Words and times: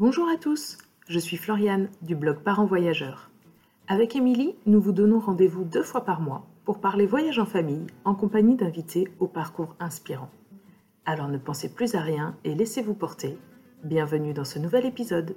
Bonjour 0.00 0.28
à 0.28 0.36
tous, 0.36 0.78
je 1.08 1.18
suis 1.18 1.36
Floriane 1.36 1.88
du 2.02 2.14
blog 2.14 2.44
Parents 2.44 2.66
Voyageurs. 2.66 3.32
Avec 3.88 4.14
Émilie, 4.14 4.54
nous 4.64 4.80
vous 4.80 4.92
donnons 4.92 5.18
rendez-vous 5.18 5.64
deux 5.64 5.82
fois 5.82 6.04
par 6.04 6.20
mois 6.20 6.46
pour 6.64 6.78
parler 6.78 7.04
voyage 7.04 7.40
en 7.40 7.44
famille 7.44 7.84
en 8.04 8.14
compagnie 8.14 8.54
d'invités 8.54 9.08
au 9.18 9.26
parcours 9.26 9.74
inspirant. 9.80 10.30
Alors 11.04 11.26
ne 11.26 11.36
pensez 11.36 11.74
plus 11.74 11.96
à 11.96 12.00
rien 12.00 12.36
et 12.44 12.54
laissez-vous 12.54 12.94
porter. 12.94 13.38
Bienvenue 13.82 14.32
dans 14.32 14.44
ce 14.44 14.60
nouvel 14.60 14.86
épisode. 14.86 15.34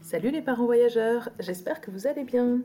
Salut 0.00 0.32
les 0.32 0.42
parents 0.42 0.66
voyageurs, 0.66 1.28
j'espère 1.38 1.80
que 1.80 1.92
vous 1.92 2.08
allez 2.08 2.24
bien. 2.24 2.62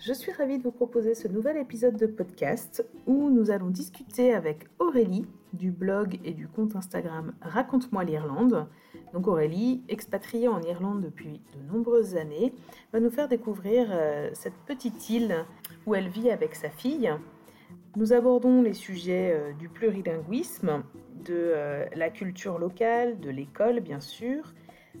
Je 0.00 0.12
suis 0.12 0.32
ravie 0.32 0.58
de 0.58 0.64
vous 0.64 0.72
proposer 0.72 1.14
ce 1.14 1.28
nouvel 1.28 1.56
épisode 1.58 1.96
de 1.96 2.06
podcast 2.06 2.84
où 3.06 3.30
nous 3.30 3.52
allons 3.52 3.70
discuter 3.70 4.34
avec 4.34 4.66
Aurélie 4.80 5.24
du 5.54 5.70
blog 5.70 6.18
et 6.24 6.32
du 6.32 6.48
compte 6.48 6.76
Instagram 6.76 7.32
Raconte-moi 7.40 8.04
l'Irlande. 8.04 8.66
Donc 9.12 9.26
Aurélie, 9.26 9.82
expatriée 9.88 10.48
en 10.48 10.60
Irlande 10.62 11.00
depuis 11.02 11.40
de 11.54 11.72
nombreuses 11.72 12.16
années, 12.16 12.52
va 12.92 13.00
nous 13.00 13.10
faire 13.10 13.28
découvrir 13.28 13.88
euh, 13.90 14.30
cette 14.32 14.56
petite 14.66 15.08
île 15.08 15.44
où 15.86 15.94
elle 15.94 16.08
vit 16.08 16.30
avec 16.30 16.54
sa 16.54 16.68
fille. 16.68 17.12
Nous 17.96 18.12
abordons 18.12 18.62
les 18.62 18.72
sujets 18.72 19.32
euh, 19.32 19.52
du 19.52 19.68
plurilinguisme, 19.68 20.82
de 21.24 21.34
euh, 21.34 21.86
la 21.94 22.10
culture 22.10 22.58
locale, 22.58 23.20
de 23.20 23.30
l'école 23.30 23.80
bien 23.80 24.00
sûr, 24.00 24.52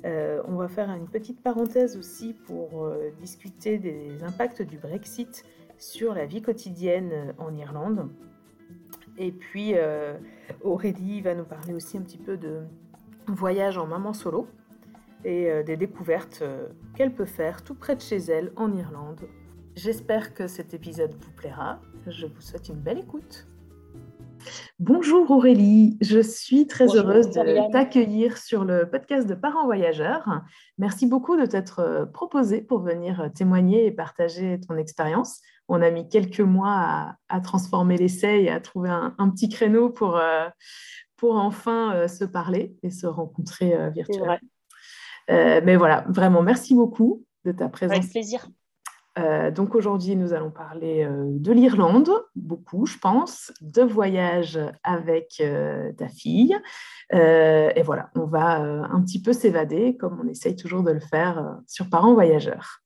on 0.04 0.56
va 0.56 0.68
faire 0.68 0.90
une 0.90 1.08
petite 1.08 1.40
parenthèse 1.40 1.96
aussi 1.96 2.34
pour 2.34 2.92
discuter 3.20 3.78
des 3.78 4.22
impacts 4.22 4.60
du 4.60 4.76
Brexit 4.76 5.44
sur 5.78 6.12
la 6.12 6.26
vie 6.26 6.42
quotidienne 6.42 7.32
en 7.38 7.54
Irlande. 7.54 8.10
Et 9.18 9.32
puis 9.32 9.74
Aurélie 10.62 11.20
va 11.20 11.34
nous 11.34 11.44
parler 11.44 11.72
aussi 11.74 11.96
un 11.98 12.02
petit 12.02 12.18
peu 12.18 12.36
de 12.36 12.62
voyage 13.28 13.78
en 13.78 13.86
maman 13.86 14.12
solo 14.12 14.48
et 15.24 15.62
des 15.64 15.76
découvertes 15.76 16.42
qu'elle 16.94 17.14
peut 17.14 17.24
faire 17.24 17.62
tout 17.62 17.74
près 17.74 17.96
de 17.96 18.00
chez 18.00 18.16
elle 18.16 18.52
en 18.56 18.72
Irlande. 18.72 19.28
J'espère 19.76 20.34
que 20.34 20.46
cet 20.46 20.74
épisode 20.74 21.14
vous 21.14 21.32
plaira. 21.32 21.80
Je 22.06 22.26
vous 22.26 22.40
souhaite 22.40 22.68
une 22.68 22.80
belle 22.80 22.98
écoute. 22.98 23.46
Bonjour 24.78 25.30
Aurélie, 25.30 25.96
je 26.00 26.20
suis 26.20 26.66
très 26.66 26.94
heureuse 26.94 27.30
de 27.30 27.72
t'accueillir 27.72 28.36
sur 28.36 28.64
le 28.64 28.88
podcast 28.88 29.26
de 29.26 29.34
Parents 29.34 29.64
Voyageurs. 29.64 30.42
Merci 30.78 31.06
beaucoup 31.06 31.36
de 31.36 31.46
t'être 31.46 31.80
euh, 31.80 32.04
proposé 32.04 32.60
pour 32.60 32.80
venir 32.80 33.30
témoigner 33.34 33.86
et 33.86 33.90
partager 33.90 34.60
ton 34.60 34.76
expérience. 34.76 35.40
On 35.68 35.80
a 35.82 35.90
mis 35.90 36.08
quelques 36.08 36.40
mois 36.40 37.16
à, 37.28 37.40
transformer 37.40 37.96
l'essai 37.96 38.42
et 38.42 38.50
à 38.50 38.60
trouver 38.60 38.90
un, 38.90 39.30
petit 39.30 39.48
créneau 39.48 39.90
pour, 39.90 40.16
euh, 40.16 40.48
pour 41.16 41.36
enfin 41.36 41.94
euh, 41.94 42.08
se 42.08 42.24
parler 42.24 42.76
et 42.82 42.90
se 42.90 43.06
rencontrer 43.06 43.74
virtuellement. 43.90 44.38
mais 45.28 45.76
voilà, 45.76 46.04
vraiment, 46.08 46.42
merci 46.42 46.74
beaucoup 46.74 47.24
de 47.44 47.52
ta 47.52 47.68
présence. 47.68 47.96
Avec 47.96 48.10
plaisir. 48.10 48.46
Euh, 49.18 49.50
donc 49.50 49.74
aujourd'hui, 49.74 50.16
nous 50.16 50.32
allons 50.32 50.50
parler 50.50 51.04
euh, 51.04 51.26
de 51.26 51.52
l'Irlande, 51.52 52.10
beaucoup, 52.34 52.86
je 52.86 52.98
pense, 52.98 53.52
de 53.60 53.82
voyage 53.82 54.58
avec 54.82 55.36
euh, 55.40 55.92
ta 55.92 56.08
fille. 56.08 56.56
et 57.12 57.82
voilà, 57.84 58.10
on 58.16 58.26
va 58.26 58.56
un 58.56 59.00
petit 59.02 59.22
peu 59.22 59.32
s'évader, 59.32 59.96
comme 59.96 60.20
on 60.20 60.28
essaye 60.28 60.56
toujours 60.56 60.82
de 60.82 60.90
le 60.90 61.00
faire 61.00 61.58
sur 61.66 61.88
Parents 61.88 62.14
Voyageurs. 62.14 62.83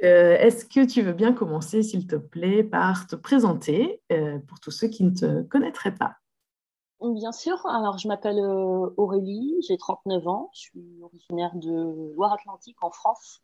Est-ce 0.00 0.64
que 0.64 0.84
tu 0.84 1.02
veux 1.02 1.12
bien 1.12 1.32
commencer, 1.32 1.82
s'il 1.82 2.06
te 2.06 2.16
plaît, 2.16 2.64
par 2.64 3.06
te 3.06 3.16
présenter 3.16 4.02
pour 4.48 4.60
tous 4.60 4.70
ceux 4.70 4.88
qui 4.88 5.04
ne 5.04 5.10
te 5.10 5.42
connaîtraient 5.42 5.94
pas? 5.94 6.16
Bien 7.00 7.32
sûr. 7.32 7.66
Alors, 7.66 7.98
je 7.98 8.08
m'appelle 8.08 8.40
Aurélie, 8.96 9.56
j'ai 9.68 9.76
39 9.76 10.26
ans, 10.26 10.50
je 10.54 10.60
suis 10.60 11.02
originaire 11.02 11.50
de 11.54 12.14
Loire-Atlantique 12.14 12.82
en 12.82 12.90
France. 12.90 13.42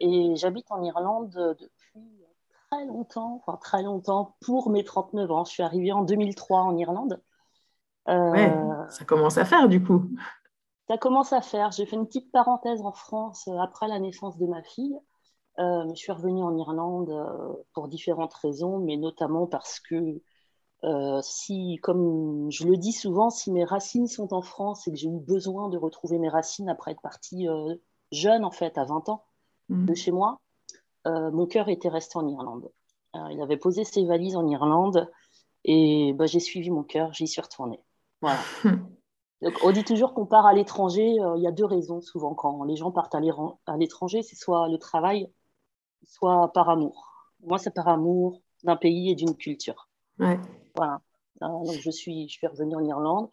Et 0.00 0.34
j'habite 0.36 0.66
en 0.70 0.82
Irlande 0.82 1.30
depuis 1.60 2.24
très 2.70 2.86
longtemps, 2.86 3.42
enfin 3.44 3.58
très 3.60 3.82
longtemps, 3.82 4.36
pour 4.40 4.70
mes 4.70 4.84
39 4.84 5.30
ans. 5.30 5.44
Je 5.44 5.50
suis 5.50 5.62
arrivée 5.62 5.92
en 5.92 6.02
2003 6.02 6.60
en 6.62 6.76
Irlande. 6.76 7.20
Euh, 8.08 8.88
ça 8.88 9.04
commence 9.04 9.38
à 9.38 9.44
faire 9.44 9.68
du 9.68 9.82
coup. 9.82 10.08
Ça 10.88 10.96
commence 10.96 11.32
à 11.32 11.42
faire. 11.42 11.70
J'ai 11.70 11.86
fait 11.86 11.96
une 11.96 12.06
petite 12.06 12.32
parenthèse 12.32 12.80
en 12.82 12.92
France 12.92 13.46
euh, 13.48 13.58
après 13.58 13.88
la 13.88 13.98
naissance 13.98 14.38
de 14.38 14.46
ma 14.46 14.62
fille. 14.62 14.98
Euh, 15.58 15.84
je 15.90 15.94
suis 15.94 16.12
revenue 16.12 16.42
en 16.42 16.56
Irlande 16.56 17.12
pour 17.74 17.88
différentes 17.88 18.34
raisons, 18.34 18.78
mais 18.78 18.96
notamment 18.96 19.46
parce 19.46 19.80
que 19.80 20.20
si, 21.22 21.78
comme 21.82 22.50
je 22.50 22.66
le 22.66 22.76
dis 22.76 22.92
souvent, 22.92 23.28
si 23.28 23.52
mes 23.52 23.64
racines 23.64 24.06
sont 24.06 24.32
en 24.32 24.40
France 24.40 24.88
et 24.88 24.90
que 24.90 24.96
j'ai 24.96 25.08
eu 25.08 25.20
besoin 25.20 25.68
de 25.68 25.76
retrouver 25.76 26.18
mes 26.18 26.30
racines 26.30 26.70
après 26.70 26.92
être 26.92 27.02
partie 27.02 27.46
jeune, 28.12 28.44
en 28.44 28.50
fait, 28.50 28.78
à 28.78 28.84
20 28.84 29.10
ans, 29.10 29.24
de 29.68 29.92
mm. 29.92 29.96
chez 29.96 30.10
moi, 30.10 30.40
euh, 31.06 31.30
mon 31.30 31.46
cœur 31.46 31.68
était 31.68 31.88
resté 31.88 32.18
en 32.18 32.26
Irlande. 32.26 32.70
Euh, 33.16 33.32
il 33.32 33.40
avait 33.40 33.56
posé 33.56 33.84
ses 33.84 34.04
valises 34.04 34.36
en 34.36 34.46
Irlande 34.46 35.10
et 35.64 36.12
bah, 36.14 36.26
j'ai 36.26 36.40
suivi 36.40 36.70
mon 36.70 36.82
cœur, 36.82 37.12
j'y 37.12 37.26
suis 37.26 37.40
retournée. 37.40 37.80
Voilà. 38.20 38.38
Donc, 39.42 39.54
on 39.64 39.72
dit 39.72 39.84
toujours 39.84 40.12
qu'on 40.12 40.26
part 40.26 40.46
à 40.46 40.52
l'étranger. 40.52 41.18
Euh, 41.20 41.36
il 41.36 41.42
y 41.42 41.46
a 41.46 41.52
deux 41.52 41.64
raisons 41.64 42.00
souvent 42.00 42.34
quand 42.34 42.62
les 42.64 42.76
gens 42.76 42.90
partent 42.90 43.14
à 43.14 43.76
l'étranger, 43.76 44.22
c'est 44.22 44.36
soit 44.36 44.68
le 44.68 44.78
travail, 44.78 45.30
soit 46.04 46.52
par 46.52 46.68
amour. 46.68 47.28
Moi, 47.40 47.58
c'est 47.58 47.74
par 47.74 47.88
amour 47.88 48.40
d'un 48.64 48.76
pays 48.76 49.10
et 49.10 49.14
d'une 49.14 49.36
culture. 49.36 49.88
Voilà. 50.76 51.00
donc 51.40 51.72
je 51.72 51.90
suis, 51.90 52.28
je 52.28 52.34
suis 52.34 52.46
revenue 52.46 52.76
en 52.76 52.84
Irlande. 52.84 53.30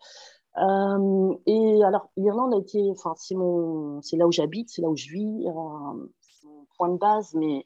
et 1.46 1.84
alors, 1.84 2.10
l'Irlande 2.16 2.54
a 2.54 2.58
été, 2.58 2.90
enfin, 2.92 3.14
c'est 3.18 3.36
mon, 3.36 4.02
c'est 4.02 4.18
là 4.18 4.26
où 4.28 4.32
j'habite, 4.32 4.70
c'est 4.70 4.82
là 4.82 4.90
où 4.90 4.96
je 4.96 5.10
vis 5.10 5.46
point 6.78 6.90
de 6.90 6.98
base, 6.98 7.34
mais 7.34 7.66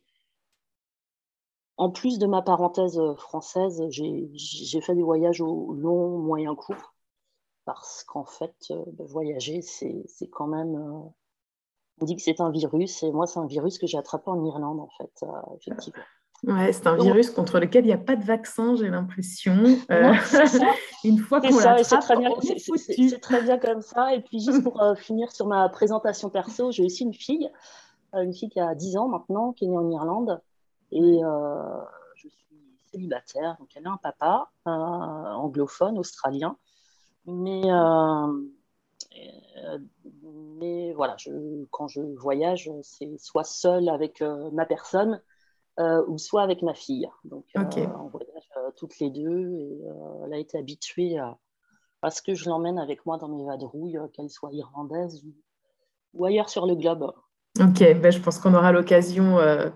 en 1.78 1.92
plus 1.92 2.18
de 2.18 2.28
ma 2.28 2.42
parenthèse 2.42 2.98
euh, 3.00 3.16
française, 3.16 3.84
j'ai 3.90 4.82
fait 4.82 4.96
des 4.96 5.04
voyages 5.04 5.42
au 5.42 5.74
long, 5.74 6.18
moyen 6.18 6.56
cours, 6.56 6.94
parce 7.66 8.04
qu'en 8.04 8.26
fait, 8.26 8.56
euh, 8.72 8.84
bah, 8.94 9.06
voyager, 9.08 9.62
c'est 9.62 10.28
quand 10.32 10.48
même... 10.48 11.12
Euh, 12.00 12.02
on 12.02 12.06
dit 12.06 12.16
que 12.16 12.22
c'est 12.22 12.40
un 12.42 12.50
virus, 12.50 13.04
et 13.04 13.12
moi, 13.12 13.28
c'est 13.28 13.40
un 13.40 13.46
virus 13.46 13.78
que 13.78 13.88
j'ai 13.88 13.98
attrapé 13.98 14.30
en 14.30 14.44
Irlande, 14.44 14.80
en 14.80 14.90
fait, 14.98 15.26
effectivement. 15.58 16.04
Ouais, 16.44 16.74
c'est 16.74 16.88
un 16.88 16.96
virus 16.96 17.30
contre 17.30 17.60
lequel 17.60 17.84
il 17.86 17.90
n'y 17.90 17.94
a 17.94 18.00
pas 18.00 18.16
de 18.16 18.24
vaccin, 18.24 18.76
j'ai 18.76 18.90
l'impression. 18.90 19.54
une 21.04 21.20
fois 21.20 21.40
qu'on 21.40 21.56
l'attrape, 21.56 21.84
c'est 21.84 23.20
très, 23.20 23.44
bien 23.44 23.60
comme 23.60 23.82
ça. 23.82 24.16
Et 24.16 24.22
puis, 24.22 24.40
juste 24.40 24.64
pour 24.64 24.82
finir 24.98 25.32
sur 25.32 25.46
ma 25.46 25.70
présentation 25.70 26.32
perso, 26.32 26.72
j'ai 26.72 26.84
aussi 26.84 27.04
une 27.04 27.14
fille 27.14 27.48
une 28.14 28.34
fille 28.34 28.50
qui 28.50 28.60
a 28.60 28.76
10 28.76 28.98
ans 28.98 29.08
maintenant, 29.08 29.54
qui 29.54 29.66
est 29.66 29.68
née 29.68 29.78
en 29.78 29.90
Irlande. 29.90 30.42
Et 30.92 31.24
euh, 31.24 31.82
je 32.16 32.28
suis 32.28 32.48
célibataire, 32.92 33.56
donc 33.60 33.70
elle 33.76 33.88
a 33.88 33.92
un 33.92 33.98
papa 33.98 34.50
euh, 34.68 34.72
anglophone, 34.72 35.98
australien. 35.98 36.58
Mais, 37.26 37.72
euh, 37.72 38.28
mais 40.60 40.94
voilà, 40.94 41.16
je, 41.18 41.32
quand 41.72 41.88
je 41.88 42.02
voyage, 42.02 42.72
c'est 42.82 43.18
soit 43.18 43.44
seule 43.44 43.90
avec 43.90 44.24
ma 44.54 44.66
personne 44.66 45.22
ou 46.08 46.18
soit 46.18 46.44
avec 46.44 46.62
ma 46.62 46.74
fille. 46.74 47.10
Donc 47.24 47.46
on 47.56 48.08
voyage 48.08 48.50
toutes 48.76 49.00
les 49.00 49.10
deux 49.10 49.52
et 49.56 49.80
elle 50.26 50.34
a 50.34 50.38
été 50.38 50.58
habituée 50.58 51.18
à, 51.18 51.38
à 52.02 52.10
ce 52.10 52.22
que 52.22 52.34
je 52.34 52.50
l'emmène 52.50 52.80
avec 52.80 53.06
moi 53.06 53.18
dans 53.18 53.28
mes 53.28 53.46
vadrouilles, 53.46 54.00
qu'elle 54.14 54.30
soit 54.30 54.52
irlandaise 54.54 55.24
ou, 55.26 55.34
ou 56.14 56.26
ailleurs 56.26 56.50
sur 56.50 56.66
le 56.66 56.76
globe. 56.76 57.12
Ok, 57.60 57.80
ben, 57.80 58.12
je 58.12 58.20
pense 58.20 58.40
qu'on 58.40 58.54
aura 58.54 58.72
l'occasion 58.72 59.38
euh, 59.40 59.70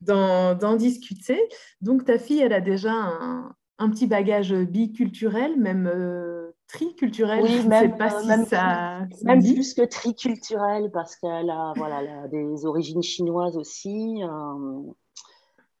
d'en 0.00 0.76
discuter. 0.76 1.38
Donc, 1.80 2.04
ta 2.04 2.18
fille, 2.18 2.40
elle 2.40 2.54
a 2.54 2.60
déjà 2.60 2.92
un, 2.92 3.90
petit 3.90 4.06
bagage 4.06 4.54
biculturel, 4.54 5.58
même 5.58 5.86
euh, 5.86 6.37
triculturel. 6.68 7.42
Oui, 7.42 7.66
même, 7.66 7.96
pas 7.96 8.14
euh, 8.14 8.44
ça, 8.44 9.00
même 9.24 9.42
plus 9.42 9.74
que 9.74 9.82
triculturel, 9.82 10.90
parce 10.92 11.16
qu'elle 11.16 11.50
a, 11.50 11.72
voilà, 11.76 12.28
des 12.28 12.66
origines 12.66 13.02
chinoises 13.02 13.56
aussi. 13.56 14.20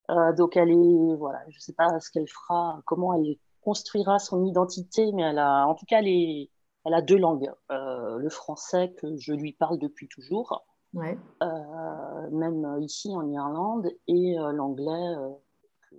donc, 0.08 0.56
elle 0.56 0.70
est, 0.70 1.16
voilà, 1.16 1.40
je 1.48 1.56
ne 1.56 1.60
sais 1.60 1.74
pas 1.74 2.00
ce 2.00 2.10
qu'elle 2.10 2.28
fera, 2.28 2.80
comment 2.86 3.14
elle 3.14 3.36
construira 3.60 4.18
son 4.18 4.44
identité, 4.44 5.12
mais 5.12 5.22
elle 5.22 5.38
a, 5.38 5.66
en 5.66 5.74
tout 5.74 5.86
cas, 5.86 6.00
elle, 6.00 6.48
elle 6.86 6.94
a 6.94 7.02
deux 7.02 7.18
langues. 7.18 7.52
le 7.70 8.28
français 8.30 8.94
que 8.98 9.16
je 9.16 9.32
lui 9.32 9.52
parle 9.52 9.78
depuis 9.78 10.08
toujours 10.08 10.64
ouais. 10.94 11.18
Euh, 11.42 12.30
même 12.30 12.78
ici 12.80 13.10
en 13.14 13.28
Irlande, 13.28 13.90
et 14.06 14.38
euh, 14.38 14.52
l'anglais 14.52 15.16
euh, 15.16 15.30
que, 15.90 15.96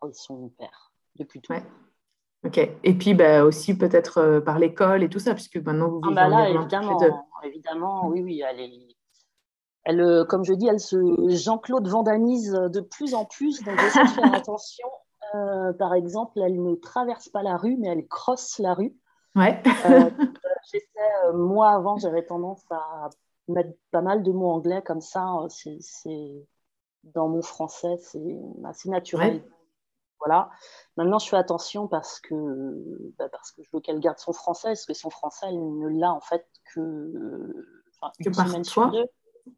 parle 0.00 0.14
son 0.14 0.48
père 0.50 0.92
depuis 1.16 1.40
tout. 1.40 1.52
Ok. 2.44 2.58
Et 2.58 2.94
puis 2.94 3.14
bah, 3.14 3.44
aussi 3.44 3.76
peut-être 3.76 4.40
par 4.40 4.58
l'école 4.58 5.02
et 5.02 5.08
tout 5.08 5.18
ça, 5.18 5.34
puisque 5.34 5.56
maintenant 5.56 5.88
vous 5.88 6.00
ah, 6.04 6.08
vivez 6.08 6.20
ah 6.20 6.30
bah 6.30 6.36
là, 6.36 6.50
évidemment, 6.50 6.98
évidemment, 7.42 8.08
oui, 8.08 8.22
oui, 8.22 8.42
elle 8.48 8.60
est, 8.60 8.96
elle, 9.84 10.24
comme 10.28 10.44
je 10.44 10.52
dis, 10.52 10.68
elle 10.68 10.80
se 10.80 10.96
Jean-Claude 11.28 11.88
vandanise 11.88 12.52
de 12.52 12.80
plus 12.80 13.14
en 13.14 13.24
plus, 13.24 13.62
donc 13.64 13.78
j'essaie 13.80 14.04
de 14.04 14.08
faire 14.08 14.34
attention. 14.34 14.88
par 15.78 15.94
exemple, 15.94 16.40
elle 16.40 16.62
ne 16.62 16.74
traverse 16.76 17.28
pas 17.28 17.42
la 17.42 17.56
rue, 17.56 17.76
mais 17.76 17.88
elle 17.88 18.06
crosse 18.06 18.58
la 18.58 18.74
rue. 18.74 18.94
Ouais. 19.34 19.60
j'essaie, 20.72 21.32
moi 21.34 21.70
avant, 21.70 21.96
j'avais 21.96 22.24
tendance 22.24 22.62
à 22.70 23.10
mettre 23.48 23.70
pas 23.90 24.02
mal 24.02 24.22
de 24.22 24.30
mots 24.30 24.50
anglais 24.50 24.82
comme 24.82 25.00
ça. 25.00 25.26
C'est 25.48 25.78
dans 27.04 27.28
mon 27.28 27.42
français, 27.42 27.96
c'est 27.98 28.36
assez 28.64 28.88
naturel. 28.88 29.42
Voilà. 30.18 30.50
Maintenant, 30.96 31.18
je 31.18 31.28
fais 31.28 31.36
attention 31.36 31.86
parce 31.86 32.20
que, 32.20 32.34
bah, 33.18 33.28
parce 33.30 33.52
que 33.52 33.62
je 33.62 33.70
veux 33.72 33.80
qu'elle 33.80 34.00
garde 34.00 34.18
son 34.18 34.32
français, 34.32 34.68
parce 34.68 34.86
que 34.86 34.94
son 34.94 35.10
français, 35.10 35.46
elle 35.48 35.78
ne 35.78 35.88
l'a 35.88 36.12
en 36.12 36.20
fait 36.20 36.46
que, 36.74 37.54
une 38.20 38.34
semaine 38.34 38.64
sur 38.64 38.90
deux. 38.90 39.06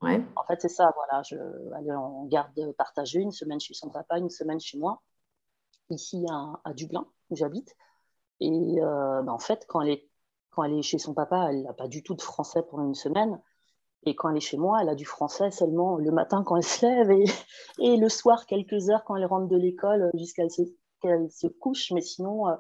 Ouais. 0.03 0.23
En 0.37 0.45
fait, 0.45 0.61
c'est 0.61 0.69
ça, 0.69 0.93
voilà. 0.95 1.23
Je, 1.23 1.37
elle 1.79 1.89
est 1.89 1.95
en 1.95 2.25
garde 2.27 2.73
partagée, 2.77 3.21
une 3.21 3.33
semaine 3.33 3.61
chez 3.61 3.75
son 3.75 3.91
papa, 3.91 4.19
une 4.19 4.31
semaine 4.31 4.61
chez 4.61 4.79
moi, 4.79 5.03
ici 5.89 6.25
à, 6.31 6.61
à 6.65 6.73
Dublin, 6.73 7.07
où 7.31 7.37
j'habite. 7.37 7.75
Et 8.41 8.81
euh, 8.81 9.23
bah, 9.23 9.33
en 9.33 9.39
fait, 9.39 9.65
quand 9.69 9.81
elle, 9.81 9.91
est, 9.91 10.09
quand 10.51 10.63
elle 10.65 10.75
est 10.75 10.83
chez 10.83 10.99
son 10.99 11.15
papa, 11.15 11.49
elle 11.51 11.63
n'a 11.63 11.73
pas 11.73 11.89
du 11.89 12.03
tout 12.03 12.15
de 12.15 12.23
français 12.23 12.63
pendant 12.63 12.85
une 12.85 12.95
semaine. 12.95 13.41
Et 14.05 14.15
quand 14.15 14.31
elle 14.31 14.37
est 14.37 14.41
chez 14.41 14.57
moi, 14.57 14.79
elle 14.81 14.89
a 14.89 14.95
du 14.95 15.05
français 15.05 15.51
seulement 15.51 15.97
le 15.97 16.11
matin 16.11 16.43
quand 16.45 16.57
elle 16.57 16.65
se 16.65 16.87
lève 16.87 17.11
et, 17.11 17.25
et 17.79 17.97
le 17.97 18.09
soir, 18.09 18.47
quelques 18.47 18.89
heures 18.89 19.05
quand 19.05 19.17
elle 19.17 19.27
rentre 19.27 19.49
de 19.49 19.57
l'école 19.57 20.11
jusqu'à 20.15 20.49
ce 20.49 20.63
qu'elle 21.01 21.31
se 21.31 21.47
couche. 21.47 21.93
Mais 21.93 22.01
sinon, 22.01 22.49
euh, 22.49 22.55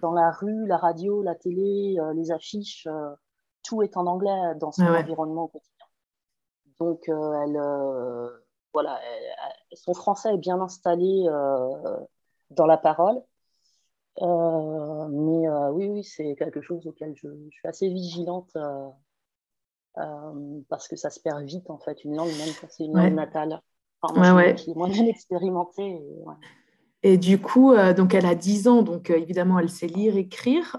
dans 0.00 0.12
la 0.12 0.30
rue, 0.30 0.66
la 0.66 0.76
radio, 0.76 1.22
la 1.22 1.34
télé, 1.34 1.96
euh, 1.98 2.12
les 2.14 2.32
affiches, 2.32 2.86
euh, 2.86 3.10
tout 3.62 3.82
est 3.82 3.96
en 3.96 4.06
anglais 4.06 4.54
dans 4.56 4.72
son 4.72 4.86
environnement 4.86 5.44
au 5.44 5.48
quotidien. 5.48 5.86
Donc, 6.80 7.02
elle, 7.08 7.60
voilà, 8.72 8.98
son 9.74 9.92
français 9.92 10.32
est 10.32 10.38
bien 10.38 10.58
installé 10.62 11.26
dans 12.48 12.64
la 12.64 12.78
parole. 12.78 13.20
mais 14.16 15.48
oui, 15.72 15.88
oui, 15.90 16.04
c'est 16.04 16.34
quelque 16.36 16.62
chose 16.62 16.86
auquel 16.86 17.14
je, 17.16 17.28
je 17.28 17.50
suis 17.50 17.68
assez 17.68 17.88
vigilante 17.90 18.50
euh, 18.56 18.88
parce 20.68 20.88
que 20.88 20.96
ça 20.96 21.10
se 21.10 21.20
perd 21.20 21.42
vite 21.44 21.70
en 21.70 21.78
fait, 21.78 22.04
une 22.04 22.16
langue 22.16 22.28
même 22.38 22.54
quand 22.60 22.68
c'est 22.70 22.84
une 22.84 22.96
langue 22.96 23.14
natale. 23.14 23.60
Enfin, 24.02 24.32
moi, 24.32 24.54
moi 24.74 24.88
bien 24.88 25.06
expérimenté. 25.06 26.00
Et, 27.02 27.16
du 27.16 27.40
coup, 27.40 27.72
euh, 27.72 27.94
donc 27.94 28.14
elle 28.14 28.26
a 28.26 28.34
10 28.34 28.68
ans, 28.68 28.82
donc 28.82 29.10
euh, 29.10 29.16
évidemment 29.16 29.58
elle 29.58 29.70
sait 29.70 29.86
lire, 29.86 30.16
écrire, 30.16 30.76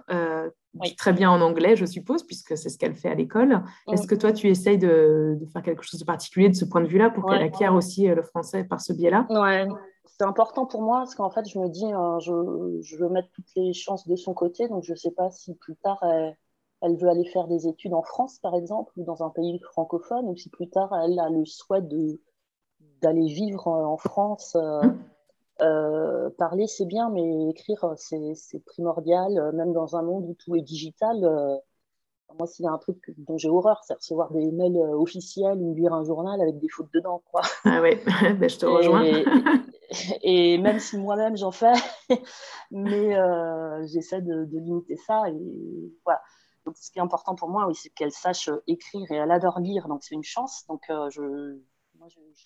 très 0.98 1.14
bien 1.14 1.30
en 1.30 1.42
anglais, 1.42 1.76
je 1.76 1.86
suppose, 1.86 2.24
puisque 2.24 2.58
c'est 2.58 2.70
ce 2.70 2.78
qu'elle 2.78 2.94
fait 2.94 3.10
à 3.10 3.16
l'école. 3.16 3.64
Est-ce 3.92 4.08
que 4.08 4.16
toi 4.16 4.32
tu 4.32 4.48
essayes 4.48 4.78
de, 4.78 5.38
de, 5.40 5.46
faire 5.48 5.62
quelque 5.62 5.84
chose 5.84 6.00
de 6.00 6.06
particulier 6.06 6.50
de 6.50 6.56
ce 6.56 6.66
point 6.66 6.82
de 6.82 6.88
vue-là 6.88 7.10
pour 7.10 7.26
qu'elle 7.26 7.42
acquiert 7.42 7.74
aussi 7.74 8.08
le 8.08 8.22
français 8.24 8.64
par 8.64 8.82
ce 8.82 8.94
biais-là? 8.94 9.28
Ouais, 9.30 9.68
c'est 10.06 10.24
important 10.24 10.66
pour 10.66 10.82
moi 10.82 11.00
parce 11.00 11.16
qu'en 11.16 11.32
fait 11.32 11.48
je 11.48 11.60
me 11.60 11.68
dis, 11.70 11.90
je, 12.22 12.82
je, 12.82 12.98
veux 12.98 13.10
mettre 13.10 13.30
toutes 13.34 13.50
les 13.56 13.74
chances 13.74 14.08
de 14.08 14.16
son 14.16 14.34
côté, 14.34 14.68
donc 14.68 14.84
je 14.84 14.92
ne 14.92 14.98
sais 14.98 15.12
pas 15.12 15.32
si 15.32 15.56
plus 15.56 15.76
tard 15.76 16.00
elle 16.04 16.36
elle 16.82 16.98
veut 16.98 17.10
aller 17.10 17.26
faire 17.26 17.48
des 17.48 17.68
études 17.68 17.94
en 17.94 18.02
France, 18.02 18.40
par 18.40 18.56
exemple, 18.56 18.92
ou 18.98 19.04
dans 19.04 19.24
un 19.24 19.30
pays 19.30 19.60
francophone, 19.60 20.28
ou 20.28 20.36
si 20.36 20.50
plus 20.50 20.70
tard 20.70 20.94
elle 21.04 21.20
a 21.20 21.30
le 21.30 21.46
souhait 21.46 21.84
d'aller 23.02 23.28
vivre 23.28 23.68
en, 23.68 23.98
France. 23.98 24.56
Euh, 24.56 24.82
mmh. 24.82 25.00
euh, 25.62 26.30
parler, 26.32 26.66
c'est 26.68 26.86
bien, 26.86 27.10
mais 27.12 27.50
écrire, 27.50 27.94
c'est 27.96 28.66
primordial, 28.66 29.52
même 29.54 29.74
dans 29.74 29.96
un 29.96 30.02
monde 30.02 30.26
où 30.28 30.34
tout 30.34 30.56
est 30.56 30.62
digital. 30.62 31.24
Euh, 31.24 31.56
moi, 32.40 32.48
s'il 32.48 32.66
y 32.66 32.68
a 32.68 32.72
un 32.72 32.78
truc 32.78 32.98
dont 33.18 33.38
j'ai 33.38 33.50
horreur, 33.50 33.82
c'est 33.84 33.94
recevoir 33.94 34.32
des 34.32 34.52
mails 34.52 34.78
officiels 34.78 35.58
ou 35.58 35.76
lire 35.76 35.94
un 35.94 36.04
journal 36.04 36.42
avec 36.42 36.58
des 36.60 36.70
fautes 36.70 36.92
dedans. 36.94 37.22
Quoi. 37.30 37.42
Ah 37.66 37.82
oui, 37.82 37.92
ben, 38.40 38.50
je 38.50 38.58
te 38.58 38.66
rejoins. 38.66 39.04
Et, 40.24 40.58
même 40.58 40.80
si 40.80 40.98
moi-même 40.98 41.36
j'en 41.36 41.52
fais, 41.52 41.74
mais 42.72 43.14
j'essaie 43.88 44.22
de, 44.22 44.46
de, 44.46 44.58
limiter 44.58 44.96
ça. 44.96 45.30
Et 45.30 45.36
voilà. 46.06 46.22
Donc, 46.66 46.78
ce 46.78 46.92
qui 46.92 47.00
est 47.00 47.02
important 47.02 47.36
pour 47.36 47.50
moi, 47.50 47.68
oui, 47.68 47.76
c'est 47.76 47.90
qu'elle 47.90 48.12
sache 48.12 48.50
euh, 48.50 48.64
écrire 48.68 49.12
et 49.12 49.16
elle 49.16 49.32
adore 49.32 49.60
lire, 49.60 49.88
donc 49.88 50.04
c'est 50.04 50.16
une 50.16 50.24
chance. 50.24 50.66
Donc, 50.68 50.84
euh, 50.90 51.10
je 51.10 51.22
ne 51.22 51.60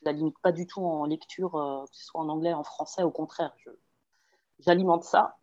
la 0.04 0.12
limite 0.14 0.40
pas 0.40 0.52
du 0.52 0.68
tout 0.68 0.82
en 0.82 1.06
lecture, 1.06 1.56
euh, 1.56 1.86
que 1.86 1.96
ce 1.96 2.06
soit 2.06 2.22
en 2.22 2.30
anglais, 2.30 2.54
en 2.54 2.64
français, 2.64 3.04
au 3.04 3.12
contraire. 3.12 3.54
J'alimente 4.60 5.04
ça, 5.04 5.38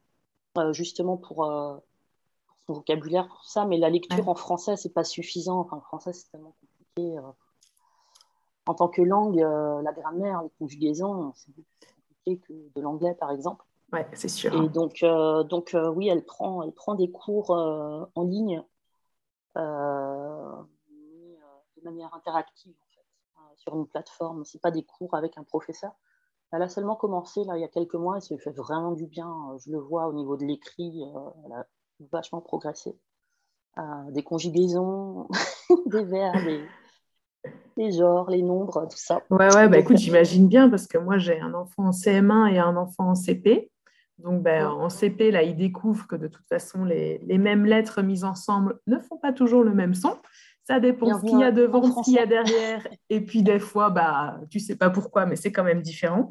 justement 0.71 1.19
pour, 1.19 1.45
son 2.67 2.73
vocabulaire, 2.73 3.29
pour 3.29 3.45
ça, 3.45 3.67
mais 3.67 3.77
la 3.77 3.91
lecture 3.91 4.29
en 4.29 4.35
français, 4.35 4.77
c'est 4.77 4.93
pas 4.93 5.05
suffisant. 5.05 5.61
Enfin, 5.61 5.77
en 5.77 5.81
français, 5.83 6.15
c'est 6.15 6.31
tellement 6.31 6.55
compliqué. 6.61 7.19
en 8.67 8.75
tant 8.75 8.89
que 8.89 9.03
langue, 9.03 9.37
la 9.37 9.93
grammaire, 9.93 10.43
les 10.43 10.51
conjugaisons, 10.59 11.33
c'est 11.35 11.55
beaucoup 11.55 11.69
plus 11.81 11.95
compliqué 11.95 12.39
que 12.47 12.75
de 12.75 12.81
l'anglais, 12.81 13.15
par 13.15 13.31
exemple. 13.33 13.67
Ouais, 13.93 14.06
c'est 14.15 14.29
sûr. 14.29 14.55
Et 14.55 14.69
donc, 14.69 15.03
euh, 15.03 15.43
donc 15.43 15.75
euh, 15.75 15.91
oui, 15.91 16.09
elle 16.09 16.25
prend, 16.25 16.62
elle 16.62 16.73
prend 16.73 16.94
des 16.94 17.11
cours 17.11 17.50
euh, 17.50 18.05
en 18.15 18.23
ligne 18.25 18.62
de 19.55 20.62
manière 21.85 22.15
interactive, 22.15 22.73
en 22.81 22.87
fait, 22.94 23.05
sur 23.59 23.77
une 23.77 23.87
plateforme. 23.87 24.47
Ce 24.47 24.56
pas 24.56 24.71
des 24.71 24.83
cours 24.83 25.15
avec 25.15 25.37
un 25.37 25.43
professeur. 25.44 25.93
Elle 26.53 26.62
a 26.62 26.69
seulement 26.69 26.97
commencé 26.97 27.44
là, 27.44 27.56
il 27.56 27.61
y 27.61 27.65
a 27.65 27.69
quelques 27.69 27.94
mois 27.94 28.17
et 28.19 28.21
ça 28.21 28.35
lui 28.35 28.41
fait 28.41 28.53
vraiment 28.53 28.93
du 28.93 29.06
bien. 29.06 29.35
Je 29.65 29.71
le 29.71 29.79
vois 29.79 30.06
au 30.06 30.15
niveau 30.15 30.37
de 30.37 30.45
l'écrit, 30.45 31.03
elle 31.45 31.53
a 31.53 31.67
vachement 32.12 32.41
progressé. 32.41 32.99
des 34.11 34.23
conjugaisons, 34.23 35.29
des 35.87 36.05
verbes, 36.05 36.45
des, 36.45 36.65
les 37.77 37.93
genres, 37.93 38.31
les 38.31 38.43
nombres, 38.43 38.87
tout 38.91 38.97
ça. 38.97 39.23
Ouais, 39.31 39.55
ouais, 39.55 39.69
bah 39.69 39.79
écoute, 39.79 39.99
j'imagine 39.99 40.49
bien 40.49 40.71
parce 40.71 40.87
que 40.87 40.99
moi 40.99 41.19
j'ai 41.19 41.41
un 41.41 41.55
enfant 41.55 41.88
en 41.88 41.93
CM1 41.93 42.53
et 42.53 42.59
un 42.59 42.77
enfant 42.77 43.11
en 43.11 43.15
CP. 43.15 43.72
Donc, 44.19 44.43
ben, 44.43 44.67
en 44.67 44.88
CP, 44.88 45.31
là, 45.31 45.43
ils 45.43 45.56
découvrent 45.56 46.06
que 46.06 46.17
de 46.17 46.29
toute 46.29 46.47
façon, 46.47 46.85
les, 46.85 47.20
mêmes 47.38 47.64
lettres 47.64 48.03
mises 48.03 48.25
ensemble 48.25 48.79
ne 48.87 48.99
font 48.99 49.17
pas 49.17 49.32
toujours 49.32 49.64
le 49.64 49.75
même 49.75 49.94
son. 49.94 50.17
Ça 50.64 50.79
dépend 50.79 51.19
ce 51.19 51.25
qu'il 51.25 51.41
y 51.41 51.44
a 51.44 51.50
devant, 51.50 51.82
ce 51.82 52.05
qu'il 52.05 52.14
y 52.14 52.19
a 52.19 52.26
derrière. 52.26 52.87
Et 53.11 53.20
puis, 53.20 53.43
des 53.43 53.59
fois, 53.59 53.91
bah, 53.91 54.41
tu 54.50 54.61
sais 54.61 54.76
pas 54.76 54.91
pourquoi, 54.91 55.26
mais 55.26 55.37
c'est 55.37 55.50
quand 55.50 55.64
même 55.64 55.82
différent. 55.82 56.29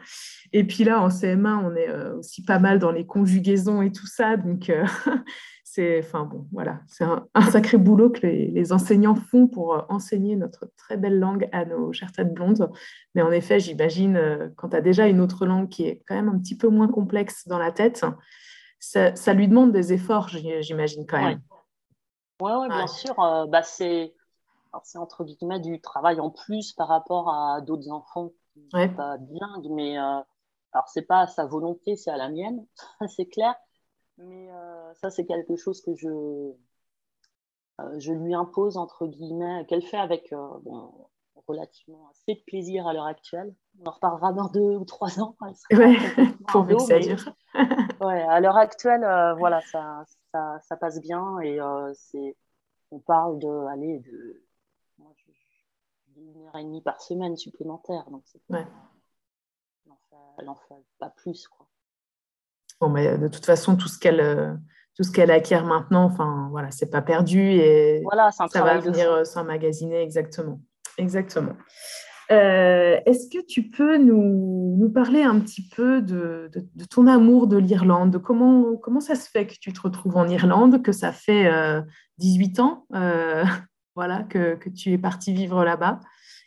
Et 0.53 0.63
puis 0.63 0.83
là, 0.83 1.01
en 1.01 1.09
CM1, 1.09 1.63
on 1.63 1.75
est 1.75 1.89
euh, 1.89 2.17
aussi 2.17 2.43
pas 2.43 2.59
mal 2.59 2.79
dans 2.79 2.91
les 2.91 3.05
conjugaisons 3.05 3.81
et 3.81 3.91
tout 3.91 4.07
ça. 4.07 4.37
Donc, 4.37 4.69
euh, 4.69 4.85
c'est 5.65 5.99
enfin 5.99 6.23
bon, 6.25 6.47
voilà, 6.51 6.81
c'est 6.87 7.03
un, 7.03 7.25
sacré 7.49 7.77
boulot 7.77 8.09
que 8.09 8.25
les, 8.25 8.73
enseignants 8.73 9.15
font 9.15 9.47
pour 9.47 9.73
euh, 9.73 9.81
enseigner 9.89 10.35
notre 10.35 10.69
très 10.77 10.97
belle 10.97 11.19
langue 11.19 11.49
à 11.51 11.65
nos 11.65 11.91
chères 11.91 12.11
têtes 12.11 12.33
blondes. 12.33 12.69
Mais 13.15 13.21
en 13.21 13.31
effet, 13.31 13.59
j'imagine, 13.59 14.51
quand 14.55 14.69
tu 14.69 14.77
as 14.77 14.81
déjà 14.81 15.07
une 15.07 15.19
autre 15.19 15.45
langue 15.45 15.69
qui 15.69 15.87
est 15.87 16.01
quand 16.07 16.15
même 16.15 16.29
un 16.29 16.39
petit 16.39 16.57
peu 16.57 16.69
moins 16.69 16.87
complexe 16.87 17.47
dans 17.47 17.59
la 17.59 17.71
tête, 17.71 18.05
ça, 18.79 19.33
lui 19.33 19.47
demande 19.47 19.71
des 19.71 19.93
efforts, 19.93 20.29
j'imagine 20.29 21.05
quand 21.05 21.21
même. 21.21 21.41
Oui, 22.41 22.51
ouais, 22.51 22.67
bien 22.67 22.87
sûr. 22.87 23.17
Euh, 23.19 23.45
bah, 23.45 23.61
c'est 23.61 24.13
entre 24.73 25.23
guillemets 25.23 25.59
du 25.59 25.81
travail 25.81 26.19
en 26.19 26.29
plus 26.29 26.73
par 26.73 26.87
rapport 26.87 27.29
à 27.29 27.61
d'autres 27.61 27.91
enfants 27.91 28.31
qui 28.53 28.67
sont 28.69 28.93
pas 28.95 29.17
bilingues, 29.17 29.69
mais 29.69 29.97
alors 29.97 30.87
c'est 30.87 31.01
pas 31.01 31.21
à 31.21 31.27
sa 31.27 31.45
volonté, 31.45 31.95
c'est 31.95 32.11
à 32.11 32.17
la 32.17 32.29
mienne, 32.29 32.65
c'est 33.07 33.27
clair. 33.27 33.55
Mais 34.17 34.51
euh, 34.51 34.93
ça, 34.95 35.09
c'est 35.09 35.25
quelque 35.25 35.55
chose 35.55 35.81
que 35.81 35.95
je, 35.95 36.07
euh, 36.07 36.53
je 37.99 38.13
lui 38.13 38.33
impose, 38.33 38.77
entre 38.77 39.07
guillemets, 39.07 39.65
qu'elle 39.67 39.81
fait 39.81 39.97
avec 39.97 40.31
euh, 40.31 40.47
relativement 41.47 42.09
assez 42.09 42.35
de 42.35 42.43
plaisir 42.45 42.87
à 42.87 42.93
l'heure 42.93 43.05
actuelle. 43.05 43.53
On 43.79 43.89
en 43.89 43.91
reparlera 43.91 44.33
dans 44.33 44.49
deux 44.49 44.77
ou 44.77 44.85
trois 44.85 45.19
ans. 45.19 45.35
Ouais, 45.41 45.97
pour 46.49 46.67
que 46.67 46.77
ça 46.79 46.99
dure. 46.99 47.33
ouais, 48.01 48.21
à 48.21 48.39
l'heure 48.39 48.57
actuelle, 48.57 49.01
voilà, 49.37 49.61
ça, 49.61 50.03
ça, 50.31 50.59
ça, 50.61 50.77
passe 50.77 51.01
bien 51.01 51.39
et 51.39 51.59
c'est, 51.95 52.37
on 52.91 52.99
parle 52.99 53.39
de, 53.39 53.67
aller 53.67 53.99
de, 53.99 54.43
une 56.21 56.47
heure 56.47 56.55
et 56.55 56.63
demie 56.63 56.81
par 56.81 57.01
semaine 57.01 57.35
supplémentaire. 57.37 58.05
Donc, 58.09 58.23
c'est, 58.25 58.41
ouais. 58.49 58.65
elle 60.37 60.45
n'en 60.45 60.55
fait, 60.55 60.75
pas 60.99 61.09
plus, 61.09 61.47
quoi. 61.47 61.67
Bon, 62.81 62.89
mais 62.89 63.17
de 63.17 63.27
toute 63.27 63.45
façon, 63.45 63.75
tout 63.75 63.87
ce 63.87 63.99
qu'elle 63.99 64.19
euh, 64.19 64.53
tout 64.95 65.03
ce 65.03 65.11
qu'elle 65.11 65.29
acquiert 65.29 65.65
maintenant, 65.65 66.05
enfin 66.05 66.47
voilà, 66.49 66.71
c'est 66.71 66.89
pas 66.89 67.03
perdu 67.03 67.39
et 67.39 68.01
voilà, 68.03 68.31
ça 68.31 68.47
va 68.55 68.79
venir 68.79 69.11
euh, 69.11 69.23
s'emmagasiner 69.23 70.01
exactement. 70.01 70.59
Exactement. 70.97 71.53
Euh, 72.31 72.99
est-ce 73.05 73.29
que 73.29 73.45
tu 73.45 73.69
peux 73.69 73.97
nous, 73.97 74.77
nous, 74.79 74.89
parler 74.89 75.21
un 75.21 75.39
petit 75.39 75.67
peu 75.67 76.01
de, 76.01 76.49
de, 76.53 76.85
ton 76.85 77.05
amour 77.05 77.47
de 77.47 77.57
l'Irlande? 77.57 78.11
De 78.11 78.17
comment, 78.17 78.77
comment 78.77 78.99
ça 78.99 79.15
se 79.15 79.29
fait 79.29 79.45
que 79.45 79.55
tu 79.59 79.73
te 79.73 79.81
retrouves 79.81 80.17
en 80.17 80.27
Irlande, 80.27 80.81
que 80.81 80.93
ça 80.93 81.11
fait 81.11 81.51
18 82.17 82.59
ans 82.61 82.87
voilà, 83.95 84.23
que, 84.23 84.57
tu 84.69 84.93
es 84.93 84.97
parti 84.97 85.33
vivre 85.33 85.63
là-bas 85.63 85.99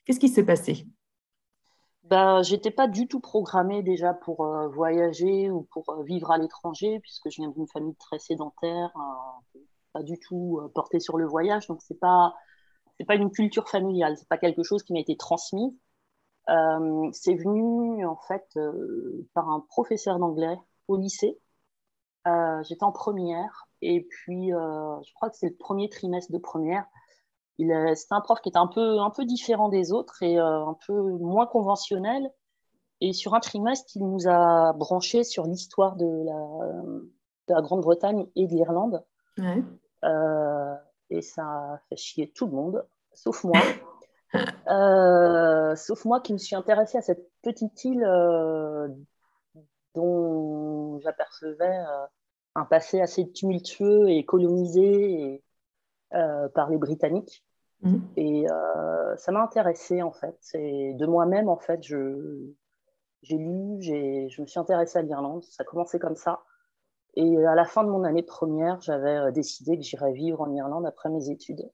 Qu'est-ce 0.04 0.20
qui 0.20 0.28
s'est 0.28 0.44
passé? 0.44 0.86
Ben, 2.04 2.42
j'étais 2.42 2.70
pas 2.70 2.86
du 2.86 3.08
tout 3.08 3.20
programmée 3.20 3.82
déjà 3.82 4.12
pour 4.12 4.44
euh, 4.44 4.68
voyager 4.68 5.50
ou 5.50 5.62
pour 5.72 5.88
euh, 5.88 6.02
vivre 6.04 6.30
à 6.30 6.36
l'étranger, 6.36 7.00
puisque 7.00 7.30
je 7.30 7.40
viens 7.40 7.48
d'une 7.48 7.66
famille 7.66 7.96
très 7.96 8.18
sédentaire, 8.18 8.92
euh, 8.96 9.60
pas 9.94 10.02
du 10.02 10.18
tout 10.18 10.60
portée 10.74 11.00
sur 11.00 11.16
le 11.16 11.26
voyage, 11.26 11.66
donc 11.66 11.80
c'est 11.80 11.98
pas 11.98 12.34
pas 13.08 13.16
une 13.16 13.30
culture 13.30 13.68
familiale, 13.68 14.16
c'est 14.16 14.28
pas 14.28 14.38
quelque 14.38 14.62
chose 14.62 14.82
qui 14.82 14.92
m'a 14.92 15.00
été 15.00 15.16
transmis. 15.16 15.76
c'est 17.12 17.34
venu 17.34 18.06
en 18.06 18.16
fait 18.16 18.58
par 19.34 19.48
un 19.48 19.60
professeur 19.68 20.18
d'anglais 20.18 20.56
au 20.88 20.96
lycée. 20.96 21.38
J'étais 22.62 22.84
en 22.84 22.92
première 22.92 23.68
Et 23.82 24.02
puis, 24.08 24.50
je 24.50 25.14
crois 25.14 25.30
que 25.30 25.36
c'est 25.36 25.48
le 25.48 25.56
premier 25.56 25.88
trimestre 25.88 26.32
de 26.32 26.38
première. 26.38 26.86
C'était 27.58 28.14
un 28.14 28.20
prof 28.20 28.40
qui 28.40 28.48
était 28.48 28.58
un 28.58 28.66
peu, 28.66 28.98
un 28.98 29.10
peu 29.10 29.24
différent 29.24 29.68
des 29.68 29.92
autres 29.92 30.22
et 30.22 30.38
un 30.38 30.76
peu 30.86 31.00
moins 31.18 31.46
conventionnel. 31.46 32.30
Et 33.00 33.12
sur 33.12 33.34
un 33.34 33.40
trimestre, 33.40 33.92
il 33.96 34.02
nous 34.02 34.28
a 34.28 34.72
branché 34.72 35.24
sur 35.24 35.46
l'histoire 35.46 35.96
de 35.96 36.24
la, 37.48 37.60
Grande-Bretagne 37.60 38.26
et 38.34 38.46
de 38.46 38.54
l'Irlande. 38.54 39.04
Euh, 40.04 40.74
et 41.10 41.22
ça 41.22 41.42
a 41.42 41.80
fait 41.88 41.96
chier 41.96 42.32
tout 42.32 42.46
le 42.46 42.52
monde, 42.52 42.86
sauf 43.12 43.44
moi. 43.44 43.60
Euh, 44.66 45.76
sauf 45.76 46.04
moi 46.06 46.20
qui 46.20 46.32
me 46.32 46.38
suis 46.38 46.56
intéressée 46.56 46.98
à 46.98 47.02
cette 47.02 47.30
petite 47.40 47.84
île 47.84 48.02
euh, 48.02 48.88
dont 49.94 50.98
j'apercevais 50.98 51.84
un 52.56 52.64
passé 52.64 53.00
assez 53.00 53.30
tumultueux 53.30 54.08
et 54.08 54.24
colonisé 54.24 55.43
par 56.54 56.70
les 56.70 56.78
Britanniques. 56.78 57.44
Mmh. 57.82 57.98
Et 58.16 58.46
ça 59.16 59.32
m'a 59.32 59.42
intéressée 59.42 60.02
en 60.02 60.12
fait. 60.12 60.38
Et 60.54 60.94
de 60.94 61.06
moi-même, 61.06 61.48
en 61.48 61.58
fait, 61.58 61.82
je, 61.82 62.50
j'ai 63.22 63.36
lu, 63.36 63.80
je 63.80 64.40
me 64.40 64.46
suis 64.46 64.60
intéressée 64.60 64.98
à 64.98 65.02
l'Irlande, 65.02 65.44
ça 65.44 65.62
a 65.62 65.64
commencé 65.64 65.98
comme 65.98 66.16
ça. 66.16 66.42
Et 67.16 67.44
à 67.46 67.54
la 67.54 67.64
fin 67.64 67.84
de 67.84 67.90
mon 67.90 68.04
année 68.04 68.22
première, 68.22 68.80
j'avais 68.80 69.16
euh, 69.16 69.30
décidé 69.30 69.76
que 69.76 69.82
j'irais 69.82 70.12
vivre 70.12 70.40
en 70.40 70.52
Irlande 70.52 70.84
après 70.86 71.08
mes 71.10 71.30
études. 71.30 71.70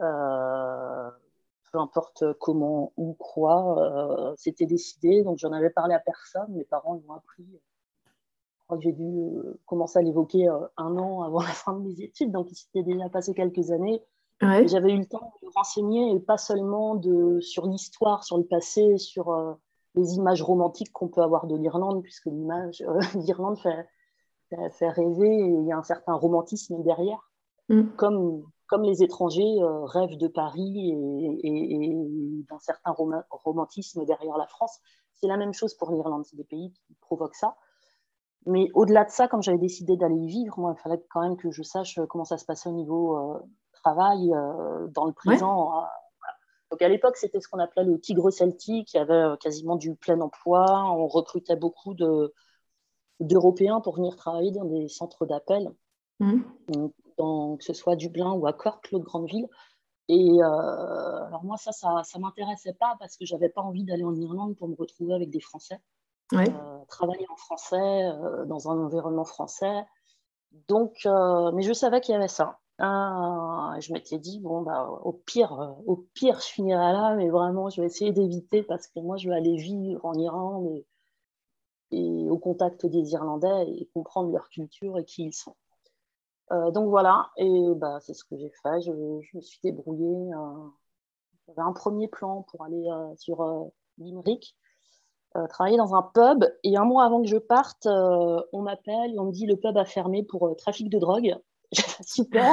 Euh, 0.00 1.10
peu 1.72 1.78
importe 1.78 2.24
comment 2.38 2.92
ou 2.96 3.14
quoi, 3.14 4.30
euh, 4.30 4.34
c'était 4.36 4.66
décidé. 4.66 5.22
Donc 5.22 5.38
j'en 5.38 5.52
avais 5.52 5.70
parlé 5.70 5.94
à 5.94 5.98
personne. 5.98 6.52
Mes 6.52 6.64
parents 6.64 6.94
l'ont 6.94 7.14
appris. 7.14 7.46
Crois 8.72 8.78
que 8.78 8.84
j'ai 8.84 8.92
dû 8.92 9.30
commencer 9.66 9.98
à 9.98 10.02
l'évoquer 10.02 10.48
un 10.48 10.96
an 10.96 11.20
avant 11.20 11.40
la 11.42 11.48
fin 11.48 11.74
de 11.74 11.80
mes 11.80 12.00
études. 12.00 12.32
Donc 12.32 12.50
il 12.50 12.54
s'était 12.54 12.82
déjà 12.82 13.10
passé 13.10 13.34
quelques 13.34 13.70
années. 13.70 14.02
J'avais 14.40 14.92
eu 14.92 14.98
le 14.98 15.06
temps 15.06 15.34
de 15.42 15.46
me 15.46 15.52
renseigner, 15.54 16.10
et 16.14 16.18
pas 16.18 16.38
seulement 16.38 16.94
de, 16.94 17.38
sur 17.40 17.66
l'histoire, 17.66 18.24
sur 18.24 18.38
le 18.38 18.44
passé, 18.44 18.96
sur 18.96 19.58
les 19.94 20.14
images 20.14 20.42
romantiques 20.42 20.90
qu'on 20.90 21.08
peut 21.08 21.20
avoir 21.20 21.46
de 21.46 21.54
l'Irlande, 21.54 22.02
puisque 22.02 22.26
l'image 22.26 22.82
euh, 22.82 22.98
d'Irlande 23.20 23.58
fait, 23.58 23.86
fait, 24.70 24.88
rêver 24.88 25.28
et 25.28 25.48
il 25.48 25.66
y 25.66 25.72
a 25.72 25.76
un 25.76 25.82
certain 25.82 26.14
romantisme 26.14 26.82
derrière, 26.82 27.30
mm. 27.68 27.90
comme, 27.96 28.42
comme 28.68 28.84
les 28.84 29.02
étrangers 29.02 29.60
euh, 29.60 29.84
rêvent 29.84 30.16
de 30.16 30.28
Paris 30.28 30.92
et, 31.42 32.44
d'un 32.48 32.58
certain 32.58 32.94
romantisme 33.30 34.06
derrière 34.06 34.38
la 34.38 34.46
France. 34.46 34.80
C'est 35.12 35.28
la 35.28 35.36
même 35.36 35.52
chose 35.52 35.74
pour 35.74 35.92
l'Irlande, 35.92 36.24
c'est 36.24 36.36
des 36.36 36.44
pays 36.44 36.72
qui 36.72 36.94
provoquent 37.00 37.36
ça. 37.36 37.54
Mais 38.46 38.68
au-delà 38.74 39.04
de 39.04 39.10
ça, 39.10 39.28
comme 39.28 39.42
j'avais 39.42 39.58
décidé 39.58 39.96
d'aller 39.96 40.16
y 40.16 40.26
vivre, 40.26 40.58
moi, 40.58 40.74
il 40.76 40.80
fallait 40.80 41.02
quand 41.10 41.20
même 41.22 41.36
que 41.36 41.50
je 41.50 41.62
sache 41.62 42.00
comment 42.08 42.24
ça 42.24 42.38
se 42.38 42.44
passait 42.44 42.68
au 42.68 42.72
niveau 42.72 43.16
euh, 43.16 43.38
travail, 43.72 44.32
dans 44.94 45.06
le 45.06 45.12
présent, 45.12 45.84
donc 46.72 46.80
à 46.80 46.88
l'époque, 46.88 47.18
c'était 47.18 47.38
ce 47.38 47.48
qu'on 47.48 47.58
appelait 47.58 47.84
le 47.84 48.00
tigre 48.00 48.30
celtique. 48.30 48.94
Il 48.94 48.96
y 48.96 49.00
avait 49.00 49.12
euh, 49.12 49.36
quasiment 49.36 49.76
du 49.76 49.94
plein 49.94 50.18
emploi. 50.22 50.64
On 50.90 51.06
recrutait 51.06 51.54
beaucoup 51.54 51.94
d'Européens 53.20 53.82
pour 53.82 53.96
venir 53.96 54.16
travailler 54.16 54.52
dans 54.52 54.64
des 54.64 54.88
centres 54.88 55.26
d'appel, 55.26 55.70
mmh. 56.20 56.40
que 57.18 57.62
ce 57.62 57.74
soit 57.74 57.92
à 57.92 57.96
Dublin 57.96 58.32
ou 58.32 58.46
à 58.46 58.54
Cork, 58.54 58.90
l'autre 58.90 59.04
grande 59.04 59.26
ville. 59.26 59.46
Et 60.08 60.30
euh, 60.42 61.26
alors 61.26 61.44
moi, 61.44 61.58
ça, 61.58 61.72
ça 61.72 62.02
ne 62.16 62.22
m'intéressait 62.22 62.72
pas 62.72 62.96
parce 62.98 63.18
que 63.18 63.26
je 63.26 63.34
n'avais 63.34 63.50
pas 63.50 63.60
envie 63.60 63.84
d'aller 63.84 64.04
en 64.04 64.14
Irlande 64.14 64.56
pour 64.56 64.66
me 64.66 64.74
retrouver 64.74 65.12
avec 65.12 65.28
des 65.28 65.40
Français. 65.40 65.78
Euh, 66.32 66.84
travailler 66.88 67.26
en 67.30 67.36
français, 67.36 68.10
dans 68.46 68.70
un 68.70 68.78
environnement 68.78 69.24
français. 69.24 69.84
Donc, 70.68 71.06
mais 71.06 71.62
je 71.62 71.72
savais 71.72 72.00
qu'il 72.00 72.12
y 72.12 72.16
avait 72.16 72.28
ça. 72.28 72.58
Je 72.78 73.92
m'étais 73.92 74.18
dit, 74.18 74.40
bon, 74.40 74.62
bah, 74.62 74.88
au 75.04 75.12
pire, 75.12 75.52
euh, 75.60 75.72
au 75.86 75.96
pire, 76.14 76.40
je 76.40 76.46
finirai 76.46 76.92
là, 76.92 77.14
mais 77.14 77.28
vraiment, 77.28 77.70
je 77.70 77.80
vais 77.80 77.86
essayer 77.86 78.12
d'éviter 78.12 78.62
parce 78.62 78.86
que 78.86 79.00
moi, 79.00 79.16
je 79.16 79.28
vais 79.28 79.34
aller 79.34 79.56
vivre 79.56 80.04
en 80.04 80.14
Iran 80.14 80.64
et, 81.90 82.28
au 82.28 82.38
contact 82.38 82.86
des 82.86 83.12
Irlandais 83.12 83.66
et 83.68 83.86
comprendre 83.92 84.32
leur 84.32 84.48
culture 84.48 84.98
et 84.98 85.04
qui 85.04 85.24
ils 85.24 85.34
sont. 85.34 85.54
Euh, 86.50 86.70
donc 86.70 86.88
voilà, 86.88 87.30
et 87.36 87.74
bah, 87.76 87.98
c'est 88.00 88.14
ce 88.14 88.24
que 88.24 88.36
j'ai 88.38 88.50
fait. 88.62 88.80
Je, 88.80 88.92
me 88.92 89.40
suis 89.40 89.60
débrouillée. 89.62 90.32
Euh, 90.34 90.68
j'avais 91.46 91.60
un 91.60 91.72
premier 91.72 92.08
plan 92.08 92.42
pour 92.42 92.62
aller 92.64 92.88
sur 93.16 93.70
Limerick, 93.98 94.56
travailler 95.48 95.76
dans 95.76 95.94
un 95.94 96.02
pub. 96.02 96.44
Et 96.64 96.76
un 96.76 96.84
mois 96.84 97.04
avant 97.04 97.22
que 97.22 97.28
je 97.28 97.36
parte, 97.36 97.86
on 97.86 98.62
m'appelle 98.62 99.14
et 99.14 99.18
on 99.18 99.26
me 99.26 99.32
dit 99.32 99.46
le 99.46 99.56
pub 99.56 99.76
a 99.76 99.84
fermé 99.84 100.22
pour 100.22 100.54
trafic 100.56 100.88
de 100.88 100.98
drogue. 100.98 101.36
super. 102.06 102.52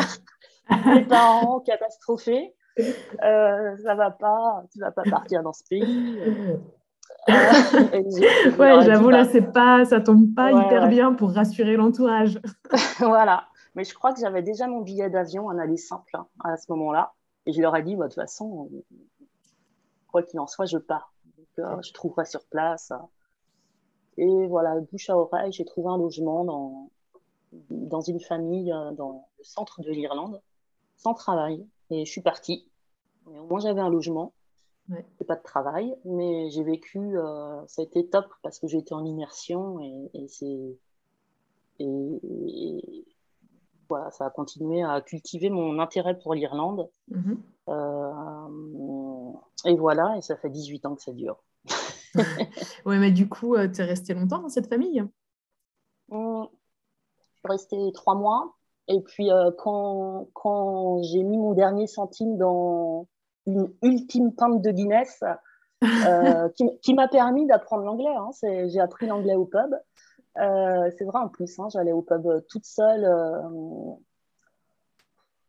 Les 0.85 1.05
parents 1.05 1.59
catastrophés. 1.59 2.53
Euh, 3.23 3.75
ça 3.83 3.95
va 3.95 4.11
pas, 4.11 4.63
tu 4.71 4.79
vas 4.79 4.91
pas 4.91 5.03
partir 5.03 5.43
dans 5.43 5.53
ce 5.53 5.63
pays. 5.69 6.19
Euh, 6.19 6.57
ouais, 8.57 8.81
j'avoue, 8.85 9.09
là, 9.09 9.23
bah, 9.23 9.29
c'est 9.31 9.51
pas, 9.51 9.85
ça 9.85 9.99
tombe 9.99 10.33
pas 10.33 10.51
hyper 10.51 10.87
bien 10.87 11.13
pour 11.13 11.31
rassurer 11.31 11.75
l'entourage. 11.75 12.39
voilà. 12.99 13.45
Mais 13.75 13.83
je 13.83 13.93
crois 13.93 14.13
que 14.13 14.19
j'avais 14.19 14.41
déjà 14.41 14.67
mon 14.67 14.81
billet 14.81 15.09
d'avion, 15.09 15.49
un 15.49 15.59
aller 15.59 15.77
simple, 15.77 16.15
hein, 16.15 16.27
à 16.43 16.57
ce 16.57 16.71
moment-là. 16.71 17.13
Et 17.45 17.53
je 17.53 17.61
leur 17.61 17.75
ai 17.75 17.83
dit, 17.83 17.95
bah, 17.95 18.05
de 18.05 18.13
toute 18.13 18.21
façon, 18.21 18.69
quoi 20.11 20.23
qu'il 20.23 20.39
en 20.39 20.47
soit, 20.47 20.65
je 20.65 20.77
pars. 20.77 21.13
Donc, 21.61 21.79
euh, 21.79 21.81
je 21.81 21.93
trouverai 21.93 22.25
sur 22.25 22.45
place. 22.45 22.91
Et 24.17 24.47
voilà, 24.47 24.79
bouche 24.79 25.09
à 25.09 25.17
oreille, 25.17 25.51
j'ai 25.51 25.65
trouvé 25.65 25.89
un 25.89 25.97
logement 25.97 26.43
dans, 26.43 26.89
dans 27.69 28.01
une 28.01 28.19
famille 28.19 28.71
euh, 28.71 28.91
dans 28.91 29.27
le 29.37 29.43
centre 29.43 29.81
de 29.81 29.91
l'Irlande, 29.91 30.41
sans 30.97 31.13
travail. 31.13 31.65
Et 31.89 32.05
je 32.05 32.11
suis 32.11 32.21
partie. 32.21 32.67
au 33.25 33.45
moins, 33.45 33.59
j'avais 33.59 33.81
un 33.81 33.89
logement. 33.89 34.33
Ouais. 34.89 35.05
Pas 35.27 35.35
de 35.35 35.43
travail, 35.43 35.95
mais 36.03 36.49
j'ai 36.49 36.63
vécu, 36.63 36.97
euh, 36.99 37.61
ça 37.67 37.83
a 37.83 37.85
été 37.85 38.07
top 38.07 38.25
parce 38.41 38.57
que 38.57 38.65
été 38.75 38.93
en 38.95 39.05
immersion 39.05 39.79
et, 39.79 40.27
c'est. 40.27 40.77
Et, 41.79 43.05
voilà, 43.87 44.11
ça 44.11 44.25
a 44.25 44.29
continué 44.29 44.83
à 44.83 45.01
cultiver 45.01 45.49
mon 45.49 45.79
intérêt 45.79 46.17
pour 46.17 46.33
l'Irlande. 46.33 46.89
Mm-hmm. 47.11 47.37
Euh, 47.69 47.98
et 49.65 49.75
voilà, 49.75 50.15
et 50.17 50.21
ça 50.21 50.35
fait 50.35 50.49
18 50.49 50.85
ans 50.85 50.95
que 50.95 51.01
ça 51.01 51.11
dure. 51.11 51.43
ouais, 52.85 52.97
mais 52.97 53.11
du 53.11 53.27
coup, 53.29 53.55
tu 53.67 53.81
es 53.81 53.83
resté 53.83 54.13
longtemps 54.13 54.39
dans 54.39 54.49
cette 54.49 54.67
famille? 54.67 55.03
Mmh 56.09 56.45
suis 57.39 57.51
restée 57.51 57.91
trois 57.93 58.15
mois. 58.15 58.55
Et 58.87 59.01
puis, 59.01 59.31
euh, 59.31 59.51
quand, 59.57 60.27
quand 60.33 61.01
j'ai 61.03 61.23
mis 61.23 61.37
mon 61.37 61.53
dernier 61.53 61.87
centime 61.87 62.37
dans 62.37 63.07
une 63.45 63.71
ultime 63.83 64.33
pinte 64.33 64.61
de 64.61 64.71
Guinness, 64.71 65.23
euh, 65.83 66.49
qui, 66.81 66.93
m'a 66.93 67.07
permis 67.07 67.45
d'apprendre 67.45 67.83
l'anglais. 67.83 68.15
Hein. 68.15 68.29
J'ai 68.41 68.79
appris 68.79 69.07
l'anglais 69.07 69.35
au 69.35 69.45
pub. 69.45 69.73
Euh, 70.37 70.89
c'est 70.97 71.05
vrai 71.05 71.19
en 71.19 71.27
plus, 71.27 71.59
hein, 71.59 71.67
j'allais 71.71 71.91
au 71.91 72.01
pub 72.01 72.27
toute 72.47 72.65
seule 72.65 73.05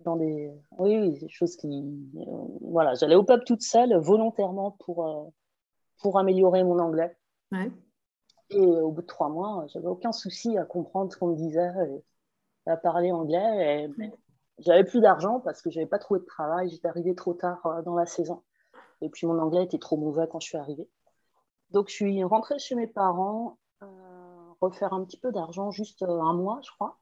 dans 0.05 0.17
des, 0.17 0.53
oui, 0.79 1.19
des 1.19 1.29
choses 1.29 1.57
qui, 1.57 1.85
voilà, 2.61 2.95
j'allais 2.95 3.15
au 3.15 3.25
pub 3.25 3.45
toute 3.45 3.63
seule 3.63 3.97
volontairement 3.97 4.73
pour 4.85 5.33
pour 6.01 6.19
améliorer 6.19 6.65
mon 6.65 6.79
anglais. 6.79 7.17
Ouais. 7.53 7.71
Et 8.51 8.67
au 8.67 8.91
bout 8.91 9.03
de 9.03 9.07
trois 9.07 9.29
mois, 9.29 9.67
j'avais 9.69 9.87
aucun 9.87 10.13
souci 10.13 10.57
à 10.57 10.65
comprendre 10.65 11.13
ce 11.13 11.19
qu'on 11.19 11.29
me 11.29 11.37
disait, 11.37 11.71
à 12.67 12.77
parler 12.77 13.13
anglais. 13.13 13.85
Et, 13.85 14.11
j'avais 14.61 14.85
plus 14.85 15.01
d'argent 15.01 15.41
parce 15.41 15.63
que 15.63 15.71
j'avais 15.71 15.87
pas 15.87 15.99
trouvé 15.99 16.21
de 16.21 16.27
travail. 16.27 16.69
J'étais 16.69 16.89
arrivée 16.89 17.15
trop 17.15 17.35
tard 17.35 17.65
euh, 17.67 17.83
dans 17.83 17.95
la 17.95 18.07
saison. 18.07 18.43
Et 19.01 19.09
puis 19.09 19.27
mon 19.27 19.39
anglais 19.39 19.65
était 19.65 19.79
trop 19.79 19.97
mauvais 19.97 20.27
quand 20.31 20.41
je 20.41 20.49
suis 20.49 20.59
arrivée. 20.59 20.89
Donc 21.71 21.89
je 21.89 21.95
suis 21.95 22.23
rentrée 22.25 22.59
chez 22.59 22.75
mes 22.75 22.87
parents, 22.87 23.59
euh, 23.83 23.87
refaire 24.61 24.93
un 24.93 25.05
petit 25.05 25.19
peu 25.19 25.33
d'argent, 25.33 25.71
juste 25.71 26.03
euh, 26.03 26.21
un 26.21 26.35
mois, 26.35 26.61
je 26.63 26.71
crois. 26.73 27.00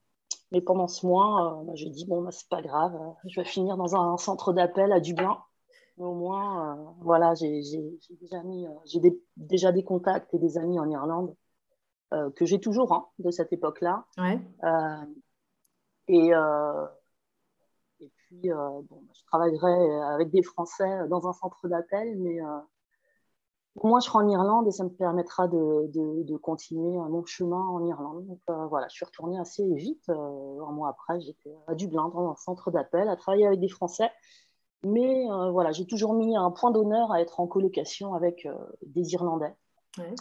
Mais 0.52 0.60
pendant 0.60 0.88
ce 0.88 1.06
mois, 1.06 1.62
bah, 1.66 1.72
j'ai 1.74 1.90
dit 1.90 2.06
bon, 2.06 2.22
bah, 2.22 2.30
c'est 2.30 2.48
pas 2.48 2.62
grave, 2.62 2.98
je 3.26 3.40
vais 3.40 3.46
finir 3.46 3.76
dans 3.76 3.96
un, 3.96 4.16
centre 4.16 4.52
d'appel 4.52 4.92
à 4.92 5.00
Dublin. 5.00 5.38
Mais 5.98 6.04
au 6.04 6.14
moins, 6.14 6.78
euh, 6.78 6.84
voilà, 7.00 7.34
j'ai 7.34 7.60
déjà, 8.20 8.42
mis, 8.44 8.66
euh, 8.66 9.10
déjà 9.36 9.72
des 9.72 9.82
contacts 9.82 10.32
et 10.32 10.38
des 10.38 10.56
amis 10.56 10.78
en 10.78 10.88
Irlande 10.88 11.34
euh, 12.14 12.30
que 12.30 12.46
j'ai 12.46 12.60
toujours 12.60 12.92
hein, 12.92 13.08
de 13.18 13.30
cette 13.30 13.52
époque-là. 13.52 14.06
et, 16.06 16.30
et 18.00 18.10
puis, 18.16 18.48
bon, 18.48 19.02
je 19.12 19.24
travaillerai 19.26 20.00
avec 20.14 20.30
des 20.30 20.42
Français 20.42 21.08
dans 21.08 21.26
un 21.28 21.32
centre 21.32 21.68
d'appel, 21.68 22.16
mais 22.18 22.38
moins 23.84 24.00
je 24.00 24.06
serai 24.06 24.24
en 24.24 24.28
Irlande 24.28 24.66
et 24.66 24.72
ça 24.72 24.84
me 24.84 24.88
permettra 24.88 25.46
de, 25.46 25.90
de, 25.92 26.36
continuer 26.36 26.96
mon 26.96 27.24
chemin 27.24 27.60
en 27.60 27.84
Irlande. 27.84 28.26
Donc 28.26 28.40
voilà, 28.70 28.88
je 28.88 28.94
suis 28.94 29.04
retournée 29.04 29.38
assez 29.38 29.66
vite. 29.74 30.08
un 30.08 30.72
mois 30.72 30.88
après, 30.88 31.20
j'étais 31.20 31.54
à 31.66 31.74
Dublin 31.74 32.08
dans 32.08 32.30
un 32.30 32.36
centre 32.36 32.70
d'appel 32.70 33.08
à 33.08 33.16
travailler 33.16 33.46
avec 33.46 33.60
des 33.60 33.68
Français. 33.68 34.10
Mais 34.84 35.28
euh, 35.30 35.50
voilà, 35.50 35.72
j'ai 35.72 35.86
toujours 35.86 36.14
mis 36.14 36.36
un 36.36 36.50
point 36.50 36.70
d'honneur 36.70 37.10
à 37.10 37.20
être 37.20 37.40
en 37.40 37.46
colocation 37.46 38.14
avec 38.14 38.46
euh, 38.46 38.54
des 38.82 39.12
Irlandais. 39.14 39.54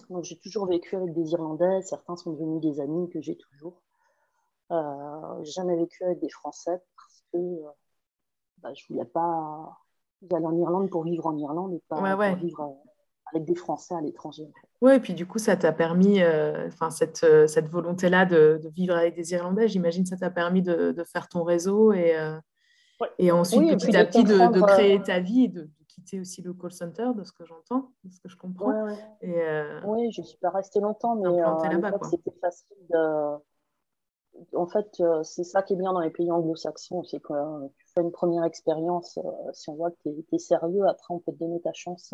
Donc 0.10 0.24
j'ai 0.24 0.40
toujours 0.40 0.66
vécu 0.66 0.96
avec 0.96 1.14
des 1.14 1.32
Irlandais. 1.32 1.82
Certains 1.84 2.16
sont 2.16 2.32
devenus 2.32 2.62
des 2.62 2.80
amis 2.80 3.10
que 3.10 3.22
j'ai 3.22 3.38
toujours. 3.38 3.80
Euh, 4.72 5.44
jamais 5.44 5.76
vécu 5.76 6.04
avec 6.04 6.20
des 6.20 6.30
Français 6.30 6.82
parce 6.96 7.24
que 7.32 7.38
bah, 8.58 8.74
je 8.74 8.84
voulais 8.90 9.06
pas 9.06 9.78
aller 10.32 10.46
en 10.46 10.58
Irlande 10.58 10.90
pour 10.90 11.04
vivre 11.04 11.28
en 11.28 11.38
Irlande 11.38 11.74
et 11.76 11.84
pas 11.88 11.98
pour 11.98 12.38
vivre 12.38 12.76
avec 13.34 13.46
des 13.46 13.56
Français 13.56 13.96
à 13.96 14.02
l'étranger. 14.02 14.48
Oui, 14.82 14.94
et 14.94 15.00
puis 15.00 15.14
du 15.14 15.26
coup, 15.26 15.40
ça 15.40 15.56
t'a 15.56 15.72
permis, 15.72 16.22
enfin 16.68 16.90
cette, 16.90 17.26
cette 17.48 17.68
volonté-là 17.70 18.26
de, 18.26 18.60
de, 18.64 18.70
vivre 18.70 18.96
avec 18.96 19.16
des 19.16 19.32
Irlandais, 19.34 19.68
j'imagine, 19.68 20.06
ça 20.06 20.18
t'a 20.18 20.30
permis 20.30 20.62
de, 20.62 20.92
de, 20.92 21.04
faire 21.04 21.28
ton 21.28 21.44
réseau 21.44 21.94
et, 21.94 22.16
et 23.20 23.32
ensuite, 23.32 23.80
petit 23.80 23.96
à 23.96 24.06
petit, 24.06 24.24
de, 24.24 24.62
créer 24.62 25.02
ta 25.02 25.20
vie 25.20 25.46
et 25.46 25.48
de, 25.48 25.70
quitter 25.88 26.20
aussi 26.20 26.42
le 26.42 26.54
call 26.54 26.72
center, 26.72 27.10
de 27.16 27.24
ce 27.24 27.32
que 27.32 27.46
j'entends, 27.46 27.92
de 28.04 28.12
ce 28.12 28.20
que 28.20 28.30
je 28.30 28.38
comprends. 28.38 28.88
Euh, 29.24 29.82
oui, 29.86 30.12
je 30.12 30.22
ne 30.22 30.26
suis 30.26 30.38
pas 30.38 30.50
restée 30.50 30.80
longtemps, 30.80 31.16
mais 31.16 31.28
euh, 31.28 32.00
c'était 32.04 32.38
facile 32.40 32.78
de... 32.90 33.38
En 34.56 34.68
fait, 34.68 34.88
euh, 35.00 35.24
c'est 35.24 35.44
ça 35.44 35.64
qui 35.64 35.74
est 35.74 35.78
bien 35.78 35.92
dans 35.94 36.00
les 36.00 36.12
pays 36.12 36.32
anglo-saxons, 36.32 37.04
c'est 37.04 37.20
que 37.20 37.34
tu 37.80 37.86
fais 37.96 38.02
une 38.02 38.12
première 38.12 38.44
expérience, 38.44 39.18
si 39.54 39.70
on 39.70 39.76
voit 39.76 39.90
que 39.90 39.98
tu 40.04 40.36
es, 40.36 40.38
sérieux, 40.38 40.86
après 40.88 41.14
on 41.14 41.20
peut 41.20 41.32
te 41.32 41.40
donner 41.40 41.60
ta 41.62 41.74
chance 41.74 42.14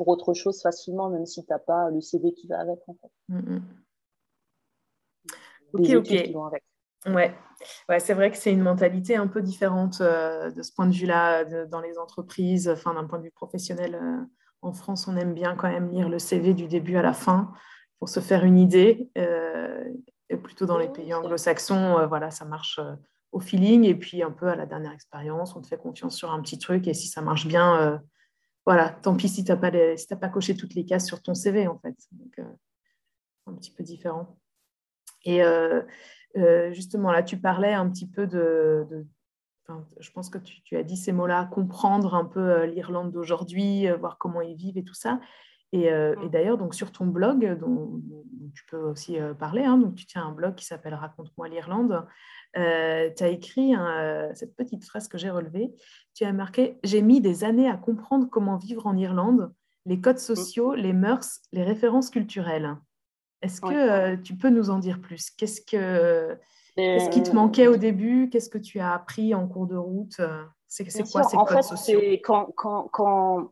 pour 0.00 0.08
autre 0.08 0.32
chose 0.32 0.62
facilement, 0.62 1.10
même 1.10 1.26
si 1.26 1.44
tu 1.44 1.52
n'as 1.52 1.58
pas 1.58 1.90
le 1.90 2.00
CV 2.00 2.32
qui 2.32 2.46
va 2.46 2.58
avec. 2.58 2.78
En 2.86 2.94
fait. 2.94 3.10
Mm, 3.28 3.56
mm. 3.56 3.62
Ok, 5.74 5.90
ok. 5.96 7.14
Ouais, 7.14 7.34
ouais 7.90 8.00
c'est 8.00 8.14
vrai 8.14 8.30
que 8.30 8.38
c'est 8.38 8.50
une 8.50 8.62
mentalité 8.62 9.16
un 9.16 9.26
peu 9.26 9.42
différente 9.42 10.00
euh, 10.00 10.50
de 10.50 10.62
ce 10.62 10.72
point 10.72 10.86
de 10.86 10.94
vue-là 10.94 11.44
dans 11.66 11.82
les 11.82 11.98
entreprises, 11.98 12.66
enfin 12.70 12.94
d'un 12.94 13.04
point 13.04 13.18
de 13.18 13.24
vue 13.24 13.30
professionnel. 13.30 13.94
Euh, 13.94 14.24
en 14.62 14.72
France, 14.72 15.06
on 15.06 15.18
aime 15.18 15.34
bien 15.34 15.54
quand 15.54 15.68
même 15.68 15.90
lire 15.90 16.08
le 16.08 16.18
CV 16.18 16.54
du 16.54 16.66
début 16.66 16.96
à 16.96 17.02
la 17.02 17.12
fin 17.12 17.52
pour 17.98 18.08
se 18.08 18.20
faire 18.20 18.44
une 18.44 18.56
idée. 18.56 19.10
Euh, 19.18 19.84
et 20.30 20.38
plutôt 20.38 20.64
dans 20.64 20.78
les 20.78 20.88
pays 20.88 21.12
anglo-saxons, 21.12 22.06
voilà, 22.06 22.30
ça 22.30 22.46
marche 22.46 22.80
au 23.32 23.40
feeling 23.40 23.84
et 23.84 23.94
puis 23.94 24.22
un 24.22 24.30
peu 24.30 24.48
à 24.48 24.56
la 24.56 24.64
dernière 24.64 24.92
expérience, 24.92 25.54
on 25.56 25.60
te 25.60 25.66
fait 25.66 25.76
confiance 25.76 26.16
sur 26.16 26.30
un 26.30 26.40
petit 26.40 26.58
truc 26.58 26.88
et 26.88 26.94
si 26.94 27.08
ça 27.08 27.20
marche 27.20 27.46
bien, 27.46 28.00
voilà, 28.70 28.90
tant 28.90 29.16
pis 29.16 29.28
si 29.28 29.42
tu 29.42 29.50
n'as 29.50 29.56
pas, 29.56 29.72
si 29.96 30.06
pas 30.06 30.28
coché 30.28 30.56
toutes 30.56 30.74
les 30.74 30.84
cases 30.84 31.06
sur 31.06 31.22
ton 31.22 31.34
CV 31.34 31.66
en 31.66 31.78
fait. 31.78 31.96
Donc, 32.12 32.40
un 33.46 33.54
petit 33.54 33.72
peu 33.72 33.82
différent. 33.82 34.38
Et 35.24 35.42
euh, 36.36 36.72
justement, 36.72 37.10
là, 37.10 37.22
tu 37.22 37.38
parlais 37.38 37.72
un 37.72 37.88
petit 37.90 38.08
peu 38.08 38.26
de... 38.26 38.86
je 39.98 40.10
pense 40.10 40.30
que 40.30 40.38
tu, 40.38 40.76
as 40.76 40.82
dit 40.82 40.96
ces 40.96 41.12
mots-là, 41.12 41.48
comprendre 41.52 42.14
un 42.14 42.24
peu 42.24 42.40
euh, 42.40 42.66
l'Irlande 42.66 43.10
d'aujourd'hui, 43.10 43.88
euh, 43.88 43.96
voir 43.96 44.18
comment 44.18 44.40
ils 44.40 44.56
vivent 44.56 44.78
et 44.78 44.84
tout 44.84 44.94
ça. 44.94 45.20
Et, 45.72 45.90
mm. 45.90 46.30
d'ailleurs, 46.30 46.58
donc 46.58 46.74
sur 46.74 46.92
ton 46.92 47.06
blog, 47.06 47.58
dont, 47.58 48.00
tu 48.54 48.64
peux 48.66 48.78
aussi 48.78 49.18
parler, 49.38 49.62
hein, 49.64 49.78
donc 49.78 49.94
tu 49.94 50.06
tiens 50.06 50.26
un 50.26 50.32
blog 50.32 50.56
qui 50.56 50.64
s'appelle 50.64 50.94
Raconte-moi 50.94 51.48
l'Irlande, 51.48 52.06
tu 52.54 52.60
as 52.60 53.28
écrit 53.28 53.74
cette 54.34 54.56
petite 54.56 54.84
phrase 54.84 55.06
que 55.06 55.18
j'ai 55.18 55.30
relevée. 55.30 55.72
Tu 56.14 56.24
as 56.24 56.32
marqué 56.32 56.78
J'ai 56.82 57.02
mis 57.02 57.20
des 57.20 57.44
années 57.44 57.68
à 57.68 57.76
comprendre 57.76 58.28
comment 58.28 58.56
vivre 58.56 58.86
en 58.86 58.96
Irlande, 58.96 59.52
les 59.86 60.00
codes 60.00 60.16
mm. 60.16 60.18
sociaux, 60.18 60.74
les 60.74 60.92
mœurs, 60.92 61.40
les 61.52 61.62
références 61.62 62.10
culturelles. 62.10 62.76
Est-ce 63.42 63.60
que 63.60 63.68
euh, 63.68 64.16
tu 64.16 64.34
peux 64.36 64.50
nous 64.50 64.70
en 64.70 64.78
dire 64.78 65.00
plus? 65.00 65.30
Qu'est-ce 65.30 65.60
que 65.62 66.36
qu'est-ce 66.76 67.10
qui 67.10 67.22
te 67.22 67.34
manquait 67.34 67.68
au 67.68 67.76
début? 67.76 68.28
Qu'est-ce 68.30 68.50
que 68.50 68.58
tu 68.58 68.80
as 68.80 68.92
appris 68.92 69.34
en 69.34 69.46
cours 69.48 69.66
de 69.66 69.76
route? 69.76 70.20
C'est 70.66 70.84
quoi 71.10 71.22
ces 71.24 71.36
en 71.36 71.44
codes 71.44 71.56
fait, 71.56 71.62
sociaux? 71.62 72.00
quand, 72.22 72.52
quand, 72.54 72.88
quand, 72.92 73.50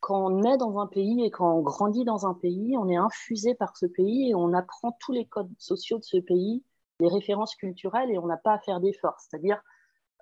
quand, 0.00 0.32
on 0.32 0.42
est 0.42 0.56
dans 0.56 0.78
un 0.78 0.86
pays 0.86 1.24
et 1.24 1.30
quand 1.30 1.56
on 1.56 1.62
grandit 1.62 2.04
dans 2.04 2.26
un 2.26 2.34
pays, 2.34 2.76
on 2.78 2.88
est 2.88 2.96
infusé 2.96 3.54
par 3.54 3.76
ce 3.76 3.86
pays 3.86 4.30
et 4.30 4.34
on 4.34 4.52
apprend 4.52 4.96
tous 5.00 5.12
les 5.12 5.26
codes 5.26 5.50
sociaux 5.58 5.98
de 5.98 6.04
ce 6.04 6.18
pays, 6.18 6.64
les 7.00 7.08
références 7.08 7.54
culturelles 7.54 8.10
et 8.10 8.18
on 8.18 8.26
n'a 8.26 8.36
pas 8.36 8.54
à 8.54 8.58
faire 8.58 8.80
d'efforts. 8.80 9.18
C'est-à-dire, 9.20 9.60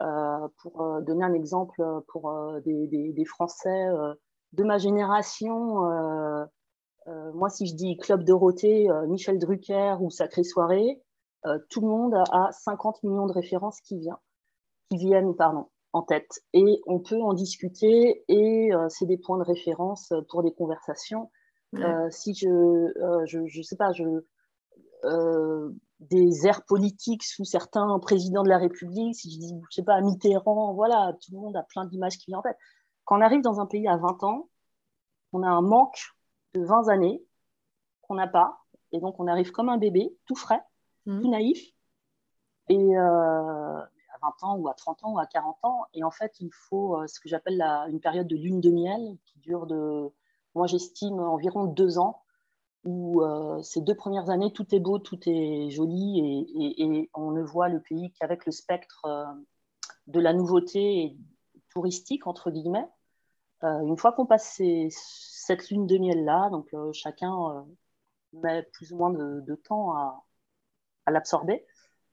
euh, 0.01 0.49
pour 0.63 0.83
euh, 0.83 1.01
donner 1.01 1.25
un 1.25 1.33
exemple 1.33 1.83
pour 2.09 2.33
des, 2.65 3.13
des, 3.13 3.25
Français 3.25 3.87
de 4.53 4.65
ma 4.65 4.79
génération, 4.79 5.85
euh, 7.09 7.33
moi, 7.33 7.49
si 7.49 7.67
je 7.67 7.75
dis 7.75 7.97
Club 7.97 8.25
Dorothée, 8.25 8.91
euh, 8.91 9.07
Michel 9.07 9.39
Drucker 9.39 9.97
ou 10.01 10.11
Sacrée 10.11 10.45
Soirée, 10.45 11.01
euh, 11.47 11.59
tout 11.71 11.81
le 11.81 11.89
monde 11.89 12.15
a 12.15 12.51
50 12.53 13.03
millions 13.03 13.27
de 13.27 13.33
références 13.33 13.81
qui, 13.81 14.09
qui 14.91 14.97
viennent 14.97 15.35
en 15.93 16.03
tête. 16.03 16.41
Et 16.53 16.81
on 16.87 16.99
peut 17.01 17.21
en 17.21 17.33
discuter 17.33 18.25
et 18.29 18.71
c'est 18.89 19.07
des 19.07 19.19
points 19.19 19.39
de 19.39 19.45
référence 19.45 20.13
pour 20.31 20.43
des 20.43 20.53
conversations. 20.53 21.31
si 22.11 22.35
je, 22.35 22.93
je, 23.27 23.47
je, 23.47 23.63
sais 23.63 23.77
pas, 23.77 23.93
je, 23.93 24.05
des 26.01 26.47
airs 26.47 26.65
politiques 26.65 27.25
sous 27.25 27.45
certains 27.45 27.99
présidents 27.99 28.43
de 28.43 28.49
la 28.49 28.59
République, 28.59 29.17
si 29.17 29.33
je 29.33 29.39
dis, 29.39 29.55
je 29.71 29.75
sais 29.75 29.83
pas, 29.83 30.01
Mitterrand, 30.01 30.75
voilà, 30.75 31.15
tout 31.21 31.33
le 31.33 31.39
monde 31.39 31.57
a 31.57 31.65
plein 31.65 31.85
d'images 31.87 32.19
qui 32.19 32.27
viennent 32.27 32.39
en 32.39 32.43
tête. 32.43 32.59
Quand 33.05 33.19
on 33.19 33.21
arrive 33.21 33.43
dans 33.43 33.61
un 33.61 33.67
pays 33.67 33.89
à 33.89 33.97
20 33.97 34.23
ans, 34.23 34.49
on 35.33 35.43
a 35.43 35.49
un 35.49 35.63
manque 35.63 35.99
de 36.55 36.65
20 36.65 36.89
années 36.89 37.23
qu'on 38.03 38.15
n'a 38.15 38.29
pas. 38.29 38.61
Et 38.93 39.01
donc, 39.01 39.19
on 39.19 39.27
arrive 39.27 39.51
comme 39.51 39.69
un 39.69 39.79
bébé, 39.79 40.17
tout 40.27 40.37
frais, 40.37 40.63
mmh. 41.07 41.21
tout 41.21 41.31
naïf. 41.31 41.61
Et 42.69 42.99
euh, 42.99 43.81
20 44.23 44.43
ans 44.43 44.57
ou 44.59 44.69
à 44.69 44.75
30 44.75 45.05
ans 45.05 45.13
ou 45.13 45.19
à 45.19 45.27
40 45.27 45.59
ans. 45.63 45.85
Et 45.95 46.05
en 46.05 46.11
fait, 46.11 46.33
il 46.41 46.51
faut 46.53 46.97
euh, 46.97 47.07
ce 47.07 47.21
que 47.21 47.29
j'appelle 47.29 47.61
une 47.89 48.01
période 48.01 48.27
de 48.27 48.37
lune 48.37 48.61
de 48.61 48.71
miel 48.71 49.17
qui 49.25 49.39
dure 49.41 49.67
de, 49.67 50.11
moi 50.55 50.67
j'estime, 50.67 51.21
environ 51.21 51.65
deux 51.67 51.99
ans, 51.99 52.23
où 52.85 53.23
euh, 53.23 53.63
ces 53.63 53.81
deux 53.81 53.95
premières 53.95 54.31
années, 54.31 54.53
tout 54.53 54.75
est 54.75 54.81
beau, 54.81 54.99
tout 54.99 55.19
est 55.29 55.71
joli 55.71 56.47
et, 56.79 57.11
on 57.15 57.33
ne 57.33 57.43
voit 57.43 57.69
le 57.69 57.81
pays 57.81 58.13
qu'avec 58.13 58.47
le 58.47 58.53
spectre 58.53 59.07
de 60.07 60.21
la 60.21 60.33
nouveauté 60.33 61.17
touristique, 61.71 62.27
entre 62.27 62.51
guillemets. 62.51 62.89
une 63.63 63.97
fois 63.97 64.13
qu'on 64.13 64.27
passe 64.27 64.61
cette 65.49 65.71
lune 65.71 65.87
de 65.87 65.97
miel-là. 65.97 66.51
Donc, 66.51 66.69
euh, 66.75 66.93
chacun 66.93 67.33
euh, 67.33 67.63
met 68.35 68.63
plus 68.75 68.93
ou 68.93 68.99
moins 68.99 69.11
de, 69.11 69.55
temps 69.55 69.95
à, 69.95 70.23
l'absorber. 71.11 71.65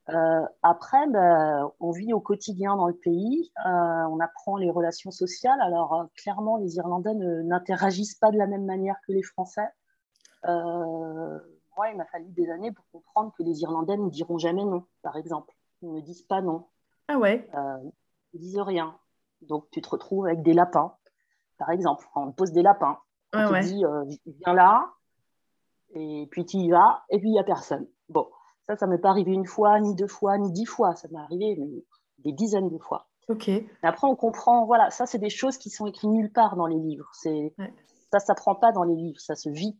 Euh, 0.08 0.46
après, 0.62 1.06
ben, 1.08 1.70
on 1.80 1.90
vit 1.90 2.12
au 2.12 2.20
quotidien 2.20 2.76
dans 2.76 2.86
le 2.86 2.94
pays, 2.94 3.50
on 3.64 4.20
apprend 4.20 4.56
les 4.56 4.70
relations 4.70 5.10
sociales. 5.10 5.60
Alors, 5.60 6.06
clairement, 6.16 6.58
les 6.58 6.76
Irlandais 6.76 7.14
n'interagissent 7.14 8.14
pas 8.14 8.30
de 8.30 8.38
la 8.38 8.46
même 8.46 8.64
manière 8.64 8.96
que 9.06 9.12
les 9.12 9.22
Français. 9.22 9.68
moi, 10.44 11.90
il 11.90 11.96
m'a 11.96 12.06
fallu 12.06 12.26
des 12.30 12.50
années 12.50 12.72
pour 12.72 12.84
comprendre 12.92 13.32
que 13.36 13.42
les 13.42 13.62
Irlandais 13.62 13.96
ne 13.96 14.08
diront 14.08 14.38
jamais 14.38 14.64
non, 14.64 14.84
par 15.02 15.16
exemple. 15.16 15.52
Ils 15.82 15.92
ne 15.92 16.00
disent 16.00 16.22
pas 16.22 16.40
non. 16.40 16.66
Ah 17.08 17.18
ouais 17.18 17.48
Ils 18.32 18.40
disent 18.40 18.60
rien. 18.60 18.96
Donc, 19.42 19.66
tu 19.70 19.80
te 19.80 19.88
retrouves 19.88 20.26
avec 20.26 20.42
des 20.42 20.54
lapins, 20.54 20.94
par 21.58 21.70
exemple. 21.70 22.06
On 22.14 22.32
pose 22.32 22.52
des 22.52 22.62
lapins. 22.62 22.98
On 23.32 23.48
te 23.48 23.62
dit, 23.64 23.84
euh, 23.84 24.04
viens 24.26 24.54
là, 24.54 24.90
et 25.90 26.26
puis 26.30 26.46
tu 26.46 26.56
y 26.56 26.70
vas, 26.70 27.04
et 27.10 27.18
puis 27.18 27.28
il 27.28 27.32
n'y 27.32 27.38
a 27.38 27.44
personne. 27.44 27.86
Bon, 28.08 28.28
ça, 28.66 28.76
ça 28.76 28.86
ne 28.86 28.92
m'est 28.92 28.98
pas 28.98 29.10
arrivé 29.10 29.32
une 29.32 29.46
fois, 29.46 29.80
ni 29.80 29.94
deux 29.94 30.06
fois, 30.06 30.38
ni 30.38 30.50
dix 30.52 30.66
fois. 30.66 30.94
Ça 30.94 31.08
m'est 31.10 31.18
arrivé 31.18 31.58
des 32.18 32.32
dizaines 32.32 32.68
de 32.68 32.78
fois. 32.78 33.08
Ok. 33.28 33.50
après, 33.82 34.06
on 34.06 34.14
comprend, 34.14 34.66
voilà, 34.66 34.90
ça, 34.90 35.04
c'est 35.04 35.18
des 35.18 35.30
choses 35.30 35.58
qui 35.58 35.68
sont 35.68 35.86
écrites 35.86 36.10
nulle 36.10 36.32
part 36.32 36.54
dans 36.56 36.66
les 36.66 36.78
livres. 36.78 37.08
C'est, 37.12 37.54
Ça, 38.12 38.20
ça 38.20 38.34
prend 38.34 38.54
pas 38.54 38.70
dans 38.70 38.84
les 38.84 38.94
livres, 38.94 39.20
ça 39.20 39.34
se 39.34 39.48
vit. 39.48 39.76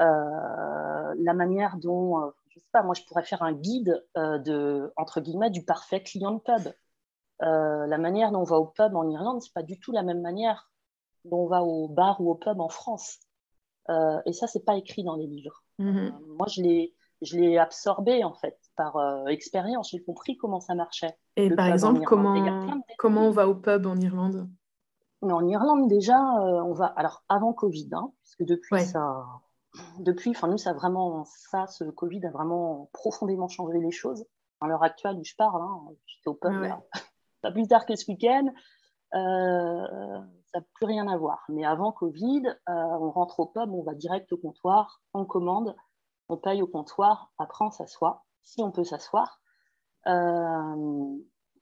Euh, 0.00 1.14
la 1.18 1.34
manière 1.34 1.76
dont, 1.78 2.20
je 2.20 2.26
euh, 2.26 2.30
je 2.50 2.60
sais 2.60 2.68
pas, 2.72 2.82
moi, 2.84 2.94
je 2.94 3.02
pourrais 3.04 3.24
faire 3.24 3.42
un 3.42 3.52
guide 3.52 4.04
de, 4.16 4.92
entre 4.96 5.20
guillemets, 5.20 5.50
du 5.50 5.64
parfait 5.64 6.02
client 6.02 6.32
de 6.32 6.38
pub. 6.38 6.72
la 7.40 7.98
manière 7.98 8.30
dont 8.30 8.40
on 8.40 8.44
va 8.44 8.58
au 8.58 8.66
pub 8.66 8.94
en 8.94 9.08
Irlande, 9.08 9.42
c'est 9.42 9.52
pas 9.52 9.64
du 9.64 9.80
tout 9.80 9.90
la 9.90 10.04
même 10.04 10.20
manière 10.20 10.70
dont 11.24 11.44
on 11.44 11.46
va 11.46 11.64
au 11.64 11.88
bar 11.88 12.20
ou 12.20 12.30
au 12.30 12.36
pub 12.36 12.60
en 12.60 12.68
France. 12.68 13.18
Euh, 13.90 14.20
et 14.26 14.32
ça, 14.32 14.46
c'est 14.46 14.64
pas 14.64 14.76
écrit 14.76 15.04
dans 15.04 15.16
les 15.16 15.26
livres. 15.26 15.62
Mhm. 15.78 15.96
Euh, 15.98 16.10
moi, 16.38 16.46
je 16.48 16.62
l'ai, 16.62 16.94
je 17.24 17.38
l'ai 17.38 17.58
absorbé 17.58 18.24
en 18.24 18.34
fait 18.34 18.58
par 18.76 18.96
euh, 18.96 19.26
expérience. 19.26 19.90
J'ai 19.90 20.02
compris 20.02 20.36
comment 20.36 20.60
ça 20.60 20.74
marchait. 20.74 21.16
Et 21.36 21.50
par 21.50 21.66
exemple, 21.66 22.02
comment, 22.04 22.80
comment 22.98 23.28
on 23.28 23.30
va 23.30 23.48
au 23.48 23.54
pub 23.54 23.86
en 23.86 23.96
Irlande? 23.96 24.48
Mais 25.22 25.32
en 25.32 25.46
Irlande, 25.46 25.88
déjà, 25.88 26.18
on 26.18 26.72
va. 26.72 26.86
Alors, 26.86 27.24
avant 27.28 27.52
Covid, 27.52 27.88
hein, 27.92 28.12
puisque 28.22 28.44
depuis 28.44 28.80
ça. 28.80 29.24
Depuis, 29.98 30.30
enfin, 30.30 30.46
nous, 30.48 30.58
ça 30.58 30.70
a 30.70 30.74
vraiment. 30.74 31.24
Ça, 31.24 31.66
ce 31.66 31.84
Covid 31.84 32.24
a 32.26 32.30
vraiment 32.30 32.90
profondément 32.92 33.48
changé 33.48 33.80
les 33.80 33.90
choses. 33.90 34.24
À 34.60 34.68
l'heure 34.68 34.84
actuelle 34.84 35.16
où 35.16 35.24
je 35.24 35.34
parle, 35.36 35.62
hein, 35.62 35.80
j'étais 36.06 36.28
au 36.28 36.34
pub 36.34 36.52
pas 37.42 37.52
plus 37.52 37.68
tard 37.68 37.86
que 37.86 37.96
ce 37.96 38.10
week-end. 38.10 38.46
Euh, 39.14 40.20
ça 40.46 40.58
n'a 40.58 40.64
plus 40.74 40.86
rien 40.86 41.06
à 41.08 41.16
voir. 41.16 41.44
Mais 41.48 41.64
avant 41.64 41.92
Covid, 41.92 42.42
euh, 42.46 42.72
on 42.72 43.10
rentre 43.10 43.40
au 43.40 43.46
pub, 43.46 43.72
on 43.72 43.82
va 43.82 43.94
direct 43.94 44.32
au 44.32 44.36
comptoir, 44.36 45.02
on 45.12 45.24
commande, 45.24 45.76
on 46.28 46.36
paye 46.36 46.62
au 46.62 46.66
comptoir, 46.66 47.32
après 47.38 47.64
on 47.64 47.70
s'assoit, 47.70 48.24
si 48.42 48.62
on 48.62 48.70
peut 48.70 48.84
s'asseoir. 48.84 49.40
Euh, 50.06 51.16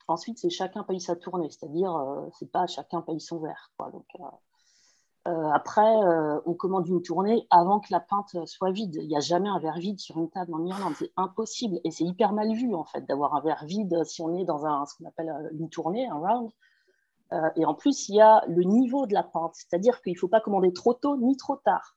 ensuite, 0.09 0.39
c'est 0.39 0.51
chacun 0.51 0.83
paye 0.83 1.01
sa 1.01 1.17
tournée, 1.17 1.51
c'est-à-dire, 1.51 1.95
c'est 2.39 2.51
pas 2.51 2.67
chacun 2.67 3.03
paye 3.03 3.21
son 3.21 3.41
verre. 3.41 3.73
Donc, 3.93 4.07
après, 5.25 5.95
on 6.47 6.55
commande 6.55 6.89
une 6.89 7.03
tournée 7.03 7.47
avant 7.51 7.79
que 7.81 7.89
la 7.91 8.01
pinte 8.01 8.37
soit 8.47 8.73
vide. 8.73 8.97
Il 9.01 9.09
n'y 9.09 9.17
a 9.17 9.21
jamais 9.21 9.49
un 9.49 9.61
verre 9.61 9.79
vide 9.79 10.01
sur 10.01 10.19
une 10.19 10.29
table 10.29 10.55
en 10.55 10.65
Irlande. 10.65 10.95
C'est 10.99 11.13
impossible. 11.17 11.81
Et 11.85 11.91
c'est 11.91 12.05
hyper 12.05 12.33
mal 12.33 12.53
vu, 12.53 12.75
en 12.75 12.85
fait, 12.85 13.03
d'avoir 13.03 13.35
un 13.37 13.41
verre 13.41 13.65
vide 13.65 14.03
si 14.05 14.23
on 14.23 14.37
est 14.37 14.45
dans 14.45 14.67
un, 14.67 14.85
ce 14.87 14.97
qu'on 14.97 15.09
appelle 15.09 15.33
une 15.53 15.69
tournée, 15.69 16.07
un 16.09 16.19
round. 16.19 16.51
et 17.57 17.65
en 17.65 17.75
plus, 17.75 18.09
il 18.09 18.17
y 18.17 18.21
a 18.21 18.45
le 18.49 18.65
niveau 18.65 19.07
de 19.07 19.15
la 19.15 19.23
pinte. 19.23 19.55
C'est-à-dire 19.55 20.03
qu'il 20.03 20.15
ne 20.15 20.19
faut 20.19 20.29
pas 20.29 20.41
commander 20.41 20.73
trop 20.73 20.95
tôt 20.95 21.17
ni 21.17 21.37
trop 21.37 21.57
tard. 21.57 21.97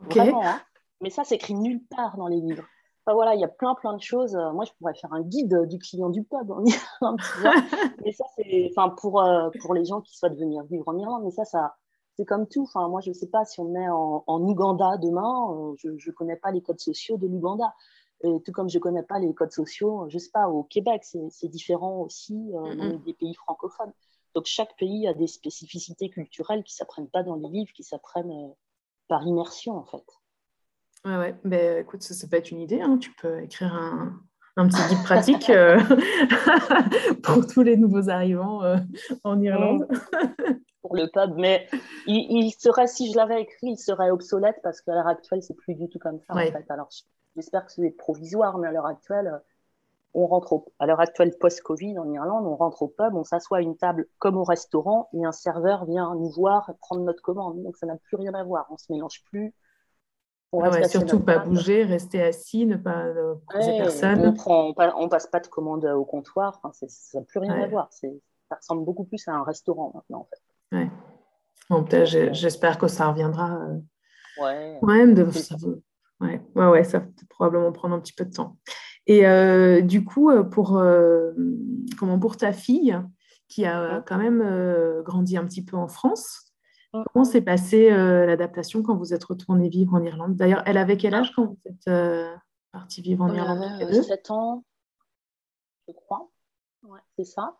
Vraiment, 0.00 0.42
hein. 0.42 0.60
Mais 1.02 1.10
ça, 1.10 1.24
c'est 1.24 1.34
écrit 1.34 1.54
nulle 1.54 1.84
part 1.84 2.16
dans 2.16 2.28
les 2.28 2.40
livres. 2.40 2.64
Enfin, 3.04 3.14
voilà, 3.14 3.34
il 3.34 3.40
y 3.40 3.44
a 3.44 3.48
plein, 3.48 3.74
plein 3.74 3.94
de 3.94 4.00
choses. 4.00 4.36
Euh, 4.36 4.52
moi, 4.52 4.64
je 4.64 4.70
pourrais 4.78 4.94
faire 4.94 5.12
un 5.12 5.22
guide 5.22 5.66
du 5.66 5.78
client 5.78 6.08
du 6.08 6.22
pub 6.22 6.50
en 6.50 6.64
Irlande, 7.00 7.20
mais 8.04 8.12
ça, 8.12 8.24
c'est 8.36 8.70
enfin, 8.70 8.90
pour, 8.90 9.20
euh, 9.20 9.50
pour 9.60 9.74
les 9.74 9.84
gens 9.84 10.00
qui 10.00 10.16
souhaitent 10.16 10.38
venir 10.38 10.62
vivre 10.64 10.86
en 10.86 10.96
Irlande. 10.96 11.24
Mais 11.24 11.32
ça, 11.32 11.44
ça 11.44 11.76
c'est 12.16 12.24
comme 12.24 12.46
tout. 12.46 12.62
Enfin, 12.62 12.88
moi, 12.88 13.00
je 13.00 13.08
ne 13.08 13.14
sais 13.14 13.26
pas 13.26 13.44
si 13.44 13.58
on 13.58 13.64
met 13.64 13.88
en, 13.88 14.22
en 14.24 14.40
Ouganda 14.42 14.96
demain, 14.98 15.52
euh, 15.52 15.74
je 15.78 15.88
ne 15.88 16.12
connais 16.12 16.36
pas 16.36 16.52
les 16.52 16.62
codes 16.62 16.78
sociaux 16.78 17.16
de 17.18 17.26
l'Ouganda. 17.26 17.74
Tout 18.22 18.52
comme 18.52 18.70
je 18.70 18.78
ne 18.78 18.80
connais 18.80 19.02
pas 19.02 19.18
les 19.18 19.34
codes 19.34 19.50
sociaux, 19.50 20.06
je 20.08 20.14
ne 20.14 20.20
sais 20.20 20.30
pas, 20.30 20.48
au 20.48 20.62
Québec, 20.62 21.02
c'est 21.02 21.48
différent 21.48 22.02
aussi 22.02 22.52
dans 22.52 22.96
des 22.98 23.14
pays 23.14 23.34
francophones. 23.34 23.92
Donc, 24.36 24.44
chaque 24.44 24.76
pays 24.76 25.08
a 25.08 25.12
des 25.12 25.26
spécificités 25.26 26.08
culturelles 26.08 26.62
qui 26.62 26.72
ne 26.72 26.76
s'apprennent 26.76 27.08
pas 27.08 27.24
dans 27.24 27.34
les 27.34 27.48
livres, 27.48 27.72
qui 27.74 27.82
s'apprennent 27.82 28.54
par 29.08 29.26
immersion, 29.26 29.76
en 29.76 29.82
fait. 29.82 30.04
Ouais, 31.04 31.16
ouais. 31.16 31.34
Ben, 31.44 31.78
écoute, 31.78 32.02
ça, 32.02 32.14
ça 32.14 32.26
peut 32.28 32.36
être 32.36 32.50
une 32.50 32.60
idée. 32.60 32.80
Hein. 32.80 32.98
Tu 32.98 33.12
peux 33.12 33.42
écrire 33.42 33.74
un, 33.74 34.20
un 34.56 34.68
petit 34.68 34.82
guide 34.88 35.02
pratique 35.02 35.50
euh, 35.50 35.80
pour 37.22 37.46
tous 37.46 37.62
les 37.62 37.76
nouveaux 37.76 38.08
arrivants 38.08 38.62
euh, 38.62 38.76
en 39.24 39.40
Irlande. 39.40 39.88
pour 40.82 40.96
le 40.96 41.08
pub, 41.08 41.36
mais 41.36 41.66
il, 42.06 42.50
serait, 42.52 42.86
si 42.86 43.10
je 43.10 43.16
l'avais 43.16 43.42
écrit, 43.42 43.68
il 43.68 43.78
serait 43.78 44.10
obsolète 44.10 44.56
parce 44.62 44.80
qu'à 44.80 44.94
l'heure 44.94 45.06
actuelle, 45.06 45.42
c'est 45.42 45.54
plus 45.54 45.74
du 45.74 45.88
tout 45.88 45.98
comme 45.98 46.20
ça. 46.20 46.34
En 46.34 46.38
fait. 46.38 46.70
Alors, 46.70 46.88
j'espère 47.36 47.64
que 47.66 47.72
c'est 47.72 47.90
provisoire, 47.90 48.58
mais 48.58 48.68
à 48.68 48.72
l'heure 48.72 48.86
actuelle, 48.86 49.40
on 50.14 50.26
rentre 50.26 50.52
au, 50.52 50.72
à 50.78 50.86
l'heure 50.86 51.00
actuelle 51.00 51.34
post-Covid 51.38 51.98
en 51.98 52.10
Irlande, 52.12 52.46
on 52.46 52.56
rentre 52.56 52.82
au 52.82 52.88
pub, 52.88 53.14
on 53.14 53.24
s'assoit 53.24 53.58
à 53.58 53.60
une 53.62 53.76
table 53.76 54.06
comme 54.18 54.36
au 54.36 54.44
restaurant 54.44 55.08
et 55.14 55.24
un 55.24 55.32
serveur 55.32 55.86
vient 55.86 56.14
nous 56.14 56.28
voir 56.30 56.70
prendre 56.80 57.02
notre 57.02 57.22
commande. 57.22 57.62
Donc 57.62 57.76
ça 57.76 57.86
n'a 57.86 57.96
plus 57.96 58.16
rien 58.16 58.34
à 58.34 58.44
voir. 58.44 58.66
On 58.70 58.76
se 58.76 58.92
mélange 58.92 59.22
plus 59.24 59.54
ouais, 60.52 60.88
surtout 60.88 61.20
pas 61.20 61.38
bouger, 61.38 61.84
rester 61.84 62.22
assis, 62.22 62.66
ne 62.66 62.76
pas 62.76 63.06
euh, 63.06 63.34
personne. 63.50 64.34
On, 64.46 64.68
ne 64.68 65.08
passe 65.08 65.26
pas 65.26 65.40
de 65.40 65.46
commande 65.46 65.84
au 65.86 66.04
comptoir, 66.04 66.60
enfin, 66.62 66.72
ça 66.88 67.18
n'a 67.18 67.24
plus 67.24 67.40
rien 67.40 67.54
à 67.54 67.66
voir. 67.66 67.88
Ça 67.90 68.08
ressemble 68.56 68.84
beaucoup 68.84 69.04
plus 69.04 69.26
à 69.28 69.32
un 69.32 69.44
restaurant 69.44 69.92
maintenant 69.94 70.20
en 70.20 70.28
fait. 70.28 70.76
Ouais. 70.76 70.90
Bon, 71.70 71.84
j'espère 72.04 72.78
que 72.78 72.86
ça 72.86 73.08
reviendra. 73.08 73.56
Euh, 73.56 73.78
ouais. 74.42 74.78
Ouais, 74.82 75.06
de, 75.06 75.30
ça, 75.30 75.56
ouais, 76.20 76.40
ouais, 76.54 76.66
ouais, 76.66 76.84
ça 76.84 76.98
va 76.98 77.06
probablement 77.30 77.72
prendre 77.72 77.94
un 77.94 78.00
petit 78.00 78.12
peu 78.12 78.24
de 78.24 78.32
temps. 78.32 78.58
Et 79.06 79.26
euh, 79.26 79.80
du 79.80 80.04
coup, 80.04 80.30
pour, 80.50 80.80
comment, 81.98 82.18
pour 82.18 82.36
ta 82.36 82.52
fille, 82.52 82.96
qui 83.48 83.64
a 83.64 84.02
quand 84.06 84.18
même 84.18 85.02
grandi 85.02 85.36
un 85.36 85.44
petit 85.44 85.64
peu 85.64 85.76
en 85.76 85.88
France, 85.88 86.51
Comment 86.92 87.24
s'est 87.24 87.40
passée 87.40 87.90
euh, 87.90 88.26
l'adaptation 88.26 88.82
quand 88.82 88.96
vous 88.96 89.14
êtes 89.14 89.24
retourné 89.24 89.68
vivre 89.70 89.94
en 89.94 90.02
Irlande? 90.02 90.36
D'ailleurs, 90.36 90.62
elle 90.66 90.76
avait 90.76 90.98
quel 90.98 91.14
âge 91.14 91.32
quand 91.34 91.46
vous 91.46 91.58
êtes 91.64 91.88
euh, 91.88 92.34
partie 92.70 93.00
vivre 93.00 93.24
en 93.24 93.32
Irlande 93.32 93.62
Elle 93.80 93.88
avait 93.88 94.02
7 94.02 94.30
ans, 94.30 94.64
je 95.88 95.94
crois. 95.94 96.28
Ouais, 96.82 97.00
c'est 97.16 97.24
ça. 97.24 97.56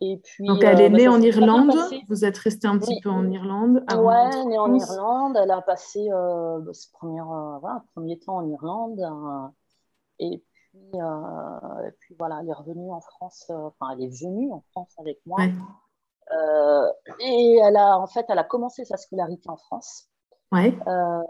Et 0.00 0.18
puis, 0.24 0.46
Donc, 0.46 0.64
elle 0.64 0.80
est 0.80 0.86
euh, 0.86 0.90
bah, 0.90 0.96
née 0.96 1.08
en 1.08 1.20
Irlande. 1.20 1.74
Vous 2.08 2.24
êtes 2.24 2.38
resté 2.38 2.66
un 2.66 2.78
petit 2.78 3.00
peu 3.02 3.10
en 3.10 3.30
Irlande. 3.30 3.84
Oui, 3.90 4.46
née 4.46 4.58
en 4.58 4.72
Irlande. 4.72 5.36
Elle 5.42 5.50
a 5.50 5.60
passé 5.60 6.08
bah, 6.10 6.72
ce 6.72 6.90
premier, 6.90 7.20
voilà, 7.60 7.84
premier 7.94 8.18
temps 8.18 8.36
en 8.36 8.48
Irlande. 8.48 9.52
et 10.18 10.38
puis, 10.38 10.98
puis 12.00 12.16
voilà, 12.18 12.40
elle 12.40 12.48
est 12.48 12.54
revenue 12.54 12.90
en 12.90 13.00
France. 13.00 13.44
Enfin, 13.50 13.90
elle 13.92 14.04
est 14.04 14.22
venue 14.22 14.50
en 14.52 14.62
France 14.72 14.94
avec 14.98 15.20
moi. 15.26 15.38
Euh, 15.42 15.50
et 17.20 17.56
elle 17.62 17.76
a, 17.76 17.98
en 17.98 18.06
fait, 18.06 18.26
elle 18.28 18.38
a 18.38 18.44
commencé 18.44 18.84
sa 18.84 18.96
scolarité 18.96 19.48
en 19.48 19.56
France. 19.56 20.08
Ouais. 20.52 20.76
Euh, 20.86 21.22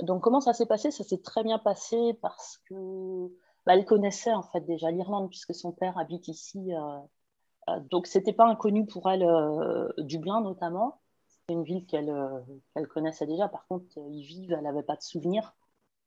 donc, 0.00 0.22
comment 0.22 0.40
ça 0.40 0.52
s'est 0.52 0.66
passé? 0.66 0.90
Ça 0.90 1.04
s'est 1.04 1.22
très 1.22 1.42
bien 1.42 1.58
passé 1.58 2.14
parce 2.20 2.58
que 2.68 3.28
bah, 3.66 3.74
elle 3.74 3.84
connaissait 3.84 4.32
en 4.32 4.42
fait 4.42 4.60
déjà 4.60 4.90
l'Irlande 4.90 5.28
puisque 5.28 5.54
son 5.54 5.72
père 5.72 5.98
habite 5.98 6.28
ici. 6.28 6.74
Euh, 6.74 7.80
donc, 7.90 8.06
c'était 8.06 8.32
pas 8.32 8.46
inconnu 8.46 8.86
pour 8.86 9.10
elle, 9.10 9.26
Dublin 9.98 10.40
notamment. 10.40 11.00
C'était 11.26 11.54
une 11.54 11.64
ville 11.64 11.86
qu'elle 11.86 12.88
connaissait 12.88 13.26
déjà. 13.26 13.48
Par 13.48 13.66
contre, 13.66 13.86
y 13.96 14.22
vivre, 14.22 14.54
elle 14.56 14.64
n'avait 14.64 14.82
pas 14.82 14.96
de 14.96 15.02
souvenirs. 15.02 15.54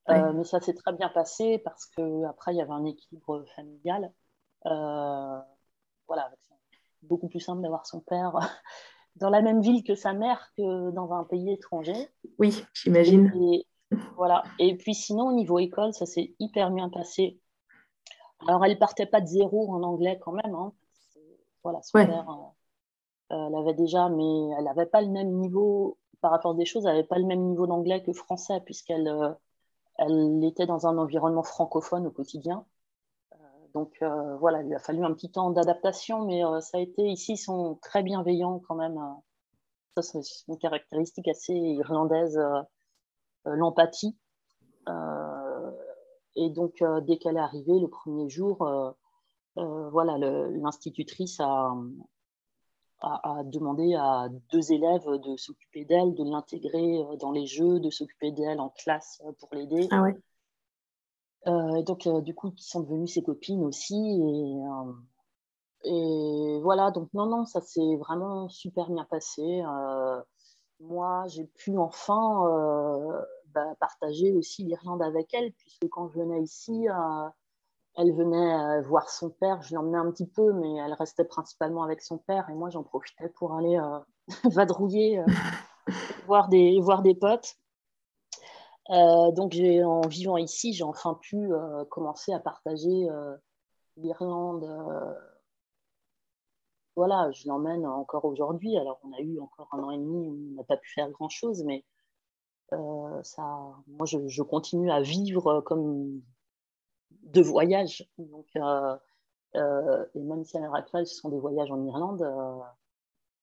mais 0.08 0.44
ça 0.44 0.60
s'est 0.60 0.76
très 0.76 0.94
bien 0.94 1.10
passé 1.10 1.58
parce 1.60 1.86
que 1.88 2.26
après 2.26 2.54
il 2.54 2.58
y 2.58 2.62
avait 2.62 2.72
un 2.72 2.86
équilibre 2.86 3.44
familial. 3.56 4.12
Euh, 6.10 6.14
voilà, 6.14 6.32
c'est 6.42 7.08
beaucoup 7.08 7.28
plus 7.28 7.40
simple 7.40 7.62
d'avoir 7.62 7.86
son 7.86 8.00
père 8.00 8.34
dans 9.16 9.30
la 9.30 9.42
même 9.42 9.62
ville 9.62 9.84
que 9.84 9.96
sa 9.96 10.14
mère 10.14 10.52
que 10.58 10.92
dans 10.92 11.12
un 11.14 11.24
pays 11.24 11.52
étranger. 11.52 12.10
Oui, 12.40 12.66
j'imagine. 12.74 13.32
Et, 13.36 13.66
voilà. 14.16 14.44
Et 14.60 14.76
puis 14.78 14.96
sinon, 14.96 15.28
au 15.28 15.34
niveau 15.34 15.60
école, 15.60 15.94
ça 15.94 16.06
s'est 16.06 16.34
hyper 16.40 16.72
bien 16.72 16.90
passé. 16.90 17.40
Alors, 18.48 18.64
elle 18.66 18.78
partait 18.78 19.06
pas 19.06 19.22
de 19.22 19.28
zéro 19.28 19.72
en 19.72 19.82
anglais 19.84 20.20
quand 20.24 20.34
même. 20.34 20.54
Hein. 20.54 20.74
Voilà, 21.64 21.82
son 21.82 21.98
père, 21.98 22.30
euh, 23.32 23.48
elle 23.48 23.56
avait 23.56 23.74
déjà, 23.74 24.10
mais 24.10 24.50
elle 24.58 24.66
n'avait 24.66 24.86
pas 24.86 25.02
le 25.02 25.10
même 25.10 25.32
niveau, 25.32 25.98
par 26.22 26.32
rapport 26.32 26.52
à 26.52 26.54
des 26.54 26.66
choses, 26.66 26.86
elle 26.86 26.94
n'avait 26.94 27.08
pas 27.08 27.18
le 27.18 27.26
même 27.26 27.42
niveau 27.42 27.68
d'anglais 27.68 28.04
que 28.04 28.14
français, 28.14 28.62
puisqu'elle 28.64 29.08
euh, 29.08 29.34
elle 29.98 30.44
était 30.44 30.68
dans 30.68 30.88
un 30.88 30.98
environnement 30.98 31.44
francophone 31.44 32.08
au 32.08 32.12
quotidien. 32.12 32.66
Donc 33.78 33.94
euh, 34.02 34.38
voilà, 34.38 34.64
il 34.64 34.74
a 34.74 34.80
fallu 34.80 35.06
un 35.06 35.14
petit 35.14 35.30
temps 35.30 35.52
d'adaptation, 35.52 36.26
mais 36.26 36.44
euh, 36.44 36.62
ça 36.62 36.80
a 36.80 36.82
été 36.82 37.04
ici, 37.04 37.34
ils 37.34 37.38
sont 37.38 37.78
très 37.84 38.02
bienveillants 38.02 38.60
quand 38.68 38.74
même. 38.74 39.00
Ça, 39.96 40.02
c'est 40.02 40.20
une 40.48 40.58
caractéristique 40.58 41.28
assez 41.28 41.54
irlandaise, 41.54 42.40
euh, 42.40 42.62
l'empathie. 43.46 44.18
et 46.36 46.50
donc, 46.50 46.84
dès 47.06 47.20
qu'elle 47.20 47.38
est 47.38 47.40
arrivée, 47.40 47.80
le 47.80 47.88
premier 47.88 48.28
jour, 48.30 48.68
voilà, 49.56 50.18
l'institutrice 50.18 51.40
a, 51.40 51.76
a, 53.02 53.44
demandé 53.46 53.94
à 53.94 54.28
deux 54.52 54.72
élèves 54.72 55.06
de 55.06 55.38
s'occuper 55.38 55.86
d'elle, 55.86 56.16
de 56.16 56.24
l'intégrer 56.24 57.06
dans 57.20 57.32
les 57.32 57.46
jeux, 57.46 57.80
de 57.80 57.92
s'occuper 57.92 58.32
d'elle 58.32 58.60
en 58.60 58.70
classe 58.70 59.22
pour 59.38 59.50
l'aider. 59.54 59.88
Ah 59.92 60.02
ouais. 60.02 60.16
Euh, 61.46 61.82
donc, 61.84 62.08
euh, 62.08 62.22
du 62.22 62.34
coup, 62.34 62.52
qui 62.52 62.64
sont 62.68 62.82
devenues 62.82 63.08
ses 63.08 63.24
copines 63.24 63.64
aussi. 63.64 63.96
Et, 63.96 64.64
euh, 64.66 64.94
et 65.84 66.60
voilà, 66.62 66.92
donc 66.92 67.10
non, 67.14 67.28
non, 67.28 67.46
ça 67.46 67.62
s'est 67.62 67.96
vraiment 67.98 68.50
super 68.50 68.90
bien 68.90 69.06
passé. 69.06 69.64
moi, 70.80 71.26
j'ai 71.28 71.46
pu 71.46 71.78
enfin 71.78 72.44
bah, 73.48 73.76
partager 73.80 74.34
aussi 74.34 74.64
l'Irlande 74.64 75.02
avec 75.02 75.34
elle, 75.34 75.54
puisque 75.54 75.88
quand 75.90 76.08
je 76.10 76.20
venais 76.20 76.42
ici, 76.42 76.88
elle 77.96 78.14
venait 78.14 78.82
voir 78.82 79.10
son 79.10 79.30
père. 79.30 79.62
Je 79.62 79.76
l'emmenais 79.76 79.98
un 79.98 80.12
petit 80.12 80.28
peu, 80.28 80.52
mais 80.54 80.76
elle 80.76 80.94
restait 80.94 81.26
principalement 81.26 81.84
avec 81.84 82.02
son 82.02 82.18
père. 82.18 82.50
Et 82.50 82.54
moi, 82.54 82.70
j'en 82.70 82.84
profitais 82.84 83.30
pour 83.30 83.54
aller 83.54 83.80
vadrouiller, 84.46 85.24
voir, 86.28 86.50
des, 86.50 86.80
voir 86.82 87.02
des 87.02 87.16
potes. 87.16 87.56
Euh, 88.90 89.32
donc, 89.32 89.56
en 89.56 90.08
vivant 90.08 90.38
ici, 90.38 90.74
j'ai 90.74 90.84
enfin 90.84 91.16
pu 91.22 91.54
euh, 91.54 91.86
commencer 91.86 92.32
à 92.34 92.40
partager 92.40 93.10
euh, 93.10 93.36
l'Irlande. 93.98 94.66
voilà, 96.96 97.32
je 97.32 97.48
l'emmène 97.48 97.86
encore 97.86 98.26
aujourd'hui. 98.26 98.78
Alors, 98.78 99.00
on 99.04 99.14
a 99.14 99.20
eu 99.20 99.40
encore 99.40 99.68
un 99.74 99.84
an 99.84 99.92
et 99.92 99.98
demi 99.98 100.28
où 100.28 100.38
on 100.52 100.56
n'a 100.56 100.64
pas 100.64 100.78
pu 100.78 100.92
faire 100.94 101.10
grand-chose, 101.12 101.64
mais 101.64 101.86
ça, 103.24 103.44
moi, 103.88 104.06
je, 104.06 104.42
continue 104.42 104.92
à 104.92 105.02
vivre 105.02 105.62
comme 105.62 106.22
de 107.24 107.42
voyage. 107.42 108.08
Donc, 108.18 108.48
et 108.56 110.20
même 110.22 110.44
si 110.44 110.58
à 110.58 110.62
l'heure 110.62 110.76
actuelle, 110.76 111.08
ce 111.08 111.16
sont 111.16 111.30
des 111.30 111.40
voyages 111.40 111.72
en 111.72 111.84
Irlande, 111.86 112.26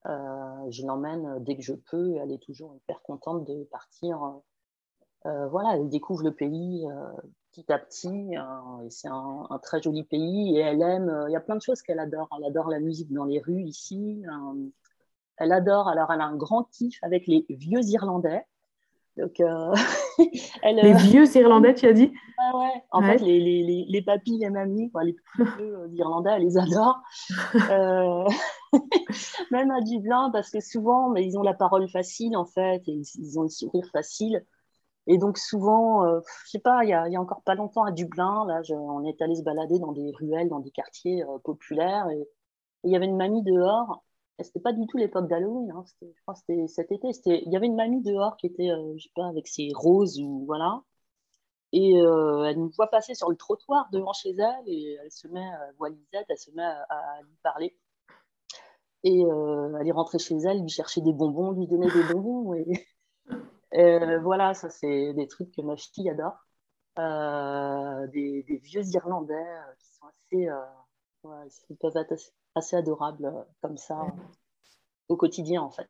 je 0.05 0.87
l'emmène 0.87 1.43
dès 1.45 1.57
que 1.57 1.63
je 1.63 1.75
peux. 1.75 2.17
Elle 2.17 2.33
est 2.33 2.43
toujours 2.43 2.75
hyper 2.77 3.03
contente 3.03 3.45
de 3.47 3.65
partir 3.65 4.23
euh, 4.23 4.33
voilà, 5.25 5.77
elle 5.77 5.89
découvre 5.89 6.23
le 6.23 6.33
pays 6.33 6.87
euh, 6.87 7.13
petit 7.53 7.73
à 7.73 7.79
petit. 7.79 8.37
Euh, 8.37 8.87
et 8.87 8.91
c'est 8.91 9.09
un, 9.09 9.47
très 9.63 9.81
joli 9.81 10.05
pays 10.05 10.57
et 10.57 10.61
elle 10.61 10.83
aime. 10.83 11.25
Il 11.29 11.33
y 11.33 11.37
a 11.37 11.41
plein 11.41 11.57
de 11.57 11.63
choses 11.63 11.83
qu'elle 11.83 11.99
adore. 11.99 12.29
Elle 12.39 12.45
adore 12.45 12.69
la 12.69 12.81
musique 12.81 13.13
dans 13.13 13.25
les 13.25 13.41
rues 13.41 13.63
ici. 13.63 14.23
elle 15.39 15.53
adore. 15.53 15.89
Alors, 15.89 16.13
elle 16.13 16.21
a 16.21 16.27
un 16.27 16.37
grand 16.37 16.65
kiff 16.65 16.99
avec 17.03 17.27
les 17.27 17.47
vieux 17.49 17.83
Irlandais. 17.83 18.45
Donc, 19.17 19.39
les 20.65 20.93
vieux 20.93 21.37
Irlandais, 21.37 21.75
tu 21.75 21.87
as 21.87 21.93
dit? 21.93 22.13
Ouais, 22.37 22.59
ouais. 22.59 22.83
En 22.91 23.01
fait, 23.01 23.19
les, 23.19 23.39
les, 23.39 23.87
les, 23.89 24.03
papis 24.03 24.43
et 24.43 24.51
mamies, 24.51 24.91
les 25.05 25.13
plus 25.13 25.45
vieux 25.57 25.89
Irlandais, 25.93 26.33
elle 26.35 26.43
les 26.43 26.59
adore. 26.59 27.01
Même 29.51 29.71
à 29.71 29.81
Dublin, 29.81 30.31
parce 30.33 30.51
que 30.51 30.61
souvent, 30.61 31.11
mais 31.11 31.25
ils 31.25 31.39
ont 31.39 31.43
la 31.43 31.55
parole 31.55 31.89
facile, 31.89 32.37
en 32.37 32.45
fait, 32.45 32.83
et 32.89 33.03
ils, 33.19 33.39
ont 33.39 33.43
le 33.43 33.49
sourire 33.49 33.89
facile. 33.93 34.45
Et 35.07 35.19
donc 35.19 35.39
souvent, 35.39 36.07
je 36.07 36.21
je 36.47 36.51
sais 36.51 36.59
pas, 36.59 36.85
il 36.85 36.89
y, 36.89 36.91
y 36.91 37.17
a, 37.17 37.21
encore 37.21 37.43
pas 37.43 37.55
longtemps 37.55 37.85
à 37.85 37.93
Dublin, 37.93 38.47
là, 38.47 38.63
on 38.75 39.05
est 39.05 39.21
allé 39.21 39.35
se 39.35 39.43
balader 39.43 39.79
dans 39.79 39.93
des 39.93 40.13
ruelles, 40.13 40.49
dans 40.49 40.61
des 40.61 40.71
quartiers 40.71 41.25
populaires, 41.45 42.09
et 42.11 42.29
il 42.85 42.93
y 42.93 42.97
avait 42.97 43.07
une 43.07 43.17
mamie 43.17 43.43
dehors 43.43 44.03
c'était 44.43 44.61
pas 44.61 44.73
du 44.73 44.87
tout 44.87 44.97
l'époque 44.97 45.29
d'Halloween, 45.29 45.71
hein. 45.71 45.85
je 46.03 46.21
crois 46.23 46.35
c'était 46.35 46.67
cet 46.67 46.91
été. 46.91 47.09
Il 47.27 47.53
y 47.53 47.57
avait 47.57 47.67
une 47.67 47.77
mamie 47.77 48.03
dehors 48.03 48.37
qui 48.37 48.47
était, 48.47 48.71
euh, 48.71 48.95
je 48.97 49.05
sais 49.05 49.13
pas, 49.15 49.29
avec 49.29 49.47
ses 49.47 49.71
roses 49.75 50.19
ou 50.21 50.45
voilà. 50.47 50.83
Et 51.73 52.01
euh, 52.01 52.45
elle 52.45 52.59
nous 52.59 52.71
voit 52.77 52.89
passer 52.91 53.15
sur 53.15 53.31
le 53.31 53.37
trottoir 53.37 53.89
devant 53.93 54.13
chez 54.13 54.31
elle 54.31 54.63
et 54.67 54.97
elle 55.03 55.11
se 55.11 55.29
met, 55.29 55.41
euh, 55.41 55.73
voit 55.79 55.89
Lisette, 55.91 56.27
elle 56.29 56.39
se 56.39 56.51
met 56.53 56.63
à, 56.63 57.23
lui 57.23 57.37
parler. 57.43 57.77
Et 59.05 59.21
elle 59.21 59.87
est 59.87 59.93
rentrée 59.93 60.19
chez 60.19 60.37
elle, 60.37 60.63
lui 60.63 60.69
chercher 60.69 61.03
des 61.03 61.13
bonbons, 61.13 61.53
lui 61.53 61.67
donner 61.67 61.89
des 61.91 62.05
bonbons. 62.13 62.55
Et, 62.55 62.65
voilà, 64.23 64.55
ça 64.55 64.71
c'est 64.71 65.13
des 65.15 65.29
trucs 65.29 65.53
que 65.53 65.63
ma 65.63 65.77
fille 65.77 66.11
adore. 66.11 66.47
Des, 66.97 68.45
des, 68.45 68.57
vieux 68.59 68.85
Irlandais 68.85 69.47
qui 69.81 69.89
sont 69.95 70.07
assez, 70.07 70.49
ouais, 71.25 71.49
ils 71.71 71.77
peuvent 71.77 71.97
être 71.97 72.13
assez, 72.13 72.33
assez 72.55 72.77
adorable 72.77 73.27
euh, 73.27 73.43
comme 73.63 73.77
ça 73.77 74.07
au 75.09 75.17
quotidien 75.17 75.63
en 75.63 75.71
fait. 75.71 75.89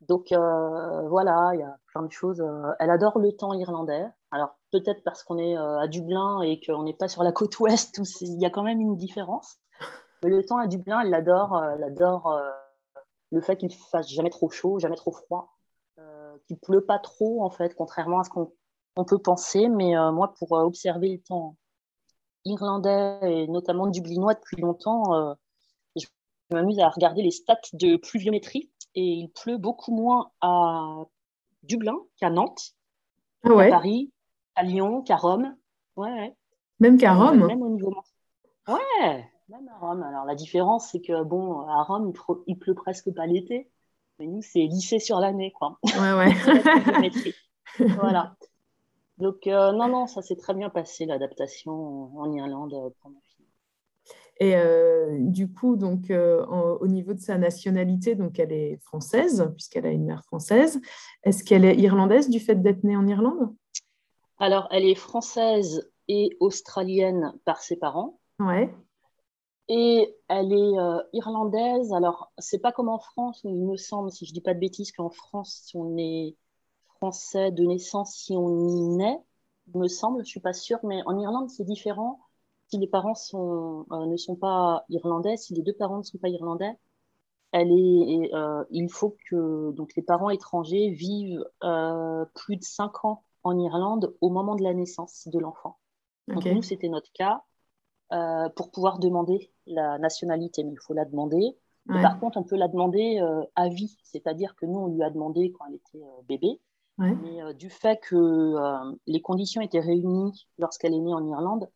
Donc 0.00 0.32
euh, 0.32 1.08
voilà, 1.08 1.50
il 1.54 1.60
y 1.60 1.62
a 1.62 1.76
plein 1.88 2.02
de 2.02 2.12
choses. 2.12 2.40
Euh, 2.40 2.72
elle 2.78 2.90
adore 2.90 3.18
le 3.18 3.32
temps 3.32 3.52
irlandais. 3.52 4.06
Alors 4.30 4.56
peut-être 4.70 5.02
parce 5.02 5.22
qu'on 5.22 5.38
est 5.38 5.56
à 5.56 5.88
Dublin 5.88 6.40
et 6.42 6.60
qu'on 6.60 6.84
n'est 6.84 6.94
pas 6.94 7.08
sur 7.08 7.22
la 7.22 7.32
côte 7.32 7.58
ouest 7.58 7.98
où 7.98 8.04
il 8.22 8.40
y 8.40 8.46
a 8.46 8.50
quand 8.50 8.62
même 8.62 8.80
une 8.80 8.96
différence. 8.96 9.58
Mais 10.22 10.30
le 10.30 10.44
temps 10.44 10.58
à 10.58 10.66
Dublin, 10.66 11.00
elle 11.00 11.12
adore, 11.14 11.62
elle 11.64 11.82
adore 11.82 12.40
le 13.32 13.40
fait 13.40 13.56
qu'il 13.56 13.74
fasse 13.74 14.08
jamais 14.08 14.30
trop 14.30 14.48
chaud, 14.48 14.78
jamais 14.78 14.96
trop 14.96 15.10
froid, 15.10 15.56
qu'il 16.50 16.58
pleut 16.58 16.84
pas 16.84 16.98
trop 16.98 17.44
en 17.44 17.50
fait, 17.50 17.74
contrairement 17.74 18.20
à 18.20 18.24
ce 18.24 18.30
qu'on 18.30 19.04
peut 19.04 19.18
penser. 19.18 19.68
Mais 19.68 19.94
moi, 20.12 20.34
pour 20.38 20.52
observer 20.52 21.12
le 21.12 21.20
temps 21.20 21.56
irlandais 22.44 23.18
et 23.22 23.46
notamment 23.48 23.86
dublinois 23.86 24.34
depuis 24.34 24.60
longtemps, 24.60 25.14
euh, 25.14 25.34
je 25.96 26.06
m'amuse 26.50 26.80
à 26.80 26.88
regarder 26.88 27.22
les 27.22 27.30
stats 27.30 27.60
de 27.72 27.96
pluviométrie 27.96 28.70
et 28.94 29.04
il 29.04 29.30
pleut 29.30 29.58
beaucoup 29.58 29.94
moins 29.94 30.30
à 30.40 31.04
Dublin 31.62 31.96
qu'à 32.16 32.30
Nantes, 32.30 32.74
ah 33.44 33.50
à 33.50 33.68
Paris, 33.68 34.12
à 34.54 34.62
Lyon, 34.62 35.02
qu'à 35.02 35.16
Rome. 35.16 35.54
Ouais, 35.96 36.34
Même 36.78 36.98
qu'à 36.98 37.14
euh, 37.14 37.18
Rome 37.18 37.46
Même 37.46 37.62
au 37.62 37.68
niveau 37.68 37.94
Ouais, 38.68 39.30
même 39.48 39.68
à 39.68 39.78
Rome. 39.78 40.02
Alors 40.02 40.24
la 40.24 40.34
différence, 40.34 40.88
c'est 40.90 41.00
que 41.00 41.22
bon, 41.22 41.60
à 41.68 41.82
Rome, 41.82 42.12
il, 42.46 42.58
pleut 42.58 42.74
presque 42.74 43.12
pas 43.14 43.26
l'été. 43.26 43.70
Mais 44.20 44.26
nous, 44.26 44.42
c'est 44.42 44.60
lycée 44.60 44.98
sur 44.98 45.18
l'année, 45.18 45.50
quoi. 45.50 45.78
Ouais, 45.82 46.12
ouais. 46.12 46.34
voilà. 47.96 48.36
Donc, 49.16 49.46
euh, 49.46 49.72
non, 49.72 49.88
non, 49.88 50.06
ça 50.06 50.20
s'est 50.20 50.36
très 50.36 50.52
bien 50.52 50.68
passé, 50.68 51.06
l'adaptation 51.06 52.16
en 52.18 52.30
Irlande 52.30 52.74
euh, 52.74 52.90
pour 53.00 53.10
ma 53.10 53.20
fille. 53.22 53.46
Et 54.40 54.56
euh, 54.56 55.16
du 55.20 55.50
coup, 55.50 55.76
donc, 55.76 56.10
au 56.10 56.86
niveau 56.86 57.14
de 57.14 57.18
sa 57.18 57.38
nationalité, 57.38 58.14
donc 58.14 58.38
elle 58.38 58.52
est 58.52 58.78
française, 58.82 59.50
puisqu'elle 59.54 59.86
a 59.86 59.90
une 59.90 60.04
mère 60.04 60.24
française. 60.24 60.80
Est-ce 61.24 61.42
qu'elle 61.42 61.64
est 61.64 61.76
irlandaise 61.76 62.28
du 62.28 62.40
fait 62.40 62.56
d'être 62.56 62.84
née 62.84 62.96
en 62.96 63.06
Irlande? 63.06 63.54
Alors, 64.38 64.68
elle 64.70 64.84
est 64.84 64.94
française 64.94 65.90
et 66.08 66.36
australienne 66.40 67.34
par 67.44 67.62
ses 67.62 67.76
parents. 67.76 68.18
Ouais. 68.38 68.74
Et 69.72 70.16
elle 70.28 70.52
est 70.52 70.76
irlandaise. 71.12 71.92
Alors, 71.92 72.32
c'est 72.38 72.58
pas 72.58 72.72
comme 72.72 72.88
en 72.88 72.98
France, 72.98 73.40
il 73.44 73.54
me 73.54 73.76
semble, 73.76 74.10
si 74.10 74.26
je 74.26 74.32
dis 74.32 74.40
pas 74.40 74.52
de 74.52 74.58
bêtises, 74.58 74.90
qu'en 74.90 75.10
France, 75.10 75.70
on 75.74 75.96
est 75.96 76.34
français 76.96 77.50
de 77.50 77.64
naissance 77.64 78.14
si 78.14 78.36
on 78.36 78.68
y 78.68 78.96
naît, 78.96 79.18
me 79.74 79.88
semble, 79.88 80.24
je 80.24 80.30
suis 80.30 80.40
pas 80.40 80.52
sûre, 80.52 80.78
mais 80.82 81.02
en 81.06 81.18
Irlande 81.18 81.50
c'est 81.50 81.64
différent. 81.64 82.20
Si 82.68 82.78
les 82.78 82.86
parents 82.86 83.14
sont, 83.14 83.86
euh, 83.92 84.06
ne 84.06 84.16
sont 84.16 84.36
pas 84.36 84.84
irlandais, 84.88 85.36
si 85.36 85.54
les 85.54 85.62
deux 85.62 85.72
parents 85.72 85.98
ne 85.98 86.02
sont 86.02 86.18
pas 86.18 86.28
irlandais, 86.28 86.76
elle 87.52 87.72
est, 87.72 88.32
euh, 88.32 88.64
il 88.70 88.88
faut 88.88 89.16
que 89.28 89.72
donc 89.72 89.94
les 89.96 90.02
parents 90.02 90.30
étrangers 90.30 90.90
vivent 90.90 91.44
euh, 91.64 92.24
plus 92.34 92.56
de 92.56 92.62
cinq 92.62 93.04
ans 93.04 93.24
en 93.42 93.58
Irlande 93.58 94.14
au 94.20 94.30
moment 94.30 94.54
de 94.54 94.62
la 94.62 94.72
naissance 94.72 95.26
de 95.26 95.38
l'enfant. 95.38 95.78
Donc 96.28 96.44
nous 96.44 96.62
c'était 96.62 96.88
notre 96.88 97.10
cas 97.12 97.42
pour 98.56 98.70
pouvoir 98.70 98.98
demander 98.98 99.52
la 99.66 99.98
nationalité, 99.98 100.64
mais 100.64 100.72
il 100.72 100.80
faut 100.80 100.94
la 100.94 101.04
demander. 101.04 101.56
Par 101.88 102.20
contre, 102.20 102.38
on 102.38 102.44
peut 102.44 102.56
la 102.56 102.68
demander 102.68 103.20
à 103.56 103.68
vie, 103.68 103.96
c'est-à-dire 104.04 104.54
que 104.56 104.66
nous 104.66 104.78
on 104.78 104.86
lui 104.88 105.02
a 105.02 105.10
demandé 105.10 105.52
quand 105.52 105.66
elle 105.68 105.76
était 105.76 106.04
bébé. 106.28 106.60
Mais 107.00 107.42
euh, 107.42 107.52
du 107.54 107.70
fait 107.70 107.98
que 108.00 108.14
euh, 108.14 108.92
les 109.06 109.22
conditions 109.22 109.62
étaient 109.62 109.80
réunies 109.80 110.46
lorsqu'elle 110.58 110.92
est 110.92 110.98
née 110.98 111.14
en 111.14 111.26
Irlande, 111.26 111.70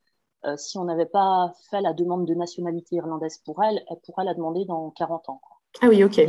euh, 0.45 0.57
si 0.59 0.77
on 0.77 0.85
n'avait 0.85 1.07
pas 1.07 1.53
fait 1.71 1.81
la 1.81 1.95
demande 1.95 2.27
de 2.27 2.35
nationalité 2.35 2.97
irlandaise 2.97 3.39
pour 3.39 3.63
elle, 3.65 3.83
elle 3.89 3.97
pourrait 4.05 4.25
la 4.25 4.35
demander 4.35 4.67
dans 4.67 4.91
40 4.91 5.31
ans. 5.31 5.41
Ah 5.81 5.89
oui, 5.89 6.05
ok. 6.05 6.21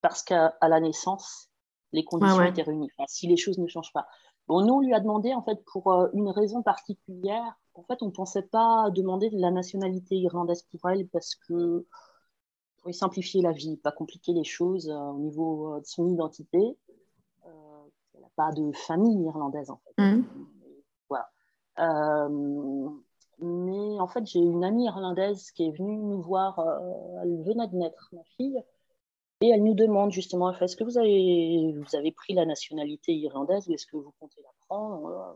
Parce 0.00 0.24
qu'à 0.24 0.52
la 0.60 0.80
naissance, 0.80 1.48
les 1.92 2.04
conditions 2.04 2.42
étaient 2.42 2.62
réunies. 2.62 2.90
si 3.06 3.28
les 3.28 3.36
choses 3.36 3.58
ne 3.58 3.68
changent 3.68 3.92
pas. 3.92 4.08
Bon, 4.48 4.64
nous, 4.64 4.74
on 4.74 4.80
lui 4.80 4.94
a 4.94 5.00
demandé, 5.00 5.34
en 5.34 5.42
fait, 5.42 5.64
pour 5.72 5.90
une 6.12 6.28
raison 6.28 6.62
particulière. 6.62 7.58
En 7.74 7.82
fait, 7.84 8.02
on 8.02 8.06
ne 8.06 8.10
pensait 8.10 8.42
pas 8.42 8.90
demander 8.90 9.30
de 9.30 9.38
la 9.38 9.50
nationalité 9.50 10.16
irlandaise 10.16 10.62
pour 10.70 10.90
elle 10.90 11.08
parce 11.08 11.34
que 11.34 11.86
pour 12.78 12.94
simplifier 12.94 13.40
la 13.40 13.52
vie, 13.52 13.76
pas 13.76 13.92
compliquer 13.92 14.32
les 14.32 14.44
choses 14.44 14.90
au 14.90 15.18
niveau 15.18 15.78
de 15.78 15.86
son 15.86 16.08
identité 16.08 16.76
pas 18.36 18.52
de 18.52 18.72
famille 18.72 19.24
irlandaise 19.24 19.70
en 19.70 19.80
fait. 19.84 20.02
Mmh. 20.02 20.24
Voilà. 21.08 21.28
Euh, 21.78 22.88
mais 23.40 24.00
en 24.00 24.06
fait, 24.06 24.26
j'ai 24.26 24.38
une 24.38 24.64
amie 24.64 24.84
irlandaise 24.84 25.50
qui 25.52 25.66
est 25.66 25.76
venue 25.76 25.96
nous 25.96 26.20
voir, 26.20 26.58
euh, 26.60 27.22
elle 27.22 27.42
venait 27.42 27.66
de 27.68 27.76
naître, 27.76 28.08
ma 28.12 28.22
fille, 28.36 28.62
et 29.42 29.50
elle 29.50 29.62
nous 29.62 29.74
demande 29.74 30.12
justement, 30.12 30.56
est-ce 30.58 30.76
que 30.76 30.84
vous 30.84 30.98
avez, 30.98 31.72
vous 31.72 31.96
avez 31.96 32.12
pris 32.12 32.34
la 32.34 32.46
nationalité 32.46 33.12
irlandaise 33.12 33.68
ou 33.68 33.74
est-ce 33.74 33.86
que 33.86 33.96
vous 33.96 34.12
comptez 34.18 34.40
la 34.42 34.50
prendre? 34.66 35.06
Euh, 35.06 35.32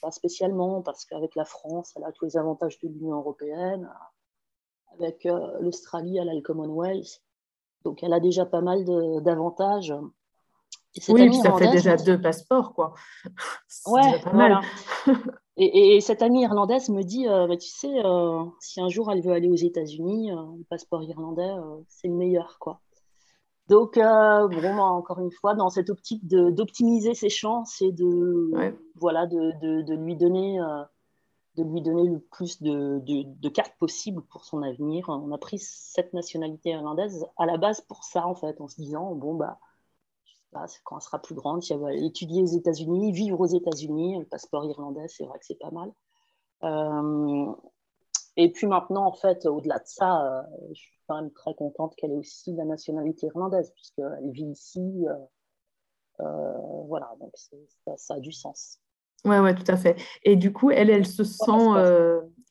Pas 0.00 0.10
spécialement, 0.10 0.82
parce 0.82 1.04
qu'avec 1.04 1.34
la 1.36 1.44
France, 1.44 1.92
elle 1.96 2.04
a 2.04 2.12
tous 2.12 2.24
les 2.24 2.36
avantages 2.36 2.78
de 2.80 2.88
l'Union 2.88 3.16
européenne, 3.16 3.88
avec 4.98 5.24
l'Australie, 5.60 6.18
elle 6.18 6.28
a 6.28 6.34
le 6.34 6.42
Commonwealth, 6.42 7.22
donc 7.84 8.02
elle 8.02 8.12
a 8.12 8.20
déjà 8.20 8.44
pas 8.44 8.60
mal 8.60 8.84
d'avantages 9.22 9.94
oui, 11.08 11.34
ça 11.34 11.56
fait 11.56 11.70
déjà 11.70 11.96
deux 11.96 12.20
passeports, 12.20 12.74
quoi. 12.74 12.94
Ouais, 13.86 14.20
voilà. 14.32 14.60
et, 15.56 16.00
cette 16.02 16.20
amie 16.20 16.42
irlandaise 16.42 16.90
me 16.90 17.02
dit, 17.02 17.26
euh, 17.26 17.46
bah, 17.46 17.56
tu 17.56 17.68
sais, 17.68 18.04
euh, 18.04 18.44
si 18.60 18.80
un 18.80 18.88
jour 18.88 19.10
elle 19.10 19.22
veut 19.22 19.32
aller 19.32 19.48
aux 19.48 19.56
États-Unis, 19.56 20.32
euh, 20.32 20.42
le 20.58 20.64
passeport 20.64 21.02
irlandais, 21.02 21.50
c'est 21.88 22.08
le 22.08 22.14
meilleur, 22.14 22.58
quoi. 22.58 22.81
Donc, 23.72 23.94
bon, 23.94 24.80
encore 24.80 25.20
une 25.20 25.30
fois, 25.30 25.54
dans 25.54 25.70
cette 25.70 25.88
optique 25.88 26.26
d'optimiser 26.28 27.14
ses 27.14 27.30
chances 27.30 27.80
et 27.80 27.90
de, 27.90 28.50
voilà, 28.96 29.26
de, 29.26 29.52
de, 29.62 29.80
de, 29.80 29.94
lui 29.94 30.14
donner, 30.14 30.58
de 31.56 31.62
lui 31.62 31.80
donner 31.80 32.06
le 32.06 32.18
plus 32.18 32.60
de, 32.60 33.00
de, 33.00 33.48
cartes 33.48 33.74
possibles 33.78 34.20
pour 34.30 34.44
son 34.44 34.62
avenir, 34.62 35.08
on 35.08 35.32
a 35.32 35.38
pris 35.38 35.58
cette 35.58 36.12
nationalité 36.12 36.68
irlandaise 36.68 37.24
à 37.38 37.46
la 37.46 37.56
base 37.56 37.80
pour 37.80 38.04
ça, 38.04 38.26
en 38.26 38.34
fait, 38.34 38.60
en 38.60 38.68
se 38.68 38.76
disant, 38.76 39.14
bon, 39.14 39.36
bah, 39.36 39.58
quand 40.84 40.96
elle 40.96 41.02
sera 41.02 41.18
plus 41.18 41.34
grande, 41.34 41.62
si 41.62 41.72
elle 41.72 41.80
va 41.80 41.94
étudier 41.94 42.42
aux 42.42 42.54
États-Unis, 42.54 43.12
vivre 43.12 43.40
aux 43.40 43.46
États-Unis, 43.46 44.18
le 44.18 44.26
passeport 44.26 44.66
irlandais, 44.66 45.08
c'est 45.08 45.24
vrai 45.24 45.38
que 45.38 45.46
c'est 45.46 45.58
pas 45.58 45.70
mal. 45.70 45.90
Euh, 46.64 47.54
et 48.36 48.50
puis 48.50 48.66
maintenant, 48.66 49.06
en 49.06 49.12
fait, 49.12 49.46
au-delà 49.46 49.78
de 49.78 49.86
ça, 49.86 50.24
euh, 50.24 50.42
je 50.72 50.80
suis 50.80 51.00
quand 51.06 51.16
même 51.16 51.30
très 51.32 51.54
contente 51.54 51.94
qu'elle 51.96 52.12
ait 52.12 52.16
aussi 52.16 52.52
la 52.54 52.64
nationalité 52.64 53.26
irlandaise, 53.26 53.72
puisqu'elle 53.74 54.30
vit 54.30 54.50
ici. 54.50 55.06
Euh, 56.20 56.52
voilà, 56.86 57.10
donc 57.20 57.32
ça, 57.96 58.14
a 58.14 58.20
du 58.20 58.32
sens. 58.32 58.78
Ouais, 59.24 59.40
ouais, 59.40 59.54
tout 59.54 59.70
à 59.70 59.76
fait. 59.76 59.96
Et 60.24 60.36
du 60.36 60.52
coup, 60.52 60.70
elle, 60.70 60.90
elle 60.90 61.06
se 61.06 61.24
sent, 61.24 61.52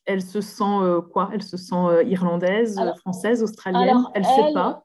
elle 0.04 0.22
se 0.22 0.40
sent 0.40 1.02
quoi? 1.12 1.30
Elle 1.32 1.42
se 1.42 1.56
sent 1.56 2.04
irlandaise, 2.06 2.80
française, 2.98 3.42
australienne? 3.42 4.04
Elle 4.14 4.22
ne 4.22 4.26
sait 4.26 4.52
pas? 4.52 4.84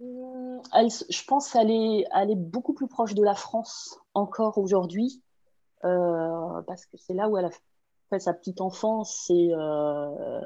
je 0.00 1.24
pense 1.26 1.50
qu'elle 1.50 1.70
est, 1.70 2.04
elle 2.14 2.30
est 2.30 2.36
beaucoup 2.36 2.74
plus 2.74 2.88
proche 2.88 3.14
de 3.14 3.22
la 3.22 3.34
France 3.34 3.98
encore 4.14 4.58
aujourd'hui, 4.58 5.22
euh, 5.84 6.62
parce 6.66 6.86
que 6.86 6.96
c'est 6.96 7.14
là 7.14 7.28
où 7.28 7.36
elle 7.36 7.46
a 7.46 7.50
sa 8.18 8.32
petite 8.32 8.60
enfance. 8.60 9.30
Et, 9.30 9.50
euh, 9.52 10.40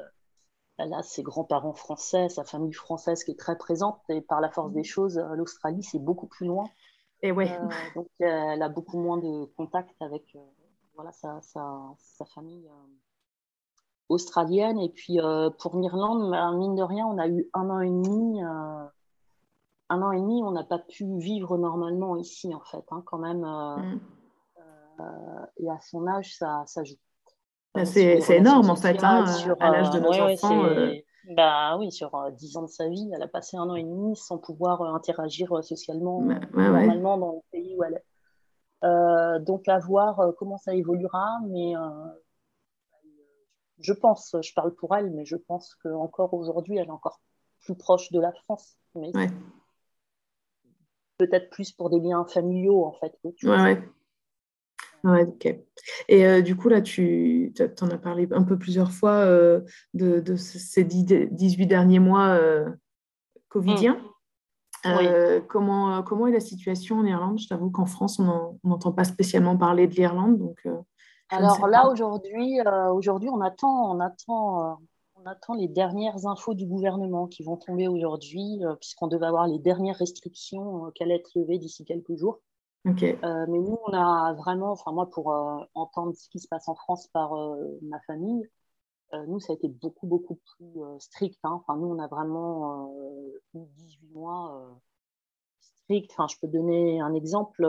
elle 0.77 0.93
a 0.93 1.01
ses 1.01 1.23
grands-parents 1.23 1.73
français, 1.73 2.29
sa 2.29 2.43
famille 2.43 2.73
française 2.73 3.23
qui 3.23 3.31
est 3.31 3.39
très 3.39 3.57
présente. 3.57 3.99
Et 4.09 4.21
par 4.21 4.39
la 4.41 4.49
force 4.49 4.71
des 4.71 4.83
choses, 4.83 5.17
l'Australie, 5.35 5.83
c'est 5.83 5.99
beaucoup 5.99 6.27
plus 6.27 6.47
loin. 6.47 6.65
Et 7.21 7.33
ouais. 7.33 7.59
donc, 7.95 8.07
elle 8.19 8.61
a 8.61 8.69
beaucoup 8.69 8.97
moins 8.97 9.17
de 9.17 9.45
contact 9.57 10.01
avec 10.01 10.37
voilà, 10.95 11.11
sa, 11.11 11.41
sa, 11.41 12.25
famille 12.33 12.65
australienne. 14.07 14.79
Et 14.79 14.89
puis, 14.89 15.19
pour 15.59 15.77
l'Irlande, 15.77 16.31
bah, 16.31 16.49
mine 16.53 16.75
de 16.75 16.83
rien, 16.83 17.05
on 17.07 17.17
a 17.17 17.27
eu 17.27 17.49
un 17.53 17.69
an 17.69 17.81
et 17.81 17.89
demi 17.89 18.41
un 19.89 20.01
an 20.01 20.11
et 20.11 20.19
demi, 20.19 20.43
on 20.43 20.51
n'a 20.51 20.63
pas 20.63 20.79
pu 20.79 21.05
vivre 21.17 21.57
normalement 21.57 22.15
ici, 22.15 22.53
en 22.53 22.61
fait, 22.61 22.85
hein, 22.91 23.01
quand 23.05 23.17
même. 23.17 23.41
Mm. 23.41 23.99
et 25.57 25.69
à 25.69 25.79
son 25.81 26.07
âge, 26.07 26.37
ça, 26.37 26.63
ça 26.67 26.83
joue. 26.83 26.95
Bah, 27.75 27.85
c'est 27.85 28.19
énorme, 28.29 28.69
en 28.69 28.75
fait, 28.75 29.03
hein, 29.03 29.25
à 29.59 29.71
l'âge 29.71 29.91
de 29.91 29.99
notre 29.99 30.21
enfant. 30.21 30.65
Bah 31.29 31.77
oui, 31.77 31.91
sur 31.91 32.15
euh, 32.15 32.31
dix 32.31 32.57
ans 32.57 32.63
de 32.63 32.69
sa 32.69 32.87
vie, 32.87 33.09
elle 33.13 33.21
a 33.21 33.27
passé 33.27 33.55
un 33.55 33.69
an 33.69 33.75
et 33.75 33.83
demi 33.83 34.15
sans 34.15 34.39
pouvoir 34.39 34.81
euh, 34.81 34.93
interagir 34.95 35.55
euh, 35.55 35.61
socialement 35.61 36.21
normalement 36.53 37.17
dans 37.17 37.31
le 37.33 37.39
pays 37.51 37.75
où 37.77 37.83
elle 37.83 38.01
est. 38.81 39.39
donc 39.45 39.67
à 39.67 39.77
voir 39.77 40.33
comment 40.37 40.57
ça 40.57 40.73
évoluera, 40.73 41.39
mais 41.47 41.73
je 43.79 43.93
pense, 43.93 44.35
je 44.41 44.53
parle 44.53 44.73
pour 44.73 44.95
elle, 44.95 45.11
mais 45.11 45.25
je 45.25 45.35
pense 45.35 45.75
qu'encore 45.75 46.33
aujourd'hui, 46.33 46.77
elle 46.77 46.87
est 46.87 46.91
encore 46.91 47.21
plus 47.61 47.75
proche 47.75 48.11
de 48.11 48.19
la 48.19 48.31
France. 48.31 48.77
Mais 48.95 49.11
Peut-être 51.17 51.49
plus 51.49 51.73
pour 51.73 51.89
des 51.89 51.99
liens 51.99 52.25
familiaux, 52.25 52.85
en 52.85 52.93
fait. 52.93 53.13
Ouais, 53.43 53.83
Ouais, 55.03 55.23
ok. 55.23 55.45
Et 56.07 56.25
euh, 56.25 56.41
du 56.41 56.55
coup, 56.55 56.69
là, 56.69 56.81
tu 56.81 57.53
en 57.81 57.89
as 57.89 57.97
parlé 57.97 58.27
un 58.31 58.43
peu 58.43 58.57
plusieurs 58.57 58.91
fois 58.91 59.11
euh, 59.11 59.61
de, 59.93 60.19
de, 60.19 60.35
ces 60.35 60.83
18 60.83 61.67
derniers 61.67 61.99
mois 61.99 62.29
euh, 62.29 62.69
covidiens. 63.47 63.99
Mmh. 64.85 65.41
comment, 65.49 66.01
comment 66.03 66.27
est 66.27 66.31
la 66.31 66.39
situation 66.39 66.99
en 66.99 67.05
Irlande? 67.05 67.39
Je 67.39 67.47
t'avoue 67.47 67.69
qu'en 67.69 67.85
France, 67.85 68.19
on 68.19 68.57
n'entend 68.63 68.93
pas 68.93 69.03
spécialement 69.03 69.57
parler 69.57 69.87
de 69.87 69.95
l'Irlande. 69.95 70.37
Donc, 70.37 70.65
Alors 71.29 71.67
là, 71.67 71.89
aujourd'hui, 71.89 72.59
aujourd'hui, 72.93 73.29
on 73.29 73.41
attend, 73.41 73.93
on, 73.93 73.99
attend, 73.99 74.79
on 75.15 75.25
attend 75.25 75.53
les 75.53 75.67
dernières 75.67 76.25
infos 76.27 76.53
du 76.53 76.65
gouvernement 76.65 77.27
qui 77.27 77.43
vont 77.43 77.57
tomber 77.57 77.89
aujourd'hui, 77.89 78.61
puisqu'on 78.79 79.07
devait 79.07 79.25
avoir 79.25 79.47
les 79.47 79.59
dernières 79.59 79.97
restrictions 79.97 80.91
qui 80.95 81.03
allaient 81.03 81.17
être 81.17 81.31
levées 81.35 81.57
d'ici 81.57 81.83
quelques 81.83 82.15
jours. 82.15 82.39
Euh, 83.23 83.45
mais 83.47 83.59
nous, 83.59 83.77
on 83.85 83.93
a 83.93 84.33
vraiment, 84.33 84.71
enfin 84.71 84.91
moi, 84.91 85.09
pour 85.09 85.31
euh, 85.31 85.63
entendre 85.73 86.13
ce 86.15 86.29
qui 86.29 86.39
se 86.39 86.47
passe 86.47 86.67
en 86.67 86.75
France 86.75 87.07
par 87.07 87.33
euh, 87.33 87.77
ma 87.81 87.99
famille, 88.01 88.47
nous, 89.27 89.39
ça 89.39 89.53
a 89.53 89.55
été 89.55 89.67
beaucoup, 89.67 90.05
beaucoup 90.05 90.35
plus 90.35 90.81
strict. 90.99 91.39
Hein. 91.43 91.63
Enfin, 91.63 91.79
nous, 91.79 91.87
on 91.87 91.97
a 91.97 92.05
vraiment 92.05 92.93
eu 93.55 93.59
18 93.77 94.11
mois 94.13 94.79
strict. 95.61 96.11
Enfin, 96.11 96.27
je 96.27 96.35
peux 96.39 96.47
donner 96.47 97.01
un 97.01 97.15
exemple. 97.15 97.63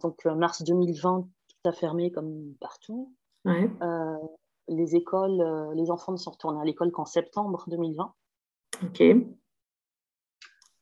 donc, 0.00 0.24
mars 0.26 0.62
2020, 0.62 1.26
tout 1.48 1.68
a 1.68 1.72
fermé 1.72 2.12
comme 2.12 2.54
partout. 2.60 3.12
les 4.68 4.94
écoles, 4.94 5.72
les 5.74 5.90
enfants 5.90 6.12
ne 6.12 6.16
sont 6.16 6.30
retournés 6.30 6.60
à 6.60 6.64
l'école 6.64 6.92
qu'en 6.92 7.04
septembre 7.04 7.64
2020. 7.66 8.14
Ok. 8.84 9.02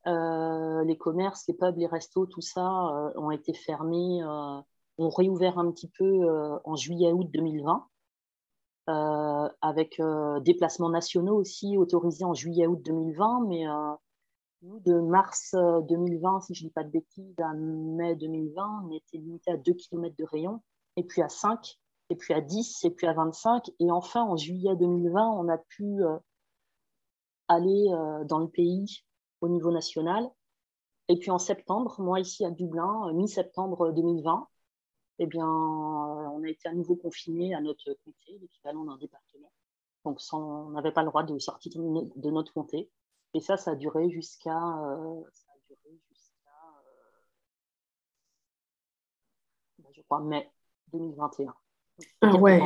Euh, 0.06 0.84
les 0.84 0.96
commerces, 0.96 1.46
les 1.48 1.54
pubs, 1.54 1.76
les 1.76 1.86
restos, 1.86 2.26
tout 2.26 2.40
ça 2.40 2.66
euh, 2.66 3.12
ont 3.16 3.30
été 3.30 3.52
fermés, 3.52 4.22
euh, 4.22 4.60
ont 4.98 5.10
réouvert 5.10 5.58
un 5.58 5.70
petit 5.70 5.88
peu 5.88 6.26
en 6.64 6.76
juillet-août 6.76 7.28
2020, 7.32 7.86
avec 9.60 10.00
des 10.40 10.54
placements 10.54 10.88
nationaux 10.88 11.36
aussi 11.36 11.76
autorisés 11.76 12.24
en 12.24 12.34
juillet-août 12.34 12.80
2020, 12.84 13.46
mais 13.46 13.64
nous, 14.62 14.80
de 14.80 14.98
mars 14.98 15.54
2020, 15.54 16.40
si 16.40 16.54
je 16.54 16.64
ne 16.64 16.68
dis 16.68 16.72
pas 16.72 16.82
de 16.82 16.90
bêtises, 16.90 17.38
à 17.38 17.52
mai 17.54 18.16
2020, 18.16 18.86
on 18.86 18.90
était 18.90 19.18
limité 19.18 19.52
à 19.52 19.56
2 19.56 19.72
km 19.74 20.16
de 20.18 20.24
rayon, 20.24 20.62
et 20.96 21.04
puis 21.04 21.22
à 21.22 21.28
5, 21.28 21.78
et 22.10 22.16
puis 22.16 22.34
à 22.34 22.40
10, 22.40 22.84
et 22.84 22.90
puis 22.90 23.06
à 23.06 23.12
25. 23.12 23.70
Et 23.78 23.92
enfin, 23.92 24.24
en 24.24 24.36
juillet 24.36 24.74
2020, 24.74 25.30
on 25.30 25.48
a 25.48 25.58
pu 25.58 26.00
aller 27.46 27.86
dans 28.24 28.40
le 28.40 28.48
pays 28.48 29.04
au 29.40 29.48
niveau 29.48 29.70
national. 29.70 30.28
Et 31.08 31.16
puis 31.16 31.30
en 31.30 31.38
septembre, 31.38 32.00
moi 32.00 32.20
ici 32.20 32.44
à 32.44 32.50
Dublin, 32.50 33.08
euh, 33.08 33.12
mi-septembre 33.12 33.92
2020, 33.92 34.46
eh 35.20 35.26
bien, 35.26 35.46
euh, 35.46 35.48
on 35.48 36.44
a 36.44 36.48
été 36.48 36.68
à 36.68 36.74
nouveau 36.74 36.96
confiné 36.96 37.54
à 37.54 37.60
notre 37.60 37.92
comté, 38.04 38.38
l'équivalent 38.40 38.84
d'un 38.84 38.98
département. 38.98 39.50
Donc 40.04 40.20
on 40.32 40.70
n'avait 40.70 40.92
pas 40.92 41.02
le 41.02 41.08
droit 41.08 41.22
de 41.22 41.38
sortir 41.38 41.72
de 41.74 42.30
notre 42.30 42.52
comté. 42.52 42.90
Et 43.34 43.40
ça, 43.40 43.56
ça 43.56 43.72
a 43.72 43.74
duré 43.74 44.10
jusqu'à 44.10 44.56
euh, 44.56 45.22
bah, 49.78 49.88
je 49.92 50.02
crois 50.02 50.20
mai 50.20 50.50
2021. 50.92 51.54
Ah 52.20 52.36
ouais. 52.36 52.60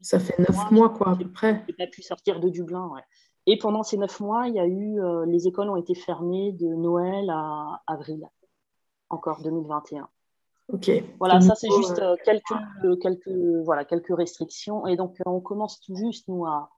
ça 0.00 0.18
fait 0.18 0.38
neuf 0.38 0.70
mois, 0.70 0.90
quoi, 0.90 1.12
à 1.12 1.16
peu 1.16 1.30
près. 1.30 1.64
J'ai 1.68 1.74
pas 1.74 1.86
pu 1.86 2.02
sortir 2.02 2.40
de 2.40 2.48
Dublin, 2.48 2.88
ouais. 2.88 3.02
Et 3.46 3.58
pendant 3.58 3.84
ces 3.84 3.96
neuf 3.96 4.18
mois, 4.20 4.48
il 4.48 4.54
y 4.54 4.58
a 4.58 4.66
eu, 4.66 5.00
euh, 5.00 5.24
les 5.24 5.46
écoles 5.46 5.70
ont 5.70 5.76
été 5.76 5.94
fermées 5.94 6.52
de 6.52 6.66
Noël 6.66 7.30
à 7.30 7.80
avril, 7.86 8.28
encore 9.08 9.40
2021. 9.42 10.08
Ok. 10.72 10.90
Voilà, 11.20 11.40
ça 11.40 11.54
c'est 11.54 11.70
juste 11.70 12.00
euh, 12.00 12.16
quelques, 12.24 13.00
quelques, 13.00 13.64
voilà, 13.64 13.84
quelques 13.84 14.16
restrictions. 14.16 14.88
Et 14.88 14.96
donc 14.96 15.16
on 15.24 15.40
commence 15.40 15.80
tout 15.80 15.94
juste, 15.94 16.26
nous, 16.26 16.44
à, 16.44 16.70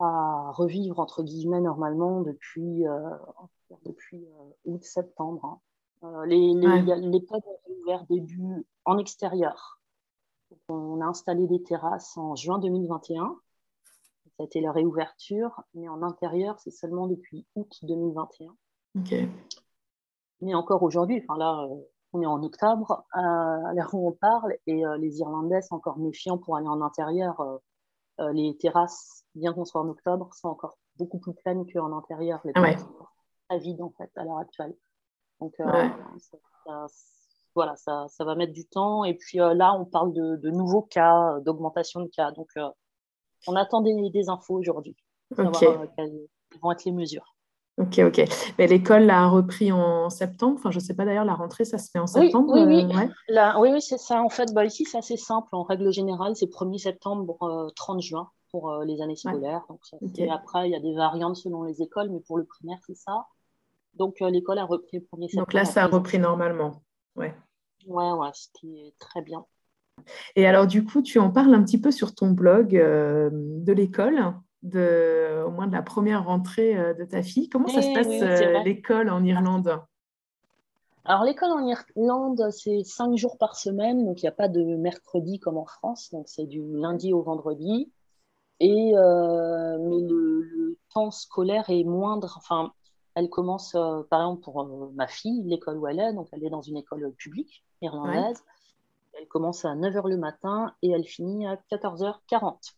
à 0.00 0.50
revivre, 0.52 0.98
entre 0.98 1.22
guillemets, 1.22 1.60
normalement 1.60 2.20
depuis, 2.22 2.88
euh, 2.88 3.10
depuis 3.84 4.26
août-septembre. 4.64 5.60
Hein. 6.02 6.24
les, 6.26 6.52
les, 6.52 6.82
les 6.96 7.20
pubs 7.20 7.46
ont 7.46 7.72
ouvert 7.80 8.04
début 8.06 8.66
en 8.84 8.98
extérieur. 8.98 9.80
on 10.68 11.00
a 11.00 11.04
installé 11.04 11.46
des 11.46 11.62
terrasses 11.62 12.16
en 12.16 12.34
juin 12.34 12.58
2021 12.58 13.38
ça 14.40 14.44
a 14.44 14.46
été 14.46 14.62
la 14.62 14.72
réouverture, 14.72 15.60
mais 15.74 15.86
en 15.90 16.02
intérieur, 16.02 16.58
c'est 16.60 16.70
seulement 16.70 17.06
depuis 17.06 17.46
août 17.56 17.78
2021. 17.82 18.56
Mais 20.40 20.54
encore 20.54 20.82
aujourd'hui, 20.82 21.22
enfin 21.22 21.38
là, 21.38 21.68
euh, 21.70 21.76
on 22.14 22.22
est 22.22 22.26
en 22.26 22.42
octobre, 22.42 23.04
euh, 23.16 23.18
à 23.20 23.74
l'heure 23.74 23.92
où 23.92 24.08
on 24.08 24.12
parle, 24.12 24.56
et 24.66 24.86
euh, 24.86 24.96
les 24.96 25.18
Irlandais 25.18 25.60
sont 25.60 25.74
encore 25.74 25.98
méfiants 25.98 26.38
pour 26.38 26.56
aller 26.56 26.68
en 26.68 26.80
intérieur. 26.80 27.60
les 28.32 28.56
terrasses, 28.56 29.24
bien 29.34 29.52
qu'on 29.52 29.66
soit 29.66 29.82
en 29.82 29.88
octobre, 29.90 30.32
sont 30.32 30.48
encore 30.48 30.78
beaucoup 30.96 31.18
plus 31.18 31.34
pleines 31.34 31.70
qu'en 31.70 31.94
intérieur. 31.94 32.40
Les 32.44 32.54
terrasses 32.54 32.80
sont 32.80 33.06
très 33.50 33.58
vides, 33.58 33.82
en 33.82 33.90
fait, 33.90 34.10
à 34.16 34.24
l'heure 34.24 34.38
actuelle. 34.38 34.74
Donc, 35.40 35.54
voilà, 37.54 37.76
ça, 37.76 38.06
ça, 38.08 38.24
va 38.24 38.34
mettre 38.36 38.54
du 38.54 38.66
temps. 38.66 39.04
Et 39.04 39.12
puis 39.12 39.36
là, 39.36 39.74
on 39.74 39.84
parle 39.84 40.14
de, 40.14 40.36
de 40.36 40.50
nouveaux 40.50 40.82
cas, 40.82 41.40
d'augmentation 41.40 42.00
de 42.00 42.08
cas. 42.08 42.30
Donc, 42.32 42.48
on 43.46 43.56
attend 43.56 43.80
des, 43.80 44.28
infos 44.28 44.54
aujourd'hui. 44.54 44.96
Ok. 45.36 45.62
Euh, 45.62 45.86
quelles 45.96 46.12
vont 46.60 46.72
être 46.72 46.84
les 46.84 46.92
mesures. 46.92 47.34
Ok, 47.78 47.98
ok. 47.98 48.24
Mais 48.58 48.66
l'école 48.66 49.08
a 49.08 49.28
repris 49.28 49.72
en 49.72 50.10
septembre. 50.10 50.56
Enfin, 50.58 50.70
je 50.70 50.78
ne 50.78 50.82
sais 50.82 50.94
pas 50.94 51.04
d'ailleurs, 51.04 51.24
la 51.24 51.34
rentrée, 51.34 51.64
ça 51.64 51.78
se 51.78 51.90
fait 51.90 51.98
en 51.98 52.06
septembre. 52.06 52.52
Oui, 52.52 52.62
oui, 52.64 52.84
euh, 52.84 53.52
oui. 53.58 53.70
oui, 53.72 53.80
c'est 53.80 53.98
ça. 53.98 54.22
En 54.22 54.28
fait, 54.28 54.52
bah, 54.52 54.64
ici, 54.64 54.84
c'est 54.84 54.98
assez 54.98 55.16
simple. 55.16 55.48
En 55.52 55.62
règle 55.62 55.90
générale, 55.92 56.36
c'est 56.36 56.46
1er 56.46 56.78
septembre, 56.78 57.70
30 57.76 57.96
euh, 57.96 58.00
juin 58.00 58.30
pour 58.50 58.82
les 58.84 59.00
années 59.00 59.16
scolaires. 59.16 59.64
Donc, 59.68 59.80
après, 60.30 60.68
il 60.68 60.72
y 60.72 60.76
a 60.76 60.80
des 60.80 60.94
variantes 60.94 61.36
selon 61.36 61.62
les 61.62 61.80
écoles, 61.80 62.10
mais 62.10 62.20
pour 62.20 62.36
le 62.36 62.44
primaire, 62.44 62.78
c'est 62.86 62.96
ça. 62.96 63.26
Donc, 63.94 64.20
l'école 64.20 64.58
a 64.58 64.64
repris 64.64 64.98
le 64.98 65.04
1er 65.04 65.28
septembre. 65.28 65.46
Donc 65.46 65.52
là, 65.52 65.64
ça 65.64 65.84
a 65.84 65.86
repris 65.86 66.18
normalement. 66.18 66.82
Ouais. 67.16 67.34
Ouais, 67.86 68.12
ouais, 68.12 68.30
ce 68.34 68.48
qui 68.52 68.78
est 68.80 68.94
très 68.98 69.22
bien. 69.22 69.44
Et 70.36 70.46
alors, 70.46 70.66
du 70.66 70.84
coup, 70.84 71.02
tu 71.02 71.18
en 71.18 71.30
parles 71.30 71.54
un 71.54 71.62
petit 71.62 71.80
peu 71.80 71.90
sur 71.90 72.14
ton 72.14 72.30
blog 72.30 72.76
euh, 72.76 73.30
de 73.32 73.72
l'école, 73.72 74.34
de, 74.62 75.42
au 75.44 75.50
moins 75.50 75.66
de 75.66 75.72
la 75.72 75.82
première 75.82 76.24
rentrée 76.24 76.76
euh, 76.76 76.94
de 76.94 77.04
ta 77.04 77.22
fille. 77.22 77.48
Comment 77.48 77.68
ça 77.68 77.82
se 77.82 77.92
passe 77.94 78.06
euh, 78.06 78.62
l'école 78.64 79.10
en 79.10 79.24
Irlande? 79.24 79.80
Alors 81.04 81.24
l'école 81.24 81.50
en 81.50 81.66
Irlande, 81.66 82.50
c'est 82.50 82.84
cinq 82.84 83.16
jours 83.16 83.38
par 83.38 83.56
semaine, 83.56 84.04
donc 84.04 84.22
il 84.22 84.26
n'y 84.26 84.28
a 84.28 84.32
pas 84.32 84.48
de 84.48 84.62
mercredi 84.76 85.40
comme 85.40 85.56
en 85.56 85.64
France, 85.64 86.10
donc 86.12 86.28
c'est 86.28 86.46
du 86.46 86.62
lundi 86.76 87.12
au 87.12 87.22
vendredi. 87.22 87.90
Et 88.60 88.92
mais 88.92 90.00
le, 90.08 90.76
temps 90.92 91.10
scolaire 91.10 91.70
est 91.70 91.84
moindre. 91.84 92.34
Enfin, 92.36 92.72
elle 93.14 93.30
commence, 93.30 93.72
par 94.10 94.20
exemple 94.20 94.42
pour 94.42 94.92
ma 94.94 95.06
fille, 95.06 95.42
l'école 95.44 95.78
où 95.78 95.86
elle 95.86 96.00
est, 96.00 96.12
donc 96.12 96.28
elle 96.32 96.44
est 96.44 96.50
dans 96.50 96.60
une 96.60 96.76
école 96.76 97.10
publique 97.16 97.64
irlandaise. 97.80 98.42
Elle 99.20 99.28
commence 99.28 99.66
à 99.66 99.74
9h 99.74 100.08
le 100.08 100.16
matin 100.16 100.74
et 100.80 100.90
elle 100.90 101.04
finit 101.04 101.46
à 101.46 101.56
14h40. 101.70 102.72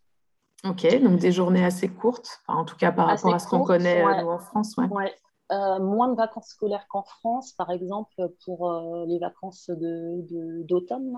Ok, 0.64 1.01
donc 1.01 1.20
des 1.20 1.30
journées 1.30 1.64
assez 1.64 1.88
courtes, 1.88 2.40
en 2.49 2.64
tout 2.64 2.76
cas 2.76 2.90
par 2.90 3.07
rapport 3.07 3.34
à 3.34 3.38
ce 3.38 3.47
qu'on 3.47 3.62
connaît 3.62 4.05
euh, 4.05 4.22
nous, 4.22 4.28
en 4.28 4.38
France. 4.38 4.76
Ouais. 4.76 5.14
Euh, 5.53 5.78
moins 5.78 6.09
de 6.09 6.16
vacances 6.16 6.49
scolaires 6.49 6.86
qu'en 6.88 7.05
France, 7.05 7.53
par 7.53 7.70
exemple, 7.70 8.14
pour 8.45 8.70
euh, 8.70 9.05
les 9.07 9.18
vacances 9.20 9.70
d'automne. 9.70 11.12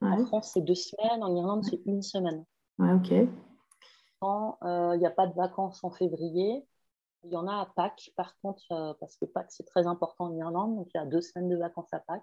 De, 0.00 0.06
En 0.06 0.24
France, 0.26 0.50
c'est 0.54 0.60
deux 0.60 0.74
semaines, 0.74 1.22
en 1.22 1.34
Irlande, 1.36 1.64
c'est 1.64 1.80
une 1.86 2.02
semaine. 2.02 2.44
Ouais, 2.78 2.92
ok. 2.92 3.10
Il 3.10 4.98
n'y 4.98 5.06
a 5.06 5.10
pas 5.10 5.26
de 5.26 5.34
vacances 5.34 5.84
en 5.84 5.90
février. 5.90 6.66
Il 7.24 7.32
y 7.32 7.36
en 7.36 7.46
a 7.46 7.60
à 7.60 7.66
Pâques, 7.76 8.10
par 8.16 8.36
contre, 8.40 8.64
parce 9.00 9.16
que 9.16 9.24
Pâques, 9.24 9.50
c'est 9.50 9.66
très 9.66 9.86
important 9.86 10.26
en 10.26 10.34
Irlande. 10.34 10.76
Donc, 10.76 10.88
il 10.94 10.98
y 10.98 11.00
a 11.00 11.06
deux 11.06 11.20
semaines 11.20 11.48
de 11.48 11.56
vacances 11.56 11.92
à 11.92 12.00
Pâques. 12.00 12.22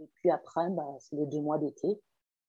Et 0.00 0.08
puis 0.14 0.30
après, 0.30 0.68
bah, 0.70 0.86
c'est 0.98 1.16
les 1.16 1.26
deux 1.26 1.40
mois 1.40 1.58
d'été. 1.58 2.00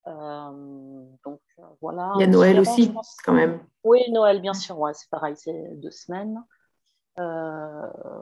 donc, 0.05 1.41
voilà. 1.81 2.13
Il 2.15 2.21
y 2.21 2.23
a 2.23 2.27
Noël 2.27 2.59
aussi, 2.59 2.93
quand 3.23 3.33
même. 3.33 3.59
Oui, 3.83 3.99
Noël, 4.11 4.41
bien 4.41 4.53
sûr. 4.53 4.79
Ouais, 4.79 4.93
c'est 4.93 5.09
pareil, 5.09 5.35
c'est 5.37 5.75
deux 5.75 5.91
semaines. 5.91 6.41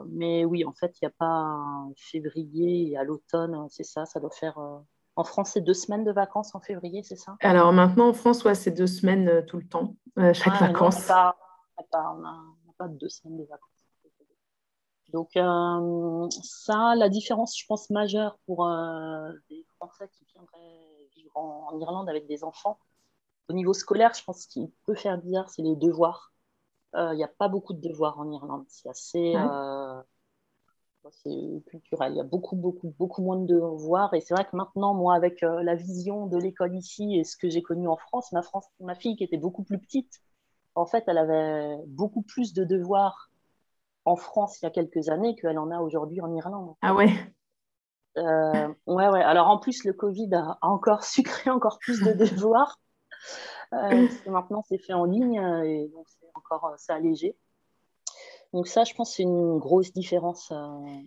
mais 0.08 0.44
oui, 0.44 0.64
en 0.64 0.72
fait, 0.72 0.92
il 1.00 1.04
n'y 1.04 1.08
a 1.08 1.14
pas 1.18 1.56
février 1.96 2.90
et 2.90 2.96
à 2.96 3.04
l'automne, 3.04 3.66
c'est 3.70 3.84
ça, 3.84 4.04
ça 4.04 4.20
doit 4.20 4.30
faire 4.30 4.58
en 5.16 5.24
France, 5.24 5.50
c'est 5.52 5.60
deux 5.60 5.74
semaines 5.74 6.04
de 6.04 6.12
vacances 6.12 6.54
en 6.54 6.60
février, 6.60 7.02
c'est 7.02 7.16
ça? 7.16 7.36
Alors 7.40 7.72
maintenant, 7.72 8.08
en 8.08 8.12
France, 8.12 8.44
ouais, 8.44 8.54
c'est 8.54 8.70
deux 8.70 8.86
semaines 8.86 9.28
euh, 9.28 9.42
tout 9.42 9.58
le 9.58 9.66
temps, 9.66 9.96
euh, 10.18 10.32
chaque 10.32 10.54
ah, 10.56 10.68
vacances. 10.68 11.10
on 11.10 12.20
n'a 12.20 12.44
pas, 12.78 12.88
deux 12.88 13.08
semaines 13.08 13.38
de 13.38 13.44
vacances. 13.44 13.79
Donc 15.12 15.36
euh, 15.36 16.28
ça, 16.42 16.94
la 16.96 17.08
différence, 17.08 17.58
je 17.58 17.66
pense, 17.66 17.90
majeure 17.90 18.38
pour 18.46 18.68
des 19.48 19.64
Français 19.76 20.08
qui 20.12 20.24
viendraient 20.32 21.08
vivre 21.14 21.36
en, 21.36 21.78
Irlande 21.80 22.08
avec 22.08 22.26
des 22.26 22.44
enfants, 22.44 22.78
au 23.48 23.52
niveau 23.52 23.72
scolaire, 23.72 24.12
je 24.14 24.22
pense 24.24 24.46
qu'il 24.46 24.70
peut 24.86 24.94
faire 24.94 25.18
bizarre, 25.18 25.48
c'est 25.50 25.62
les 25.62 25.76
devoirs. 25.76 26.32
Il 26.94 27.16
n'y 27.16 27.24
a 27.24 27.28
pas 27.28 27.48
beaucoup 27.48 27.72
de 27.72 27.80
devoirs 27.80 28.18
en 28.18 28.30
Irlande. 28.30 28.64
C'est 28.68 28.88
assez 28.88 29.34
culturel. 31.66 32.12
Il 32.12 32.16
y 32.16 32.20
a 32.20 32.24
beaucoup, 32.24 32.56
beaucoup, 32.56 32.94
beaucoup 32.98 33.22
moins 33.22 33.36
de 33.36 33.46
devoirs. 33.46 34.12
Et 34.14 34.20
c'est 34.20 34.34
vrai 34.34 34.44
que 34.44 34.56
maintenant, 34.56 34.94
moi, 34.94 35.14
avec 35.14 35.42
euh, 35.42 35.62
la 35.62 35.74
vision 35.74 36.26
de 36.26 36.36
l'école 36.36 36.74
ici 36.76 37.16
et 37.16 37.24
ce 37.24 37.36
que 37.36 37.48
j'ai 37.48 37.62
connu 37.62 37.88
en 37.88 37.96
France, 37.96 38.32
ma, 38.32 38.42
France, 38.42 38.66
ma 38.80 38.94
fille 38.94 39.16
qui 39.16 39.24
était 39.24 39.38
beaucoup 39.38 39.62
plus 39.62 39.78
petite, 39.78 40.20
en 40.74 40.86
fait, 40.86 41.04
elle 41.06 41.18
avait 41.18 41.76
beaucoup 41.86 42.22
plus 42.22 42.52
de 42.52 42.64
devoirs 42.64 43.29
en 44.04 44.16
France 44.16 44.60
il 44.60 44.64
y 44.64 44.68
a 44.68 44.70
quelques 44.70 45.08
années 45.08 45.34
qu'elle 45.36 45.58
en 45.58 45.70
a 45.70 45.80
aujourd'hui 45.80 46.20
en 46.20 46.34
Irlande. 46.34 46.74
Ah 46.82 46.94
ouais 46.94 47.10
euh, 48.18 48.68
Ouais, 48.86 49.08
ouais. 49.08 49.22
Alors 49.22 49.48
en 49.48 49.58
plus, 49.58 49.84
le 49.84 49.92
Covid 49.92 50.34
a, 50.34 50.58
encore 50.62 51.04
sucré 51.04 51.50
encore 51.50 51.78
plus 51.78 52.02
de 52.02 52.12
devoirs. 52.12 52.80
Euh, 53.72 54.08
maintenant, 54.26 54.62
c'est 54.68 54.78
fait 54.78 54.94
en 54.94 55.04
ligne 55.04 55.40
et 55.64 55.88
donc 55.88 56.06
c'est 56.08 56.26
encore 56.34 56.74
allégé. 56.88 57.36
Donc 58.52 58.66
ça, 58.66 58.84
je 58.84 58.94
pense, 58.94 59.14
c'est 59.14 59.22
une 59.22 59.58
grosse 59.58 59.92
différence. 59.92 60.50
Euh, 60.50 61.02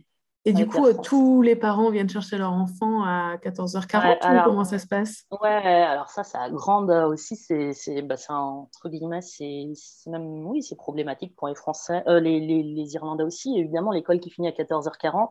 et 0.46 0.54
du 0.54 0.68
coup, 0.68 0.86
tous 1.04 1.42
les 1.42 1.56
parents 1.56 1.90
viennent 1.90 2.10
chercher 2.10 2.38
leur 2.38 2.52
enfant 2.52 3.04
à 3.04 3.38
14h40 3.38 4.44
comment 4.44 4.64
ça 4.66 4.78
se 4.78 4.88
passe? 4.88 5.26
Ouais, 5.42 5.50
alors 5.50 6.10
ça, 6.10 6.24
ça 6.24 6.50
grande 6.50 6.90
aussi, 6.90 7.36
c'est 7.36 8.02
bah, 8.02 8.16
entre 8.30 8.90
guillemets, 8.90 9.22
c'est 9.22 9.66
même, 10.08 10.46
oui, 10.46 10.62
c'est 10.62 10.76
problématique 10.76 11.36
pour 11.36 11.48
les 11.48 11.56
Français, 11.56 12.04
euh, 12.08 12.20
les, 12.20 12.40
les, 12.40 12.64
les, 12.64 12.94
Irlandais 12.94 13.24
aussi. 13.24 13.58
Évidemment, 13.58 13.92
l'école 13.92 14.20
qui 14.20 14.30
finit 14.30 14.48
à 14.48 14.52
14h40. 14.52 15.30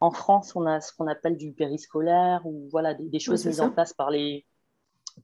En 0.00 0.10
France, 0.10 0.56
on 0.56 0.66
a 0.66 0.80
ce 0.80 0.92
qu'on 0.92 1.06
appelle 1.06 1.36
du 1.36 1.52
périscolaire 1.52 2.40
ou 2.44 2.68
voilà, 2.72 2.94
des, 2.94 3.18
choses 3.20 3.46
mises 3.46 3.60
en 3.60 3.70
place 3.70 3.92
par 3.92 4.10
les, 4.10 4.44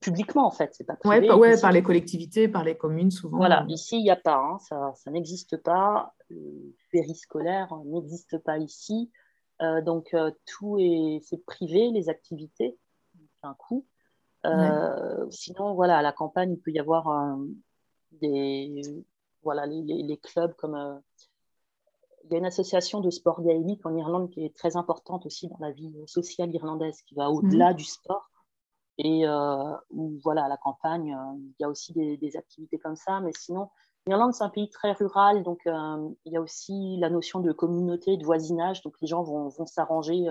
publiquement 0.00 0.46
en 0.46 0.50
fait, 0.50 0.70
c'est 0.74 0.84
pas 0.84 0.96
privé. 0.96 1.30
Ouais, 1.32 1.60
par 1.60 1.72
les 1.72 1.82
collectivités, 1.82 2.48
par 2.48 2.64
les 2.64 2.76
communes 2.76 3.10
souvent. 3.10 3.38
Voilà, 3.38 3.64
ici 3.68 3.98
il 3.98 4.02
n'y 4.02 4.10
a 4.10 4.16
pas, 4.16 4.36
hein, 4.36 4.58
ça, 4.58 4.92
ça 4.94 5.10
n'existe 5.10 5.56
pas. 5.62 6.14
Le 6.30 6.74
périscolaire 6.92 7.74
n'existe 7.86 8.38
pas 8.38 8.58
ici. 8.58 9.10
Euh, 9.60 9.82
donc 9.82 10.14
euh, 10.14 10.30
tout 10.46 10.78
est 10.78 11.20
c'est 11.24 11.44
privé, 11.44 11.90
les 11.90 12.08
activités, 12.08 12.78
c'est 13.16 13.46
un 13.46 13.54
coût. 13.54 13.86
Euh, 14.46 15.26
sinon, 15.30 15.74
voilà, 15.74 15.98
à 15.98 16.02
la 16.02 16.12
campagne, 16.12 16.52
il 16.52 16.60
peut 16.60 16.70
y 16.70 16.78
avoir 16.78 17.36
des 18.12 18.82
voilà 19.42 19.66
les, 19.66 19.82
les, 19.82 20.16
clubs 20.16 20.54
comme 20.54 21.00
il 22.24 22.32
y 22.32 22.34
a 22.34 22.38
une 22.38 22.46
association 22.46 23.00
de 23.00 23.10
sport 23.10 23.42
gaélique 23.42 23.84
en 23.84 23.96
Irlande 23.96 24.30
qui 24.30 24.44
est 24.44 24.54
très 24.54 24.76
importante 24.76 25.26
aussi 25.26 25.48
dans 25.48 25.58
la 25.60 25.72
vie 25.72 25.92
sociale 26.06 26.54
irlandaise, 26.54 27.02
qui 27.02 27.14
va 27.14 27.30
au-delà 27.30 27.70
mhm. 27.70 27.76
du 27.76 27.84
sport 27.84 28.30
et 28.98 29.26
euh, 29.26 29.76
où, 29.90 30.18
voilà, 30.24 30.44
à 30.44 30.48
la 30.48 30.56
campagne, 30.56 31.14
euh, 31.14 31.38
il 31.38 31.62
y 31.62 31.64
a 31.64 31.68
aussi 31.68 31.92
des, 31.92 32.36
activités 32.36 32.78
comme 32.78 32.96
ça. 32.96 33.20
Mais 33.20 33.30
sinon, 33.38 33.70
l'Irlande, 34.06 34.34
c'est 34.34 34.42
un 34.42 34.48
pays 34.48 34.68
très 34.68 34.92
rural, 34.92 35.44
donc 35.44 35.60
euh, 35.66 36.08
il 36.24 36.32
y 36.32 36.36
a 36.36 36.40
aussi 36.40 36.96
la 36.98 37.08
notion 37.08 37.40
de 37.40 37.52
communauté, 37.52 38.16
de 38.16 38.24
voisinage. 38.24 38.82
Donc 38.82 38.94
les 39.00 39.06
gens 39.06 39.22
vont, 39.22 39.48
vont 39.48 39.66
s'arranger 39.66 40.26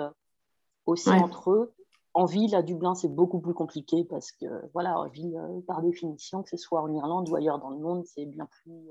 aussi 0.86 1.09
entre 1.09 1.51
eux. 1.51 1.74
En 2.13 2.26
ville, 2.26 2.55
à 2.55 2.63
Dublin, 2.63 2.95
c'est 2.95 3.13
beaucoup 3.13 3.39
plus 3.39 3.53
compliqué 3.53 4.03
parce 4.03 4.32
que, 4.32 4.45
voilà, 4.74 4.99
en 4.99 5.07
ville, 5.07 5.39
par 5.68 5.82
définition, 5.82 6.41
que 6.43 6.49
ce 6.49 6.57
soit 6.57 6.82
en 6.82 6.91
Irlande 6.91 7.30
ou 7.30 7.36
ailleurs 7.36 7.59
dans 7.59 7.70
le 7.70 7.78
monde, 7.78 8.05
c'est 8.05 8.26
bien 8.26 8.47
plus 8.63 8.89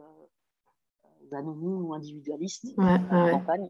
anonyme 1.32 1.84
ou 1.84 1.92
individualiste 1.92 2.66
à 2.78 2.98
la 3.10 3.30
campagne. 3.32 3.68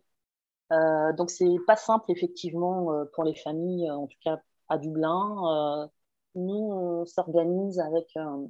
donc, 1.16 1.30
c'est 1.30 1.56
pas 1.66 1.76
simple, 1.76 2.12
effectivement, 2.12 2.92
pour 3.14 3.24
les 3.24 3.34
familles, 3.34 3.90
en 3.90 4.06
tout 4.06 4.18
cas 4.22 4.38
à 4.68 4.76
Dublin 4.78 5.88
nous, 6.36 6.72
on 6.72 7.06
s'organise 7.06 7.80
avec 7.80 8.08
euh, 8.16 8.46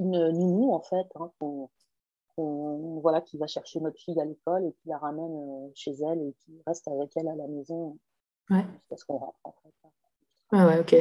une 0.00 0.30
nounou, 0.30 0.72
en 0.72 0.80
fait, 0.80 1.06
hein, 1.16 1.32
voilà, 2.36 3.20
qui 3.20 3.36
va 3.38 3.46
chercher 3.46 3.80
notre 3.80 3.98
fille 3.98 4.20
à 4.20 4.24
l'école 4.24 4.64
et 4.66 4.72
qui 4.72 4.88
la 4.88 4.98
ramène 4.98 5.34
euh, 5.36 5.70
chez 5.74 5.92
elle 5.92 6.20
et 6.20 6.34
qui 6.40 6.62
reste 6.66 6.88
avec 6.88 7.10
elle 7.16 7.28
à 7.28 7.36
la 7.36 7.46
maison 7.46 7.98
ouais. 8.50 8.64
parce 8.88 9.04
qu'on 9.04 9.18
rentre, 9.18 9.38
en 9.44 9.52
fait. 9.62 9.72
Ah 10.52 10.66
ouais, 10.66 10.80
ok. 10.80 10.94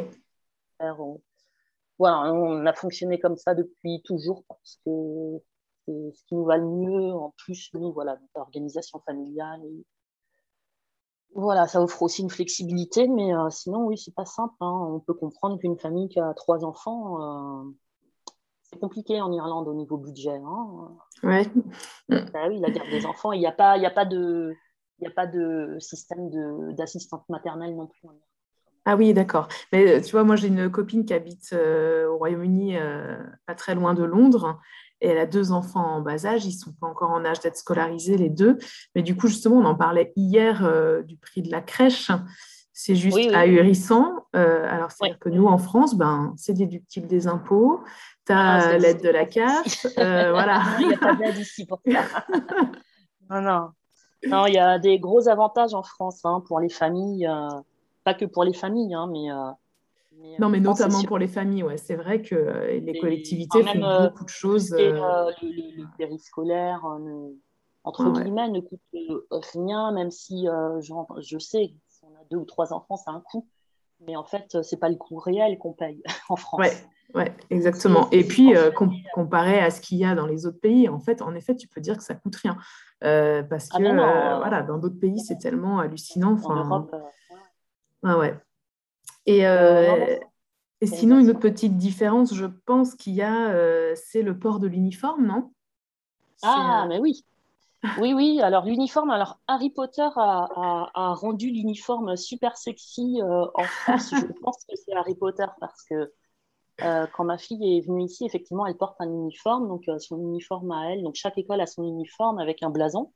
voilà, 1.99 2.33
on 2.33 2.65
a 2.65 2.73
fonctionné 2.73 3.19
comme 3.19 3.37
ça 3.37 3.53
depuis 3.53 4.01
toujours 4.03 4.43
parce 4.47 4.79
que 4.85 5.41
c'est 5.85 6.11
ce 6.13 6.23
qui 6.25 6.35
nous 6.35 6.45
va 6.45 6.57
le 6.57 6.67
mieux. 6.67 7.13
En 7.13 7.33
plus, 7.37 7.69
nous, 7.73 7.91
voilà, 7.91 8.13
notre 8.13 8.37
organisation 8.37 8.99
familiale 8.99 9.61
et 9.65 9.85
voilà, 11.33 11.67
ça 11.67 11.81
offre 11.81 12.01
aussi 12.01 12.21
une 12.21 12.29
flexibilité, 12.29 13.07
mais 13.07 13.33
euh, 13.33 13.49
sinon, 13.49 13.85
oui, 13.85 13.97
c'est 13.97 14.13
pas 14.13 14.25
simple. 14.25 14.53
Hein. 14.59 14.87
On 14.93 14.99
peut 14.99 15.13
comprendre 15.13 15.57
qu'une 15.59 15.77
famille 15.77 16.09
qui 16.09 16.19
a 16.19 16.33
trois 16.33 16.65
enfants, 16.65 17.21
euh, 17.21 17.71
c'est 18.63 18.79
compliqué 18.79 19.21
en 19.21 19.31
Irlande 19.31 19.67
au 19.67 19.73
niveau 19.73 19.97
budget. 19.97 20.35
Hein. 20.35 20.97
Ouais. 21.23 21.45
Bah 22.09 22.47
oui, 22.49 22.59
la 22.59 22.69
garde 22.69 22.89
des 22.89 23.05
enfants, 23.05 23.31
il 23.31 23.39
n'y 23.39 23.47
a, 23.47 23.51
pas, 23.51 23.73
a, 23.73 23.89
pas 23.89 24.05
de, 24.05 24.53
a 25.05 25.09
pas 25.09 25.27
de 25.27 25.77
système 25.79 26.29
d'assistante 26.73 27.23
maternelle 27.29 27.75
non 27.75 27.87
plus. 27.87 28.09
Ah 28.85 28.95
oui, 28.95 29.13
d'accord. 29.13 29.47
Mais 29.71 29.87
euh, 29.87 30.01
tu 30.01 30.11
vois, 30.11 30.23
moi, 30.23 30.35
j'ai 30.35 30.47
une 30.47 30.69
copine 30.69 31.05
qui 31.05 31.13
habite 31.13 31.53
au 31.53 32.17
Royaume-Uni, 32.17 32.75
pas 33.45 33.55
très 33.55 33.75
loin 33.75 33.93
de 33.93 34.03
Londres 34.03 34.59
et 35.01 35.07
elle 35.07 35.17
a 35.17 35.25
deux 35.25 35.51
enfants 35.51 35.95
en 35.95 36.01
bas 36.01 36.25
âge, 36.25 36.45
ils 36.45 36.55
ne 36.55 36.59
sont 36.59 36.73
pas 36.73 36.87
encore 36.87 37.09
en 37.09 37.25
âge 37.25 37.39
d'être 37.39 37.57
scolarisés 37.57 38.17
les 38.17 38.29
deux. 38.29 38.57
Mais 38.95 39.01
du 39.01 39.17
coup, 39.17 39.27
justement, 39.27 39.57
on 39.57 39.65
en 39.65 39.75
parlait 39.75 40.13
hier 40.15 40.63
euh, 40.63 41.01
du 41.01 41.17
prix 41.17 41.41
de 41.41 41.51
la 41.51 41.61
crèche. 41.61 42.11
C'est 42.71 42.95
juste 42.95 43.17
ahurissant. 43.33 44.25
Euh, 44.35 44.65
alors, 44.69 44.91
c'est 44.91 45.17
que 45.19 45.29
nous, 45.29 45.47
en 45.47 45.57
France, 45.57 45.95
ben, 45.95 46.33
c'est 46.37 46.53
déductible 46.53 47.07
des 47.07 47.27
impôts, 47.27 47.81
tu 48.25 48.33
as 48.33 48.69
ah, 48.69 48.77
l'aide 48.77 49.01
de 49.01 49.09
la 49.09 49.25
CAF. 49.25 49.87
Euh, 49.97 50.31
voilà. 50.31 50.63
Il 50.79 50.87
n'y 50.87 50.93
a 50.93 50.97
pas 50.97 51.15
d'aide 51.15 51.37
ici 51.37 51.65
pour 51.65 51.81
ça. 51.85 52.03
non, 53.29 53.41
non. 53.41 53.69
Non, 54.27 54.45
il 54.45 54.53
y 54.53 54.59
a 54.59 54.77
des 54.77 54.99
gros 54.99 55.27
avantages 55.27 55.73
en 55.73 55.81
France 55.81 56.21
hein, 56.25 56.43
pour 56.47 56.59
les 56.59 56.69
familles, 56.69 57.27
pas 58.03 58.13
que 58.13 58.25
pour 58.25 58.43
les 58.43 58.53
familles, 58.53 58.93
hein, 58.93 59.09
mais 59.11 59.29
non, 60.39 60.49
mais 60.49 60.59
notamment 60.59 61.03
pour 61.03 61.17
les 61.17 61.27
familles, 61.27 61.63
ouais. 61.63 61.77
C'est 61.77 61.95
vrai 61.95 62.21
que 62.21 62.35
euh, 62.35 62.79
les 62.79 62.99
collectivités 62.99 63.63
font 63.63 63.83
euh, 63.83 64.07
beaucoup 64.07 64.23
de 64.23 64.29
choses. 64.29 64.73
Et, 64.73 64.91
euh, 64.91 65.31
le, 65.41 65.97
périscolaire, 65.97 66.83
entre 67.83 68.11
guillemets, 68.11 68.49
ne 68.49 68.59
coûte 68.59 68.81
rien, 69.53 69.91
même 69.91 70.11
si 70.11 70.45
je 70.45 71.37
sais, 71.37 71.73
si 71.87 72.03
on 72.03 72.15
a 72.15 72.23
deux 72.29 72.37
ou 72.37 72.45
trois 72.45 72.73
enfants, 72.73 72.97
c'est 72.97 73.11
un 73.11 73.21
coût. 73.21 73.47
Mais 74.07 74.15
en 74.15 74.23
fait, 74.23 74.63
c'est 74.63 74.79
pas 74.79 74.89
le 74.89 74.95
coût 74.95 75.17
réel 75.17 75.59
qu'on 75.59 75.73
paye 75.73 76.01
en 76.29 76.35
France. 76.35 76.59
Ouais, 76.59 76.73
ouais 77.13 77.35
exactement. 77.51 78.09
Et 78.11 78.23
puis, 78.23 78.53
comparé 79.13 79.59
à 79.59 79.69
ce 79.69 79.79
qu'il 79.79 79.99
y 79.99 80.05
a 80.05 80.15
dans 80.15 80.25
les 80.25 80.47
autres 80.47 80.59
pays, 80.59 80.89
en 80.89 80.99
fait, 80.99 81.21
en 81.21 81.35
effet, 81.35 81.55
tu 81.55 81.67
peux 81.67 81.81
dire 81.81 81.97
que 81.97 82.03
ça 82.03 82.15
coûte 82.15 82.35
rien. 82.37 82.57
parce 82.99 83.69
ah 83.73 83.77
que, 83.77 84.37
voilà, 84.39 84.63
dans 84.63 84.77
d'autres 84.77 84.99
pays, 84.99 85.19
c'est 85.19 85.37
tellement 85.37 85.79
hallucinant. 85.79 86.37
En 86.43 86.55
Europe, 86.55 86.95
ouais. 88.03 88.13
ouais. 88.15 88.39
Et, 89.25 89.47
euh, 89.47 90.17
et 90.81 90.87
sinon, 90.87 91.19
une 91.19 91.29
autre 91.29 91.39
petite 91.39 91.77
différence, 91.77 92.33
je 92.33 92.45
pense 92.45 92.95
qu'il 92.95 93.13
y 93.13 93.21
a, 93.21 93.49
euh, 93.49 93.93
c'est 93.95 94.21
le 94.21 94.37
port 94.37 94.59
de 94.59 94.67
l'uniforme, 94.67 95.25
non? 95.25 95.51
Ah, 96.41 96.83
euh, 96.83 96.87
mais 96.87 96.99
oui. 96.99 97.23
Oui, 97.99 98.13
oui. 98.13 98.41
Alors, 98.41 98.65
l'uniforme, 98.65 99.09
alors 99.11 99.39
Harry 99.47 99.69
Potter 99.69 100.07
a, 100.15 100.89
a, 100.93 101.13
rendu 101.13 101.49
l'uniforme 101.49 102.15
super 102.15 102.57
sexy 102.57 103.19
en 103.23 103.63
France. 103.63 104.11
je 104.11 104.25
pense 104.41 104.57
que 104.67 104.75
c'est 104.75 104.93
Harry 104.93 105.15
Potter 105.15 105.47
parce 105.59 105.83
que 105.83 106.11
quand 106.77 107.23
ma 107.23 107.37
fille 107.37 107.77
est 107.77 107.81
venue 107.81 108.03
ici, 108.03 108.25
effectivement, 108.25 108.65
elle 108.65 108.77
porte 108.77 108.99
un 108.99 109.09
uniforme, 109.09 109.67
donc 109.67 109.83
son 109.99 110.19
uniforme 110.19 110.71
à 110.71 110.91
elle. 110.91 111.03
Donc, 111.03 111.15
chaque 111.15 111.37
école 111.37 111.61
a 111.61 111.67
son 111.67 111.83
uniforme 111.83 112.39
avec 112.39 112.63
un 112.63 112.69
blason. 112.69 113.11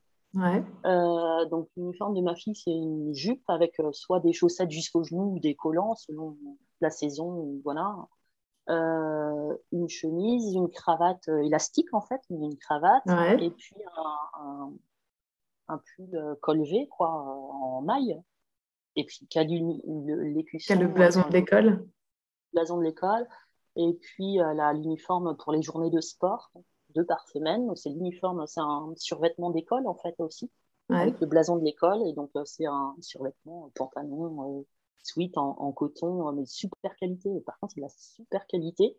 Euh, 0.84 1.46
donc, 1.46 1.68
l'uniforme 1.76 2.14
de 2.14 2.20
ma 2.20 2.34
fille, 2.34 2.54
c'est 2.54 2.70
une 2.70 3.14
jupe 3.14 3.42
avec 3.48 3.78
euh, 3.80 3.90
soit 3.92 4.20
des 4.20 4.32
chaussettes 4.32 4.70
jusqu'aux 4.70 5.04
genoux 5.04 5.34
ou 5.36 5.40
des 5.40 5.54
collants 5.54 5.94
selon 5.94 6.36
la 6.80 6.90
saison. 6.90 7.60
Voilà. 7.64 7.94
une 8.68 9.88
chemise, 9.88 10.54
une 10.54 10.70
cravate 10.70 11.28
élastique 11.28 11.92
en 11.94 12.00
fait, 12.00 12.20
une 12.30 12.56
cravate, 12.58 13.04
et 13.40 13.50
puis 13.50 13.76
un, 13.96 14.72
un, 15.68 15.78
pull 15.78 16.36
colvé 16.42 16.88
quoi, 16.88 17.08
en 17.08 17.82
maille, 17.82 18.20
et 18.96 19.04
puis 19.04 19.26
a 19.34 19.44
l'écusson. 19.44 20.78
Le 20.78 20.88
blason 20.88 21.22
de 21.28 21.32
l'école. 21.32 21.86
Blason 22.52 22.78
de 22.78 22.82
l'école, 22.82 23.26
et 23.76 23.94
puis 23.94 24.38
l'uniforme 24.74 25.36
pour 25.36 25.52
les 25.52 25.62
journées 25.62 25.90
de 25.90 26.00
sport, 26.00 26.50
deux 26.96 27.04
par 27.04 27.28
semaine. 27.28 27.70
C'est 27.76 27.90
l'uniforme, 27.90 28.46
c'est 28.46 28.60
un 28.60 28.92
survêtement 28.96 29.50
d'école 29.50 29.86
en 29.86 29.94
fait 29.94 30.14
aussi, 30.18 30.50
avec 30.90 31.20
le 31.20 31.26
blason 31.26 31.56
de 31.56 31.64
l'école, 31.64 32.02
et 32.06 32.12
donc 32.12 32.30
c'est 32.44 32.66
un 32.66 32.96
survêtement, 33.00 33.70
pantalon 33.74 34.64
suite 35.06 35.38
en, 35.38 35.72
coton, 35.72 36.32
mais 36.32 36.44
super 36.46 36.94
qualité. 36.96 37.30
Par 37.46 37.58
contre, 37.58 37.74
c'est 37.74 37.80
de 37.80 37.84
la 37.84 37.90
super 37.90 38.46
qualité. 38.46 38.98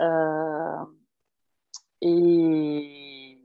Euh, 0.00 0.84
et, 2.00 3.42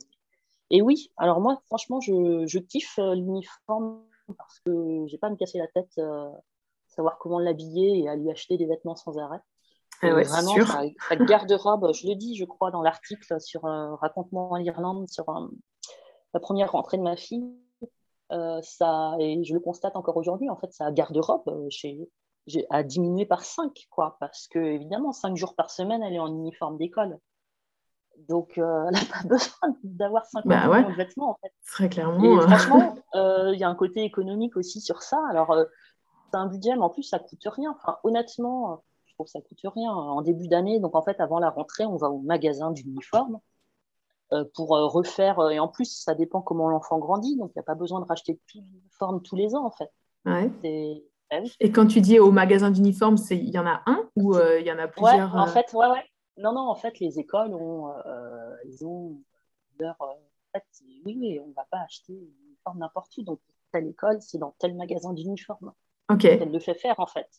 et 0.69 0.81
oui, 0.81 1.11
alors 1.17 1.41
moi, 1.41 1.61
franchement, 1.65 1.99
je, 1.99 2.45
je 2.47 2.59
kiffe 2.59 2.97
euh, 2.99 3.15
l'uniforme 3.15 4.03
parce 4.37 4.59
que 4.61 5.05
j'ai 5.07 5.17
pas 5.17 5.27
à 5.27 5.29
me 5.29 5.35
casser 5.35 5.57
la 5.57 5.67
tête, 5.67 5.91
euh, 5.97 6.29
savoir 6.87 7.17
comment 7.17 7.39
l'habiller 7.39 7.99
et 7.99 8.09
à 8.09 8.15
lui 8.15 8.31
acheter 8.31 8.57
des 8.57 8.65
vêtements 8.65 8.95
sans 8.95 9.17
arrêt. 9.17 9.39
Ah 10.03 10.15
ouais, 10.15 10.23
vraiment, 10.23 10.65
sa, 10.65 11.15
garde-robe, 11.15 11.93
je 11.93 12.07
le 12.07 12.15
dis, 12.15 12.35
je 12.35 12.45
crois, 12.45 12.71
dans 12.71 12.81
l'article 12.81 13.39
sur 13.39 13.61
Raconte-moi 13.63 14.47
en 14.49 14.57
Irlande, 14.57 15.09
sur 15.09 15.25
la 16.33 16.39
première 16.39 16.71
rentrée 16.71 16.97
de 16.97 17.03
ma 17.03 17.15
fille. 17.15 17.53
Euh, 18.31 18.61
ça, 18.61 19.15
et 19.19 19.43
je 19.43 19.53
le 19.53 19.59
constate 19.59 19.95
encore 19.95 20.17
aujourd'hui, 20.17 20.49
en 20.49 20.55
fait, 20.55 20.71
sa 20.71 20.91
garde-robe 20.91 21.43
euh, 21.49 22.65
a 22.69 22.83
diminué 22.83 23.25
par 23.25 23.43
5, 23.43 23.87
quoi, 23.89 24.17
parce 24.19 24.47
que, 24.47 24.59
évidemment, 24.59 25.11
5 25.11 25.35
jours 25.35 25.55
par 25.55 25.69
semaine, 25.69 26.01
elle 26.01 26.13
est 26.13 26.19
en 26.19 26.33
uniforme 26.33 26.77
d'école. 26.77 27.17
Donc, 28.29 28.57
euh, 28.57 28.85
elle 28.87 28.93
n'a 28.93 29.05
pas 29.05 29.27
besoin 29.27 29.75
d'avoir 29.83 30.25
5 30.25 30.45
bah 30.45 30.67
de 30.67 30.93
vêtements, 30.93 31.31
en 31.31 31.37
fait. 31.41 31.51
Très 31.67 31.89
clairement. 31.89 32.23
Et 32.23 32.41
franchement, 32.41 32.95
il 33.13 33.59
y 33.59 33.63
a 33.63 33.69
un 33.69 33.75
côté 33.75 34.03
économique 34.03 34.55
aussi 34.55 34.79
sur 34.79 35.01
ça. 35.01 35.21
Alors, 35.29 35.53
c'est 36.31 36.37
un 36.37 36.47
budget, 36.47 36.75
mais 36.75 36.83
en 36.83 36.89
plus, 36.89 37.03
ça 37.03 37.19
coûte 37.19 37.45
rien. 37.45 37.75
Enfin, 37.77 37.97
honnêtement, 38.03 38.81
je 39.11 39.15
trouve 39.15 39.27
que 39.27 39.31
ça 39.31 39.41
coûte 39.41 39.59
rien. 39.63 39.91
En 39.91 40.21
début 40.21 40.47
d'année, 40.47 40.79
donc 40.79 40.95
en 40.95 41.03
fait, 41.03 41.19
avant 41.19 41.39
la 41.39 41.49
rentrée, 41.49 41.85
on 41.85 41.97
va 41.97 42.09
au 42.09 42.19
magasin 42.19 42.71
d'uniforme. 42.71 43.39
Euh, 44.33 44.45
pour 44.53 44.77
euh, 44.77 44.87
refaire. 44.87 45.39
Euh, 45.39 45.49
et 45.49 45.59
en 45.59 45.67
plus, 45.67 46.03
ça 46.03 46.15
dépend 46.15 46.41
comment 46.41 46.69
l'enfant 46.69 46.99
grandit, 46.99 47.35
donc 47.35 47.51
il 47.53 47.57
n'y 47.57 47.61
a 47.61 47.63
pas 47.63 47.75
besoin 47.75 47.99
de 47.99 48.05
racheter 48.05 48.39
tout 48.47 48.61
l'uniforme 48.61 49.21
tous 49.21 49.35
les 49.35 49.55
ans, 49.55 49.65
en 49.65 49.71
fait. 49.71 49.91
Bah 50.23 50.39
et 51.59 51.71
quand 51.71 51.85
tu 51.85 51.99
dis 51.99 52.17
au 52.17 52.31
magasin 52.31 52.71
d'uniforme, 52.71 53.15
il 53.29 53.49
y 53.49 53.59
en 53.59 53.65
a 53.65 53.81
un 53.85 54.09
ou 54.15 54.37
il 54.37 54.65
y 54.65 54.71
en 54.71 54.77
a 54.77 54.87
plusieurs 54.87 55.35
En 55.35 55.47
fait, 55.47 55.73
ouais, 55.73 55.87
ouais. 55.87 56.03
Non, 56.37 56.53
non, 56.53 56.69
en 56.69 56.75
fait, 56.75 56.99
les 56.99 57.19
écoles 57.19 57.53
ont, 57.53 57.93
ils 58.65 58.85
ont 58.85 59.21
leur. 59.79 59.95
en 59.99 60.17
fait, 60.53 60.63
oui, 61.05 61.17
oui, 61.19 61.39
on 61.43 61.47
ne 61.47 61.53
va 61.53 61.65
pas 61.69 61.79
acheter 61.79 62.13
une 62.13 62.47
uniforme 62.47 62.79
n'importe 62.79 63.17
où. 63.17 63.23
Donc, 63.23 63.39
telle 63.73 63.87
école, 63.87 64.21
c'est 64.21 64.37
dans 64.37 64.53
tel 64.59 64.75
magasin 64.75 65.13
d'uniforme. 65.13 65.73
Ok. 66.09 66.25
Elle 66.25 66.51
le 66.51 66.59
fait 66.59 66.75
faire, 66.75 66.99
en 66.99 67.07
fait. 67.07 67.29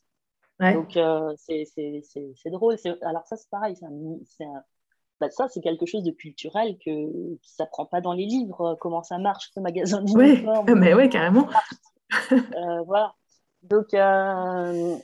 Donc, 0.74 0.98
c'est 1.38 2.50
drôle. 2.50 2.76
Alors, 3.02 3.26
ça, 3.26 3.36
c'est 3.36 3.50
pareil. 3.50 3.76
C'est 3.76 4.44
un, 4.44 4.64
bah, 5.22 5.30
ça, 5.30 5.46
c'est 5.48 5.60
quelque 5.60 5.86
chose 5.86 6.02
de 6.02 6.10
culturel 6.10 6.76
que, 6.78 6.90
qui 6.90 7.30
ne 7.30 7.36
s'apprend 7.44 7.86
pas 7.86 8.00
dans 8.00 8.12
les 8.12 8.26
livres, 8.26 8.72
euh, 8.72 8.74
comment 8.74 9.04
ça 9.04 9.18
marche, 9.18 9.52
ce 9.54 9.60
magasin 9.60 10.02
d'uniforme. 10.02 10.66
Oui, 10.68 10.74
mais 10.74 10.94
oui, 10.94 11.08
carrément. 11.08 11.48
Euh, 12.32 12.82
voilà. 12.82 13.14
Donc, 13.62 13.94
euh, 13.94 14.96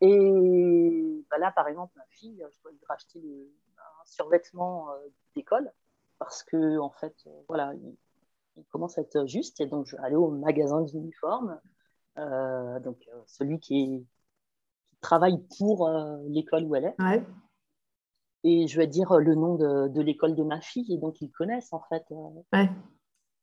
et 0.00 1.24
bah, 1.30 1.38
là, 1.38 1.52
par 1.52 1.68
exemple, 1.68 1.92
ma 1.96 2.04
fille, 2.10 2.36
je 2.36 2.62
dois 2.62 2.72
lui 2.72 2.80
racheter 2.86 3.20
un 3.78 4.04
survêtement 4.04 4.88
d'école 5.34 5.72
parce 6.18 6.42
que, 6.42 6.78
en 6.78 6.90
fait, 6.90 7.14
voilà, 7.48 7.72
il, 7.74 8.64
commence 8.72 8.98
à 8.98 9.00
être 9.00 9.24
juste 9.26 9.60
et 9.60 9.66
donc 9.66 9.86
je 9.86 9.96
vais 9.96 10.02
aller 10.02 10.16
au 10.16 10.30
magasin 10.30 10.82
d'uniforme. 10.82 11.58
donc, 12.16 13.08
celui 13.26 13.58
qui, 13.58 14.06
qui, 14.08 14.19
travaille 15.00 15.38
pour 15.58 15.90
l'école 16.28 16.64
où 16.64 16.74
elle 16.76 16.84
est. 16.84 17.02
Ouais 17.02 17.24
et 18.44 18.66
je 18.66 18.76
vais 18.76 18.86
dire 18.86 19.18
le 19.18 19.34
nom 19.34 19.56
de, 19.56 19.88
de 19.88 20.00
l'école 20.00 20.34
de 20.34 20.42
ma 20.42 20.60
fille, 20.60 20.92
et 20.92 20.98
donc 20.98 21.20
ils 21.20 21.30
connaissent 21.30 21.72
en 21.72 21.82
fait. 21.88 22.04
Euh, 22.10 22.56
ouais. 22.58 22.70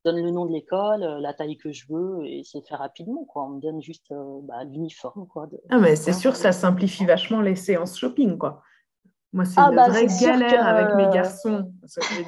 donne 0.06 0.22
le 0.22 0.32
nom 0.32 0.46
de 0.46 0.54
l'école, 0.54 1.04
euh, 1.04 1.20
la 1.20 1.34
taille 1.34 1.58
que 1.58 1.72
je 1.72 1.86
veux, 1.90 2.26
et 2.26 2.44
c'est 2.44 2.66
fait 2.68 2.76
rapidement. 2.76 3.26
Quoi. 3.26 3.46
On 3.46 3.50
me 3.50 3.62
donne 3.62 3.82
juste 3.82 4.12
euh, 4.12 4.40
bah, 4.44 4.64
l'uniforme. 4.64 5.28
Quoi, 5.28 5.48
ah, 5.70 5.78
mais 5.78 5.96
c'est 5.96 6.14
sûr, 6.14 6.36
ça 6.36 6.52
simplifie 6.52 7.06
vachement 7.06 7.42
les 7.42 7.56
séances 7.56 7.98
shopping. 7.98 8.38
quoi. 8.38 8.62
Moi, 9.34 9.46
c'est 9.46 9.60
ah, 9.60 9.70
une 9.70 9.76
bah, 9.76 9.90
vraie 9.90 10.08
galère 10.22 10.66
avec 10.66 10.96
mes 10.96 11.10
garçons. 11.14 11.72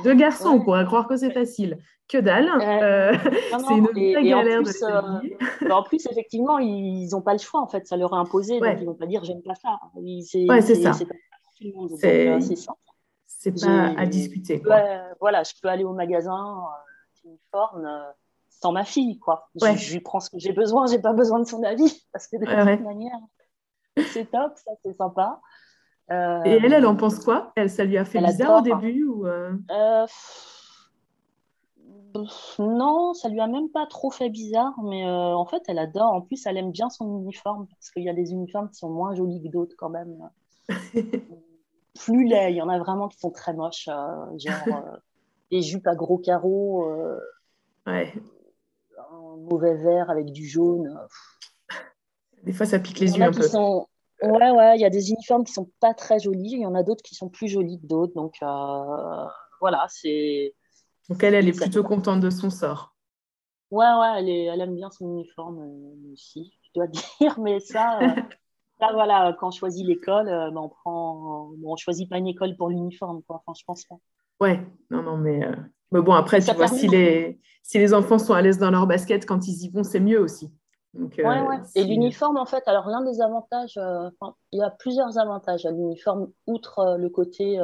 deux 0.03 0.13
garçons, 0.15 0.49
on 0.49 0.63
pourrait 0.63 0.85
croire 0.85 1.07
que 1.07 1.15
c'est 1.15 1.31
facile. 1.31 1.77
Que 2.07 2.17
dalle. 2.17 2.49
c'est 3.67 3.73
une 3.73 3.85
vraie 3.85 4.23
galère 4.23 4.59
en 4.59 4.63
plus, 4.63 4.79
de 4.79 5.67
bah, 5.67 5.77
en 5.77 5.83
plus, 5.83 6.05
effectivement, 6.07 6.57
ils 6.59 7.09
n'ont 7.11 7.21
pas 7.21 7.33
le 7.33 7.39
choix. 7.39 7.61
En 7.61 7.67
fait, 7.67 7.87
ça 7.87 7.97
leur 7.97 8.13
est 8.13 8.17
imposé. 8.17 8.59
Donc, 8.59 8.75
ils 8.77 8.81
ne 8.81 8.85
vont 8.87 8.95
pas 8.95 9.05
dire 9.05 9.23
j'aime 9.23 9.41
pas 9.41 9.55
ça. 9.55 9.79
Ouais, 9.95 10.61
c'est 10.61 10.75
ça. 10.75 10.91
Euh, 11.61 12.39
c'est 13.27 13.65
pas 13.65 13.93
à 13.97 14.05
discuter. 14.05 14.61
voilà, 15.19 15.43
je 15.43 15.53
peux 15.61 15.67
aller 15.67 15.83
au 15.83 15.93
magasin, 15.93 16.63
euh, 17.25 17.29
uniforme, 17.29 17.85
euh, 17.85 18.11
sans 18.49 18.71
ma 18.71 18.83
fille, 18.83 19.19
quoi. 19.19 19.49
Je, 19.55 19.93
lui 19.93 19.99
prends 20.01 20.19
ce 20.19 20.29
que 20.29 20.39
j'ai 20.39 20.53
besoin, 20.53 20.87
j'ai 20.87 20.99
pas 20.99 21.13
besoin 21.13 21.39
de 21.39 21.45
son 21.45 21.63
avis, 21.63 22.05
parce 22.11 22.27
que 22.27 22.37
de 22.37 22.45
toute 22.45 22.85
manière, 22.85 23.17
c'est 24.11 24.29
top, 24.29 24.53
ça 24.55 24.71
c'est 24.83 24.95
sympa. 24.95 25.39
Et 26.12 26.49
elle, 26.64 26.74
elle 26.74 26.86
en 26.86 26.95
pense 26.95 27.20
quoi? 27.20 27.51
Elle, 27.55 27.70
Ça 27.70 27.84
lui 27.84 27.97
a 27.97 28.05
fait 28.05 28.20
bizarre 28.20 28.60
au 28.60 28.62
début 28.62 29.03
ou 29.03 29.26
Non, 32.60 33.14
ça 33.14 33.30
lui 33.30 33.39
a 33.39 33.47
même 33.47 33.70
pas 33.70 33.86
trop 33.86 34.10
fait 34.10 34.30
bizarre, 34.30 34.74
mais 34.84 35.07
en 35.07 35.45
fait, 35.45 35.64
elle 35.68 35.80
adore. 35.80 36.14
En 36.14 36.22
plus, 36.22 36.45
elle 36.45 36.57
aime 36.57 36.72
bien 36.72 36.89
son 36.89 37.20
uniforme, 37.20 37.68
parce 37.68 37.91
qu'il 37.91 38.03
y 38.03 38.10
a 38.10 38.14
des 38.14 38.32
uniformes 38.32 38.70
qui 38.70 38.76
sont 38.76 38.89
moins 38.89 39.14
jolis 39.14 39.41
que 39.41 39.49
d'autres 39.49 39.76
quand 39.78 39.89
même. 39.89 40.30
plus 41.99 42.26
laid. 42.26 42.51
Il 42.51 42.55
y 42.55 42.62
en 42.62 42.70
a 42.70 42.80
vraiment 42.80 43.07
qui 43.07 43.18
sont 43.18 43.32
très 43.32 43.53
moches, 43.53 43.88
euh, 43.88 44.38
genre 44.38 44.68
euh, 44.68 44.97
des 45.51 45.62
jupes 45.62 45.88
à 45.88 45.95
gros 45.95 46.18
carreaux, 46.18 46.89
euh, 46.89 47.20
ouais. 47.88 48.14
un 48.97 49.38
mauvais 49.38 49.76
vert 49.76 50.10
avec 50.10 50.32
du 50.32 50.47
jaune. 50.47 50.97
Des 52.43 52.53
fois, 52.53 52.66
ça 52.66 52.80
pique 52.80 52.99
les 52.99 53.18
yeux 53.18 53.24
un 53.24 53.32
peu. 53.32 53.43
Sont... 53.43 53.88
Ouais, 54.22 54.51
ouais, 54.51 54.76
il 54.76 54.82
y 54.82 54.86
a 54.86 54.89
des 54.89 55.11
uniformes 55.11 55.43
qui 55.43 55.53
sont 55.53 55.72
pas 55.80 55.93
très 55.93 56.20
jolis, 56.20 56.51
il 56.51 56.61
y 56.61 56.65
en 56.65 56.76
a 56.76 56.84
d'autres 56.84 57.03
qui 57.03 57.15
sont 57.15 57.30
plus 57.30 57.47
jolis 57.47 57.80
que 57.80 57.88
d'autres. 57.88 58.13
Donc 58.13 58.36
voilà, 59.61 59.86
c'est. 59.89 60.55
Donc 61.09 61.24
elle, 61.24 61.34
elle 61.34 61.47
est 61.47 61.57
plutôt 61.57 61.84
contente 61.84 62.20
de 62.20 62.30
son 62.30 62.49
sort. 62.49 62.95
Ouais, 63.72 63.86
ouais, 63.86 64.20
elle, 64.20 64.30
est... 64.30 64.43
elle 64.45 64.61
aime 64.61 64.76
bien 64.76 64.89
son 64.89 65.07
uniforme 65.09 65.59
aussi, 66.11 66.53
je 66.63 66.70
dois 66.74 66.88
dire, 67.20 67.39
mais 67.39 67.59
ça, 67.59 67.99
Là, 68.80 68.91
voilà, 68.93 69.36
quand 69.38 69.49
on 69.49 69.51
choisit 69.51 69.86
l'école, 69.86 70.30
euh, 70.30 70.51
ben, 70.51 70.61
on 70.61 70.70
prend, 70.70 71.51
on 71.63 71.76
choisit 71.76 72.09
pas 72.09 72.17
une 72.17 72.28
école 72.28 72.55
pour 72.55 72.70
l'uniforme, 72.70 73.22
quoi. 73.24 73.41
Enfin, 73.45 73.53
je 73.59 73.65
pense 73.65 73.84
pas. 73.84 73.97
Ouais, 74.39 74.65
non, 74.89 75.03
non, 75.03 75.17
mais, 75.17 75.43
euh, 75.45 75.53
mais 75.91 76.01
bon, 76.01 76.13
après, 76.13 76.39
tu 76.39 76.53
vois, 76.53 76.67
si 76.67 76.88
les, 76.88 77.41
si 77.61 77.78
les 77.78 77.93
enfants 77.93 78.20
sont 78.20 78.34
à 78.34 78.41
l'aise 78.41 78.57
dans 78.57 78.72
leur 78.72 78.88
basket, 78.88 79.26
quand 79.26 79.47
ils 79.47 79.65
y 79.65 79.70
vont, 79.70 79.84
c'est 79.84 79.99
mieux 79.99 80.22
aussi. 80.22 80.49
Donc, 80.93 81.19
euh, 81.19 81.23
ouais. 81.23 81.57
Et 81.75 81.83
l'uniforme, 81.83 82.37
en 82.37 82.45
fait, 82.45 82.67
alors 82.67 82.87
l'un 82.87 83.03
des 83.03 83.21
avantages, 83.21 83.79
il 84.51 84.59
y 84.59 84.63
a 84.63 84.69
plusieurs 84.71 85.17
avantages 85.17 85.65
à 85.65 85.71
l'uniforme, 85.71 86.31
outre 86.47 86.97
le 86.97 87.09
côté 87.09 87.59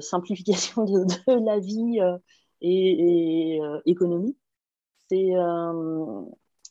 simplification 0.00 0.84
de, 0.84 1.44
la 1.44 1.58
vie 1.58 2.00
et, 2.60 3.56
et 3.56 3.60
économie. 3.86 4.36
C'est, 5.08 5.32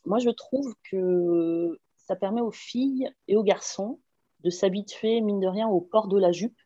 moi, 0.04 0.18
je 0.18 0.30
trouve 0.30 0.74
que 0.90 1.78
ça 1.96 2.16
permet 2.16 2.40
aux 2.40 2.52
filles 2.52 3.10
et 3.28 3.36
aux 3.36 3.42
garçons 3.42 4.00
de 4.44 4.50
s'habituer, 4.50 5.20
mine 5.20 5.40
de 5.40 5.48
rien, 5.48 5.68
au 5.68 5.80
port 5.80 6.08
de 6.08 6.18
la 6.18 6.32
jupe, 6.32 6.58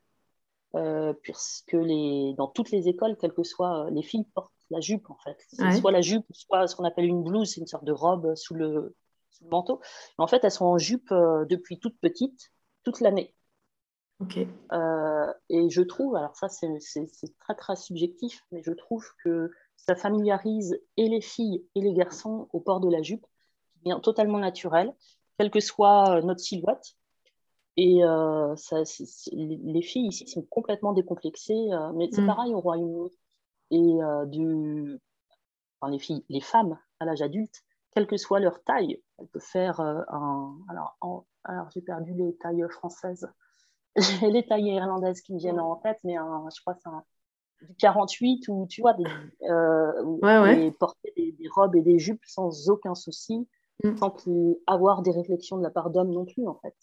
euh, 0.75 1.15
puisque 1.23 1.73
les, 1.73 2.35
dans 2.37 2.49
toutes 2.49 2.71
les 2.71 2.89
écoles, 2.89 3.17
quelles 3.17 3.33
que 3.33 3.43
soient 3.43 3.87
euh, 3.87 3.91
les 3.91 4.03
filles 4.03 4.27
portent 4.35 4.53
la 4.71 4.81
jupe, 4.81 5.11
en 5.11 5.17
fait. 5.17 5.39
Soit 5.79 5.93
la 5.93 6.01
jupe, 6.01 6.25
soit 6.33 6.67
ce 6.67 6.77
qu'on 6.77 6.85
appelle 6.85 7.07
une 7.07 7.23
blouse, 7.23 7.53
c'est 7.53 7.61
une 7.61 7.67
sorte 7.67 7.85
de 7.85 7.93
robe 7.93 8.35
sous 8.35 8.55
le, 8.55 8.97
manteau. 9.51 9.81
en 10.19 10.27
fait, 10.27 10.45
elles 10.45 10.51
sont 10.51 10.67
en 10.67 10.79
jupe 10.79 11.11
euh, 11.13 11.45
depuis 11.47 11.79
toute 11.79 11.99
petite, 12.01 12.53
toute 12.85 13.01
l'année. 13.01 13.35
Ok. 14.21 14.37
et 14.37 15.71
je 15.71 15.81
trouve, 15.81 16.15
alors 16.15 16.37
ça 16.37 16.51
c'est 16.51 16.69
très 17.39 17.55
très 17.55 17.75
subjectif, 17.75 18.45
mais 18.53 18.63
je 18.63 18.73
trouve 18.73 19.09
que 19.25 19.51
ça 19.77 19.97
familiarise 19.97 20.79
et 20.99 21.09
les 21.09 21.23
filles 21.23 21.65
et 21.75 21.81
les 21.81 21.95
garçons 21.95 22.47
au 22.53 22.61
port 22.61 22.81
de 22.81 22.91
la 22.91 23.01
jupe, 23.01 23.25
qui 23.73 23.79
devient 23.79 24.01
totalement 24.03 24.39
naturel 24.39 24.95
quelle 25.41 25.51
que 25.51 25.61
soit 25.61 26.19
euh, 26.19 26.21
notre 26.21 26.41
silhouette. 26.41 26.97
Et 27.79 28.05
euh, 28.05 28.55
ça, 28.57 28.83
les 29.33 29.81
filles 29.81 30.09
ici 30.09 30.29
sont 30.29 30.43
complètement 30.43 30.93
décomplexées, 30.93 31.73
euh, 31.73 31.93
mais 31.95 32.11
c'est 32.13 32.21
mm. 32.21 32.27
pareil 32.27 32.53
au 32.53 32.61
Royaume-Uni. 32.61 33.11
Et 33.71 33.99
du, 34.27 35.01
enfin, 35.81 35.93
les 35.93 35.99
filles, 35.99 36.25
les 36.29 36.41
femmes 36.41 36.79
à 36.99 37.05
l'âge 37.05 37.23
adulte, 37.23 37.63
quelle 37.93 38.07
que 38.07 38.17
soit 38.17 38.41
leur 38.41 38.63
taille, 38.65 39.03
elles 39.19 39.29
peuvent 39.29 39.43
faire 39.43 39.81
un. 39.81 40.59
Alors, 40.69 40.97
alors 41.45 41.71
j'ai 41.71 41.81
perdu 41.81 42.13
les 42.15 42.37
tailles 42.37 42.67
françaises. 42.71 43.29
j'ai 43.97 44.31
les 44.31 44.47
tailles 44.47 44.69
irlandaises 44.69 45.21
qui 45.21 45.35
me 45.35 45.39
viennent 45.39 45.61
en 45.61 45.77
tête, 45.77 45.99
mais 46.05 46.15
je 46.15 46.61
crois 46.61 46.75
que 46.75 46.81
c'est 46.83 46.91
un 46.91 47.05
du 47.63 47.75
48 47.77 48.49
où 48.49 48.67
tu 48.69 48.81
vois, 48.81 48.95
des, 48.95 49.05
euh, 49.49 50.71
porter 50.79 51.13
des, 51.17 51.49
robes 51.55 51.77
et 51.77 51.83
des 51.83 51.99
jupes 51.99 52.23
sans 52.27 52.71
aucun 52.71 52.95
souci, 52.95 53.49
mm. 53.85 53.97
sans 53.97 54.15
avoir 54.67 55.03
des 55.03 55.11
réflexions 55.11 55.59
de 55.59 55.63
la 55.63 55.71
part 55.71 55.91
d'hommes 55.91 56.13
non 56.13 56.25
plus, 56.25 56.47
en 56.47 56.59
fait. 56.61 56.75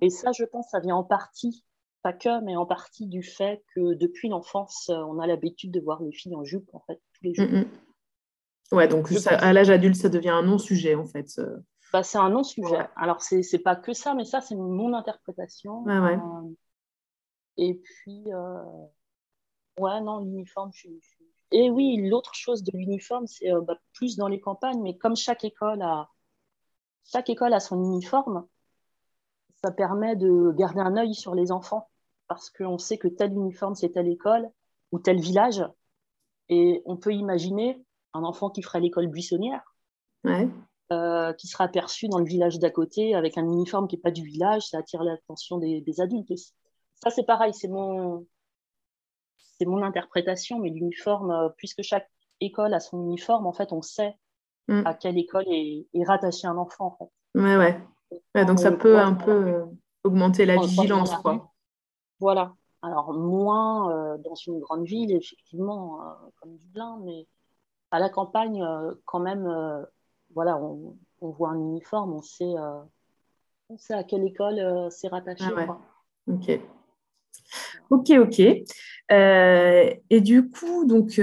Et 0.00 0.10
ça, 0.10 0.32
je 0.32 0.44
pense, 0.44 0.70
ça 0.70 0.80
vient 0.80 0.96
en 0.96 1.04
partie, 1.04 1.64
pas 2.02 2.12
que, 2.12 2.42
mais 2.44 2.56
en 2.56 2.66
partie 2.66 3.06
du 3.06 3.22
fait 3.22 3.62
que 3.74 3.94
depuis 3.94 4.28
l'enfance, 4.28 4.88
on 4.88 5.18
a 5.18 5.26
l'habitude 5.26 5.70
de 5.70 5.80
voir 5.80 6.02
les 6.02 6.12
filles 6.12 6.36
en 6.36 6.44
jupe, 6.44 6.68
en 6.72 6.80
fait, 6.86 7.00
tous 7.14 7.24
les 7.24 7.34
jours. 7.34 7.46
Mm, 7.46 7.60
mm. 7.60 7.66
Ouais, 8.72 8.86
donc 8.86 9.10
à 9.26 9.52
l'âge 9.52 9.70
adulte, 9.70 9.96
ça 9.96 10.08
devient 10.08 10.28
un 10.28 10.42
non-sujet, 10.42 10.94
en 10.94 11.06
fait. 11.06 11.40
Bah, 11.92 12.02
c'est 12.02 12.18
un 12.18 12.30
non-sujet. 12.30 12.86
Alors, 12.96 13.22
c'est 13.22 13.62
pas 13.62 13.76
que 13.76 13.92
ça, 13.92 14.14
mais 14.14 14.24
ça, 14.24 14.40
c'est 14.40 14.56
mon 14.56 14.92
interprétation. 14.94 15.86
Euh, 15.88 16.16
et 17.56 17.74
puis, 17.74 18.24
euh, 18.28 18.62
ouais, 19.78 20.00
non, 20.02 20.20
l'uniforme, 20.20 20.70
je, 20.74 20.88
Et 21.50 21.70
oui, 21.70 22.08
l'autre 22.08 22.34
chose 22.34 22.62
de 22.62 22.76
l'uniforme, 22.76 23.26
c'est 23.26 23.50
euh, 23.50 23.60
bah, 23.62 23.78
plus 23.94 24.16
dans 24.16 24.28
les 24.28 24.40
campagnes, 24.40 24.82
mais 24.82 24.98
comme 24.98 25.16
chaque 25.16 25.44
école 25.44 25.80
a, 25.82 26.10
chaque 27.04 27.30
école 27.30 27.54
a 27.54 27.60
son 27.60 27.82
uniforme, 27.82 28.46
ça 29.62 29.70
permet 29.70 30.16
de 30.16 30.52
garder 30.52 30.80
un 30.80 30.96
œil 30.96 31.14
sur 31.14 31.34
les 31.34 31.50
enfants, 31.50 31.88
parce 32.28 32.50
qu'on 32.50 32.78
sait 32.78 32.98
que 32.98 33.08
tel 33.08 33.32
uniforme, 33.32 33.74
c'est 33.74 33.90
telle 33.90 34.08
école 34.08 34.48
ou 34.92 34.98
tel 34.98 35.20
village. 35.20 35.64
Et 36.48 36.82
on 36.86 36.96
peut 36.96 37.12
imaginer 37.12 37.84
un 38.14 38.22
enfant 38.22 38.50
qui 38.50 38.62
ferait 38.62 38.80
l'école 38.80 39.08
buissonnière. 39.08 39.74
Ouais. 40.24 40.48
Euh, 40.90 41.34
qui 41.34 41.48
sera 41.48 41.64
aperçu 41.64 42.08
dans 42.08 42.18
le 42.18 42.24
village 42.24 42.58
d'à 42.58 42.70
côté 42.70 43.14
avec 43.14 43.36
un 43.36 43.44
uniforme 43.44 43.86
qui 43.88 43.96
n'est 43.96 44.00
pas 44.00 44.10
du 44.10 44.24
village, 44.24 44.68
ça 44.68 44.78
attire 44.78 45.02
l'attention 45.02 45.58
des, 45.58 46.00
adultes 46.00 46.30
aussi. 46.30 46.54
Ça, 46.94 47.10
c'est 47.10 47.24
pareil, 47.24 47.52
c'est 47.52 47.68
mon, 47.68 48.26
c'est 49.36 49.66
mon 49.66 49.82
interprétation, 49.82 50.58
mais 50.58 50.70
l'uniforme, 50.70 51.30
euh, 51.30 51.50
puisque 51.58 51.82
chaque 51.82 52.10
école 52.40 52.72
a 52.72 52.80
son 52.80 53.02
uniforme, 53.02 53.46
en 53.46 53.52
fait, 53.52 53.70
on 53.74 53.82
sait 53.82 54.16
mm. 54.68 54.86
à 54.86 54.94
quelle 54.94 55.18
école 55.18 55.44
est, 55.48 55.86
rattaché 56.06 56.46
un 56.46 56.56
enfant. 56.56 56.86
En 56.86 56.96
fait. 56.96 57.38
Ouais, 57.38 57.56
ouais. 57.58 57.78
Donc 58.34 58.58
ça 58.58 58.72
peut 58.72 58.98
un 58.98 59.14
peu 59.14 59.30
euh, 59.30 59.64
augmenter 60.04 60.46
la 60.46 60.56
vigilance, 60.56 61.14
quoi. 61.16 61.52
Voilà. 62.20 62.54
Alors, 62.82 63.12
moins 63.12 64.16
dans 64.18 64.34
une 64.34 64.60
grande 64.60 64.84
ville, 64.84 65.12
effectivement, 65.12 66.00
comme 66.40 66.56
Dublin, 66.56 67.00
mais 67.04 67.26
à 67.90 67.98
la 67.98 68.08
campagne, 68.08 68.64
quand 69.04 69.18
même 69.18 69.48
voilà, 70.34 70.58
on, 70.58 70.96
voit 71.20 71.50
un 71.50 71.58
uniforme, 71.58 72.14
on 72.14 72.22
sait, 72.22 72.44
euh, 72.44 72.80
on 73.68 73.78
sait 73.78 73.94
à 73.94 74.04
quelle 74.04 74.24
école 74.24 74.58
euh, 74.58 74.90
c'est 74.90 75.08
rattaché. 75.08 75.44
Ah 75.56 75.78
ok. 76.26 76.60
Ok, 77.90 78.10
ok. 78.10 78.42
Euh, 79.10 79.94
et 80.10 80.20
du 80.20 80.50
coup, 80.50 80.84
donc, 80.84 81.20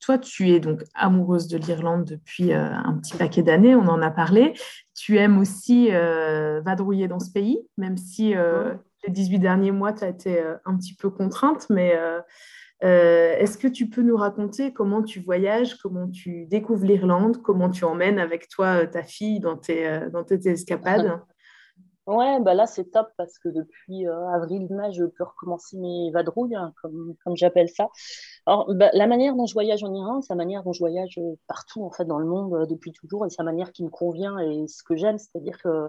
toi, 0.00 0.18
tu 0.18 0.50
es 0.50 0.60
donc 0.60 0.84
amoureuse 0.94 1.48
de 1.48 1.58
l'Irlande 1.58 2.04
depuis 2.04 2.52
un 2.52 2.98
petit 3.02 3.16
paquet 3.16 3.42
d'années, 3.42 3.74
on 3.74 3.88
en 3.88 4.00
a 4.00 4.10
parlé. 4.10 4.54
Tu 4.94 5.18
aimes 5.18 5.38
aussi 5.38 5.90
vadrouiller 5.90 7.08
dans 7.08 7.20
ce 7.20 7.30
pays, 7.32 7.58
même 7.76 7.96
si 7.96 8.34
les 8.34 9.10
18 9.10 9.38
derniers 9.38 9.72
mois, 9.72 9.92
tu 9.92 10.04
as 10.04 10.08
été 10.08 10.42
un 10.64 10.76
petit 10.76 10.94
peu 10.94 11.10
contrainte, 11.10 11.66
mais 11.68 11.94
euh, 12.84 13.34
est-ce 13.38 13.56
que 13.56 13.68
tu 13.68 13.88
peux 13.88 14.02
nous 14.02 14.16
raconter 14.16 14.72
comment 14.72 15.02
tu 15.02 15.20
voyages, 15.20 15.76
comment 15.76 16.08
tu 16.08 16.44
découvres 16.46 16.84
l'Irlande, 16.84 17.40
comment 17.42 17.70
tu 17.70 17.84
emmènes 17.84 18.18
avec 18.18 18.48
toi 18.48 18.82
euh, 18.82 18.86
ta 18.86 19.02
fille 19.02 19.40
dans 19.40 19.56
tes, 19.56 19.86
euh, 19.86 20.10
dans 20.10 20.22
tes 20.22 20.48
escapades? 20.48 21.20
Ouais, 22.06 22.38
bah 22.40 22.52
là 22.52 22.66
c'est 22.66 22.90
top 22.90 23.08
parce 23.16 23.38
que 23.38 23.48
depuis 23.48 24.06
avril-mai, 24.06 24.92
je 24.92 25.04
peux 25.04 25.24
recommencer 25.24 25.78
mes 25.78 26.10
vadrouilles, 26.10 26.54
hein, 26.54 26.74
comme, 26.82 27.14
comme 27.24 27.36
j'appelle 27.36 27.68
ça. 27.68 27.88
Alors, 28.44 28.72
bah, 28.74 28.90
la 28.92 29.06
manière 29.06 29.34
dont 29.34 29.46
je 29.46 29.54
voyage 29.54 29.82
en 29.84 29.94
Irlande, 29.94 30.22
c'est 30.22 30.34
la 30.34 30.36
manière 30.36 30.62
dont 30.64 30.72
je 30.72 30.80
voyage 30.80 31.18
partout 31.46 31.82
en 31.82 31.90
fait 31.90 32.04
dans 32.04 32.18
le 32.18 32.26
monde 32.26 32.66
depuis 32.68 32.92
toujours 32.92 33.24
et 33.24 33.30
c'est 33.30 33.38
la 33.38 33.44
manière 33.44 33.72
qui 33.72 33.84
me 33.84 33.88
convient 33.88 34.38
et 34.38 34.66
ce 34.68 34.82
que 34.82 34.96
j'aime, 34.96 35.18
c'est-à-dire 35.18 35.58
que 35.62 35.88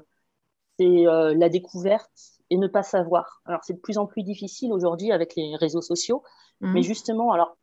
c'est 0.80 1.04
la 1.04 1.50
découverte 1.50 2.12
et 2.50 2.58
ne 2.58 2.68
pas 2.68 2.84
savoir. 2.84 3.42
Alors 3.46 3.64
c'est 3.64 3.74
de 3.74 3.80
plus 3.80 3.98
en 3.98 4.06
plus 4.06 4.24
difficile 4.24 4.72
aujourd'hui 4.72 5.12
avec 5.12 5.36
les 5.36 5.58
réseaux 5.58 5.82
sociaux 5.82 6.24
mais 6.62 6.80
mhm. 6.80 6.84
justement, 6.84 7.32
alors, 7.32 7.58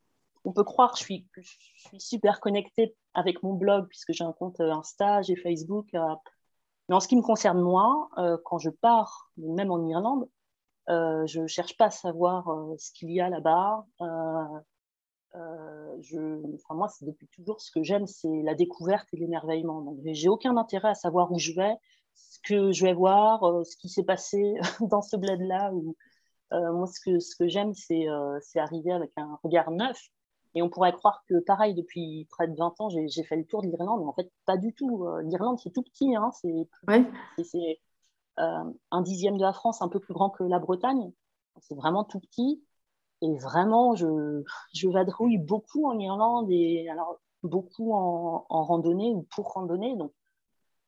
on 0.44 0.52
peut 0.52 0.64
croire 0.64 0.92
que 0.92 0.98
je 0.98 1.04
suis, 1.04 1.26
je 1.36 1.88
suis 1.88 2.00
super 2.00 2.40
connectée 2.40 2.94
avec 3.14 3.42
mon 3.42 3.54
blog, 3.54 3.86
puisque 3.88 4.12
j'ai 4.12 4.24
un 4.24 4.32
compte 4.32 4.60
euh, 4.60 4.72
Insta, 4.72 5.22
j'ai 5.22 5.36
Facebook. 5.36 5.94
Euh, 6.82 6.88
mais 6.88 6.94
en 6.96 7.00
ce 7.00 7.08
qui 7.08 7.16
me 7.16 7.22
concerne, 7.22 7.60
moi, 7.60 8.08
euh, 8.18 8.36
quand 8.44 8.58
je 8.58 8.70
pars, 8.70 9.30
même 9.36 9.70
en 9.70 9.86
Irlande, 9.86 10.28
je 10.88 11.40
ne 11.40 11.46
cherche 11.46 11.76
pas 11.76 11.86
à 11.86 11.90
savoir 11.90 12.44
ce 12.78 12.92
qu'il 12.92 13.10
y 13.10 13.20
a 13.20 13.28
là-bas. 13.28 13.86
moi, 16.70 16.88
c'est 16.88 17.04
depuis 17.04 17.28
toujours 17.28 17.60
ce 17.60 17.70
que 17.70 17.82
j'aime, 17.82 18.06
c'est 18.06 18.42
la 18.42 18.54
découverte 18.54 19.08
et 19.12 19.16
l'émerveillement. 19.16 19.80
Donc, 19.82 19.98
j'ai 20.04 20.28
aucun 20.28 20.56
intérêt 20.56 20.90
à 20.90 20.94
savoir 20.94 21.30
où 21.32 21.38
je 21.38 21.52
vais, 21.52 21.76
ce 22.14 22.38
que 22.44 22.72
je 22.72 22.84
vais 22.84 22.94
voir, 22.94 23.64
ce 23.64 23.76
qui 23.76 23.88
s'est 23.88 24.04
passé 24.04 24.54
dans 24.80 25.02
ce 25.02 25.16
bled-là 25.16 25.72
euh, 26.52 26.72
moi, 26.72 26.86
ce 26.86 27.00
que, 27.00 27.18
ce 27.18 27.34
que 27.36 27.48
j'aime, 27.48 27.72
euh, 27.90 28.38
c'est 28.42 28.58
arriver 28.58 28.92
avec 28.92 29.10
un 29.16 29.38
regard 29.42 29.70
neuf. 29.70 29.98
Et 30.54 30.62
on 30.62 30.68
pourrait 30.68 30.92
croire 30.92 31.24
que, 31.28 31.40
pareil, 31.40 31.74
depuis 31.74 32.26
près 32.30 32.46
de 32.46 32.54
20 32.54 32.80
ans, 32.80 32.88
j'ai 32.90 33.22
fait 33.22 33.36
le 33.36 33.46
tour 33.46 33.62
de 33.62 33.68
l'Irlande, 33.68 34.00
mais 34.00 34.06
en 34.06 34.12
fait, 34.12 34.30
pas 34.44 34.56
du 34.56 34.74
tout. 34.74 35.04
Euh, 35.04 35.22
L'Irlande, 35.22 35.58
c'est 35.58 35.70
tout 35.70 35.82
petit. 35.82 36.14
Hein, 36.14 36.30
c'est 36.32 37.80
un 38.36 39.02
dixième 39.02 39.36
de 39.36 39.42
la 39.42 39.52
France, 39.52 39.82
un 39.82 39.88
peu 39.88 40.00
plus 40.00 40.14
grand 40.14 40.30
que 40.30 40.44
la 40.44 40.58
Bretagne. 40.58 41.12
C'est 41.60 41.74
vraiment 41.74 42.04
tout 42.04 42.20
petit. 42.20 42.62
Et 43.22 43.36
vraiment, 43.36 43.94
je, 43.94 44.42
je 44.74 44.88
vadrouille 44.88 45.38
beaucoup 45.38 45.86
en 45.86 45.98
Irlande, 45.98 46.48
et 46.50 46.88
alors 46.90 47.20
beaucoup 47.42 47.92
en, 47.92 48.46
en 48.48 48.64
randonnée 48.64 49.14
ou 49.14 49.26
pour 49.34 49.52
randonnée. 49.52 49.96
Donc, 49.96 50.12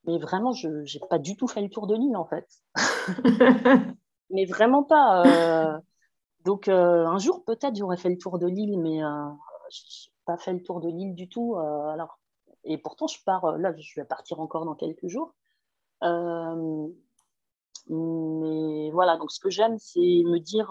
mais 0.06 0.18
vraiment, 0.18 0.52
je 0.52 0.68
n'ai 0.68 1.08
pas 1.08 1.18
du 1.18 1.36
tout 1.36 1.48
fait 1.48 1.62
le 1.62 1.70
tour 1.70 1.86
de 1.86 1.94
l'île, 1.94 2.16
en 2.16 2.26
fait. 2.26 2.46
mais 4.30 4.44
vraiment 4.44 4.82
pas. 4.82 5.24
Euh. 5.24 5.78
donc 6.44 6.68
euh, 6.68 7.06
un 7.06 7.18
jour 7.18 7.44
peut-être 7.44 7.76
j'aurais 7.76 7.96
fait 7.96 8.10
le 8.10 8.18
tour 8.18 8.38
de 8.38 8.46
l'île, 8.46 8.78
mais 8.80 9.02
euh, 9.02 9.28
je 9.70 9.80
n'ai 9.80 10.12
pas 10.26 10.36
fait 10.36 10.52
le 10.52 10.62
tour 10.62 10.80
de 10.80 10.88
l'île 10.88 11.14
du 11.14 11.28
tout. 11.28 11.56
alors 11.56 12.18
et 12.64 12.78
pourtant 12.78 13.06
je 13.06 13.22
pars 13.24 13.56
là, 13.58 13.72
je 13.76 14.00
vais 14.00 14.06
partir 14.06 14.40
encore 14.40 14.64
dans 14.64 14.74
quelques 14.74 15.06
jours. 15.06 15.34
mais 16.02 16.08
voilà, 18.92 19.16
donc 19.16 19.30
ce 19.30 19.40
que 19.40 19.50
j'aime, 19.50 19.78
c'est 19.78 20.00
me 20.00 20.38
dire. 20.38 20.70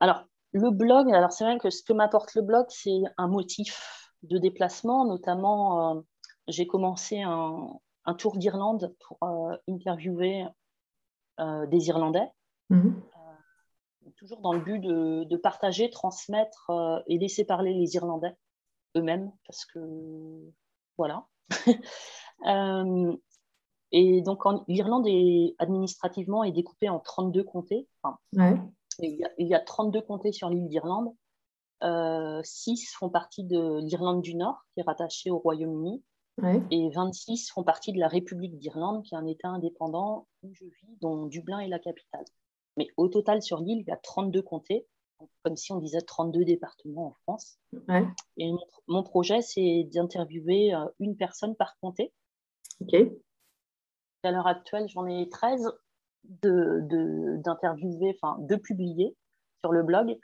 alors 0.00 0.24
le 0.52 0.70
blog, 0.70 1.12
alors 1.12 1.32
c'est 1.32 1.44
vrai 1.44 1.58
que 1.58 1.70
ce 1.70 1.82
que 1.82 1.92
m'apporte 1.92 2.34
le 2.34 2.42
blog, 2.42 2.66
c'est 2.68 3.02
un 3.18 3.28
motif 3.28 4.12
de 4.24 4.38
déplacement, 4.38 5.04
notamment 5.04 6.02
j'ai 6.48 6.66
commencé 6.66 7.22
un, 7.22 7.68
un 8.04 8.14
tour 8.14 8.36
d'Irlande 8.36 8.94
pour 9.06 9.18
interviewer 9.68 10.46
euh, 11.40 11.66
des 11.66 11.88
Irlandais. 11.88 12.30
Mhm. 12.68 13.00
Euh, 14.10 14.12
toujours 14.16 14.40
dans 14.40 14.52
le 14.52 14.60
but 14.60 14.80
de, 14.80 15.36
partager, 15.36 15.90
transmettre 15.90 16.70
euh, 16.70 17.00
et 17.06 17.18
laisser 17.18 17.44
parler 17.44 17.74
les 17.74 17.94
Irlandais 17.94 18.36
eux-mêmes, 18.96 19.32
parce 19.46 19.64
que 19.66 19.80
voilà. 20.98 21.26
et 23.92 24.22
donc, 24.22 24.42
l'Irlande 24.68 25.06
est 25.06 25.54
administrativement 25.58 26.44
est 26.44 26.52
découpée 26.52 26.88
en 26.88 27.00
32 27.00 27.44
comtés. 27.44 27.88
il, 28.98 29.46
y 29.46 29.54
a, 29.54 29.60
32 29.60 30.02
comtés 30.02 30.32
sur 30.32 30.50
l'île 30.50 30.68
d'Irlande. 30.68 31.14
Euh, 31.82 32.40
6 32.44 32.92
font 32.98 33.08
partie 33.08 33.44
de 33.44 33.80
l'Irlande 33.82 34.20
du 34.20 34.34
Nord, 34.34 34.66
qui 34.74 34.80
est 34.80 34.84
rattachée 34.84 35.30
au 35.30 35.38
Royaume-Uni. 35.38 36.02
Et 36.70 36.88
26 36.90 37.50
font 37.50 37.62
partie 37.64 37.92
de 37.92 37.98
la 37.98 38.08
République 38.08 38.56
d'Irlande, 38.58 39.02
qui 39.04 39.14
est 39.14 39.18
un 39.18 39.26
État 39.26 39.48
indépendant 39.48 40.26
où 40.42 40.54
je 40.54 40.64
vis, 40.64 40.96
dont 41.02 41.26
Dublin 41.26 41.58
est 41.58 41.68
la 41.68 41.78
capitale. 41.78 42.24
Mais 42.80 42.88
au 42.96 43.08
total, 43.08 43.42
sur 43.42 43.60
l'île, 43.60 43.80
il 43.80 43.88
y 43.88 43.92
a 43.92 43.98
32 43.98 44.40
comtés, 44.40 44.86
comme 45.42 45.54
si 45.54 45.70
on 45.70 45.76
disait 45.76 46.00
32 46.00 46.46
départements 46.46 47.08
en 47.08 47.14
France. 47.24 47.58
Et 48.38 48.50
mon, 48.88 49.02
projet, 49.02 49.42
c'est 49.42 49.86
d'interviewer 49.92 50.72
euh, 50.72 50.86
une 50.98 51.14
personne 51.14 51.54
par 51.56 51.76
comté. 51.82 52.10
Ok. 52.80 52.94
À 54.22 54.30
l'heure 54.30 54.46
actuelle, 54.46 54.88
j'en 54.88 55.04
ai 55.04 55.28
13 55.28 55.70
d'interviewer, 56.24 58.12
de, 58.12 58.16
enfin 58.22 58.38
de 58.40 58.56
publier 58.56 59.14
sur 59.62 59.72
le 59.72 59.82
blog. 59.82 60.18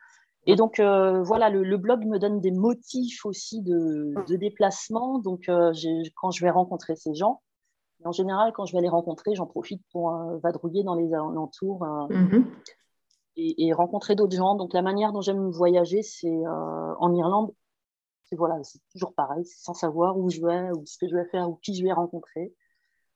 Et 0.47 0.57
donc, 0.57 0.81
euh, 0.81 1.23
voilà, 1.23 1.51
le, 1.51 1.77
blog 1.77 2.07
me 2.07 2.19
donne 2.19 2.41
des 2.41 2.53
motifs 2.53 3.27
aussi 3.27 3.61
de, 3.61 4.15
déplacement. 4.35 5.19
Donc, 5.19 5.51
euh, 5.51 5.75
quand 6.15 6.31
je 6.31 6.43
vais 6.43 6.51
rencontrer 6.51 6.97
ces 6.97 7.15
gens, 7.15 7.43
en 8.05 8.12
général, 8.12 8.53
quand 8.53 8.66
je 8.66 8.76
vais 8.76 8.82
les 8.82 8.88
rencontrer, 8.88 9.34
j'en 9.34 9.47
profite 9.47 9.82
pour 9.90 10.14
euh, 10.14 10.38
vadrouiller 10.38 10.84
dans 10.84 10.94
les 10.94 11.12
alentours 11.12 11.84
mhm. 12.11 12.47
et, 13.36 13.72
rencontrer 13.72 14.14
d'autres 14.14 14.36
gens. 14.36 14.55
Donc, 14.55 14.72
la 14.72 14.82
manière 14.82 15.12
dont 15.12 15.20
j'aime 15.20 15.51
voyager, 15.51 16.03
c'est 16.03 16.42
en 16.47 17.14
Irlande. 17.14 17.53
C'est 18.24 18.36
voilà, 18.36 18.62
c'est 18.64 18.80
toujours 18.90 19.14
pareil, 19.14 19.44
sans 19.44 19.74
savoir 19.74 20.18
où 20.18 20.30
je 20.30 20.40
vais, 20.40 20.70
ou 20.72 20.84
ce 20.84 20.99
que 20.99 21.07
je 21.09 21.14
vais 21.14 21.26
faire, 21.26 21.49
ou 21.49 21.57
qui 21.62 21.74
je 21.74 21.84
vais 21.84 21.92
rencontrer. 21.92 22.53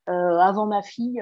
avant 0.06 0.66
ma 0.66 0.82
fille, 0.82 1.20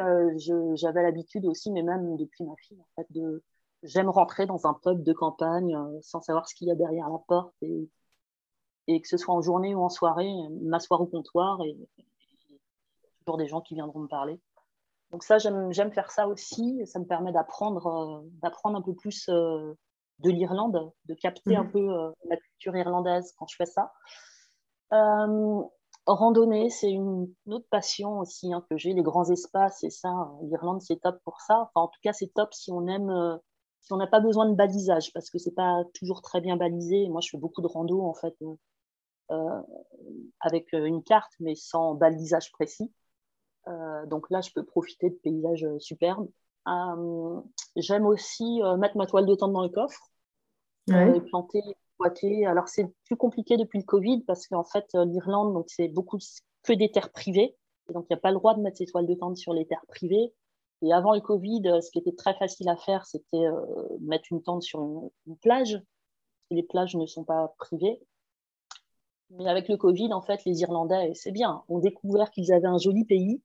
j'avais 0.75 1.03
l'habitude 1.03 1.47
aussi, 1.47 1.73
mais 1.73 1.83
même 1.83 2.17
depuis 2.17 2.45
ma 2.45 2.55
fille, 2.57 2.79
en 2.81 2.89
fait, 2.97 3.07
de, 3.11 3.43
j'aime 3.83 4.11
rentrer 4.11 4.47
dans 4.47 4.67
un 4.67 4.75
pub 4.75 5.03
de 5.03 5.13
campagne 5.13 5.77
sans 6.03 6.21
savoir 6.21 6.49
ce 6.49 6.55
qu'il 6.55 6.69
y 6.69 6.71
a 6.71 6.75
derrière 6.75 7.09
la 7.09 7.19
porte 7.27 7.55
et, 7.63 7.89
et, 8.89 9.01
que 9.01 9.09
ce 9.09 9.17
soit 9.17 9.35
en 9.35 9.41
journée 9.41 9.75
ou 9.75 9.83
en 9.83 9.89
soirée, 9.89 10.33
m'asseoir 10.63 11.01
au 11.01 11.07
comptoir 11.07 11.63
et, 11.65 11.77
toujours 13.29 13.37
des 13.37 13.47
gens 13.47 13.61
qui 13.61 13.75
viendront 13.75 14.01
me 14.01 14.09
parler. 14.09 14.41
Donc 15.11 15.23
ça, 15.23 15.39
j'aime 15.39 15.93
faire 15.93 16.11
ça 16.11 16.29
aussi. 16.29 16.83
Ça 16.87 16.99
me 16.99 17.07
permet 17.07 17.33
d'apprendre 17.33 18.25
d'apprendre 18.43 18.77
un 18.79 18.83
peu 18.83 18.95
plus 18.95 19.29
de 20.21 20.31
l'Irlande, 20.31 20.93
de 21.07 21.15
capter 21.15 21.57
un 21.57 21.65
mhm. 21.65 21.71
peu 21.71 21.79
euh, 21.79 22.11
la 22.29 22.37
culture 22.37 22.77
irlandaise 22.77 23.33
quand 23.39 23.47
je 23.47 23.57
fais 23.57 23.67
ça. 23.67 23.93
Euh, 24.93 25.63
randonnée, 26.07 26.71
c'est 26.71 26.91
une, 26.91 27.33
autre 27.47 27.67
passion 27.71 28.21
aussi 28.21 28.53
hein, 28.53 28.65
que 28.71 28.77
j'ai, 28.77 28.93
les 28.95 29.03
grands 29.03 29.31
espaces, 29.31 29.85
et 29.85 29.91
ça, 29.91 30.31
l'Irlande, 30.43 30.81
c'est 30.81 31.01
top 31.01 31.19
pour 31.25 31.41
ça. 31.41 31.61
Enfin, 31.61 31.87
en 31.87 31.89
tout 31.89 32.01
cas, 32.03 32.13
c'est 32.13 32.33
top 32.35 32.53
si 32.53 32.73
on 32.73 32.87
aime, 32.87 33.11
euh, 33.11 33.37
si 33.83 33.93
on 33.93 33.97
n'a 33.97 34.07
pas 34.07 34.21
besoin 34.21 34.49
de 34.49 34.55
balisage, 34.55 35.13
parce 35.13 35.31
que 35.31 35.39
c'est 35.39 35.55
pas 35.55 35.83
toujours 35.95 36.23
très 36.23 36.41
bien 36.41 36.57
balisé. 36.57 37.09
Moi, 37.09 37.21
je 37.21 37.31
fais 37.31 37.39
beaucoup 37.39 37.63
de 37.63 37.69
rando, 37.69 38.03
en 38.03 38.15
fait, 38.15 38.35
avec 40.41 40.73
une 40.73 41.03
carte, 41.03 41.33
mais 41.39 41.55
sans 41.55 41.95
balisage 41.95 42.51
précis. 42.53 42.93
Donc 44.07 44.31
là, 44.31 44.41
je 44.41 44.51
peux 44.53 44.65
profiter 44.65 45.11
de 45.11 45.15
paysages 45.17 45.67
superbes. 45.79 46.29
Euh, 46.69 47.41
j'aime 47.77 48.07
aussi 48.07 48.63
euh, 48.63 48.77
mettre 48.77 48.97
ma 48.97 49.07
toile 49.07 49.27
de 49.27 49.35
tente 49.35 49.53
dans 49.53 49.63
le 49.63 49.69
coffre, 49.69 50.11
euh, 50.91 51.21
planter, 51.21 51.59
exploiter. 51.59 52.47
Alors, 52.47 52.69
c'est 52.69 52.87
plus 53.05 53.17
compliqué 53.17 53.57
depuis 53.57 53.79
le 53.79 53.85
Covid 53.85 54.23
parce 54.23 54.47
qu'en 54.47 54.65
fait, 54.65 54.87
l'Irlande, 54.95 55.55
donc 55.55 55.67
c'est 55.69 55.89
beaucoup 55.89 56.19
que 56.63 56.73
des 56.73 56.91
terres 56.91 57.11
privées. 57.11 57.57
Et 57.89 57.93
donc, 57.93 58.07
il 58.09 58.13
n'y 58.13 58.19
a 58.19 58.21
pas 58.21 58.31
le 58.31 58.37
droit 58.37 58.55
de 58.55 58.61
mettre 58.61 58.77
ses 58.77 58.87
toiles 58.87 59.07
de 59.07 59.15
tente 59.15 59.37
sur 59.37 59.55
les 59.55 59.67
terres 59.67 59.87
privées. 59.89 60.35
Et 60.83 60.93
avant 60.93 61.15
le 61.15 61.21
Covid, 61.21 61.63
ce 61.83 61.91
qui 61.91 61.99
était 61.99 62.15
très 62.15 62.35
facile 62.35 62.69
à 62.69 62.77
faire, 62.77 63.05
c'était 63.07 63.47
mettre 64.01 64.27
une 64.31 64.43
tente 64.43 64.63
sur 64.63 65.11
une, 65.27 65.37
plage. 65.39 65.81
Les 66.51 66.63
plages 66.63 66.95
ne 66.95 67.07
sont 67.07 67.25
pas 67.25 67.55
privées. 67.59 68.01
Mais 69.31 69.49
avec 69.49 69.69
le 69.69 69.77
Covid, 69.77 70.13
en 70.13 70.23
fait, 70.23 70.45
les 70.45 70.61
Irlandais, 70.61 71.13
c'est 71.15 71.33
bien, 71.33 71.65
ont 71.69 71.79
découvert 71.79 72.31
qu'ils 72.31 72.53
avaient 72.53 72.69
un 72.69 72.79
joli 72.79 73.05
pays 73.05 73.43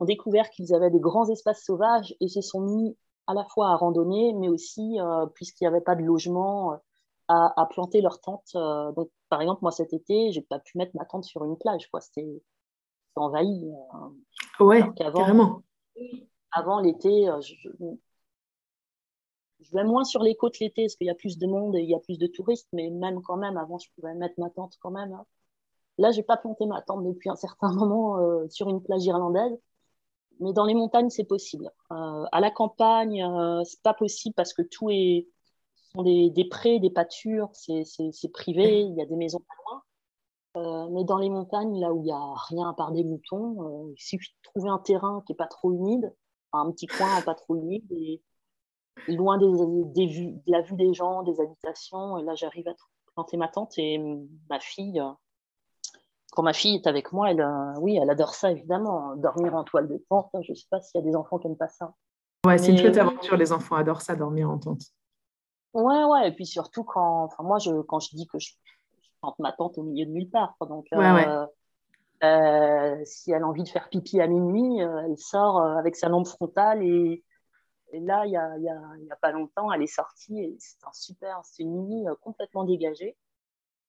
ont 0.00 0.06
découvert 0.06 0.50
qu'ils 0.50 0.74
avaient 0.74 0.90
des 0.90 0.98
grands 0.98 1.28
espaces 1.28 1.62
sauvages 1.62 2.16
et 2.20 2.28
se 2.28 2.40
sont 2.40 2.60
mis 2.62 2.96
à 3.26 3.34
la 3.34 3.44
fois 3.44 3.68
à 3.68 3.76
randonner, 3.76 4.32
mais 4.32 4.48
aussi, 4.48 4.98
euh, 4.98 5.26
puisqu'il 5.26 5.64
n'y 5.64 5.68
avait 5.68 5.80
pas 5.80 5.94
de 5.94 6.02
logement, 6.02 6.72
euh, 6.72 6.76
à, 7.28 7.66
planter 7.70 8.00
leur 8.00 8.20
tente. 8.20 8.50
Euh, 8.56 8.90
donc, 8.92 9.10
par 9.28 9.40
exemple, 9.40 9.60
moi, 9.62 9.70
cet 9.70 9.92
été, 9.92 10.32
j'ai 10.32 10.42
pas 10.42 10.58
pu 10.58 10.78
mettre 10.78 10.96
ma 10.96 11.04
tente 11.04 11.24
sur 11.24 11.44
une 11.44 11.56
plage. 11.56 11.88
C'était 12.00 12.42
envahi. 13.14 13.70
ouais, 14.58 14.82
carrément. 14.96 15.62
Avant 16.50 16.80
l'été, 16.80 17.28
je, 17.42 17.54
je, 19.60 19.72
vais 19.72 19.84
moins 19.84 20.02
sur 20.02 20.22
les 20.22 20.34
côtes 20.34 20.58
l'été 20.58 20.84
parce 20.84 20.96
qu'il 20.96 21.06
y 21.06 21.10
a 21.10 21.14
plus 21.14 21.38
de 21.38 21.46
monde 21.46 21.76
et 21.76 21.82
il 21.82 21.88
y 21.88 21.94
a 21.94 22.00
plus 22.00 22.18
de 22.18 22.26
touristes, 22.26 22.68
mais 22.72 22.90
même 22.90 23.22
quand 23.22 23.36
même, 23.36 23.56
avant, 23.56 23.78
je 23.78 23.88
pouvais 23.94 24.14
mettre 24.14 24.34
ma 24.38 24.50
tente 24.50 24.76
quand 24.80 24.90
même. 24.90 25.12
Hein. 25.12 25.24
Là, 25.98 26.10
je 26.10 26.16
n'ai 26.16 26.22
pas 26.24 26.36
planté 26.36 26.66
ma 26.66 26.82
tente 26.82 27.04
depuis 27.04 27.30
un 27.30 27.36
certain 27.36 27.72
moment 27.74 28.18
sur 28.48 28.68
une 28.68 28.82
plage 28.82 29.04
irlandaise 29.04 29.56
mais 30.40 30.52
dans 30.52 30.64
les 30.64 30.74
montagnes, 30.74 31.10
c'est 31.10 31.24
possible. 31.24 31.70
Euh, 31.92 32.24
à 32.32 32.40
la 32.40 32.50
campagne, 32.50 33.22
euh, 33.22 33.62
c'est 33.64 33.82
pas 33.82 33.94
possible 33.94 34.34
parce 34.34 34.52
que 34.52 34.62
tout 34.62 34.90
est 34.90 35.26
sont 35.92 36.02
des, 36.02 36.30
des 36.30 36.44
prés, 36.44 36.78
des 36.78 36.90
pâtures, 36.90 37.50
c'est 37.52 38.32
privé, 38.32 38.82
il 38.82 38.94
y 38.94 39.02
a 39.02 39.06
des 39.06 39.16
maisons 39.16 39.40
pas 39.40 39.54
loin. 39.64 39.82
Euh, 40.56 40.88
mais 40.90 41.04
dans 41.04 41.18
les 41.18 41.30
montagnes, 41.30 41.80
là 41.80 41.92
où 41.92 42.00
il 42.00 42.06
n'y 42.06 42.12
a 42.12 42.34
rien 42.48 42.68
à 42.68 42.74
part 42.74 42.92
des 42.92 43.04
moutons, 43.04 43.88
euh, 43.88 43.92
il 43.96 44.00
suffit 44.00 44.30
de 44.30 44.50
trouver 44.50 44.68
un 44.68 44.78
terrain 44.78 45.22
qui 45.26 45.32
n'est 45.32 45.36
pas 45.36 45.46
trop 45.46 45.72
humide, 45.72 46.14
un 46.52 46.70
petit 46.72 46.86
coin 46.86 47.20
pas 47.22 47.34
trop 47.34 47.56
humide, 47.56 47.90
et, 47.92 48.20
loin 49.08 49.38
des, 49.38 49.46
des 49.94 50.06
vues, 50.06 50.32
de 50.46 50.52
la 50.52 50.60
vue 50.60 50.76
des 50.76 50.92
gens, 50.92 51.22
des 51.22 51.40
habitations. 51.40 52.18
Et 52.18 52.22
là, 52.22 52.34
j'arrive 52.34 52.68
à 52.68 52.74
planter 53.14 53.36
ma 53.36 53.48
tente 53.48 53.78
et 53.78 53.98
ma 54.48 54.60
fille, 54.60 55.02
quand 56.30 56.42
ma 56.42 56.52
fille 56.52 56.76
est 56.76 56.86
avec 56.86 57.12
moi, 57.12 57.30
elle, 57.30 57.40
euh, 57.40 57.74
oui, 57.80 57.98
elle 58.00 58.10
adore 58.10 58.34
ça 58.34 58.50
évidemment, 58.50 59.16
dormir 59.16 59.54
en 59.54 59.64
toile 59.64 59.88
de 59.88 60.02
tente. 60.08 60.30
Je 60.42 60.52
ne 60.52 60.54
sais 60.54 60.66
pas 60.70 60.80
s'il 60.80 61.00
y 61.00 61.04
a 61.04 61.06
des 61.06 61.16
enfants 61.16 61.38
qui 61.38 61.48
n'aiment 61.48 61.56
pas 61.56 61.68
ça. 61.68 61.92
Ouais, 62.46 62.56
c'est 62.58 62.70
une 62.70 62.78
chouette 62.78 62.96
aventure. 62.96 63.36
Les 63.36 63.52
enfants 63.52 63.76
adorent 63.76 64.00
ça, 64.00 64.16
dormir 64.16 64.50
en 64.50 64.58
tente. 64.58 64.82
Ouais, 65.74 66.04
ouais. 66.04 66.28
Et 66.28 66.32
puis 66.32 66.46
surtout 66.46 66.84
quand, 66.84 67.24
enfin 67.24 67.42
moi, 67.42 67.58
je, 67.58 67.82
quand 67.82 68.00
je 68.00 68.14
dis 68.14 68.26
que 68.26 68.38
je, 68.38 68.52
plante 69.20 69.38
ma 69.38 69.52
tente 69.52 69.76
au 69.76 69.82
milieu 69.82 70.06
de 70.06 70.10
nulle 70.10 70.30
part. 70.30 70.56
Donc, 70.60 70.86
euh, 70.92 71.46
euh, 72.22 73.00
si 73.04 73.32
elle 73.32 73.42
a 73.42 73.46
envie 73.46 73.64
de 73.64 73.68
faire 73.68 73.88
pipi 73.88 74.20
à 74.20 74.26
minuit, 74.26 74.78
elle 74.78 75.18
sort 75.18 75.60
avec 75.60 75.96
sa 75.96 76.08
lampe 76.08 76.26
frontale 76.26 76.82
et, 76.82 77.22
là, 77.92 78.24
il 78.24 78.30
n'y 78.30 78.36
a, 78.36 78.56
y 78.58 78.68
a, 78.68 78.80
y 79.00 79.10
a, 79.10 79.16
pas 79.16 79.32
longtemps, 79.32 79.70
elle 79.72 79.82
est 79.82 79.86
sortie 79.86 80.40
et 80.40 80.56
c'est 80.58 80.82
un 80.86 80.92
super, 80.92 81.40
c'est 81.42 81.64
une 81.64 81.86
nuit 81.86 82.04
complètement 82.22 82.64
dégagée. 82.64 83.16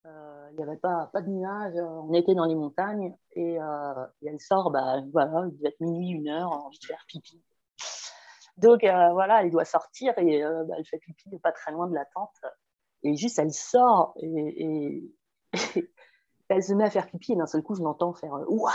Euh, 0.08 0.48
il 0.52 0.58
n'y 0.58 0.64
avait 0.64 0.78
pas, 0.78 1.12
pas 1.14 1.22
de 1.22 1.30
nuages, 1.30 1.76
euh, 1.76 1.86
on 1.86 2.14
était 2.14 2.34
dans 2.34 2.46
les 2.46 2.56
montagnes 2.56 3.16
et, 3.34 3.62
euh, 3.62 4.06
elle 4.26 4.40
sort, 4.40 4.72
bah, 4.72 4.96
voilà, 5.12 5.48
il 5.48 5.58
doit 5.60 5.70
être 5.70 5.80
minuit, 5.80 6.10
une 6.10 6.28
heure, 6.28 6.52
envie 6.52 6.80
de 6.80 6.86
faire 6.86 7.06
pipi. 7.08 7.40
Donc 8.58 8.82
voilà, 8.82 9.44
elle 9.44 9.52
doit 9.52 9.66
sortir 9.66 10.14
et 10.18 10.44
bah, 10.44 10.76
elle 10.78 10.86
fait 10.86 11.00
pipi 11.00 11.30
pas 11.40 11.52
très 11.52 11.72
loin 11.72 11.88
de 11.88 11.96
la 11.96 12.06
tente. 12.06 12.36
Et 13.02 13.16
juste, 13.16 13.40
elle 13.40 13.54
sort 13.54 14.14
et, 14.18 14.64
et, 14.64 15.16
elle 16.50 16.64
se 16.64 16.74
met 16.74 16.84
à 16.84 16.90
faire 16.90 17.08
pipi 17.08 17.34
et 17.34 17.36
d'un 17.36 17.48
seul 17.48 17.64
coup, 17.64 17.76
je 17.76 17.82
l'entends 17.82 18.14
faire 18.14 18.34
Waouh 18.48 18.72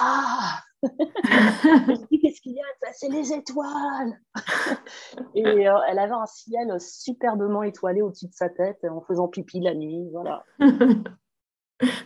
Je 2.46 2.52
dis 2.52 2.58
Qu'est-ce 2.80 3.00
qu'il 3.00 3.10
y 3.12 3.16
a 3.16 3.22
C'est 3.22 3.32
les 3.32 3.32
étoiles 3.32 4.20
Et 5.34 5.42
elle 5.42 5.98
avait 5.98 6.12
un 6.12 6.26
ciel 6.26 6.80
superbement 6.80 7.62
étoilé 7.62 8.02
au-dessus 8.02 8.26
de 8.26 8.34
sa 8.34 8.48
tête 8.48 8.84
en 8.84 9.00
faisant 9.02 9.28
pipi 9.28 9.60
la 9.60 9.74
nuit. 9.74 10.08
Voilà. 10.12 10.44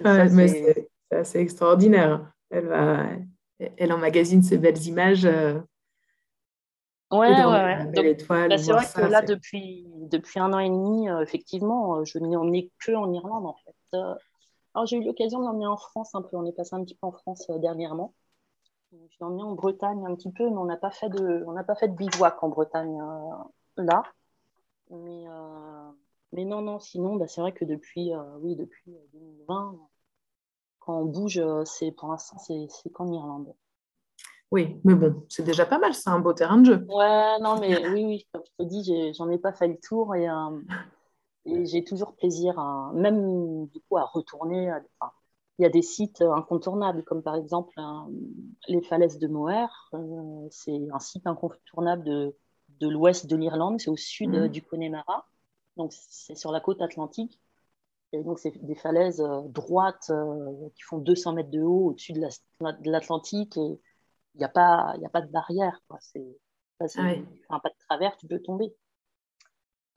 c'est 0.03 0.91
assez 1.11 1.39
extraordinaire. 1.39 2.33
Elle, 2.51 2.67
va, 2.67 3.07
elle 3.59 3.93
emmagasine 3.93 4.43
ces 4.43 4.59
belles 4.59 4.83
images. 4.87 5.25
Euh, 5.25 5.61
ouais, 7.13 7.29
ouais, 7.29 7.45
ouais. 7.45 8.17
Bah, 8.29 8.59
c'est 8.59 8.73
vrai 8.73 8.85
que 8.95 9.01
là, 9.11 9.23
depuis, 9.23 9.87
depuis 10.11 10.41
un 10.41 10.53
an 10.53 10.59
et 10.59 10.69
demi, 10.69 11.09
euh, 11.09 11.21
effectivement, 11.21 11.97
euh, 11.97 12.05
je 12.05 12.19
n'ai 12.19 12.37
emmené 12.37 12.71
que 12.85 12.93
en 12.93 13.13
Irlande, 13.13 13.47
en 13.47 13.55
fait. 13.65 13.99
alors, 14.75 14.87
j'ai 14.87 14.97
eu 14.97 15.05
l'occasion 15.05 15.41
de 15.41 15.45
l'emmener 15.45 15.67
en 15.67 15.77
France 15.77 16.15
un 16.15 16.23
peu. 16.23 16.37
On 16.37 16.47
est 16.47 16.57
passé 16.57 16.75
un 16.75 16.85
petit 16.85 16.97
peu 16.97 17.07
en 17.07 17.13
France 17.13 17.51
dernièrement. 17.61 18.15
Je 18.93 18.97
l'ai 18.97 19.27
emmené 19.27 19.43
en 19.43 19.55
Bretagne 19.55 20.05
un 20.07 20.15
petit 20.15 20.33
peu, 20.33 20.49
mais 20.49 20.57
on 20.57 20.65
n'a 20.65 20.77
pas 20.77 20.91
fait 20.91 21.09
de, 21.09 21.45
on 21.47 21.53
n'a 21.53 21.65
pas 21.65 21.75
fait 21.75 21.89
de 21.89 21.95
bivouac 21.95 22.43
en 22.43 22.49
Bretagne 22.49 22.99
là. 23.77 24.03
Mais 24.91 25.27
mais 26.33 26.45
non, 26.45 26.63
non, 26.63 26.79
sinon, 26.79 27.17
bah, 27.17 27.27
c'est 27.27 27.41
vrai 27.41 27.53
que 27.53 27.65
depuis, 27.65 28.15
euh, 28.15 28.23
oui, 28.41 28.55
depuis 28.55 28.97
2020, 29.13 29.73
euh, 29.73 29.77
quand 30.79 31.01
on 31.01 31.05
bouge, 31.05 31.39
euh, 31.39 31.65
c'est 31.65 31.91
pour 31.91 32.09
l'instant, 32.09 32.39
c'est 32.39 32.91
qu'en 32.93 33.13
Irlande. 33.13 33.53
Oui, 34.53 34.81
mais 34.85 34.95
bon, 34.95 35.25
c'est 35.29 35.45
déjà 35.45 35.67
pas 35.67 35.79
mal, 35.79 35.95
c'est 35.95 36.11
un 36.11 36.21
beau 36.21 36.33
terrain 36.33 36.59
de 36.59 36.67
jeu. 36.67 36.87
Ouais, 36.89 37.39
non, 37.41 37.59
mais 37.59 37.77
oui, 37.95 38.05
oui, 38.05 38.27
comme 38.33 38.43
je 38.45 38.65
te 38.65 38.69
dis, 38.69 39.15
j'en 39.15 39.29
ai, 39.29 39.39
pas 39.39 39.53
fait 39.53 39.69
le 39.69 39.79
tour 39.79 40.15
et, 40.15 40.29
et 41.47 41.67
j'ai 41.67 41.85
toujours 41.85 42.15
plaisir, 42.15 42.59
à, 42.59 42.93
même 42.95 43.67
du 43.67 43.81
coup, 43.81 43.97
à 43.97 44.05
retourner. 44.05 44.73
Il 45.61 45.63
y 45.63 45.67
a 45.67 45.71
des 45.71 45.83
sites 45.83 46.23
incontournables, 46.23 47.05
comme 47.05 47.23
par 47.23 47.37
exemple 47.37 47.75
les 48.67 48.81
falaises 48.81 49.19
de 49.19 49.29
Moher. 49.29 49.67
c'est 50.51 50.89
un 50.91 50.99
site 50.99 51.27
incontournable 51.27 52.03
de, 52.03 52.35
de 52.81 52.89
l'ouest 52.89 53.27
de 53.27 53.37
l'Irlande, 53.37 53.79
c'est 53.79 53.91
au 53.91 53.97
sud 53.97 54.31
mmh. 54.31 54.49
du 54.49 54.63
Connemara. 54.63 55.27
Donc, 55.77 55.93
c'est 55.93 56.35
sur 56.35 56.51
la 56.51 56.61
côte 56.61 56.81
atlantique. 56.81 57.41
Et 58.13 58.25
donc, 58.25 58.39
c'est 58.39 58.57
des 58.65 58.75
falaises 58.75 59.21
euh, 59.21 59.43
droites 59.49 60.11
euh, 60.11 60.69
qui 60.75 60.83
font 60.83 60.99
200 60.99 61.35
mètres 61.35 61.51
de 61.51 61.61
haut 61.61 61.91
au-dessus 61.91 62.15
de 62.15 62.27
l'Atlantique. 62.91 63.57
et 63.59 63.81
il 64.35 64.39
n'y 64.39 64.45
a, 64.45 64.49
pas, 64.49 64.95
a 64.95 65.09
pas 65.11 65.21
de 65.21 65.31
barrière. 65.31 65.79
C'est 66.01 66.27
pas 66.79 66.87
de 66.87 67.87
travers, 67.87 68.17
tu 68.17 68.27
peux 68.27 68.41
tomber. 68.41 68.75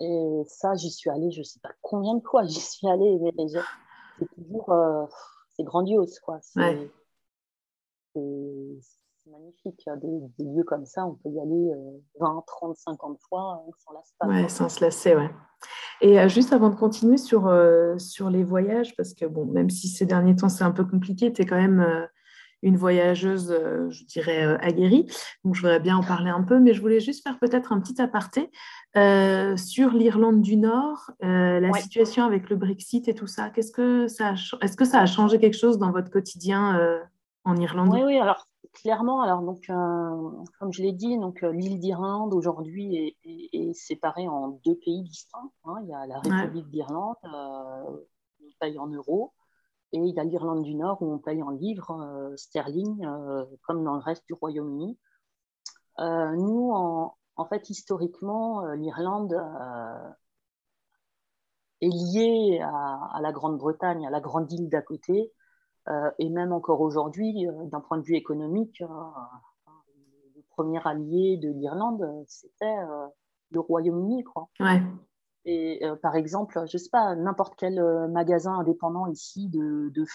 Et 0.02 0.42
ça, 0.46 0.76
j'y 0.76 0.92
suis 0.92 1.10
allée, 1.10 1.32
je 1.32 1.40
ne 1.40 1.44
sais 1.44 1.60
pas 1.62 1.72
combien 1.82 2.16
de 2.16 2.22
fois 2.22 2.44
j'y 2.44 2.60
suis 2.60 2.88
allée. 2.90 3.18
C'est 4.20 4.28
toujours. 4.36 4.74
C'est 5.56 5.64
grandiose, 5.64 6.20
quoi. 6.20 6.40
C'est 6.42 6.60
magnifique. 9.26 9.90
Des, 10.02 10.44
lieux 10.44 10.64
comme 10.64 10.86
ça, 10.86 11.06
on 11.06 11.16
peut 11.16 11.30
y 11.30 11.40
aller 11.40 11.72
20, 12.20 12.44
30, 12.46 12.76
50 12.76 13.20
fois 13.28 13.64
sans 13.80 13.94
lasser. 13.94 14.14
Ouais, 14.22 14.50
sans 14.50 14.70
se 14.70 14.84
lasser, 14.84 15.16
ouais. 15.16 15.30
Et 16.02 16.20
euh, 16.20 16.28
juste 16.28 16.54
avant 16.54 16.70
de 16.70 16.76
continuer 16.76 17.18
sur, 17.18 17.48
euh, 17.48 17.98
sur 17.98 18.30
les 18.30 18.44
voyages, 18.44 18.96
parce 18.96 19.14
que 19.14 19.26
bon, 19.26 19.46
même 19.46 19.70
si 19.70 19.88
ces 19.88 20.06
derniers 20.06 20.36
temps 20.36 20.50
c'est 20.50 20.64
un 20.64 20.72
peu 20.72 20.84
compliqué, 20.84 21.32
tu 21.32 21.42
es 21.42 21.46
quand 21.46 21.60
même 21.60 21.80
euh, 21.80 22.06
une 22.64 22.78
voyageuse, 22.78 23.56
je 23.90 24.06
dirais, 24.06 24.58
aguerrie. 24.62 25.06
Donc 25.44 25.56
je 25.56 25.62
voudrais 25.62 25.80
bien 25.80 25.98
en 25.98 26.04
parler 26.04 26.32
un 26.32 26.42
peu, 26.42 26.60
mais 26.60 26.74
je 26.74 26.82
voulais 26.82 27.00
juste 27.00 27.24
faire 27.24 27.38
peut-être 27.38 27.72
un 27.72 27.80
petit 27.80 28.02
aparté 28.02 28.50
sur 29.58 29.92
l'Irlande 29.92 30.42
du 30.42 30.58
Nord, 30.58 31.12
la 31.22 31.74
situation 31.74 32.24
avec 32.26 32.50
le 32.50 32.56
Brexit 32.56 33.08
et 33.08 33.14
tout 33.14 33.28
ça. 33.28 33.50
Qu'est-ce 33.50 33.72
que 33.72 34.08
ça 34.08 34.34
Est-ce 34.62 34.78
que 34.78 34.86
ça 34.86 35.00
a 35.00 35.06
changé 35.06 35.40
quelque 35.40 35.58
chose 35.58 35.78
dans 35.78 35.92
votre 35.92 36.10
quotidien 36.10 37.00
en 37.44 37.56
Irlande? 37.58 37.90
Oui, 37.94 38.02
oui. 38.06 38.18
Alors 38.18 38.48
clairement, 38.74 39.22
alors 39.22 39.42
donc, 39.42 39.68
comme 39.68 40.74
je 40.74 40.82
l'ai 40.82 40.92
dit, 40.92 41.18
donc 41.18 41.42
l'île 41.42 41.80
d'Irlande 41.80 42.34
aujourd'hui 42.34 43.16
est, 43.24 43.74
séparée 43.74 44.28
en 44.28 44.60
deux 44.66 44.76
pays 44.76 45.04
distincts. 45.04 45.52
Hein. 45.66 45.80
Il 45.84 45.90
y 45.90 45.94
a 45.94 46.06
la 46.06 46.20
République 46.20 46.70
d'Irlande, 46.70 47.16
on 47.24 48.00
paye 48.60 48.78
en 48.78 48.88
euros, 48.88 49.34
et 49.94 50.00
il 50.00 50.14
y 50.14 50.20
a 50.20 50.24
l'Irlande 50.24 50.64
du 50.64 50.76
Nord 50.76 51.02
où 51.02 51.14
on 51.14 51.20
paye 51.20 51.42
en 51.42 51.52
livres 51.52 52.34
sterling, 52.36 53.08
comme 53.62 53.84
dans 53.84 53.94
le 53.94 54.02
reste 54.02 54.26
du 54.28 54.34
Royaume-Uni. 54.34 54.98
nous, 56.00 56.72
en, 56.74 57.46
fait, 57.46 57.70
historiquement, 57.70 58.66
l'Irlande 58.74 59.40
est 61.82 61.90
liée 61.90 62.60
à, 62.62 63.20
la 63.22 63.32
Grande-Bretagne, 63.32 64.06
à 64.06 64.10
la 64.10 64.20
grande 64.20 64.52
île 64.52 64.70
d'à 64.70 64.82
côté, 64.82 65.32
euh, 65.90 66.10
et 66.18 66.30
même 66.30 66.54
encore 66.54 66.82
aujourd'hui, 66.82 67.48
euh, 67.48 67.66
d'un 67.66 67.82
point 67.82 67.98
de 67.98 68.04
vue 68.04 68.16
économique, 68.16 68.82
euh, 68.82 69.68
le 70.36 70.42
premier 70.52 70.80
allié 70.86 71.38
de 71.38 71.50
l'Irlande, 71.50 72.24
c'était 72.28 72.78
le 73.50 73.60
Royaume-Uni, 73.60 74.24
quoi. 74.24 74.50
Ouais. 74.60 74.82
Et 75.46 75.82
par 76.02 76.16
exemple, 76.16 76.64
je 76.72 76.78
sais 76.78 76.90
pas, 76.90 77.16
n'importe 77.16 77.56
quel 77.58 77.82
magasin 78.10 78.54
indépendant 78.60 79.08
ici 79.08 79.50
de, 79.50 79.90
de 79.94 80.06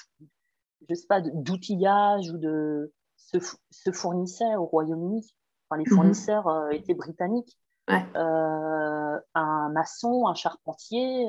je 0.89 0.95
sais 0.95 1.07
pas, 1.07 1.21
d'outillage 1.21 2.31
ou 2.31 2.39
de 2.39 2.93
se, 3.17 3.93
fournissait 3.93 4.57
au 4.57 4.65
Royaume-Uni. 4.65 5.35
Enfin, 5.69 5.83
les 5.83 5.91
mhm. 5.91 5.97
fournisseurs 5.97 6.73
étaient 6.73 6.95
britanniques. 6.95 7.59
un 7.89 9.69
maçon, 9.71 10.27
un 10.29 10.35
charpentier, 10.35 11.29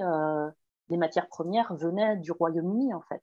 les 0.90 0.98
matières 0.98 1.28
premières 1.28 1.76
venaient 1.76 2.18
du 2.18 2.32
Royaume-Uni 2.32 2.94
en 2.94 3.02
fait. 3.02 3.22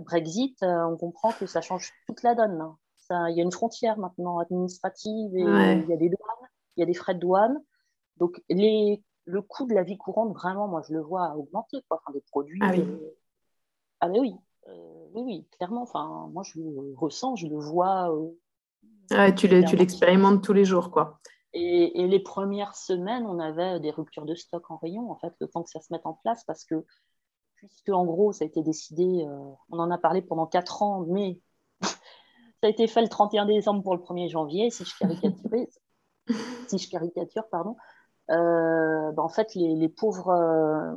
Brexit, 0.00 0.62
euh, 0.62 0.84
on 0.84 0.96
comprend 0.96 1.32
que 1.32 1.46
ça 1.46 1.60
change 1.60 1.92
toute 2.06 2.22
la 2.22 2.34
donne. 2.34 2.60
Hein. 3.10 3.28
il 3.28 3.36
y 3.36 3.40
a 3.40 3.44
une 3.44 3.52
frontière 3.52 3.98
maintenant 3.98 4.38
administrative 4.38 5.36
et 5.36 5.42
il 5.42 5.86
y 5.88 5.92
a 5.92 5.96
des 5.96 6.08
douanes, 6.08 6.48
il 6.76 6.80
y 6.80 6.82
a 6.82 6.86
des 6.86 6.94
frais 6.94 7.14
de 7.14 7.20
douane. 7.20 7.58
Donc, 8.16 8.42
les, 8.48 9.02
le 9.24 9.42
coût 9.42 9.66
de 9.66 9.74
la 9.74 9.82
vie 9.82 9.98
courante, 9.98 10.32
vraiment, 10.32 10.68
moi, 10.68 10.82
je 10.88 10.94
le 10.94 11.00
vois 11.00 11.36
augmenter. 11.36 11.78
Quoi. 11.88 12.00
Enfin, 12.00 12.12
des 12.12 12.22
produits. 12.22 12.60
Ah 12.62 12.70
oui. 12.72 12.80
Euh, 12.80 13.16
ah, 14.00 14.08
mais 14.08 14.20
oui. 14.20 14.34
Euh, 14.68 15.06
oui, 15.14 15.22
oui, 15.24 15.46
clairement. 15.56 15.82
Enfin, 15.82 16.28
moi, 16.32 16.42
je 16.42 16.60
le 16.60 16.94
ressens, 16.96 17.36
je 17.36 17.46
le 17.46 17.58
vois. 17.58 18.10
tu 19.36 19.48
l'expérimentes 19.48 20.42
tous 20.42 20.52
les 20.52 20.64
jours, 20.64 20.90
quoi. 20.90 21.20
Et, 21.54 22.00
et, 22.00 22.08
les 22.08 22.20
premières 22.20 22.74
semaines, 22.74 23.26
on 23.26 23.38
avait 23.38 23.78
des 23.78 23.90
ruptures 23.90 24.24
de 24.24 24.34
stock 24.34 24.70
en 24.70 24.78
rayon, 24.78 25.10
en 25.10 25.16
fait, 25.16 25.34
le 25.38 25.48
temps 25.48 25.62
que 25.62 25.68
ça 25.68 25.80
se 25.80 25.92
mette 25.92 26.06
en 26.06 26.14
place, 26.14 26.44
parce 26.44 26.64
que 26.64 26.86
puisque 27.68 27.90
en 27.90 28.04
gros, 28.04 28.32
ça 28.32 28.44
a 28.44 28.46
été 28.46 28.62
décidé, 28.62 29.24
euh, 29.24 29.52
on 29.70 29.78
en 29.78 29.90
a 29.90 29.98
parlé 29.98 30.22
pendant 30.22 30.46
quatre 30.46 30.82
ans, 30.82 31.04
mais 31.08 31.40
ça 31.80 31.88
a 32.64 32.68
été 32.68 32.86
fait 32.86 33.02
le 33.02 33.08
31 33.08 33.46
décembre 33.46 33.82
pour 33.82 33.94
le 33.94 34.02
1er 34.02 34.28
janvier, 34.28 34.70
si 34.70 34.84
je 34.84 34.96
caricature, 34.98 35.66
si 36.68 36.78
je 36.78 36.90
caricature 36.90 37.48
pardon. 37.50 37.76
Euh, 38.30 39.12
ben, 39.12 39.22
en 39.22 39.28
fait, 39.28 39.54
les, 39.54 39.88
pauvres, 39.88 40.28
euh, 40.28 40.94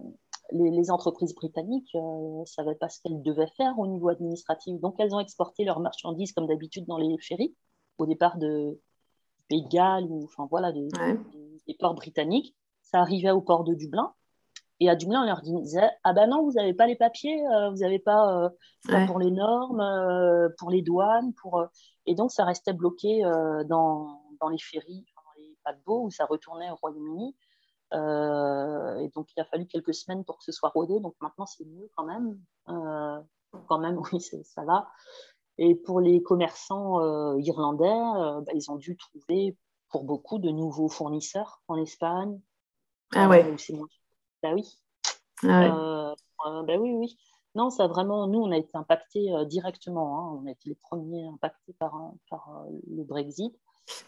les, 0.52 0.92
entreprises 0.92 1.34
britanniques 1.34 1.94
ne 1.96 2.46
savaient 2.46 2.76
pas 2.76 2.90
ce 2.90 3.02
qu'elles 3.02 3.22
devaient 3.22 3.52
faire 3.58 3.78
au 3.80 3.88
niveau 3.88 4.10
administratif. 4.10 4.80
Donc, 4.80 4.96
elles 5.00 5.14
ont 5.14 5.20
exporté 5.20 5.64
leurs 5.64 5.80
marchandises 5.80 6.32
comme 6.34 6.48
d'habitude 6.48 6.86
dans 6.86 6.98
les 6.98 7.18
ferries, 7.20 7.56
au 7.98 8.06
départ 8.06 8.38
de 8.38 8.80
Pays 9.50 9.64
de 9.64 9.70
Galles, 9.70 10.06
ou 10.10 10.24
enfin 10.26 10.48
voilà, 10.50 10.72
des 10.72 10.88
ports 11.80 11.96
britanniques. 11.96 12.56
Ça 12.82 13.00
arrivait 13.00 13.32
au 13.32 13.42
port 13.42 13.64
de 13.64 13.74
Dublin. 13.74 14.14
Et 14.80 14.90
à 14.90 14.96
Dublin, 14.96 15.22
on 15.22 15.26
leur 15.26 15.42
disait 15.42 15.90
Ah 16.04 16.14
ben 16.14 16.28
non, 16.28 16.44
vous 16.44 16.54
n'avez 16.54 16.74
pas 16.74 16.86
les 16.86 16.96
papiers, 16.96 17.46
euh, 17.48 17.70
vous 17.70 17.78
n'avez 17.78 18.00
pas 18.00 18.50
euh, 18.90 19.06
pour 19.08 19.20
les 19.20 19.32
normes, 19.32 19.80
euh, 19.80 20.50
pour 20.58 20.70
les 20.70 20.82
douanes. 20.82 21.34
pour 21.42 21.66
Et 22.06 22.16
donc, 22.16 22.32
ça 22.32 22.44
restait 22.44 22.74
bloqué 22.74 23.22
dans, 23.68 24.22
dans, 24.42 24.50
les 24.50 24.58
ferries, 24.60 25.06
paquebots 25.66 26.03
où 26.03 26.11
ça 26.11 26.26
retournait 26.26 26.72
au 26.72 26.76
Royaume-Uni. 26.76 27.36
et 27.91 29.09
donc, 29.16 29.28
il 29.36 29.41
a 29.41 29.45
fallu 29.45 29.68
quelques 29.68 29.93
semaines 29.93 30.24
pour 30.24 30.38
que 30.38 30.43
ce 30.43 30.51
soit 30.51 30.70
rodé. 30.70 30.99
Donc, 30.99 31.16
maintenant, 31.22 31.45
c'est 31.45 31.66
mieux 31.66 31.89
quand 31.95 32.05
même. 32.05 32.39
quand 33.68 33.80
même, 33.80 33.99
oui, 34.13 34.22
ça 34.22 34.63
va. 34.63 34.88
Et 35.57 35.76
pour 35.76 35.99
les 35.99 36.22
commerçants 36.22 37.36
irlandais, 37.38 37.86
bah, 38.45 38.51
ils 38.53 38.70
ont 38.72 38.78
dû 38.78 38.95
trouver 38.97 39.57
pour 39.89 40.03
beaucoup 40.03 40.39
de 40.39 40.49
nouveaux 40.49 40.89
fournisseurs 40.89 41.61
en 41.68 41.78
Espagne. 41.78 42.39
Ah 43.13 43.30
ouais. 43.30 43.55
Bah 44.43 44.51
oui. 44.53 44.78
Ah 45.43 45.63
euh, 45.63 46.16
euh, 46.47 46.63
bah 46.63 46.78
oui, 46.78 46.91
oui. 46.91 47.18
Non, 47.55 47.70
ça 47.70 47.88
vraiment, 47.88 48.28
nous, 48.28 48.39
on 48.39 48.51
a 48.51 48.57
été 48.57 48.72
impactés 48.74 49.34
euh, 49.34 49.45
directement. 49.45 50.20
Hein. 50.20 50.41
On 50.41 50.47
a 50.47 50.51
été 50.51 50.70
les 50.70 50.76
premiers 50.76 51.26
impactés 51.28 51.74
par, 51.80 52.11
par 52.30 52.66
le 52.89 53.03
Brexit. 53.03 53.55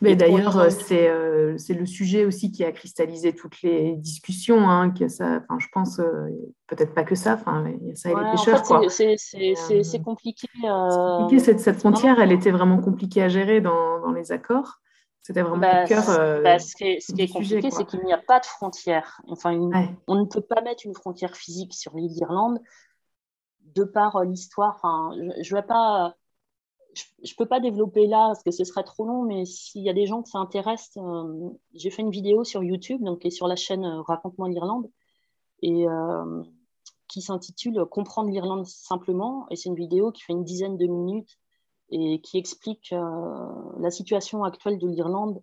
Mais 0.02 0.16
d'ailleurs, 0.16 0.72
c'est 0.72 1.74
le 1.74 1.86
sujet 1.86 2.26
aussi 2.26 2.52
qui 2.52 2.64
a 2.64 2.72
cristallisé 2.72 3.34
toutes 3.34 3.62
les 3.62 3.96
discussions. 3.96 4.70
Hein, 4.70 4.92
que 4.92 5.08
ça, 5.08 5.44
je 5.60 5.68
pense, 5.72 6.02
peut-être 6.68 6.94
pas 6.94 7.04
que 7.04 7.16
ça, 7.16 7.34
enfin, 7.36 7.66
ça 7.94 8.10
et 8.10 8.16
les 8.16 8.32
pêcheurs. 8.32 8.66
C'est 9.84 10.04
compliqué. 10.04 10.48
compliqué 10.62 11.40
cette, 11.40 11.60
cette, 11.60 11.80
frontière, 11.80 12.20
elle 12.20 12.32
était 12.32 12.52
vraiment 12.52 12.80
compliquée 12.80 13.24
à 13.24 13.30
gérer 13.30 13.62
dans, 13.62 14.00
dans 14.00 14.12
les 14.12 14.32
accords. 14.32 14.80
C'était 15.28 15.42
vraiment 15.42 15.58
bah, 15.58 15.82
le 15.82 15.88
cœur. 15.90 16.10
Euh, 16.10 16.42
bah, 16.42 16.58
ce 16.58 16.74
qui 16.74 16.86
est, 16.86 17.28
compliqué, 17.28 17.70
c'est 17.70 17.84
qu'il 17.84 18.02
n'y 18.06 18.14
a 18.14 18.18
pas 18.18 18.40
de 18.40 18.46
frontière. 18.46 19.20
Enfin, 19.28 19.52
on 20.08 20.16
ne 20.16 20.24
peut 20.24 20.40
pas 20.40 20.62
mettre 20.62 20.86
une 20.86 20.94
frontière 20.94 21.36
physique 21.36 21.74
sur 21.74 21.94
l'île 21.98 22.14
d'Irlande 22.14 22.62
de 23.76 23.84
par 23.84 24.16
euh, 24.16 24.24
l'histoire. 24.24 24.76
Enfin, 24.78 25.12
je 25.42 25.54
ne 25.54 25.60
vais 25.60 25.68
pas. 25.68 26.16
Je 27.24 27.32
ne 27.32 27.38
peux 27.38 27.46
pas 27.46 27.60
développer 27.60 28.08
là 28.08 28.28
parce 28.28 28.44
que 28.44 28.52
ce 28.52 28.64
serait 28.64 28.84
trop 28.84 29.06
long, 29.06 29.24
mais 29.24 29.46
s'il 29.46 29.84
y 29.84 29.90
a 29.90 29.94
des 29.94 30.06
gens 30.06 30.24
qui 30.24 30.32
s'intéressent, 30.32 30.98
euh, 30.98 31.50
j'ai 31.74 31.90
fait 31.90 32.02
une 32.02 32.12
vidéo 32.12 32.44
sur 32.44 32.64
YouTube, 32.64 33.04
donc 33.04 33.20
qui 33.20 33.28
est 33.28 33.32
sur 33.32 33.48
la 33.48 33.56
chaîne 33.56 33.86
Raconte-moi 33.86 34.50
l'Irlande, 34.50 34.90
et 35.62 35.86
qui 37.08 37.22
s'intitule 37.22 37.86
Comprendre 37.86 38.30
l'Irlande 38.30 38.66
simplement. 38.66 39.48
Et 39.50 39.56
c'est 39.56 39.70
une 39.70 39.76
vidéo 39.76 40.12
qui 40.12 40.24
fait 40.24 40.34
une 40.34 40.44
dizaine 40.44 40.78
de 40.78 40.86
minutes 40.86 41.38
et 41.90 42.22
qui 42.22 42.38
explique 42.38 42.92
euh, 42.92 43.48
la 43.80 43.92
situation 43.92 44.44
actuelle 44.44 44.78
de 44.78 44.88
l'Irlande. 44.88 45.42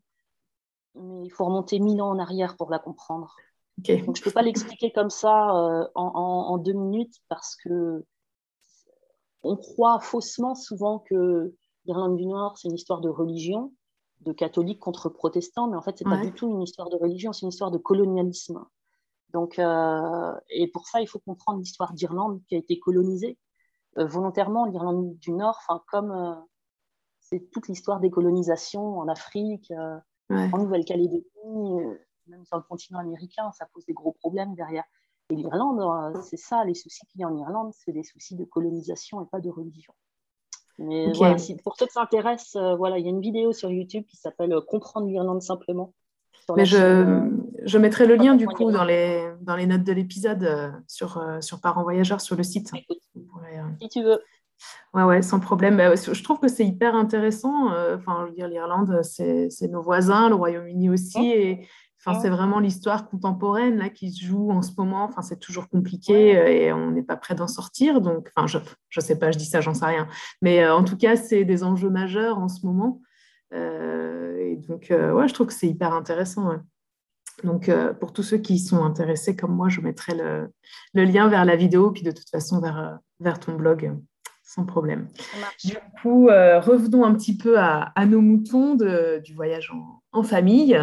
Mais 0.94 1.24
il 1.24 1.30
faut 1.30 1.44
remonter 1.44 1.80
mille 1.80 2.00
ans 2.02 2.10
en 2.10 2.18
arrière 2.18 2.56
pour 2.56 2.70
la 2.70 2.78
comprendre. 2.78 3.34
Donc 3.78 4.16
je 4.16 4.20
ne 4.20 4.24
peux 4.24 4.30
pas 4.30 4.42
l'expliquer 4.42 4.92
comme 4.92 5.10
ça 5.10 5.50
euh, 5.50 5.88
en, 5.94 6.58
deux 6.58 6.74
minutes 6.74 7.16
parce 7.28 7.56
que 7.56 8.04
on 9.44 9.56
croit 9.56 10.00
faussement 10.00 10.54
souvent 10.54 10.98
que 10.98 11.54
l'Irlande 11.84 12.16
du 12.16 12.26
Nord, 12.26 12.58
c'est 12.58 12.68
une 12.68 12.74
histoire 12.74 13.00
de 13.00 13.10
religion, 13.10 13.72
de 14.22 14.32
catholiques 14.32 14.80
contre 14.80 15.10
protestants, 15.10 15.68
mais 15.68 15.76
en 15.76 15.82
fait, 15.82 15.98
ce 15.98 16.04
n'est 16.04 16.10
pas 16.10 16.22
du 16.22 16.32
tout 16.32 16.48
une 16.48 16.62
histoire 16.62 16.88
de 16.88 16.96
religion, 16.96 17.32
c'est 17.32 17.42
une 17.42 17.50
histoire 17.50 17.70
de 17.70 17.78
colonialisme. 17.78 18.64
Donc, 19.32 19.58
euh, 19.58 20.34
et 20.48 20.68
pour 20.68 20.86
ça, 20.86 21.00
il 21.02 21.06
faut 21.06 21.18
comprendre 21.18 21.58
l'histoire 21.58 21.92
d'Irlande 21.92 22.40
qui 22.48 22.54
a 22.54 22.58
été 22.58 22.78
colonisée 22.78 23.38
euh, 23.98 24.06
volontairement 24.06 24.64
l'Irlande 24.64 25.16
du 25.18 25.32
Nord, 25.32 25.58
comme 25.88 26.10
euh, 26.10 26.34
c'est 27.20 27.50
toute 27.50 27.68
l'histoire 27.68 28.00
des 28.00 28.10
colonisations 28.10 28.98
en 28.98 29.08
Afrique, 29.08 29.72
en 30.30 30.58
Nouvelle-Calédonie, 30.58 31.24
même 32.28 32.44
sur 32.46 32.56
le 32.56 32.62
continent 32.62 32.98
américain, 32.98 33.50
ça 33.52 33.66
pose 33.72 33.84
des 33.86 33.92
gros 33.92 34.12
problèmes 34.12 34.54
derrière. 34.54 34.84
Et 35.30 35.36
l'Irlande, 35.36 36.14
c'est 36.22 36.36
ça, 36.36 36.64
les 36.64 36.74
soucis 36.74 37.06
qu'il 37.06 37.20
y 37.20 37.24
a 37.24 37.28
en 37.28 37.36
Irlande, 37.36 37.72
c'est 37.72 37.92
des 37.92 38.02
soucis 38.02 38.36
de 38.36 38.44
colonisation 38.44 39.22
et 39.22 39.26
pas 39.30 39.40
de 39.40 39.48
religion. 39.48 39.94
Mais 40.78 41.12
voilà, 41.12 41.36
pour 41.62 41.76
ceux 41.76 41.86
qui 41.86 41.92
s'intéressent, 41.92 42.76
voilà, 42.76 42.98
il 42.98 43.04
y 43.04 43.06
a 43.06 43.10
une 43.10 43.20
vidéo 43.20 43.52
sur 43.52 43.70
YouTube 43.70 44.04
qui 44.08 44.16
s'appelle 44.16 44.54
Comprendre 44.68 45.06
l'Irlande 45.06 45.40
simplement. 45.40 45.94
Mais 46.56 46.66
je, 46.66 47.30
je, 47.64 47.78
mettrai 47.78 48.06
le 48.06 48.16
lien 48.16 48.34
du 48.34 48.46
coup 48.46 48.70
dans 48.70 48.84
les, 48.84 49.32
dans 49.40 49.56
les 49.56 49.66
notes 49.66 49.84
de 49.84 49.92
l'épisode 49.92 50.74
sur, 50.86 51.24
sur 51.40 51.60
Parents 51.60 51.84
Voyageurs 51.84 52.20
sur 52.20 52.36
le 52.36 52.42
site. 52.42 52.70
Euh, 53.16 53.62
si 53.80 53.88
tu 53.88 54.02
veux. 54.02 54.20
Ouais, 54.92 55.02
ouais, 55.02 55.22
sans 55.22 55.40
problème. 55.40 55.76
Bah, 55.76 55.94
je 55.94 56.22
trouve 56.22 56.38
que 56.38 56.48
c'est 56.48 56.64
hyper 56.64 56.94
intéressant. 56.94 57.72
Euh, 57.72 57.96
enfin, 57.96 58.22
je 58.24 58.30
veux 58.30 58.36
dire, 58.36 58.48
l'Irlande, 58.48 59.02
c'est 59.02 59.68
nos 59.68 59.82
voisins, 59.82 60.28
le 60.28 60.36
Royaume-Uni 60.36 60.90
aussi. 60.90 61.30
Et 61.30 61.66
enfin, 62.04 62.20
c'est 62.20 62.28
vraiment 62.28 62.60
l'histoire 62.60 63.08
contemporaine 63.08 63.76
là, 63.76 63.88
qui 63.88 64.12
se 64.12 64.24
joue 64.24 64.50
en 64.50 64.62
ce 64.62 64.72
moment. 64.76 65.04
Enfin, 65.04 65.22
c'est 65.22 65.38
toujours 65.38 65.68
compliqué 65.68 66.36
euh, 66.36 66.46
et 66.46 66.72
on 66.72 66.90
n'est 66.90 67.02
pas 67.02 67.16
prêt 67.16 67.34
d'en 67.34 67.46
sortir. 67.48 68.00
Donc, 68.00 68.30
enfin, 68.34 68.46
je 68.46 68.58
ne 68.58 69.04
sais 69.04 69.18
pas, 69.18 69.30
je 69.30 69.38
dis 69.38 69.46
ça, 69.46 69.60
j'en 69.60 69.74
sais 69.74 69.86
rien. 69.86 70.08
Mais 70.42 70.66
en 70.68 70.84
tout 70.84 70.96
cas, 70.96 71.16
c'est 71.16 71.44
des 71.44 71.64
enjeux 71.64 71.90
majeurs 71.90 72.38
en 72.38 72.48
ce 72.48 72.66
moment. 72.66 73.00
et 73.52 74.56
donc, 74.68 74.86
ouais, 74.90 75.28
je 75.28 75.34
trouve 75.34 75.48
que 75.48 75.52
c'est 75.52 75.68
hyper 75.68 75.92
intéressant. 75.92 76.50
Donc, 77.42 77.70
pour 78.00 78.12
tous 78.12 78.22
ceux 78.22 78.38
qui 78.38 78.58
sont 78.58 78.84
intéressés 78.84 79.36
comme 79.36 79.54
moi, 79.54 79.68
je 79.68 79.80
mettrai 79.80 80.14
le, 80.14 80.52
le, 80.94 81.04
lien 81.04 81.28
vers 81.28 81.44
la 81.44 81.56
vidéo, 81.56 81.90
puis 81.90 82.02
de 82.02 82.10
toute 82.10 82.28
façon 82.30 82.60
vers, 82.60 82.98
vers 83.20 83.40
ton 83.40 83.54
blog 83.54 83.92
sans 84.44 84.66
problème. 84.66 85.08
Du 85.64 85.74
coup, 86.00 86.28
euh, 86.28 86.60
revenons 86.60 87.04
un 87.04 87.14
petit 87.14 87.36
peu 87.36 87.58
à, 87.58 87.92
nos 88.06 88.20
moutons 88.20 88.74
du 88.74 89.34
voyage 89.34 89.72
en, 90.12 90.22
famille, 90.22 90.78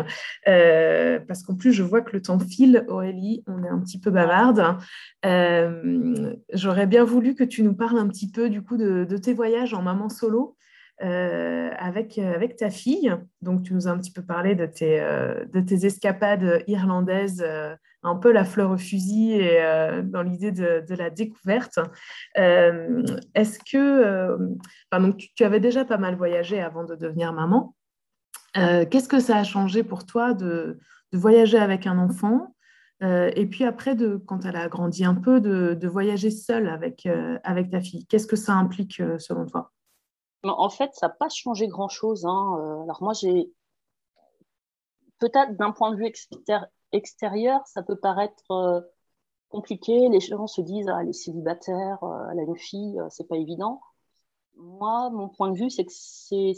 euh, 0.47 1.19
parce 1.25 1.43
qu'en 1.43 1.55
plus, 1.55 1.71
je 1.71 1.83
vois 1.83 2.01
que 2.01 2.11
le 2.11 2.21
temps 2.21 2.39
file, 2.39 2.83
Aurélie, 2.89 3.43
on 3.47 3.63
est 3.63 3.69
un 3.69 3.79
petit 3.79 3.99
peu 3.99 4.09
bavarde. 4.09 4.77
Euh, 5.25 6.35
j'aurais 6.53 6.87
bien 6.87 7.05
voulu 7.05 7.35
que 7.35 7.45
tu 7.45 7.63
nous 7.63 7.73
parles 7.73 7.99
un 7.99 8.07
petit 8.09 8.29
peu 8.29 8.49
du 8.49 8.61
coup 8.61 8.75
de, 8.75 9.05
tes 9.17 9.33
voyages 9.33 9.73
en 9.73 9.83
maman 9.83 10.09
solo. 10.09 10.57
avec, 10.99 12.17
avec 12.17 12.57
ta 12.57 12.71
fille. 12.71 13.15
Donc, 13.41 13.63
tu 13.63 13.73
nous 13.73 13.87
as 13.87 13.91
un 13.91 13.99
petit 13.99 14.11
peu 14.11 14.23
parlé 14.23 14.55
de 14.55 14.65
tes, 14.65 14.99
de 14.99 15.61
tes 15.61 15.85
escapades 15.85 16.63
irlandaises, 16.67 17.45
un 18.03 18.15
peu 18.15 18.31
la 18.31 18.43
fleur 18.43 18.71
au 18.71 18.77
fusil 18.77 19.33
et 19.33 19.61
dans 20.03 20.23
l'idée 20.23 20.51
de, 20.51 20.83
de, 20.87 20.95
la 20.95 21.09
découverte. 21.09 21.79
Est-ce 22.35 23.59
que, 23.59 24.37
donc, 24.91 25.17
tu, 25.35 25.43
avais 25.43 25.59
déjà 25.59 25.85
pas 25.85 25.97
mal 25.97 26.15
voyagé 26.15 26.61
avant 26.61 26.83
de 26.83 26.95
devenir 26.95 27.31
maman. 27.33 27.75
Qu'est-ce 28.55 29.07
que 29.07 29.19
ça 29.19 29.37
a 29.37 29.43
changé 29.43 29.83
pour 29.83 30.05
toi 30.05 30.33
de, 30.33 30.79
de 31.11 31.17
voyager 31.17 31.59
avec 31.59 31.85
un 31.85 31.99
enfant 31.99 32.55
euh, 33.03 33.31
et 33.35 33.47
puis 33.47 33.63
après, 33.63 33.95
de, 33.95 34.17
quand 34.17 34.45
elle 34.45 34.55
a 34.55 34.67
grandi 34.67 35.03
un 35.03 35.15
peu, 35.15 35.41
de, 35.41 35.87
voyager 35.87 36.29
seule 36.29 36.69
avec, 36.69 37.05
euh, 37.05 37.39
avec 37.43 37.71
ta 37.71 37.81
fille? 37.81 38.05
Qu'est-ce 38.05 38.27
que 38.27 38.35
ça 38.35 38.53
implique 38.53 38.99
euh, 38.99 39.17
selon 39.17 39.45
toi? 39.45 39.71
En 40.43 40.69
fait, 40.69 40.91
ça 40.93 41.07
n'a 41.07 41.13
pas 41.13 41.29
changé 41.29 41.67
grand-chose. 41.67 42.25
Hein. 42.25 42.81
Alors 42.83 43.01
moi, 43.01 43.13
j'ai 43.13 43.51
peut-être 45.19 45.55
d'un 45.55 45.71
point 45.71 45.91
de 45.91 45.97
vue 45.97 46.05
extérieur, 46.91 47.65
ça 47.67 47.83
peut 47.83 47.97
paraître 47.97 48.89
compliqué. 49.49 50.09
Les 50.09 50.19
gens 50.19 50.47
se 50.47 50.61
disent, 50.61 50.87
ah, 50.89 50.99
elle 51.01 51.09
est 51.09 51.13
célibataire, 51.13 51.99
elle 52.31 52.39
a 52.39 52.43
une 52.43 52.57
fille, 52.57 52.99
c'est 53.09 53.27
pas 53.27 53.37
évident. 53.37 53.81
Moi, 54.55 55.09
mon 55.11 55.29
point 55.29 55.49
de 55.49 55.57
vue, 55.57 55.69
c'est 55.69 55.85
que 55.85 55.91
c'est 55.93 56.53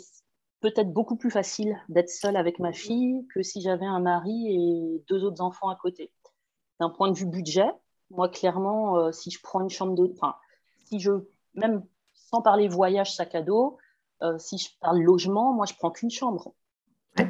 peut-être 0.63 0.93
beaucoup 0.93 1.17
plus 1.17 1.29
facile 1.29 1.77
d'être 1.89 2.09
seule 2.09 2.37
avec 2.37 2.57
ma 2.59 2.71
fille 2.71 3.27
que 3.33 3.43
si 3.43 3.61
j'avais 3.61 3.85
un 3.85 3.99
mari 3.99 4.47
et 4.47 5.03
deux 5.09 5.23
autres 5.25 5.41
enfants 5.41 5.69
à 5.69 5.75
côté. 5.75 6.11
D'un 6.79 6.89
point 6.89 7.11
de 7.11 7.17
vue 7.17 7.25
budget, 7.25 7.69
moi, 8.09 8.29
clairement, 8.29 8.97
euh, 8.97 9.11
si 9.11 9.29
je 9.29 9.41
prends 9.41 9.61
une 9.61 9.69
chambre 9.69 9.93
d'hôtel, 9.93 10.15
enfin, 10.15 10.35
si 10.85 10.99
je, 10.99 11.11
même 11.55 11.85
sans 12.13 12.41
parler 12.41 12.69
voyage, 12.69 13.13
sac 13.13 13.35
à 13.35 13.41
dos, 13.41 13.77
euh, 14.21 14.37
si 14.37 14.57
je 14.57 14.69
parle 14.79 15.01
logement, 15.01 15.53
moi, 15.53 15.65
je 15.65 15.73
prends 15.73 15.91
qu'une 15.91 16.11
chambre. 16.11 16.53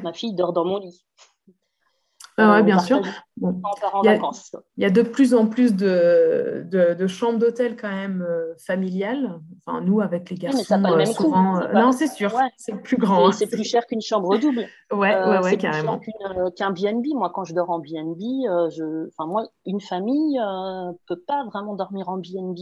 Ma 0.02 0.12
fille 0.12 0.34
dort 0.34 0.52
dans 0.52 0.64
mon 0.64 0.78
lit. 0.78 1.04
Ah 2.36 2.62
bien 2.62 2.80
sûr. 2.80 3.00
il, 3.40 3.52
y 4.76 4.84
a, 4.84 4.90
de 4.90 5.02
plus 5.02 5.34
en 5.34 5.46
plus 5.46 5.76
de, 5.76 6.66
de, 6.68 7.06
chambres 7.06 7.38
d'hôtel 7.38 7.76
quand 7.76 7.90
même 7.90 8.22
euh, 8.28 8.54
familiales. 8.58 9.40
Enfin, 9.58 9.80
nous, 9.80 10.00
avec 10.00 10.30
les 10.30 10.36
garçons, 10.36 10.64
ça 10.64 10.78
pas 10.78 10.90
le 10.90 10.96
même 10.96 11.06
souvent. 11.06 11.60
Euh, 11.60 11.72
non, 11.72 11.92
c'est 11.92 12.08
sûr, 12.08 12.36
c'est 12.56 12.74
plus 12.82 12.96
grand. 12.96 13.30
C'est 13.30 13.46
plus 13.46 13.62
cher 13.62 13.86
qu'une 13.86 14.00
chambre 14.00 14.36
double. 14.38 14.66
ouais, 14.92 15.16
ouais, 15.16 15.38
ouais, 15.44 15.56
carrément. 15.56 16.00
Qu'un 16.56 16.72
BNB. 16.72 17.06
Moi, 17.14 17.30
quand 17.32 17.44
je 17.44 17.54
dors 17.54 17.70
en 17.70 17.78
BNB, 17.78 18.18
je... 18.70 19.08
enfin, 19.08 19.28
moi, 19.28 19.46
une 19.64 19.80
famille 19.80 20.36
ne 20.36 20.92
peut 21.06 21.22
pas 21.24 21.44
vraiment 21.44 21.76
dormir 21.76 22.08
en 22.08 22.18
BNB. 22.18 22.58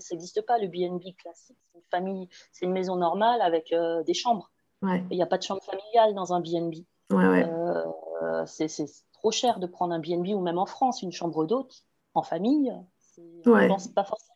Ça 0.00 0.14
n'existe 0.14 0.44
pas, 0.46 0.58
le 0.58 0.68
BNB 0.68 1.02
classique. 1.16 1.56
C'est 1.72 1.78
une 1.78 1.84
famille, 1.90 2.28
c'est 2.52 2.66
une 2.66 2.72
maison 2.72 2.96
normale 2.96 3.40
avec 3.40 3.74
des 4.06 4.14
chambres. 4.14 4.50
Il 4.82 5.16
n'y 5.16 5.22
a 5.22 5.26
pas 5.26 5.38
de 5.38 5.42
chambre 5.42 5.62
familiale 5.62 6.14
dans 6.14 6.34
un 6.34 6.40
BNB. 6.40 6.74
Ouais, 7.10 7.26
ouais. 7.26 7.46
c'est 8.44 8.68
cher 9.30 9.58
de 9.58 9.66
prendre 9.66 9.94
un 9.94 9.98
BNB 9.98 10.28
ou 10.34 10.40
même 10.40 10.58
en 10.58 10.66
France, 10.66 11.02
une 11.02 11.12
chambre 11.12 11.44
d'hôte 11.44 11.84
en 12.14 12.22
famille. 12.22 12.72
Ouais. 13.46 13.68
pense 13.68 13.88
pas 13.88 14.04
forcément. 14.04 14.34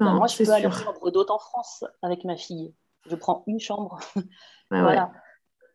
Ben, 0.00 0.14
moi, 0.14 0.26
je 0.26 0.42
peux 0.42 0.50
aller 0.50 0.66
en 0.66 0.70
chambre 0.72 1.10
d'hôte 1.10 1.30
en 1.30 1.38
France 1.38 1.84
avec 2.02 2.24
ma 2.24 2.36
fille. 2.36 2.74
Je 3.06 3.14
prends 3.14 3.44
une 3.46 3.60
chambre. 3.60 3.98
voilà. 4.70 5.12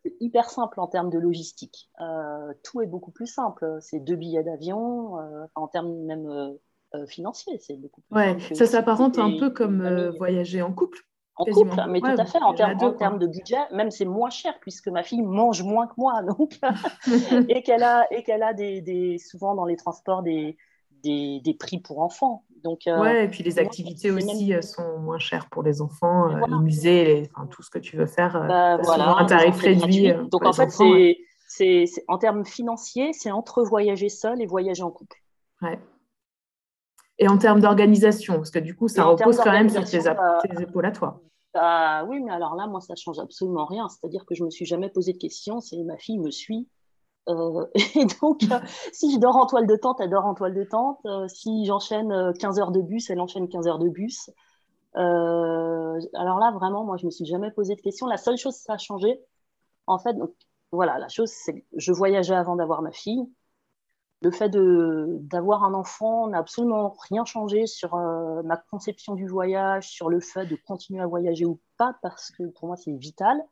C'est 0.04 0.16
hyper 0.20 0.50
simple 0.50 0.80
en 0.80 0.88
termes 0.88 1.10
de 1.10 1.18
logistique. 1.18 1.90
Euh, 2.00 2.52
tout 2.64 2.82
est 2.82 2.86
beaucoup 2.86 3.12
plus 3.12 3.28
simple. 3.28 3.78
C'est 3.80 4.00
deux 4.00 4.16
billets 4.16 4.42
d'avion, 4.42 5.18
euh, 5.18 5.46
en 5.54 5.68
termes 5.68 5.94
même 6.04 6.26
euh, 6.26 7.06
financiers. 7.06 7.58
C'est 7.60 7.76
beaucoup 7.76 8.02
plus 8.02 8.16
ouais, 8.16 8.38
ça 8.54 8.66
s'apparente 8.66 9.18
un 9.18 9.38
peu 9.38 9.50
comme 9.50 10.10
voyager 10.18 10.60
en 10.60 10.72
couple. 10.72 10.98
En 11.36 11.44
couple, 11.46 11.82
mais 11.88 12.00
tout 12.00 12.06
à 12.06 12.26
fait. 12.26 12.42
En, 12.42 12.52
termes, 12.52 13.18
de 13.18 13.26
budget, 13.26 13.56
même 13.72 13.90
c'est 13.90 14.04
moins 14.04 14.28
cher 14.28 14.54
puisque 14.60 14.88
ma 14.88 15.02
fille 15.02 15.22
mange 15.22 15.62
moins 15.62 15.86
que 15.86 15.94
moi, 15.96 16.22
donc 16.38 16.58
et 17.48 17.62
qu'elle 17.62 17.82
a 17.82 18.06
et 18.12 18.22
qu'elle 18.22 18.42
a 18.42 18.52
des, 18.52 18.80
des, 18.82 19.18
souvent 19.18 19.54
dans 19.54 19.64
les 19.64 19.76
transports 19.76 20.22
des, 20.22 20.56
des, 21.02 21.40
des 21.40 21.54
prix 21.54 21.78
pour 21.78 22.00
enfants. 22.00 22.44
Donc 22.62 22.86
euh, 22.86 23.22
et 23.22 23.28
puis 23.28 23.42
les 23.42 23.58
activités 23.58 24.10
aussi 24.10 24.54
euh, 24.54 24.62
sont 24.62 24.98
moins 24.98 25.18
chères 25.18 25.48
pour 25.48 25.62
les 25.62 25.80
enfants, 25.80 26.30
euh, 26.30 26.40
les 26.46 26.58
musées, 26.58 27.04
les, 27.04 27.30
enfin, 27.34 27.46
tout 27.48 27.62
ce 27.62 27.70
que 27.70 27.78
tu 27.78 27.96
veux 27.96 28.06
faire, 28.06 28.32
bah, 28.46 28.76
voilà, 28.82 29.16
un 29.16 29.24
tarif 29.24 29.56
réduit. 29.56 30.12
Donc 30.30 30.44
en 30.44 30.52
fait, 30.52 30.70
c'est 31.48 31.86
en 32.08 32.18
termes 32.18 32.44
financiers, 32.44 33.12
c'est 33.12 33.30
entre 33.30 33.62
voyager 33.62 34.08
seul 34.08 34.40
et 34.40 34.46
voyager 34.46 34.82
en 34.82 34.90
couple. 34.90 35.16
Ouais. 35.60 35.78
Et 37.18 37.28
en 37.28 37.38
termes 37.38 37.60
d'organisation, 37.60 38.36
parce 38.36 38.50
que 38.50 38.58
du 38.58 38.74
coup, 38.74 38.88
ça 38.88 39.04
repose 39.04 39.38
quand 39.38 39.52
même 39.52 39.68
sur 39.68 39.84
tes, 39.84 39.98
épaules 40.60 40.86
à 40.86 40.92
toi. 40.92 41.20
Bah, 41.54 42.04
oui, 42.04 42.20
mais 42.20 42.32
alors 42.32 42.56
là, 42.56 42.66
moi, 42.66 42.80
ça 42.80 42.94
change 42.96 43.18
absolument 43.18 43.66
rien. 43.66 43.88
C'est-à-dire 43.88 44.24
que 44.24 44.34
je 44.34 44.44
me 44.44 44.50
suis 44.50 44.64
jamais 44.64 44.88
posé 44.88 45.12
de 45.12 45.18
questions. 45.18 45.60
C'est 45.60 45.76
ma 45.84 45.98
fille 45.98 46.18
me 46.18 46.30
suit. 46.30 46.68
Euh, 47.28 47.66
et 47.94 48.06
donc, 48.20 48.42
euh, 48.50 48.58
si 48.92 49.12
je 49.12 49.18
dors 49.18 49.36
en 49.36 49.46
toile 49.46 49.66
de 49.66 49.76
tente, 49.76 50.00
elle 50.00 50.10
dort 50.10 50.24
en 50.24 50.34
toile 50.34 50.54
de 50.54 50.64
tente. 50.64 51.00
Euh, 51.06 51.28
si 51.28 51.66
j'enchaîne 51.66 52.32
15 52.38 52.58
heures 52.58 52.72
de 52.72 52.80
bus, 52.80 53.10
elle 53.10 53.20
enchaîne 53.20 53.48
15 53.48 53.66
heures 53.68 53.78
de 53.78 53.88
bus. 53.88 54.30
alors 54.94 56.38
là, 56.38 56.50
vraiment, 56.52 56.84
moi, 56.84 56.96
je 56.96 57.06
me 57.06 57.10
suis 57.10 57.26
jamais 57.26 57.50
posé 57.50 57.74
de 57.74 57.80
questions. 57.80 58.06
La 58.06 58.16
seule 58.16 58.38
chose, 58.38 58.54
ça 58.54 58.74
a 58.74 58.78
changé. 58.78 59.20
En 59.86 59.98
fait, 59.98 60.14
donc, 60.14 60.32
voilà, 60.70 60.98
la 60.98 61.08
chose, 61.08 61.30
c'est 61.30 61.60
que 61.60 61.66
je 61.76 61.92
voyageais 61.92 62.34
avant 62.34 62.56
d'avoir 62.56 62.82
ma 62.82 62.92
fille 62.92 63.26
le 64.22 64.30
fait 64.30 64.50
d'avoir 64.50 65.64
un 65.64 65.74
enfant 65.74 66.28
n'a 66.28 66.38
absolument 66.38 66.94
rien 67.10 67.24
changé 67.24 67.66
sur 67.66 67.94
euh, 67.94 68.42
ma 68.44 68.56
conception 68.56 69.14
du 69.14 69.26
voyage, 69.26 69.88
sur 69.88 70.08
le 70.08 70.20
fait 70.20 70.46
de 70.46 70.56
continuer 70.56 71.00
à 71.00 71.06
voyager 71.06 71.44
ou 71.44 71.60
pas, 71.76 71.96
parce 72.02 72.30
que 72.30 72.44
pour 72.44 72.68
moi 72.68 72.76
c'est 72.76 72.92
vital. 72.92 73.42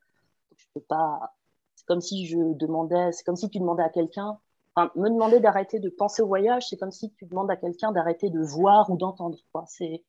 Je 0.56 0.64
peux 0.74 0.80
pas. 0.80 1.34
C'est 1.74 1.86
comme 1.86 2.00
si 2.00 2.26
je 2.26 2.38
demandais, 2.54 3.10
c'est 3.12 3.24
comme 3.24 3.36
si 3.36 3.50
tu 3.50 3.58
demandais 3.58 3.82
à 3.82 3.88
quelqu'un, 3.88 4.38
enfin, 4.74 4.92
me 4.94 5.08
demander 5.08 5.40
d'arrêter 5.40 5.80
de 5.80 5.88
penser 5.88 6.22
au 6.22 6.26
voyage, 6.26 6.68
c'est 6.68 6.76
comme 6.76 6.92
si 6.92 7.10
tu 7.14 7.26
demandes 7.26 7.50
à 7.50 7.56
quelqu'un 7.56 7.90
d'arrêter 7.90 8.30
de 8.30 8.40
voir 8.40 8.90
ou 8.90 8.96
d'entendre. 8.96 9.38
C'est 9.66 10.04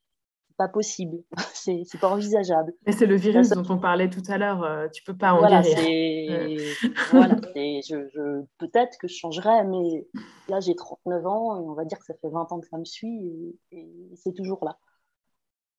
pas 0.57 0.67
possible, 0.67 1.23
c'est 1.53 1.99
pas 1.99 2.09
envisageable. 2.09 2.73
Et 2.85 2.91
c'est 2.91 3.05
le 3.05 3.15
virus 3.15 3.49
dont 3.49 3.63
on 3.69 3.79
parlait 3.79 4.09
tout 4.09 4.23
à 4.27 4.37
l'heure, 4.37 4.63
euh, 4.63 4.87
tu 4.93 5.03
peux 5.03 5.15
pas 5.15 5.33
en 5.33 5.39
voilà, 5.39 5.61
guérir. 5.61 6.75
voilà, 7.11 7.35
je, 7.55 8.43
peut-être 8.57 8.97
que 8.97 9.07
je 9.07 9.15
changerais, 9.15 9.63
mais 9.65 10.07
là 10.47 10.59
j'ai 10.59 10.75
39 10.75 11.25
ans 11.25 11.57
et 11.57 11.67
on 11.67 11.73
va 11.73 11.85
dire 11.85 11.99
que 11.99 12.05
ça 12.05 12.13
fait 12.21 12.29
20 12.29 12.51
ans 12.51 12.59
que 12.59 12.67
ça 12.67 12.77
me 12.77 12.85
suit 12.85 13.57
et, 13.71 13.87
c'est 14.15 14.33
toujours 14.33 14.63
là. 14.63 14.77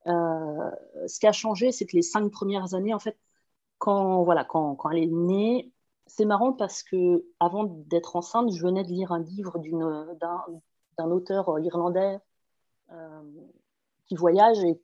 Euh, 0.09 0.70
ce 1.07 1.20
qui 1.20 1.27
a 1.27 1.33
changé, 1.33 1.70
c'est 1.70 1.87
que 1.87 1.97
les 1.97 2.03
cinq 2.03 2.31
premières 2.31 2.75
années, 2.75 2.95
en 2.95 2.99
fait, 2.99 3.16
quand, 3.79 4.25
voilà, 4.25 4.45
quand, 4.45 4.75
quand 4.75 4.91
elle 4.91 5.05
est 5.05 5.07
née, 5.07 5.73
c'est 6.07 6.25
marrant 6.25 6.53
parce 6.53 6.83
que 6.83 7.25
avant 7.41 7.64
d'être 7.64 8.16
enceinte, 8.16 8.53
je 8.53 8.62
venais 8.62 8.85
de 8.85 8.89
lire 8.89 9.12
un 9.12 9.20
livre 9.20 9.59
d'un 10.18 11.11
auteur 11.11 11.59
irlandais 11.61 12.18
euh, 12.93 13.23
voyage 14.19 14.59
et, 14.65 14.81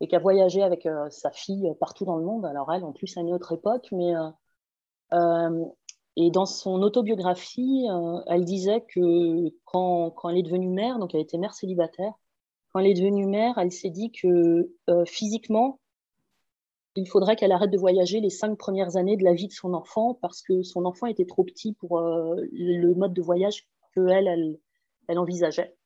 et 0.00 0.08
qui 0.08 0.16
a 0.16 0.18
voyagé 0.18 0.62
avec 0.62 0.86
euh, 0.86 1.08
sa 1.10 1.30
fille 1.30 1.72
partout 1.80 2.04
dans 2.04 2.16
le 2.16 2.24
monde. 2.24 2.44
Alors 2.46 2.72
elle, 2.72 2.84
en 2.84 2.92
plus, 2.92 3.16
à 3.16 3.20
une 3.20 3.32
autre 3.32 3.52
époque, 3.52 3.88
mais 3.92 4.14
euh, 4.14 4.30
euh, 5.14 5.64
et 6.16 6.30
dans 6.30 6.46
son 6.46 6.82
autobiographie, 6.82 7.86
elle 8.26 8.44
disait 8.44 8.84
que 8.92 9.50
quand, 9.64 10.12
elle 10.28 10.38
est 10.38 10.42
devenue 10.42 10.68
mère, 10.68 10.98
donc 10.98 11.14
elle 11.14 11.20
était 11.20 11.38
mère 11.38 11.54
célibataire, 11.54 12.12
quand 12.72 12.80
elle 12.80 12.88
est 12.88 12.94
devenue 12.94 13.26
mère, 13.26 13.56
elle 13.56 13.70
s'est 13.70 13.90
dit 13.90 14.10
que 14.10 14.68
physiquement, 15.06 15.78
il 16.96 17.06
faudrait 17.06 17.36
qu'elle 17.36 17.52
arrête 17.52 17.70
de 17.70 17.78
voyager 17.78 18.18
les 18.18 18.30
cinq 18.30 18.58
premières 18.58 18.96
années 18.96 19.16
de 19.16 19.22
la 19.22 19.32
vie 19.32 19.46
de 19.46 19.52
son 19.52 19.74
enfant 19.74 20.18
parce 20.20 20.42
que 20.42 20.64
son 20.64 20.86
enfant 20.86 21.06
était 21.06 21.24
trop 21.24 21.44
petit 21.44 21.74
pour 21.74 22.00
le 22.00 22.94
mode 22.94 23.14
de 23.14 23.22
voyage 23.22 23.68
que 23.94 24.08
elle, 24.08 24.26
elle, 24.26 24.58
elle 25.06 25.20
envisageait. 25.20 25.77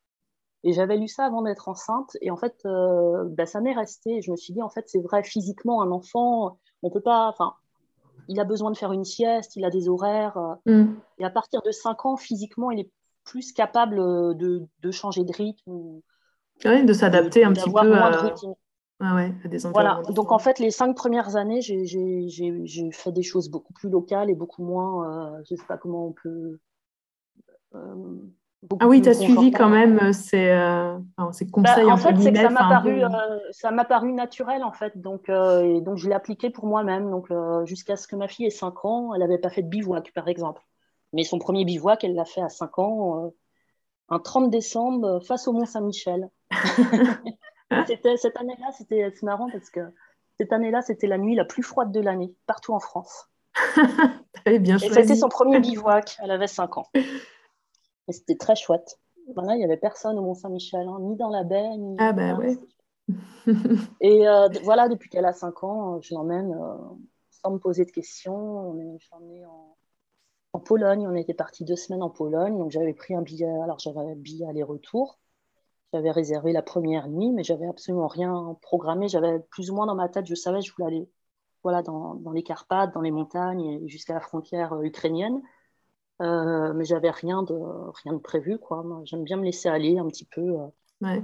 Et 0.63 0.71
j'avais 0.71 0.97
lu 0.97 1.07
ça 1.07 1.25
avant 1.25 1.41
d'être 1.41 1.67
enceinte. 1.67 2.15
Et 2.21 2.31
en 2.31 2.37
fait, 2.37 2.55
euh, 2.65 3.25
bah, 3.27 3.45
ça 3.45 3.59
m'est 3.59 3.73
resté. 3.73 4.21
Je 4.21 4.31
me 4.31 4.37
suis 4.37 4.53
dit, 4.53 4.61
en 4.61 4.69
fait, 4.69 4.85
c'est 4.87 5.01
vrai, 5.01 5.23
physiquement, 5.23 5.81
un 5.81 5.91
enfant, 5.91 6.57
on 6.83 6.89
peut 6.89 7.01
pas. 7.01 7.27
Enfin, 7.27 7.53
il 8.29 8.39
a 8.39 8.45
besoin 8.45 8.71
de 8.71 8.77
faire 8.77 8.93
une 8.93 9.03
sieste, 9.03 9.57
il 9.57 9.65
a 9.65 9.69
des 9.69 9.89
horaires. 9.89 10.37
Euh, 10.37 10.83
mm. 10.83 10.95
Et 11.19 11.25
à 11.25 11.29
partir 11.29 11.61
de 11.61 11.71
5 11.71 12.05
ans, 12.05 12.15
physiquement, 12.15 12.71
il 12.71 12.79
est 12.79 12.91
plus 13.25 13.51
capable 13.51 13.99
euh, 13.99 14.33
de, 14.33 14.63
de 14.81 14.91
changer 14.91 15.25
de 15.25 15.33
rythme. 15.33 16.01
Oui, 16.65 16.85
de 16.85 16.93
s'adapter 16.93 17.43
un 17.43 17.51
petit 17.51 17.69
peu 17.69 17.93
à... 17.93 18.33
Ah 19.05 19.15
ouais, 19.15 19.33
à 19.43 19.47
des 19.49 19.57
Voilà, 19.57 20.01
donc 20.11 20.31
en 20.31 20.39
fait, 20.39 20.59
les 20.59 20.71
cinq 20.71 20.95
premières 20.95 21.35
années, 21.35 21.59
j'ai 21.61 22.89
fait 22.93 23.11
des 23.11 23.23
choses 23.23 23.49
beaucoup 23.49 23.73
plus 23.73 23.89
locales 23.89 24.29
et 24.29 24.35
beaucoup 24.35 24.63
moins, 24.63 25.41
je 25.43 25.55
ne 25.55 25.57
sais 25.57 25.65
pas 25.65 25.77
comment 25.77 26.07
on 26.07 26.13
peut 26.13 26.59
ah 28.79 28.87
oui, 28.87 29.01
tu 29.01 29.09
as 29.09 29.13
suivi 29.13 29.51
quand 29.51 29.69
même 29.69 29.99
euh, 29.99 30.13
ces, 30.13 30.49
euh, 30.49 30.97
conseils 31.51 31.85
bah, 31.85 31.93
En 31.93 31.97
fait, 31.97 32.15
c'est 32.17 32.31
que 32.31 32.39
ça 32.39 32.49
m'a 32.49 32.69
paru, 32.69 33.03
euh, 33.03 33.83
paru 33.87 34.13
naturel, 34.13 34.63
en 34.63 34.71
fait. 34.71 34.97
Donc, 34.99 35.29
et 35.29 35.81
donc 35.81 35.97
je 35.97 36.07
l'ai 36.07 36.15
appliqué 36.15 36.49
pour 36.49 36.65
moi-même. 36.65 37.09
Donc, 37.09 37.27
jusqu'à 37.65 37.95
ce 37.95 38.07
que 38.07 38.15
ma 38.15 38.27
fille 38.27 38.45
ait 38.45 38.51
5 38.51 38.85
ans, 38.85 39.13
elle 39.13 39.21
n'avait 39.21 39.37
pas 39.37 39.49
fait 39.49 39.63
de 39.63 39.69
bivouac, 39.69 40.11
par 40.13 40.27
exemple. 40.27 40.61
Mais 41.13 41.23
son 41.23 41.39
premier 41.39 41.65
bivouac, 41.65 42.03
elle 42.03 42.15
l'a 42.15 42.25
fait 42.25 42.41
à 42.41 42.49
5 42.49 42.79
ans, 42.79 43.33
un 44.09 44.19
30 44.19 44.49
décembre, 44.49 45.19
face 45.25 45.47
au 45.47 45.53
Mont-Saint-Michel. 45.53 46.29
c'était, 47.87 48.17
cette 48.17 48.37
année-là, 48.37 48.71
c'était 48.71 49.11
marrant 49.23 49.49
parce 49.51 49.69
que 49.69 49.81
Cette 50.39 50.53
année-là, 50.53 50.81
c'était 50.81 51.07
la 51.07 51.17
nuit 51.17 51.35
la 51.35 51.45
plus 51.45 51.63
froide 51.63 51.91
de 51.91 51.99
l'année, 51.99 52.33
partout 52.47 52.73
en 52.73 52.79
France. 52.79 53.29
bien 54.45 54.77
Et 54.77 54.89
c'était 54.89 55.15
son 55.15 55.29
premier 55.29 55.59
bivouac, 55.61 56.17
elle 56.23 56.31
avait 56.31 56.47
5 56.47 56.77
ans. 56.77 56.87
Et 58.07 58.13
c'était 58.13 58.35
très 58.35 58.55
chouette. 58.55 58.99
Voilà, 59.35 59.55
il 59.55 59.59
n'y 59.59 59.63
avait 59.63 59.77
personne 59.77 60.19
au 60.19 60.21
Mont-Saint-Michel, 60.21 60.87
hein, 60.87 60.97
ni 61.01 61.15
dans 61.15 61.29
la 61.29 61.43
baie, 61.43 61.77
ni. 61.77 61.95
Ah, 61.99 62.11
bah 62.11 62.35
ouais. 62.35 62.57
Et 64.01 64.27
euh, 64.27 64.49
voilà, 64.63 64.89
depuis 64.89 65.09
qu'elle 65.09 65.25
a 65.25 65.33
5 65.33 65.63
ans, 65.63 66.01
je 66.01 66.13
l'emmène 66.13 66.53
euh, 66.53 66.75
sans 67.29 67.51
me 67.51 67.57
poser 67.57 67.85
de 67.85 67.91
questions. 67.91 68.35
On 68.35 68.77
est, 68.79 68.99
je 68.99 69.45
en, 69.45 69.77
en, 70.53 70.59
Pologne. 70.59 71.07
On 71.07 71.15
était 71.15 71.33
parti 71.33 71.63
deux 71.63 71.75
semaines 71.75 72.03
en 72.03 72.09
Pologne. 72.09 72.57
Donc 72.57 72.71
j'avais 72.71 72.93
pris 72.93 73.15
un 73.15 73.21
billet. 73.21 73.49
Alors 73.63 73.79
j'avais 73.79 73.99
un 73.99 74.15
billet 74.15 74.45
aller-retour. 74.47 75.19
J'avais 75.93 76.11
réservé 76.11 76.53
la 76.53 76.63
première 76.63 77.07
nuit, 77.07 77.31
mais 77.31 77.43
j'avais 77.43 77.67
absolument 77.67 78.07
rien 78.07 78.57
programmé. 78.61 79.07
J'avais 79.07 79.39
plus 79.39 79.69
ou 79.69 79.75
moins 79.75 79.85
dans 79.85 79.95
ma 79.95 80.09
tête, 80.09 80.25
je 80.25 80.33
savais 80.33 80.59
que 80.59 80.65
je 80.65 80.73
voulais 80.73 80.87
aller 80.87 81.09
voilà, 81.61 81.81
dans, 81.81 82.15
dans 82.15 82.31
les 82.31 82.43
Carpates, 82.43 82.93
dans 82.93 83.01
les 83.01 83.11
montagnes, 83.11 83.87
jusqu'à 83.87 84.13
la 84.13 84.19
frontière 84.19 84.73
euh, 84.73 84.83
ukrainienne. 84.83 85.41
Euh, 86.21 86.73
mais 86.73 86.85
j'avais 86.85 87.09
rien 87.09 87.43
de, 87.43 87.53
rien 88.03 88.13
de 88.13 88.19
prévu. 88.19 88.59
Quoi. 88.59 88.85
J'aime 89.05 89.23
bien 89.23 89.37
me 89.37 89.43
laisser 89.43 89.69
aller 89.69 89.97
un 89.97 90.07
petit 90.07 90.25
peu. 90.25 90.41
Euh, 90.41 90.67
ouais. 91.01 91.23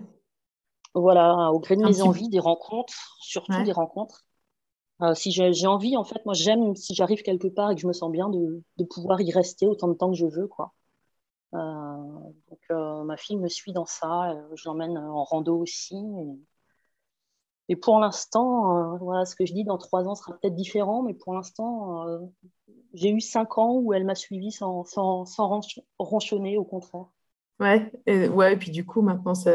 Voilà, 0.95 1.51
au 1.51 1.59
gré 1.59 1.75
de 1.75 1.85
mes 1.85 2.01
envies, 2.01 2.29
des 2.29 2.39
rencontres, 2.39 3.17
surtout 3.21 3.63
des 3.63 3.71
rencontres. 3.71 4.25
Euh, 5.01 5.13
si 5.13 5.31
j'ai 5.31 5.67
envie, 5.67 5.95
en 5.95 6.03
fait, 6.03 6.25
moi 6.25 6.33
j'aime, 6.33 6.75
si 6.75 6.95
j'arrive 6.95 7.21
quelque 7.21 7.47
part 7.47 7.71
et 7.71 7.75
que 7.75 7.81
je 7.81 7.87
me 7.87 7.93
sens 7.93 8.11
bien, 8.11 8.27
de, 8.27 8.63
de, 8.77 8.83
pouvoir 8.83 9.21
y 9.21 9.31
rester 9.31 9.67
autant 9.67 9.87
de 9.87 9.93
temps 9.93 10.09
que 10.09 10.17
je 10.17 10.25
veux. 10.25 10.47
Quoi. 10.47 10.73
donc 11.53 13.05
ma 13.05 13.15
fille 13.17 13.37
me 13.37 13.47
suit 13.47 13.71
dans 13.71 13.85
ça, 13.85 14.35
je 14.55 14.67
l'emmène 14.67 14.97
en 14.97 15.23
rando 15.23 15.59
aussi. 15.59 15.95
Et 15.95 16.39
pour 17.75 17.99
l'instant, 17.99 18.95
euh, 18.95 18.97
voilà, 18.97 19.25
ce 19.25 19.35
que 19.35 19.45
je 19.45 19.53
dis 19.53 19.63
dans 19.63 19.77
trois 19.77 20.07
ans 20.07 20.15
sera 20.15 20.33
peut-être 20.33 20.55
différent, 20.55 21.03
mais 21.03 21.13
pour 21.13 21.33
l'instant, 21.33 22.07
euh, 22.07 22.19
j'ai 22.93 23.11
eu 23.11 23.21
cinq 23.21 23.57
ans 23.57 23.75
où 23.75 23.93
elle 23.93 24.05
m'a 24.05 24.15
suivi 24.15 24.51
sans, 24.51 24.83
sans, 24.85 25.25
sans, 25.25 25.61
au 25.99 26.63
contraire. 26.63 27.05
Ouais, 27.59 27.91
et, 28.05 28.27
ouais, 28.27 28.53
et 28.53 28.57
puis 28.57 28.71
du 28.71 28.85
coup, 28.85 29.01
maintenant, 29.01 29.35
ça, 29.35 29.51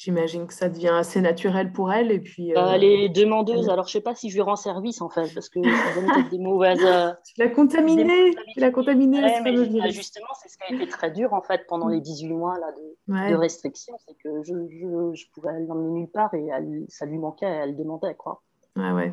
j'imagine 0.00 0.46
que 0.46 0.54
ça 0.54 0.70
devient 0.70 0.88
assez 0.88 1.20
naturel 1.20 1.72
pour 1.72 1.92
elle. 1.92 2.10
Et 2.10 2.20
puis, 2.20 2.56
euh, 2.56 2.72
elle 2.72 2.84
est 2.84 3.08
demandeuse, 3.10 3.68
alors 3.68 3.86
je 3.86 3.90
ne 3.90 4.00
sais 4.00 4.00
pas 4.00 4.14
si 4.14 4.30
je 4.30 4.34
lui 4.36 4.40
rends 4.40 4.56
service 4.56 5.02
en 5.02 5.10
fait, 5.10 5.32
parce 5.34 5.50
que 5.50 5.60
je 5.62 5.94
donne 5.94 6.10
peut-être 6.10 6.30
des 6.30 6.38
mauvaises. 6.38 6.82
Euh, 6.82 7.12
tu 7.26 7.34
l'as 7.38 7.48
contaminée, 7.50 8.34
tu 8.54 8.60
l'as 8.60 8.70
contaminée. 8.70 9.22
Ouais, 9.22 9.90
justement, 9.90 10.28
c'est 10.40 10.48
ce 10.48 10.56
qui 10.56 10.72
a 10.72 10.76
été 10.76 10.88
très 10.88 11.10
dur 11.10 11.34
en 11.34 11.42
fait 11.42 11.66
pendant 11.68 11.88
les 11.88 12.00
18 12.00 12.28
mois 12.28 12.58
là, 12.58 12.72
de, 12.72 13.30
de 13.30 13.36
restrictions, 13.36 13.94
c'est 14.06 14.14
que 14.14 14.42
je, 14.42 14.54
je, 14.70 15.14
je 15.14 15.24
pouvais 15.34 15.60
l'emmener 15.60 15.90
nulle 16.00 16.10
part 16.10 16.32
et 16.32 16.46
elle, 16.46 16.86
ça 16.88 17.04
lui 17.04 17.18
manquait, 17.18 17.46
elle 17.46 17.76
demandait 17.76 18.14
quoi. 18.14 18.42
Ouais, 18.76 18.92
ouais. 18.92 19.12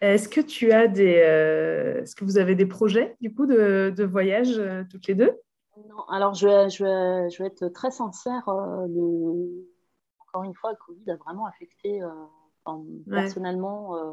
Est-ce 0.00 0.28
que 0.28 0.40
tu 0.40 0.72
as 0.72 0.88
des, 0.88 1.22
euh, 1.24 2.02
est-ce 2.02 2.16
que 2.16 2.24
vous 2.24 2.38
avez 2.38 2.54
des 2.56 2.66
projets 2.66 3.16
du 3.20 3.32
coup 3.32 3.46
de, 3.46 3.92
de 3.96 4.04
voyage 4.04 4.60
toutes 4.90 5.06
les 5.06 5.14
deux? 5.14 5.38
Non, 5.88 6.02
alors 6.08 6.34
je 6.34 6.46
vais, 6.46 6.70
je, 6.70 6.84
vais, 6.84 7.30
je 7.30 7.42
vais 7.42 7.48
être 7.48 7.68
très 7.68 7.90
sincère. 7.90 8.48
Euh, 8.48 8.86
le... 8.88 9.68
Encore 10.20 10.44
une 10.44 10.54
fois, 10.54 10.70
le 10.72 10.76
Covid 10.76 11.10
a 11.10 11.16
vraiment 11.16 11.46
affecté. 11.46 12.02
Euh, 12.02 12.10
personnellement, 13.08 13.96
euh, 13.96 14.12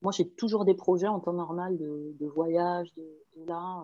moi 0.00 0.12
j'ai 0.12 0.28
toujours 0.28 0.64
des 0.64 0.74
projets 0.74 1.08
en 1.08 1.18
temps 1.18 1.32
normal 1.32 1.76
de, 1.76 2.14
de 2.20 2.26
voyage, 2.26 2.92
de, 2.94 3.04
là. 3.46 3.82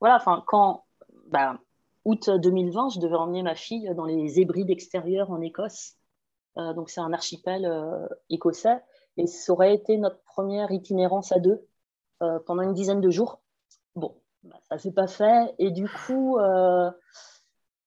Voilà, 0.00 0.16
enfin, 0.16 0.42
quand. 0.46 0.84
Bah, 1.28 1.58
août 2.04 2.28
2020, 2.28 2.90
je 2.90 3.00
devais 3.00 3.14
emmener 3.14 3.42
ma 3.42 3.54
fille 3.54 3.90
dans 3.94 4.04
les 4.04 4.40
Hébrides 4.40 4.70
extérieures 4.70 5.30
en 5.30 5.40
Écosse. 5.40 5.96
donc 6.56 6.90
c'est 6.90 7.00
un 7.00 7.12
archipel 7.12 7.70
écossais. 8.28 8.82
Et 9.16 9.26
ça 9.26 9.52
aurait 9.52 9.74
été 9.74 9.96
notre 9.98 10.20
première 10.24 10.72
itinérance 10.72 11.32
à 11.32 11.38
deux 11.38 11.64
pendant 12.18 12.62
une 12.62 12.72
dizaine 12.72 13.00
de 13.00 13.10
jours. 13.10 13.41
Bah, 14.44 14.58
ça 14.68 14.78
s'est 14.78 14.92
pas 14.92 15.06
fait. 15.06 15.54
Et 15.58 15.70
du 15.70 15.88
coup, 15.88 16.38
euh, 16.38 16.90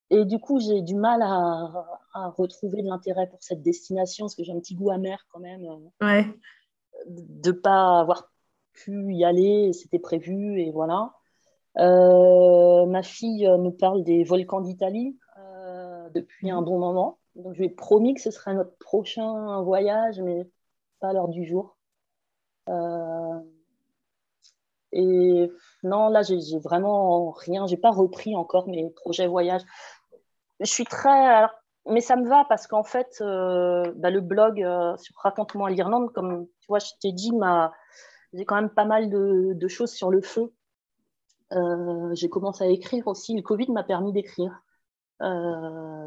et 0.09 0.25
du 0.25 0.39
coup, 0.39 0.59
j'ai 0.59 0.81
du 0.81 0.95
mal 0.95 1.21
à, 1.21 1.69
à 2.13 2.29
retrouver 2.29 2.81
de 2.81 2.87
l'intérêt 2.87 3.27
pour 3.27 3.41
cette 3.43 3.61
destination 3.61 4.25
parce 4.25 4.35
que 4.35 4.43
j'ai 4.43 4.53
un 4.53 4.59
petit 4.59 4.75
goût 4.75 4.89
amer 4.89 5.25
quand 5.31 5.39
même. 5.39 5.65
Euh, 5.65 6.05
ouais. 6.05 6.25
De 7.07 7.51
pas 7.51 7.99
avoir 7.99 8.31
pu 8.73 9.13
y 9.13 9.25
aller, 9.25 9.73
c'était 9.73 9.99
prévu 9.99 10.59
et 10.61 10.71
voilà. 10.71 11.13
Euh, 11.77 12.85
ma 12.85 13.03
fille 13.03 13.45
me 13.45 13.69
parle 13.69 14.03
des 14.03 14.23
volcans 14.23 14.61
d'Italie 14.61 15.17
depuis 16.13 16.49
un 16.49 16.61
bon 16.61 16.79
moment. 16.79 17.19
Donc, 17.35 17.53
je 17.53 17.59
lui 17.59 17.65
ai 17.65 17.69
promis 17.69 18.13
que 18.13 18.21
ce 18.21 18.31
serait 18.31 18.53
notre 18.53 18.77
prochain 18.77 19.61
voyage, 19.63 20.21
mais 20.21 20.47
pas 21.01 21.09
à 21.09 21.13
l'heure 21.13 21.27
du 21.27 21.43
jour. 21.45 21.77
Et 24.95 25.51
non, 25.83 26.07
là, 26.09 26.21
j'ai 26.23 26.57
vraiment 26.59 27.31
rien. 27.31 27.67
J'ai 27.67 27.77
pas 27.77 27.91
repris 27.91 28.35
encore 28.35 28.67
mes 28.69 28.89
projets 28.91 29.27
voyage. 29.27 29.61
Je 30.61 30.65
suis 30.71 30.85
très. 30.85 31.45
mais 31.85 32.01
ça 32.01 32.15
me 32.15 32.27
va 32.27 32.45
parce 32.47 32.65
qu'en 32.67 32.83
fait, 32.83 33.17
euh, 33.21 33.91
bah, 33.97 34.09
le 34.09 34.21
blog 34.21 34.63
euh, 34.63 34.95
sur 34.97 35.13
Raconte-moi 35.17 35.69
l'Irlande, 35.69 36.13
comme 36.13 36.47
tu 36.61 36.67
vois, 36.69 36.79
je 36.79 36.91
t'ai 37.01 37.11
dit, 37.11 37.31
j'ai 38.33 38.45
quand 38.45 38.55
même 38.55 38.69
pas 38.69 38.85
mal 38.85 39.09
de, 39.09 39.67
choses 39.67 39.91
sur 39.91 40.09
le 40.11 40.21
feu. 40.21 40.53
Euh, 41.51 42.13
j'ai 42.15 42.29
commencé 42.29 42.63
à 42.63 42.67
écrire 42.67 43.07
aussi. 43.07 43.35
Le 43.35 43.41
Covid 43.41 43.71
m'a 43.71 43.83
permis 43.83 44.13
d'écrire. 44.13 44.61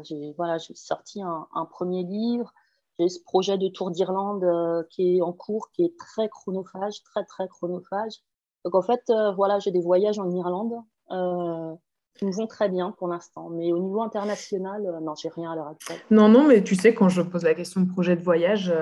j'ai 0.03 0.33
sorti 0.73 1.21
un, 1.21 1.47
un, 1.53 1.65
premier 1.65 2.03
livre. 2.03 2.51
J'ai 2.99 3.09
ce 3.09 3.21
projet 3.23 3.57
de 3.59 3.67
tour 3.69 3.91
d'Irlande 3.91 4.87
qui 4.89 5.17
est 5.17 5.21
en 5.21 5.33
cours, 5.33 5.69
qui 5.73 5.85
est 5.85 5.95
très 5.97 6.27
chronophage, 6.27 7.03
très 7.03 7.23
très 7.25 7.47
chronophage. 7.47 8.23
Donc 8.65 8.75
en 8.75 8.81
fait, 8.81 9.01
euh, 9.09 9.31
voilà, 9.31 9.59
j'ai 9.59 9.71
des 9.71 9.81
voyages 9.81 10.19
en 10.19 10.29
Irlande 10.29 10.73
euh, 11.11 11.73
qui 12.15 12.25
me 12.25 12.31
vont 12.31 12.47
très 12.47 12.69
bien 12.69 12.93
pour 12.97 13.07
l'instant. 13.07 13.49
Mais 13.49 13.71
au 13.71 13.79
niveau 13.79 14.01
international, 14.01 14.85
euh, 14.85 14.99
non, 14.99 15.13
j'ai 15.15 15.29
rien 15.29 15.51
à 15.51 15.55
l'heure 15.55 15.67
actuelle. 15.67 15.99
Non, 16.11 16.27
non, 16.27 16.45
mais 16.45 16.63
tu 16.63 16.75
sais, 16.75 16.93
quand 16.93 17.09
je 17.09 17.21
pose 17.21 17.43
la 17.43 17.53
question 17.53 17.81
de 17.81 17.89
projet 17.89 18.15
de 18.15 18.21
voyage, 18.21 18.73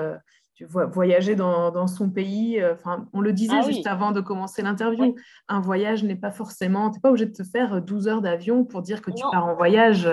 tu 0.54 0.64
vois, 0.64 0.86
voyager 0.86 1.36
dans, 1.36 1.70
dans 1.70 1.86
son 1.86 2.10
pays, 2.10 2.60
enfin, 2.72 3.06
on 3.12 3.20
le 3.20 3.32
disait 3.32 3.58
ah 3.60 3.62
juste 3.62 3.86
avant 3.86 4.10
de 4.10 4.20
commencer 4.20 4.60
l'interview, 4.60 5.14
un 5.46 5.60
voyage 5.60 6.02
n'est 6.02 6.16
pas 6.16 6.32
forcément, 6.32 6.90
tu 6.90 6.96
n'es 6.96 7.00
pas 7.00 7.10
obligé 7.10 7.26
de 7.26 7.32
te 7.32 7.44
faire 7.44 7.80
12 7.80 8.08
heures 8.08 8.22
d'avion 8.22 8.64
pour 8.64 8.82
dire 8.82 9.00
que 9.00 9.12
tu 9.12 9.22
pars 9.30 9.46
en 9.46 9.54
voyage. 9.54 10.10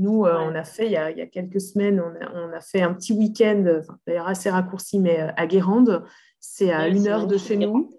Nous, 0.00 0.24
on 0.24 0.54
a 0.56 0.64
fait, 0.64 0.86
il 0.86 0.92
y 0.92 0.96
a, 0.96 1.12
il 1.12 1.18
y 1.18 1.22
a, 1.22 1.26
quelques 1.26 1.60
semaines, 1.60 2.00
on 2.00 2.24
a, 2.26 2.48
on 2.48 2.52
a 2.52 2.60
fait 2.60 2.82
un 2.82 2.92
petit 2.92 3.12
week-end, 3.12 3.82
d'ailleurs 4.04 4.26
assez 4.26 4.50
raccourci, 4.50 4.98
mais 4.98 5.20
à 5.36 5.46
Guérande. 5.46 6.04
C'est 6.40 6.72
à 6.72 6.88
une 6.88 7.06
heure 7.06 7.26
de 7.26 7.38
chez 7.38 7.56
nous. 7.56 7.90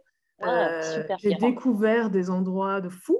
Euh, 0.43 1.03
j'ai 1.19 1.36
découvert 1.36 2.09
des 2.09 2.29
endroits 2.29 2.81
de 2.81 2.89
fou. 2.89 3.17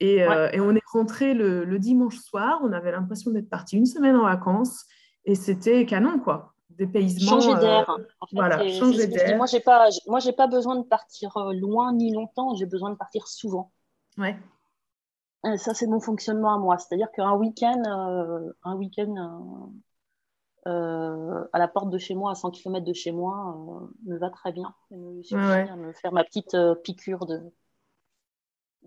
Et, 0.00 0.22
euh, 0.22 0.50
et 0.52 0.60
on 0.60 0.74
est 0.74 0.82
rentré 0.92 1.34
le, 1.34 1.64
le, 1.64 1.78
dimanche 1.78 2.18
soir. 2.18 2.60
On 2.62 2.72
avait 2.72 2.92
l'impression 2.92 3.30
d'être 3.30 3.48
parti 3.48 3.76
une 3.76 3.86
semaine 3.86 4.16
en 4.16 4.24
vacances. 4.24 4.84
Et 5.24 5.34
c'était 5.34 5.86
canon, 5.86 6.18
quoi. 6.18 6.52
Dépaysement. 6.70 7.40
Changer 7.40 7.54
d'air. 7.60 7.88
Euh, 7.88 8.02
voilà, 8.32 8.68
changer 8.68 9.06
d'air. 9.06 9.36
Moi, 9.36 9.46
j'ai 9.46 9.60
pas, 9.60 9.88
moi, 10.06 10.18
j'ai 10.18 10.32
pas 10.32 10.48
besoin 10.48 10.76
de 10.76 10.82
partir 10.82 11.32
loin 11.52 11.92
ni 11.92 12.12
longtemps. 12.12 12.54
J'ai 12.56 12.66
besoin 12.66 12.90
de 12.90 12.96
partir 12.96 13.26
souvent. 13.28 13.70
Ouais. 14.18 14.36
Et 15.46 15.56
ça, 15.56 15.74
c'est 15.74 15.86
mon 15.86 16.00
fonctionnement 16.00 16.54
à 16.54 16.58
moi. 16.58 16.78
C'est-à-dire 16.78 17.10
qu'un 17.12 17.34
week-end, 17.34 17.82
un 18.64 18.76
week-end 18.76 19.14
euh, 19.16 19.66
à 20.66 21.58
la 21.58 21.68
porte 21.68 21.90
de 21.90 21.98
chez 21.98 22.14
moi, 22.14 22.32
à 22.32 22.34
100 22.34 22.50
km 22.50 22.84
de 22.84 22.92
chez 22.92 23.12
moi, 23.12 23.56
euh, 23.56 23.86
me 24.06 24.18
va 24.18 24.30
très 24.30 24.52
bien. 24.52 24.74
Me 24.90 25.22
suffit 25.22 25.40
à 25.40 25.76
me 25.76 25.92
faire 25.92 26.12
ma 26.12 26.24
petite 26.24 26.54
euh, 26.54 26.74
piqûre 26.74 27.26
de, 27.26 27.40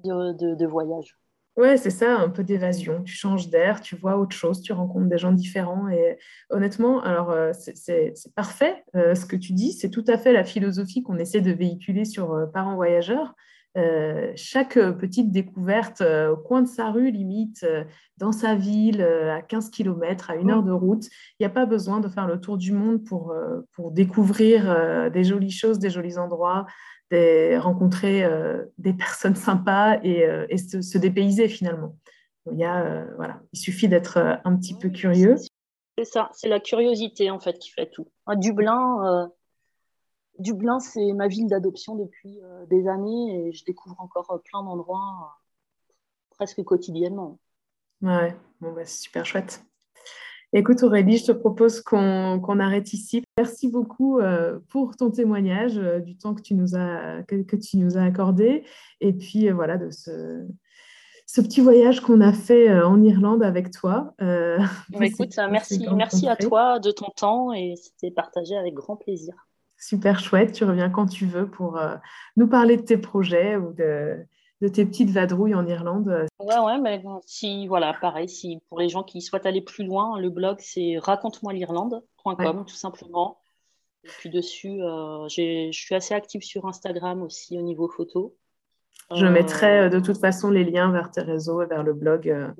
de, 0.04 0.56
de, 0.56 0.66
voyage. 0.66 1.18
Ouais, 1.56 1.78
c'est 1.78 1.92
ça, 1.92 2.18
un 2.18 2.30
peu 2.30 2.44
d'évasion. 2.44 3.04
Tu 3.04 3.14
changes 3.14 3.50
d'air, 3.50 3.82
tu 3.82 3.96
vois 3.96 4.18
autre 4.18 4.36
chose, 4.36 4.62
tu 4.62 4.74
rencontres 4.74 5.10
des 5.10 5.18
gens 5.18 5.32
différents. 5.32 5.88
Et 5.90 6.18
honnêtement, 6.50 7.02
alors 7.02 7.34
c'est 7.54 8.14
parfait 8.36 8.84
ce 8.94 9.26
que 9.26 9.36
tu 9.36 9.54
dis. 9.54 9.72
C'est 9.72 9.90
tout 9.90 10.06
à 10.08 10.20
fait 10.20 10.34
la 10.34 10.44
philosophie 10.44 11.02
qu'on 11.02 11.18
essaie 11.18 11.42
de 11.42 11.52
véhiculer 11.52 12.06
sur 12.06 12.48
Parents 12.54 12.76
Voyageurs. 12.76 13.34
Euh, 13.78 14.32
chaque 14.36 14.74
petite 14.74 15.32
découverte 15.32 16.02
euh, 16.02 16.32
au 16.32 16.38
coin 16.38 16.64
de 16.64 16.68
sa 16.68 16.90
rue, 16.90 17.12
limite, 17.12 17.64
euh, 17.64 17.84
dans 18.18 18.32
sa 18.32 18.56
ville, 18.56 19.04
à 19.04 19.44
15 19.44 19.70
km, 19.70 20.32
à 20.32 20.36
une 20.36 20.50
heure 20.50 20.64
de 20.64 20.72
route. 20.72 21.06
Il 21.40 21.44
n'y 21.44 21.46
a 21.46 21.52
pas 21.52 21.68
besoin 21.68 22.00
de 22.00 22.08
faire 22.08 22.26
le 22.26 22.40
tour 22.40 22.58
du 22.58 22.72
monde 22.72 23.04
pour, 23.04 23.36
pour 23.74 23.92
découvrir 23.92 25.12
des 25.12 25.24
jolies 25.24 25.52
choses, 25.52 25.78
des 25.78 25.92
jolis 25.92 26.18
endroits, 26.18 26.66
des, 27.12 27.60
rencontrer 27.60 28.28
des 28.80 28.94
personnes 28.94 29.36
sympas 29.36 30.00
et, 30.04 30.26
et 30.50 30.58
se, 30.58 30.98
dépayser 30.98 31.48
finalement. 31.48 31.96
Il, 32.52 32.58
y 32.58 32.64
a, 32.64 33.06
voilà, 33.18 33.42
il 33.54 33.60
suffit 33.60 33.88
d'être 33.88 34.18
un 34.44 34.56
petit 34.56 34.76
peu 34.76 34.90
curieux. 34.90 35.36
C'est 35.96 36.06
ça, 36.06 36.32
c'est 36.34 36.50
la 36.50 36.60
curiosité 36.60 37.30
en 37.30 37.40
fait 37.40 37.60
qui 37.60 37.70
fait 37.70 37.92
tout. 37.92 38.08
À 38.26 38.36
Dublin, 38.36 39.30
Dublin, 40.40 40.80
c'est 40.80 41.14
ma 41.14 41.28
ville 41.28 41.48
d'adoption 41.48 41.96
depuis 41.96 42.40
euh, 42.44 42.66
des 42.68 42.88
années 42.88 43.48
et 43.48 43.52
je 43.54 43.66
découvre 43.66 44.00
encore 44.00 44.32
euh, 44.32 44.38
plein 44.38 44.64
d'endroits 44.64 45.38
euh, 45.90 45.94
presque 46.30 46.64
quotidiennement. 46.64 47.40
Ouais, 48.02 48.36
bon, 48.62 48.74
bah, 48.74 48.86
c'est 48.86 49.02
super 49.02 49.26
chouette. 49.26 49.64
Écoute 50.54 50.82
Aurélie, 50.82 51.18
je 51.18 51.26
te 51.26 51.32
propose 51.34 51.82
qu'on 51.82 52.60
arrête 52.60 52.94
ici. 52.94 53.22
Merci 53.38 53.68
beaucoup 53.68 54.20
euh, 54.20 54.60
pour 54.70 54.96
ton 54.96 55.12
témoignage, 55.12 55.78
euh, 55.78 56.00
du 56.00 56.18
temps 56.18 56.34
que 56.34 56.42
tu 56.42 56.54
nous 56.54 56.74
as, 56.76 57.22
que, 57.28 57.56
tu 57.58 57.78
nous 57.78 57.98
as 57.98 58.04
accordé, 58.04 58.64
et 59.02 59.12
puis 59.12 59.50
euh, 59.50 59.54
voilà, 59.54 59.76
de 59.78 59.92
ce, 59.92 60.48
ce 61.26 61.42
petit 61.42 61.60
voyage 61.60 62.00
qu'on 62.00 62.22
a 62.22 62.32
fait 62.32 62.74
en 62.82 63.04
Irlande 63.04 63.44
avec 63.44 63.72
toi. 63.72 64.14
Bah, 64.20 64.58
écoute, 65.02 65.38
merci, 65.50 65.86
merci 65.94 66.30
à 66.30 66.38
toi 66.38 66.80
de 66.80 66.92
ton 66.92 67.10
temps, 67.14 67.52
et 67.52 67.76
c'était 67.76 68.12
partagé 68.12 68.56
avec 68.56 68.74
grand 68.74 68.96
plaisir. 68.96 69.47
Super 69.88 70.20
chouette, 70.20 70.52
tu 70.52 70.66
reviens 70.66 70.90
quand 70.90 71.06
tu 71.06 71.26
veux 71.26 71.50
pour 71.50 71.80
nous 72.36 72.48
parler 72.48 72.76
de 72.76 72.82
tes 72.82 72.98
projets 72.98 73.56
ou 73.56 73.72
de, 73.72 74.26
de 74.62 74.68
tes 74.68 74.86
petites 74.86 75.12
vadrouilles 75.12 75.56
en 75.56 75.68
Irlande. 75.68 76.10
Euh, 76.10 76.26
ouais, 76.40 76.60
ouais, 76.60 76.80
mais 76.80 77.04
si, 77.26 77.68
voilà, 77.68 77.94
pareil, 77.94 78.28
si 78.28 78.60
pour 78.70 78.80
les 78.80 78.90
gens 78.90 79.04
qui 79.04 79.22
souhaitent 79.22 79.46
aller 79.46 79.62
plus 79.62 79.86
loin, 79.86 80.20
le 80.20 80.30
blog 80.30 80.58
c'est 80.60 80.98
raconte-moi 80.98 81.54
l'Irlande.com 81.54 82.66
tout 82.66 82.76
simplement. 82.76 83.40
Et 84.04 84.08
puis 84.08 84.30
dessus, 84.30 84.82
euh, 84.82 85.28
je 85.28 85.70
suis 85.72 85.96
assez 85.96 86.14
active 86.14 86.42
sur 86.42 86.66
Instagram 86.66 87.22
aussi 87.22 87.58
au 87.58 87.62
niveau 87.62 87.88
photo. 87.88 88.36
Je 89.14 89.26
euh, 89.26 89.30
mettrai 89.30 89.90
de 89.90 90.00
toute 90.00 90.18
façon 90.18 90.50
les 90.50 90.64
liens 90.64 90.92
vers 90.92 91.12
tes 91.12 91.22
réseaux 91.22 91.62
et 91.62 91.66
vers 91.66 91.84
le 91.84 91.94
blog. 91.94 92.54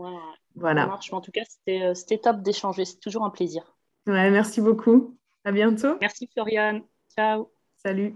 voilà. 0.56 0.82
Ça 0.82 0.88
marche. 0.88 1.14
en 1.14 1.22
tout 1.22 1.32
cas, 1.32 1.44
c'était 1.46 2.18
top 2.18 2.42
d'échanger. 2.42 2.86
C'est 2.86 3.00
toujours 3.00 3.24
un 3.24 3.30
plaisir. 3.30 3.76
Ouais, 4.06 4.30
merci 4.30 4.62
beaucoup. 4.62 5.18
À 5.44 5.52
bientôt. 5.52 5.98
Merci 6.02 6.28
Floriane. 6.28 6.84
Ciao. 7.18 7.50
Salut. 7.84 8.14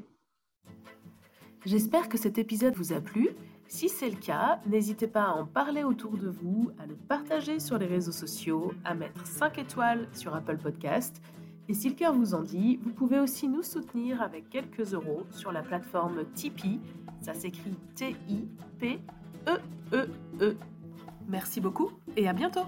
J'espère 1.65 2.07
que 2.07 2.19
cet 2.19 2.37
épisode 2.37 2.75
vous 2.75 2.93
a 2.93 3.01
plu. 3.01 3.29
Si 3.67 3.89
c'est 3.89 4.09
le 4.11 4.15
cas, 4.15 4.59
n'hésitez 4.67 5.07
pas 5.07 5.23
à 5.23 5.31
en 5.31 5.45
parler 5.47 5.83
autour 5.83 6.17
de 6.17 6.29
vous, 6.29 6.69
à 6.77 6.85
le 6.85 6.93
partager 6.95 7.59
sur 7.59 7.79
les 7.79 7.87
réseaux 7.87 8.11
sociaux, 8.11 8.73
à 8.85 8.93
mettre 8.93 9.25
5 9.25 9.57
étoiles 9.57 10.07
sur 10.13 10.35
Apple 10.35 10.57
Podcast. 10.57 11.19
Et 11.67 11.73
si 11.73 11.89
le 11.89 11.95
cœur 11.95 12.13
vous 12.13 12.35
en 12.35 12.43
dit, 12.43 12.79
vous 12.83 12.91
pouvez 12.91 13.19
aussi 13.19 13.47
nous 13.47 13.63
soutenir 13.63 14.21
avec 14.21 14.51
quelques 14.51 14.93
euros 14.93 15.25
sur 15.31 15.51
la 15.51 15.63
plateforme 15.63 16.25
Tipeee. 16.35 16.79
Ça 17.21 17.33
s'écrit 17.33 17.75
T-I-P-E-E-E. 17.95 18.99
-E 19.93 20.07
-E. 20.39 20.55
Merci 21.27 21.59
beaucoup 21.59 21.89
et 22.15 22.27
à 22.27 22.33
bientôt 22.33 22.67